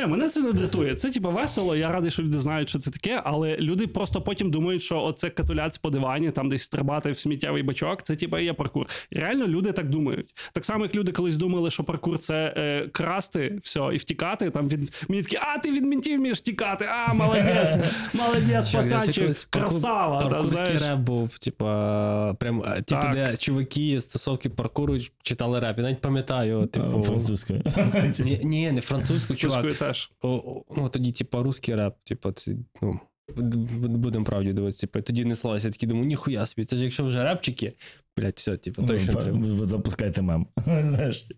Мене 0.08 0.28
це 0.28 0.40
не 0.42 0.52
дратує. 0.52 0.94
Це 0.94 1.10
типу 1.10 1.30
весело. 1.30 1.76
Я 1.76 1.92
радий, 1.92 2.10
що 2.10 2.22
люди 2.22 2.40
знають, 2.40 2.68
що 2.68 2.78
це 2.78 2.90
таке, 2.90 3.20
але 3.24 3.56
люди 3.56 3.86
просто 3.86 4.20
потім 4.22 4.50
думають, 4.50 4.82
що 4.82 5.02
оце 5.02 5.30
катуляць 5.30 5.78
по 5.78 5.90
дивані, 5.90 6.30
там 6.30 6.48
десь 6.48 6.62
стрибати 6.62 7.10
в 7.10 7.18
сміттєвий 7.18 7.62
бачок, 7.62 8.02
це 8.02 8.16
типу 8.16 8.38
є 8.38 8.52
паркур. 8.52 8.86
Реально 9.10 9.46
люди 9.46 9.72
так 9.72 9.88
думають. 9.90 10.30
Так 10.62 10.66
само, 10.66 10.84
як 10.84 10.94
люди 10.94 11.12
колись 11.12 11.36
думали, 11.36 11.70
що 11.70 11.84
паркур 11.84 12.18
це 12.18 12.54
е, 12.56 12.88
красти 12.92 13.58
все 13.62 13.80
і 13.92 13.96
втікати. 13.96 14.50
Там 14.50 14.68
від 14.68 15.06
мені 15.08 15.22
такі, 15.22 15.36
а 15.36 15.58
ти 15.58 15.72
від 15.72 15.84
ментів 15.84 16.18
вмієш 16.18 16.40
тікати. 16.40 16.88
А, 16.88 17.12
молодець, 17.14 17.76
молодець, 18.14 18.72
пацанчик, 18.72 19.36
красава. 19.50 20.20
Паркурський 20.20 20.78
реп 20.78 20.98
був, 20.98 21.38
типа, 21.38 22.34
прям, 22.34 22.64
е, 22.66 22.82
типу, 22.82 23.06
де 23.12 23.36
чуваки 23.36 24.00
з 24.00 24.04
стосовки 24.04 24.48
паркуру 24.48 24.98
читали 25.22 25.60
реп. 25.60 25.78
Я 25.78 25.84
навіть 25.84 26.00
пам'ятаю, 26.00 26.66
типу. 26.66 27.02
Французькою. 27.02 27.62
Ні, 28.42 28.72
не 28.72 28.80
французьку, 28.80 29.34
чувак. 29.34 29.74
Теж. 29.74 30.10
Ну, 30.76 30.88
тоді, 30.92 31.12
типа, 31.12 31.42
русський 31.42 31.74
реп, 31.74 31.94
типа, 32.04 32.32
це, 32.32 32.52
ну, 32.82 33.00
будемо 33.36 34.24
правді 34.24 34.52
дивитися. 34.52 34.80
Типу, 34.80 35.00
тоді 35.00 35.24
неслалося, 35.24 35.68
я 35.68 35.72
такий 35.72 35.88
думаю, 35.88 36.06
ніхуя 36.06 36.46
собі, 36.46 36.64
це 36.64 36.76
ж 36.76 36.84
якщо 36.84 37.04
вже 37.04 37.24
репчики, 37.24 37.72
блядь, 38.16 38.34
все, 38.36 38.56
типу, 38.56 38.82
точно 38.82 39.14
треба. 39.14 39.38
Ви 39.38 39.66
запускайте 39.66 40.22
мем. 40.22 40.46
Знаєш, 40.66 41.28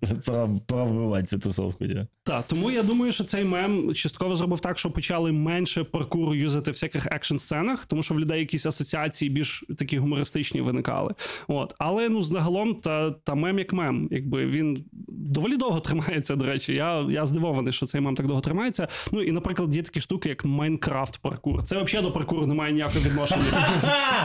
пора, 0.66 0.84
вбивати 0.84 1.26
цю 1.26 1.38
тусовку. 1.38 1.84
Так, 2.22 2.44
тому 2.46 2.70
я 2.70 2.82
думаю, 2.82 3.12
що 3.12 3.24
цей 3.24 3.44
мем 3.44 3.94
частково 3.94 4.36
зробив 4.36 4.60
так, 4.60 4.78
що 4.78 4.90
почали 4.90 5.32
менше 5.32 5.84
паркуру 5.84 6.34
юзати 6.34 6.70
в 6.70 6.74
всяких 6.74 7.06
екшн 7.06 7.36
сценах, 7.36 7.86
тому 7.86 8.02
що 8.02 8.14
в 8.14 8.20
людей 8.20 8.40
якісь 8.40 8.66
асоціації 8.66 9.30
більш 9.30 9.64
такі 9.78 9.98
гумористичні 9.98 10.60
виникали. 10.60 11.14
От, 11.48 11.74
але 11.78 12.08
ну 12.08 12.22
загалом 12.22 12.74
та, 12.74 13.10
та 13.10 13.34
мем 13.34 13.58
як 13.58 13.72
мем, 13.72 14.08
якби 14.10 14.46
він 14.46 14.84
доволі 15.08 15.56
довго 15.56 15.80
тримається. 15.80 16.36
До 16.36 16.44
речі, 16.44 16.72
я, 16.72 17.06
я 17.10 17.26
здивований, 17.26 17.72
що 17.72 17.86
цей 17.86 18.00
мем 18.00 18.14
так 18.14 18.26
довго 18.26 18.40
тримається. 18.40 18.88
Ну 19.12 19.22
і, 19.22 19.32
наприклад, 19.32 19.76
є 19.76 19.82
такі 19.82 20.00
штуки, 20.00 20.28
як 20.28 20.44
Майнкрафт 20.44 21.18
паркур. 21.18 21.64
Це 21.64 21.76
взагалі 21.84 22.06
до 22.06 22.12
паркуру 22.12 22.46
немає 22.46 22.72
ніякого 22.72 23.00
відношення. 23.00 23.42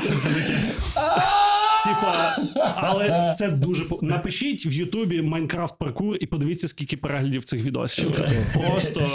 Типа, 1.83 2.35
але 2.75 3.33
це 3.37 3.49
дуже 3.49 3.83
напишіть 4.01 4.65
в 4.65 4.73
Ютубі 4.73 5.21
Майнкрафт 5.21 5.77
паркур 5.77 6.17
і 6.19 6.25
подивіться, 6.25 6.67
скільки 6.67 6.97
переглядів 6.97 7.43
цих 7.43 7.63
відосів. 7.63 8.11
Просто 8.53 9.07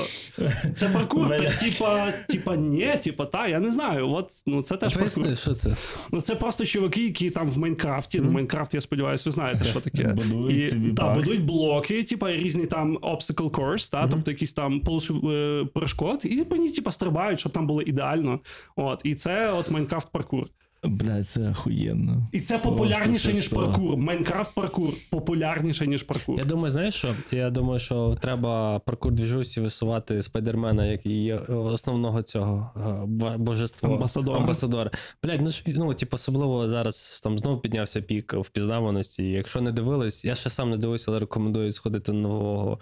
це 0.74 0.88
паркур. 0.88 1.28
Та, 1.28 1.50
типа, 1.50 2.12
типа, 2.28 2.56
ні, 2.56 2.88
типа, 3.02 3.24
та, 3.24 3.48
я 3.48 3.60
не 3.60 3.72
знаю. 3.72 4.10
От 4.10 4.30
ну 4.46 4.62
це 4.62 4.76
теж 4.76 4.96
паркур. 4.96 5.38
Що 5.38 5.54
це? 5.54 5.76
Ну 6.12 6.20
це 6.20 6.34
просто 6.34 6.64
чуваки, 6.64 7.04
які 7.04 7.30
там 7.30 7.50
в 7.50 7.58
Майнкрафті. 7.58 8.20
Ну, 8.20 8.30
Майнкрафт, 8.30 8.74
я 8.74 8.80
сподіваюся, 8.80 9.22
ви 9.26 9.30
знаєте, 9.30 9.64
що 9.64 9.80
таке. 9.80 10.04
Будують 10.04 10.62
і, 10.62 10.68
собі 10.68 10.92
та, 10.92 11.08
будують 11.08 11.44
блоки, 11.44 12.04
типа 12.04 12.32
різні 12.32 12.66
там 12.66 12.98
obstacle 12.98 13.50
course, 13.50 13.92
та, 13.92 14.08
тобто 14.08 14.30
якісь 14.30 14.52
там 14.52 14.82
е, 15.30 15.64
перешкод, 15.74 16.20
і 16.24 16.44
по 16.44 16.56
ній, 16.56 16.70
типа, 16.70 16.90
стрибають, 16.90 17.40
щоб 17.40 17.52
там 17.52 17.66
було 17.66 17.82
ідеально. 17.82 18.40
От, 18.76 19.00
і 19.04 19.14
це 19.14 19.52
от 19.52 19.70
Майнкрафт 19.70 20.08
паркур. 20.12 20.46
Бля, 20.84 21.24
це 21.24 21.50
охуєнно. 21.50 22.28
І 22.32 22.40
це 22.40 22.58
популярніше, 22.58 23.32
ніж 23.32 23.48
паркур. 23.48 23.96
Майнкрафт 23.96 24.54
паркур 24.54 24.90
популярніше, 25.10 25.86
ніж 25.86 26.02
паркур. 26.02 26.38
Я 26.38 26.44
думаю, 26.44 26.70
знаєш 26.70 26.94
що? 26.94 27.14
Я 27.30 27.50
думаю, 27.50 27.78
що 27.78 28.16
треба 28.20 28.78
паркур 28.78 29.12
двіжусі 29.12 29.60
висувати 29.60 30.22
спайдермена, 30.22 30.86
як 30.86 31.06
і 31.06 31.32
основного 31.48 32.22
цього 32.22 32.70
е, 32.76 33.36
божества. 33.38 33.88
Амбасадора. 33.88 34.38
Амбасадора. 34.38 34.90
Блядь, 35.22 35.40
ну 35.40 35.48
ж 35.48 35.62
ну, 35.66 35.94
типу, 35.94 36.14
особливо 36.14 36.68
зараз 36.68 37.20
там 37.24 37.38
знову 37.38 37.58
піднявся 37.60 38.00
пік 38.00 38.34
впізнаваності. 38.34 39.24
Якщо 39.30 39.60
не 39.60 39.72
дивились, 39.72 40.24
я 40.24 40.34
ще 40.34 40.50
сам 40.50 40.70
не 40.70 40.76
дивився, 40.76 41.10
але 41.10 41.20
рекомендую 41.20 41.72
сходити 41.72 42.12
на 42.12 42.18
нового. 42.20 42.78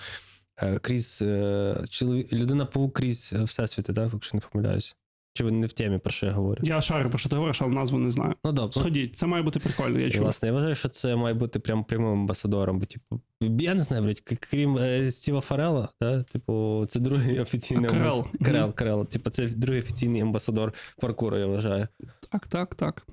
е, 0.63 0.79
Крізь 0.79 1.19
е, 1.23 1.85
чоловік, 1.91 2.33
людина 2.33 2.67
паук 2.67 2.95
крізь 2.97 3.33
всесвіти, 3.33 3.93
так, 3.93 4.11
якщо 4.13 4.37
не 4.37 4.43
помиляюсь. 4.53 4.97
Чи 5.35 5.45
ви 5.45 5.51
не 5.51 5.67
в 5.67 5.73
темі, 5.73 5.99
про 5.99 6.11
що 6.11 6.27
я 6.27 6.33
говорю? 6.33 6.61
Я 6.65 6.81
шарю, 6.81 7.11
про 7.11 7.19
що 7.19 7.29
ти 7.29 7.37
говориш, 7.37 7.63
але 7.63 7.71
назву 7.75 7.99
не 7.99 8.11
знаю. 8.11 8.35
Ну 8.45 8.53
добре. 8.53 8.81
Сходіть, 8.81 9.17
це 9.17 9.27
має 9.27 9.43
бути 9.43 9.61
прикольно, 9.61 10.01
я 10.01 10.07
І, 10.07 10.11
чув. 10.11 10.23
Власне, 10.23 10.49
я 10.49 10.53
вважаю, 10.55 10.75
що 10.75 10.89
це 10.89 11.17
має 11.17 11.35
бути 11.35 11.59
прям 11.59 11.85
прямим 11.85 12.13
амбасадором. 12.13 12.79
Бо, 12.79 12.87
типу, 12.87 13.21
я 13.41 13.75
не 13.75 13.81
знаю, 13.81 14.03
блядь, 14.03 14.21
крім 14.21 14.79
е, 14.79 15.11
Стіва 15.11 15.41
Карела, 15.41 15.89
да? 16.01 16.23
типу, 16.23 16.87
це 16.89 17.01
другий 17.01 17.41
офіційний 17.41 17.87
А, 17.87 17.93
Карел. 17.93 18.19
амбас- 18.19 18.45
Карел, 18.45 18.75
Карел. 18.75 19.07
Типу, 19.09 19.31
це 19.31 19.49
другий 19.49 19.81
офіційний 19.81 20.21
амбасадор 20.21 20.73
паркуру, 21.01 21.39
я 21.39 21.47
вважаю. 21.47 21.89
Так, 22.31 22.47
так, 22.47 22.75
так. 22.75 23.07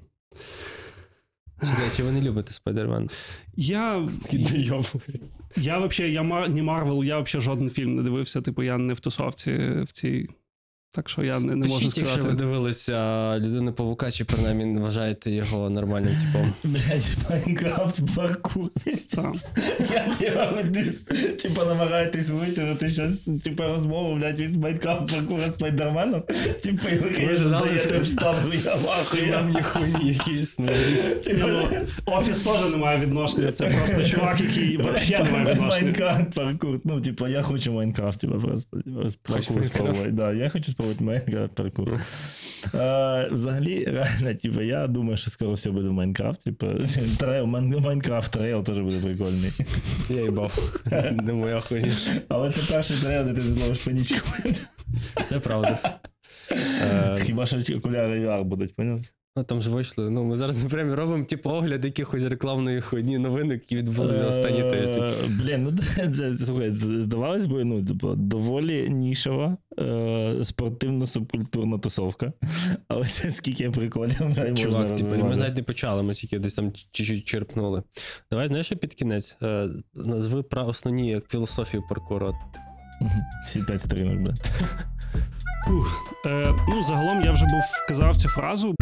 Чи, 1.95 2.03
ви 2.03 2.11
не 2.11 2.21
любите 2.21 2.53
Спайдермен? 2.53 3.09
Я, 3.55 4.07
я 5.57 5.79
вообще, 5.79 6.09
я 6.09 6.47
не 6.47 6.63
Марвел, 6.63 7.03
я 7.03 7.15
вообще 7.15 7.41
жоден 7.41 7.69
фільм 7.69 7.95
не 7.95 8.03
дивився. 8.03 8.41
Типу, 8.41 8.63
я 8.63 8.77
не 8.77 8.93
в 8.93 8.99
тусовці 8.99 9.51
в 9.83 9.91
цій 9.91 10.29
Так 10.91 11.09
що 11.09 11.23
я 11.23 11.39
не, 11.39 11.55
не 11.55 11.67
можу 11.67 11.85
Пишіть, 11.85 11.97
якщо 11.97 12.21
ви 12.21 12.33
дивилися 12.33 13.39
людину 13.39 13.73
павука, 13.73 14.11
чи 14.11 14.25
принаймні 14.25 14.79
вважаєте 14.79 15.31
його 15.31 15.69
нормальним 15.69 16.13
типом. 16.13 16.53
Блять, 16.63 17.17
Майнкрафт 17.29 18.15
паркур. 18.15 18.69
Я 19.93 20.13
тебе 20.19 20.51
веду, 20.55 20.91
типа 21.35 21.65
намагаєтесь 21.65 22.29
витягнути 22.29 22.91
щось, 22.91 23.41
типа 23.43 23.67
розмову, 23.67 24.15
блядь, 24.15 24.39
від 24.39 24.55
Майнкрафт 24.55 25.11
паркура 25.11 25.51
з 25.51 25.53
Спайдерменом. 25.53 26.23
Типа 26.63 26.89
його, 26.89 27.09
ж 27.09 27.15
конечно, 27.15 27.59
даєте 27.59 27.99
в 27.99 28.05
штангу, 28.05 28.53
я 28.65 28.75
вахую. 28.75 29.27
Нам 29.27 29.63
хуйні 29.63 30.13
які 30.13 30.31
існують. 30.31 31.37
Ну, 31.39 31.67
Офіс 32.05 32.39
теж 32.39 32.71
не 32.71 32.77
має 32.77 32.99
відношення. 32.99 33.51
Це 33.51 33.67
просто 33.67 34.03
чувак, 34.03 34.41
який 34.41 34.77
взагалі 34.97 35.31
не 35.31 35.37
має 35.37 35.53
відношення. 35.53 35.83
Майнкрафт 35.83 36.35
паркур. 36.35 36.79
Ну, 36.83 37.01
типа, 37.01 37.29
я 37.29 37.41
хочу 37.41 37.73
Майнкрафт, 37.73 38.19
типа, 38.19 38.35
просто 38.35 38.77
паркур 39.23 39.65
спробувати. 39.65 40.37
Я 40.37 40.49
хочу 40.49 40.71
спробувати 40.79 41.03
Майнкрафт 41.03 41.55
паркур. 41.55 42.01
Взагалі, 43.31 43.85
реально, 43.85 44.33
типа, 44.33 44.63
я 44.63 44.87
думаю, 44.87 45.17
що 45.17 45.31
скоро 45.31 45.51
все 45.51 45.71
буде 45.71 45.89
в 45.89 45.93
Майнкрафт. 45.93 46.43
Типа, 46.43 46.73
трейл, 47.19 47.45
Майнкрафт 47.45 48.31
трейл 48.31 48.63
теж 48.63 48.77
буде 48.79 48.99
прикольний. 48.99 49.51
Я 50.09 50.21
їбав. 50.21 50.81
Не 51.11 51.33
моя 51.33 51.59
хуйня. 51.59 51.93
Але 52.27 52.51
це 52.51 52.73
перший 52.73 52.97
трейл, 52.97 53.25
де 53.25 53.33
ти 53.33 53.41
зловиш 53.41 53.77
панічку. 53.77 54.27
Це 55.25 55.39
правда. 55.39 55.99
Хіба 57.17 57.45
що 57.45 57.77
окуляри 57.77 58.27
VR 58.27 58.43
будуть, 58.43 58.75
поняв? 58.75 59.01
Ну, 59.35 59.43
там 59.43 59.61
ж 59.61 59.69
вийшли. 59.69 60.09
Ну, 60.09 60.23
ми 60.23 60.35
зараз 60.35 60.63
прямо 60.69 60.95
робимо 60.95 61.23
типу 61.23 61.49
огляд 61.49 61.85
якихось 61.85 62.23
рекламної 62.23 62.81
хуйні 62.81 63.17
новин, 63.17 63.51
які 63.51 63.77
відбулися 63.77 64.17
за 64.17 64.27
останні 64.27 64.69
тижні. 64.69 64.99
Е, 64.99 65.11
Блін, 65.43 65.63
ну 65.63 65.77
це, 66.13 66.37
слухай, 66.37 66.69
здавалось 66.75 67.45
би, 67.45 67.63
ну, 67.63 67.85
типу, 67.85 68.15
доволі 68.15 68.89
нішева 68.89 69.57
е, 69.79 69.83
спортивно-субкультурна 70.41 71.79
тусовка. 71.79 72.33
Але 72.87 73.05
це 73.05 73.31
скільки 73.31 73.69
приколів 73.69 74.55
Чувак, 74.55 74.95
типу, 74.95 75.09
ми 75.09 75.35
навіть 75.35 75.55
не 75.55 75.63
почали, 75.63 76.03
ми 76.03 76.13
тільки 76.13 76.39
десь 76.39 76.53
там 76.53 76.71
чуть-чуть 76.91 77.25
черпнули. 77.25 77.83
Давай, 78.31 78.47
знаєш, 78.47 78.65
що 78.65 78.75
під 78.77 78.93
кінець. 78.93 79.37
Е, 79.43 79.69
назви 79.95 80.43
про 80.43 80.65
основні 80.65 81.09
як 81.09 81.29
філософію 81.29 81.83
паркуру. 81.89 82.35
Всі 83.45 83.63
п'ять 83.63 83.81
сторінок, 83.81 84.19
бля. 84.19 84.33
Фух. 85.65 86.15
Е, 86.25 86.53
ну, 86.69 86.83
загалом 86.83 87.23
я 87.23 87.31
вже 87.31 87.45
був 87.45 87.63
казав 87.87 88.15
цю 88.15 88.29
фразу. 88.29 88.75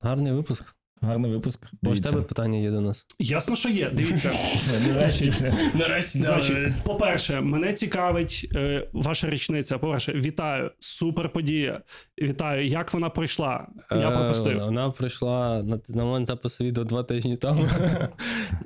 Гарний 0.00 0.32
випуск. 0.32 0.76
Гарний 1.02 1.30
випуск. 1.30 1.70
Бо 1.82 1.94
ж 1.94 2.02
тебе 2.02 2.22
питання 2.22 2.58
є 2.58 2.70
до 2.70 2.80
нас. 2.80 3.06
Ясно, 3.18 3.56
що 3.56 3.68
є. 3.68 3.90
Дивіться. 3.90 4.32
Нарешті. 4.88 5.32
Нарешті, 5.74 6.20
Значить, 6.22 6.72
по-перше, 6.84 7.40
мене 7.40 7.72
цікавить 7.72 8.48
е, 8.54 8.88
ваша 8.92 9.30
річниця. 9.30 9.78
По-перше, 9.78 10.12
вітаю, 10.12 10.70
супер 10.78 11.32
подія. 11.32 11.82
Вітаю, 12.22 12.66
як 12.66 12.94
вона 12.94 13.10
пройшла. 13.10 13.68
Я 13.90 14.10
Е, 14.10 14.16
пропустив. 14.16 14.58
Вона 14.58 14.90
прийшла 14.90 15.62
на, 15.62 15.80
на 15.88 16.04
момент 16.04 16.26
запису 16.26 16.64
відео 16.64 16.84
два 16.84 17.02
тижні 17.02 17.36
тому. 17.36 17.64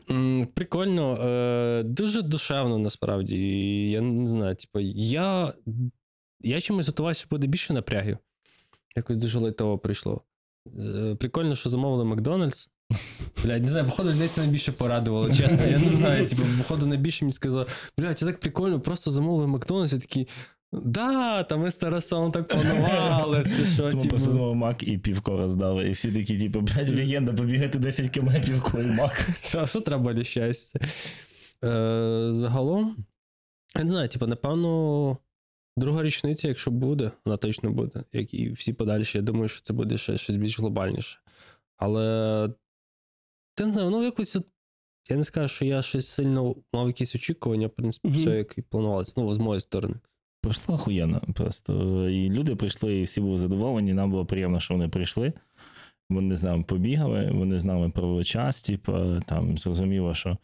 Прикольно, 0.55 1.15
е, 1.16 1.82
дуже 1.82 2.23
душевно 2.23 2.78
насправді. 2.78 3.36
Я 3.90 4.01
не 4.01 4.28
знаю, 4.28 4.55
типу, 4.55 4.81
я, 4.94 5.52
я 6.40 6.61
чомусь 6.61 6.86
готувався, 6.86 7.27
буде 7.31 7.47
більше 7.47 7.73
напрягів. 7.73 8.19
Якось 8.97 9.16
дуже 9.16 9.39
лайтово 9.39 9.78
прийшло. 9.78 10.24
Е, 10.78 11.15
Прикольно, 11.15 11.55
що 11.55 11.70
замовили 11.70 12.05
Макдональдс. 12.05 12.70
Блядь, 13.45 13.62
не 13.62 13.69
знаю, 13.69 13.87
походу, 13.87 14.11
людей 14.11 14.28
це 14.28 14.41
найбільше 14.41 14.73
порадувало, 14.73 15.31
чесно. 15.31 15.66
Я 15.66 15.78
не 15.78 15.91
знаю. 15.91 16.27
Типу, 16.27 16.43
походу, 16.59 16.87
найбільше 16.87 17.24
мені 17.24 17.32
сказали, 17.32 17.66
блядь, 17.99 18.19
це 18.19 18.27
так 18.27 18.41
прикольно, 18.41 18.81
просто 18.81 19.11
замовили 19.11 19.47
Макдональдс, 19.47 19.93
я 19.93 19.99
такий. 19.99 20.28
Да, 20.73 21.43
та 21.43 21.57
ми 21.57 21.70
з 21.70 21.77
Тарасом 21.77 22.32
так 22.32 22.49
планували. 22.49 23.43
Ти 23.57 23.65
що, 23.65 23.91
типу, 23.91 24.09
просто 24.09 24.31
знову 24.31 24.55
мак 24.55 24.82
і 24.82 24.99
півко 24.99 25.37
роздали. 25.37 25.89
І 25.89 25.91
всі 25.93 26.12
такі, 26.12 26.39
типу, 26.39 26.61
блядь, 26.61 26.95
легенда, 26.95 27.32
побігати 27.32 27.78
10 27.78 28.11
км 28.11 28.31
півко 28.47 28.78
і 28.81 28.87
мак. 28.87 29.31
Що, 29.43 29.66
що 29.66 29.81
треба 29.81 30.12
для 30.12 30.24
щастя? 30.24 30.81
Е, 31.65 32.28
загалом, 32.31 32.97
я 33.77 33.85
не 33.85 33.91
знаю, 33.91 34.09
типу, 34.09 34.27
напевно, 34.27 35.19
друга 35.81 36.02
річниця, 36.02 36.48
якщо 36.48 36.70
буде, 36.70 37.11
вона 37.24 37.36
точно 37.36 37.70
буде, 37.70 38.05
як 38.12 38.35
і 38.35 38.51
всі 38.51 38.73
подальші. 38.73 39.19
Я 39.19 39.23
думаю, 39.23 39.48
що 39.48 39.62
це 39.62 39.73
буде 39.73 39.98
ще 39.98 40.16
щось 40.16 40.36
більш 40.36 40.59
глобальніше. 40.61 41.19
Але 41.77 42.05
я 43.61 43.66
не 43.66 43.73
знаю, 43.73 43.90
ну 43.90 44.02
якось. 44.05 44.36
от- 44.36 44.47
Я 45.11 45.16
не 45.16 45.24
скажу, 45.24 45.48
що 45.48 45.65
я 45.65 45.82
щось 45.82 46.09
сильно 46.09 46.55
мав 46.73 46.86
якісь 46.86 47.15
очікування, 47.15 47.66
в 47.66 47.70
принципі, 47.70 48.09
Мгм. 48.09 48.19
все 48.20 48.31
як 48.36 48.59
і 48.59 48.62
планувалося. 48.62 49.15
Ну, 49.16 49.32
з 49.35 49.39
моєї 49.39 49.61
сторони. 49.61 49.94
Пройшло 50.43 50.74
охуєнно 50.74 51.23
просто. 51.35 52.09
І 52.11 52.31
люди 52.31 52.57
прийшли, 52.57 52.94
і 52.98 53.02
всі 53.02 53.20
були 53.20 53.39
задоволені. 53.39 53.93
Нам 53.94 54.11
було 54.11 54.27
приємно, 54.27 54.61
що 54.61 54.74
вони 54.74 54.89
прийшли. 54.89 55.32
Вони 56.11 56.36
з 56.36 56.43
нами 56.43 56.62
побігали, 56.62 57.31
вони 57.32 57.59
з 57.59 57.65
нами 57.65 57.90
провели 57.90 58.24
час. 58.24 58.62
Типу, 58.62 59.20
там 59.27 59.59
зрозуміло, 59.59 60.15
що 60.15 60.39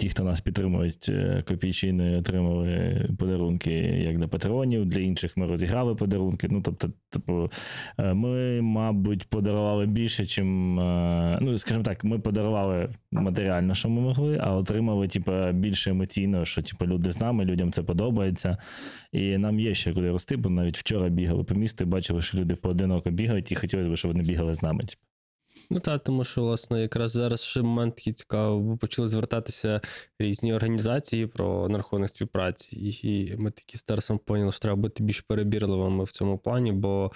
ті, 0.00 0.08
хто 0.08 0.24
нас 0.24 0.40
підтримують, 0.40 1.06
е, 1.08 1.44
копійчини 1.48 2.16
отримали 2.16 3.08
подарунки 3.18 3.72
як 3.80 4.18
для 4.18 4.28
патронів, 4.28 4.86
для 4.86 5.00
інших 5.00 5.36
ми 5.36 5.46
розіграли 5.46 5.94
подарунки. 5.94 6.48
Ну, 6.50 6.62
тобто, 6.62 6.90
типу, 7.10 7.50
е, 7.98 8.14
ми, 8.14 8.60
мабуть, 8.62 9.28
подарували 9.28 9.86
більше, 9.86 10.26
чим. 10.26 10.80
е, 10.80 11.38
Ну, 11.42 11.58
скажімо 11.58 11.84
так, 11.84 12.04
ми 12.04 12.18
подарували 12.18 12.88
матеріально, 13.12 13.74
що 13.74 13.88
ми 13.88 14.00
могли, 14.00 14.38
а 14.42 14.54
отримали, 14.56 15.08
типу, 15.08 15.32
більше 15.52 15.90
емоційно, 15.90 16.44
що 16.44 16.62
типу, 16.62 16.86
люди 16.86 17.12
з 17.12 17.20
нами, 17.20 17.44
людям 17.44 17.72
це 17.72 17.82
подобається. 17.82 18.56
І 19.12 19.38
нам 19.38 19.60
є 19.60 19.74
ще 19.74 19.92
куди 19.92 20.10
рости, 20.10 20.36
бо 20.36 20.50
навіть 20.50 20.78
вчора 20.78 21.08
бігали 21.08 21.44
по 21.44 21.54
місту 21.54 21.86
бачили, 21.86 22.22
що 22.22 22.38
люди 22.38 22.56
поодиноко 22.56 23.10
бігають, 23.10 23.52
і 23.52 23.54
хотілося 23.54 23.90
б, 23.90 23.96
щоб 23.96 24.12
вони 24.12 24.24
бігали 24.24 24.54
з 24.54 24.62
нами. 24.62 24.84
Типу. 24.84 25.09
Ну 25.72 25.80
так, 25.80 26.02
тому 26.04 26.24
що, 26.24 26.42
власне, 26.42 26.82
якраз 26.82 27.10
зараз 27.10 27.42
ще 27.42 27.62
момент 27.62 27.96
такий 27.96 28.12
цікавий, 28.12 28.60
бо 28.60 28.76
почали 28.76 29.08
звертатися 29.08 29.80
різні 30.18 30.54
організації 30.54 31.26
про 31.26 31.68
нарахунок 31.68 32.08
співпраці. 32.08 32.76
І, 33.02 33.36
ми 33.36 33.50
такі 33.50 33.76
з 33.76 33.82
Тарасом 33.82 34.18
поняли, 34.18 34.52
що 34.52 34.60
треба 34.60 34.76
бути 34.76 35.02
більш 35.02 35.20
перебірливими 35.20 36.04
в 36.04 36.10
цьому 36.10 36.38
плані, 36.38 36.72
бо. 36.72 37.12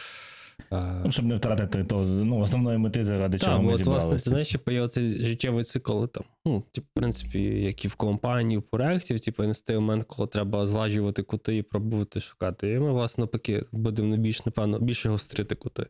Ну, 0.71 1.13
щоб 1.13 1.25
не 1.25 1.35
втратити 1.35 1.85
то, 1.85 2.03
ну, 2.03 2.39
основної 2.39 2.79
мети, 2.79 3.05
заради 3.05 3.39
Так, 3.39 3.49
чого 3.49 3.63
ми 3.63 3.73
от, 3.73 3.81
власне, 3.81 3.85
зібралися. 3.85 4.25
ти 4.25 4.31
знаєш, 4.31 4.49
типу, 4.49 4.71
є 4.71 4.81
оцей 4.81 5.25
життєвий 5.25 5.65
цикл, 5.65 6.05
там, 6.05 6.25
ну, 6.45 6.65
типу, 6.73 6.87
в 6.91 6.95
принципі, 6.95 7.43
як 7.43 7.85
і 7.85 7.89
в 7.89 7.95
компанії, 7.95 8.59
в 8.59 8.63
проєктів, 8.63 9.21
типу, 9.21 9.43
настає 9.43 9.79
момент, 9.79 10.05
коли 10.05 10.29
треба 10.29 10.67
зладжувати 10.67 11.23
кути 11.23 11.57
і 11.57 11.63
пробувати 11.63 12.21
шукати. 12.21 12.71
І 12.71 12.79
ми, 12.79 12.93
власне, 12.93 13.23
навпаки, 13.23 13.65
будемо 13.73 14.17
більш, 14.17 14.47
напевно, 14.47 14.79
більше 14.79 15.09
гострити 15.09 15.55
кути, 15.55 15.87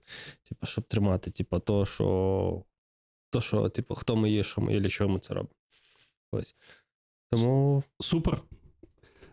типу, 0.48 0.66
щоб 0.66 0.84
тримати, 0.84 1.30
типу, 1.30 1.58
то, 1.58 1.86
що, 1.86 2.62
то, 3.30 3.40
що, 3.40 3.68
типу, 3.68 3.94
хто 3.94 4.16
ми 4.16 4.30
є, 4.30 4.42
що 4.42 4.60
ми 4.60 4.74
є, 4.74 4.80
для 4.80 4.88
чого 4.88 5.10
ми 5.10 5.18
це 5.18 5.34
робимо. 5.34 5.54
Ось. 6.32 6.56
Тому 7.32 7.82
Супер. 8.00 8.38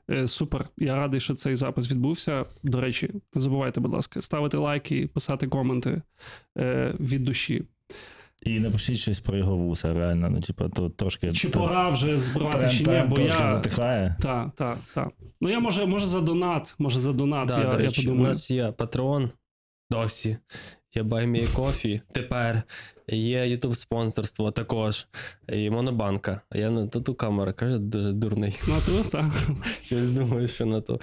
Е, 0.10 0.28
Супер. 0.28 0.66
Я 0.78 0.96
радий, 0.96 1.20
що 1.20 1.34
цей 1.34 1.56
запис 1.56 1.92
відбувся. 1.92 2.46
До 2.64 2.82
речі, 2.82 3.10
не 3.36 3.42
забувайте, 3.42 3.80
будь 3.80 3.94
ласка, 3.94 4.22
ставити 4.22 4.58
лайки, 4.58 5.08
писати 5.08 5.48
коменти 5.48 6.02
е, 6.58 6.96
від 7.00 7.24
душі. 7.24 7.64
І 8.44 8.60
напишіть 8.60 8.98
щось 8.98 9.20
про 9.20 9.38
його 9.38 9.56
вуса, 9.58 9.94
реально. 9.94 10.30
Ну, 10.30 10.42
типу, 10.42 10.70
то 10.70 10.90
трошки. 10.90 11.32
Чи 11.32 11.50
то- 11.50 11.60
пора 11.60 11.90
вже 11.90 12.20
збирати, 12.20 12.58
тренд- 12.58 12.70
чи 12.78 12.84
ні, 12.92 13.04
бо 13.10 13.16
трошки 13.16 13.44
я. 13.44 13.52
затихає. 13.52 14.16
Так, 14.22 14.50
так, 14.56 14.78
так. 14.94 15.10
Ну 15.42 15.50
я 15.50 15.60
може, 15.60 15.86
може 15.86 16.06
за 16.06 16.22
донат, 16.22 16.76
може 16.80 17.00
за 17.00 17.14
донат. 17.14 17.48
Да, 17.48 17.60
я, 17.60 17.66
до 17.70 17.78
я 17.80 17.84
речі, 17.88 18.10
у 18.10 18.16
нас 18.16 18.52
є 18.52 18.68
Patreon 18.70 19.30
досі. 19.92 20.38
Є 20.96 21.04
баймій 21.04 21.48
кофі, 21.56 22.02
тепер. 22.12 22.64
Є 23.08 23.46
YouTube 23.46 23.76
спонсорство 23.76 24.52
також. 24.52 25.08
І 25.50 25.70
Монобанка. 25.70 26.42
А 26.50 26.58
я 26.58 26.70
на 26.70 26.88
тут 26.88 27.10
у 27.10 27.16
камера 27.16 27.54
каже, 27.54 27.78
дуже 27.78 28.12
дурний. 28.12 28.60
На 28.68 28.80
ту, 28.80 29.10
так. 29.10 29.32
Щось 29.84 30.10
думаю, 30.10 30.48
що 30.48 30.66
на 30.66 30.82
то. 30.82 31.00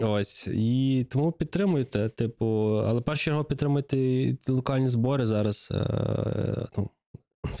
Ось. 0.00 0.46
І 0.46 1.06
тому 1.10 1.32
підтримуйте, 1.32 2.08
типу, 2.08 2.46
але 2.86 3.00
перш 3.00 3.24
чергу 3.24 3.44
підтримуйте 3.44 4.36
локальні 4.48 4.88
збори 4.88 5.26
зараз. 5.26 5.68
Е, 5.72 6.66
ну, 6.76 6.90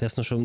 Ясно, 0.00 0.24
що 0.24 0.36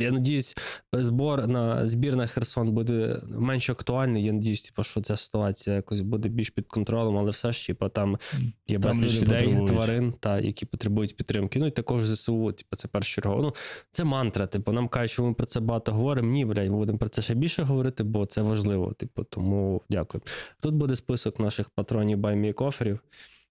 я 0.00 0.10
надіюсь, 0.10 0.56
збор 0.92 1.46
на 1.46 1.88
збір 1.88 2.16
на 2.16 2.26
Херсон 2.26 2.72
буде 2.72 3.20
менш 3.30 3.70
актуальний. 3.70 4.24
Я 4.24 4.32
надіюсь, 4.32 4.62
типу, 4.62 4.82
що 4.82 5.00
ця 5.00 5.16
ситуація 5.16 5.76
якось 5.76 6.00
буде 6.00 6.28
більш 6.28 6.50
під 6.50 6.66
контролем, 6.66 7.18
але 7.18 7.30
все 7.30 7.52
ж, 7.52 7.66
типу, 7.66 7.88
там 7.88 8.18
є 8.66 8.78
Там 8.78 8.90
безліч 8.92 9.22
людей, 9.22 9.38
потребують. 9.38 9.66
тварин, 9.66 10.14
та, 10.20 10.40
які 10.40 10.66
потребують 10.66 11.16
підтримки. 11.16 11.58
Ну 11.58 11.66
і 11.66 11.70
також 11.70 12.06
ЗСУ, 12.06 12.52
типу, 12.52 12.76
це 12.76 12.88
першочергово. 12.88 13.42
Ну, 13.42 13.54
це 13.90 14.04
мантра. 14.04 14.46
Типу, 14.46 14.72
нам 14.72 14.88
кажуть, 14.88 15.10
що 15.10 15.22
ми 15.22 15.34
про 15.34 15.46
це 15.46 15.60
багато 15.60 15.92
говоримо. 15.92 16.30
Ні, 16.32 16.44
блядь, 16.44 16.70
ми 16.70 16.76
будемо 16.76 16.98
про 16.98 17.08
це 17.08 17.22
ще 17.22 17.34
більше 17.34 17.62
говорити, 17.62 18.04
бо 18.04 18.26
це 18.26 18.42
важливо. 18.42 18.92
Типу, 18.92 19.24
тому 19.24 19.82
дякую. 19.90 20.22
Тут 20.62 20.74
буде 20.74 20.96
список 20.96 21.40
наших 21.40 21.70
патронів 21.70 22.18
баймі 22.18 22.52
коферів. 22.52 22.98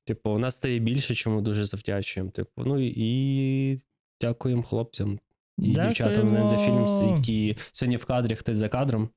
Типу, 0.06 0.30
у 0.30 0.38
нас 0.38 0.56
стає 0.56 0.80
більше, 0.80 1.16
чому 1.16 1.42
дуже 1.42 1.66
завдячуємо. 1.66 2.32
Типу, 2.32 2.64
ну 2.66 2.80
і 2.80 3.78
дякуємо 4.22 4.64
хлопцям 4.64 5.20
і 5.62 5.72
дівчатам 5.72 6.30
з 6.30 6.34
Nenza 6.34 6.50
Дякуємо. 6.50 7.16
Які 7.16 7.58
сьогодні 7.72 7.98
в 7.98 8.06
кадрі, 8.06 8.36
хтось 8.36 8.58
за 8.58 8.70
кадром. 8.70 9.10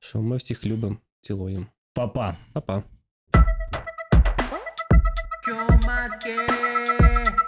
Що 0.00 0.22
ми 0.22 0.36
всіх 0.36 0.66
любимо, 0.66 0.96
цілуємо. 1.20 1.66
Па-па. 1.92 2.36
Па-па. 2.52 2.82
Girl. 5.48 7.47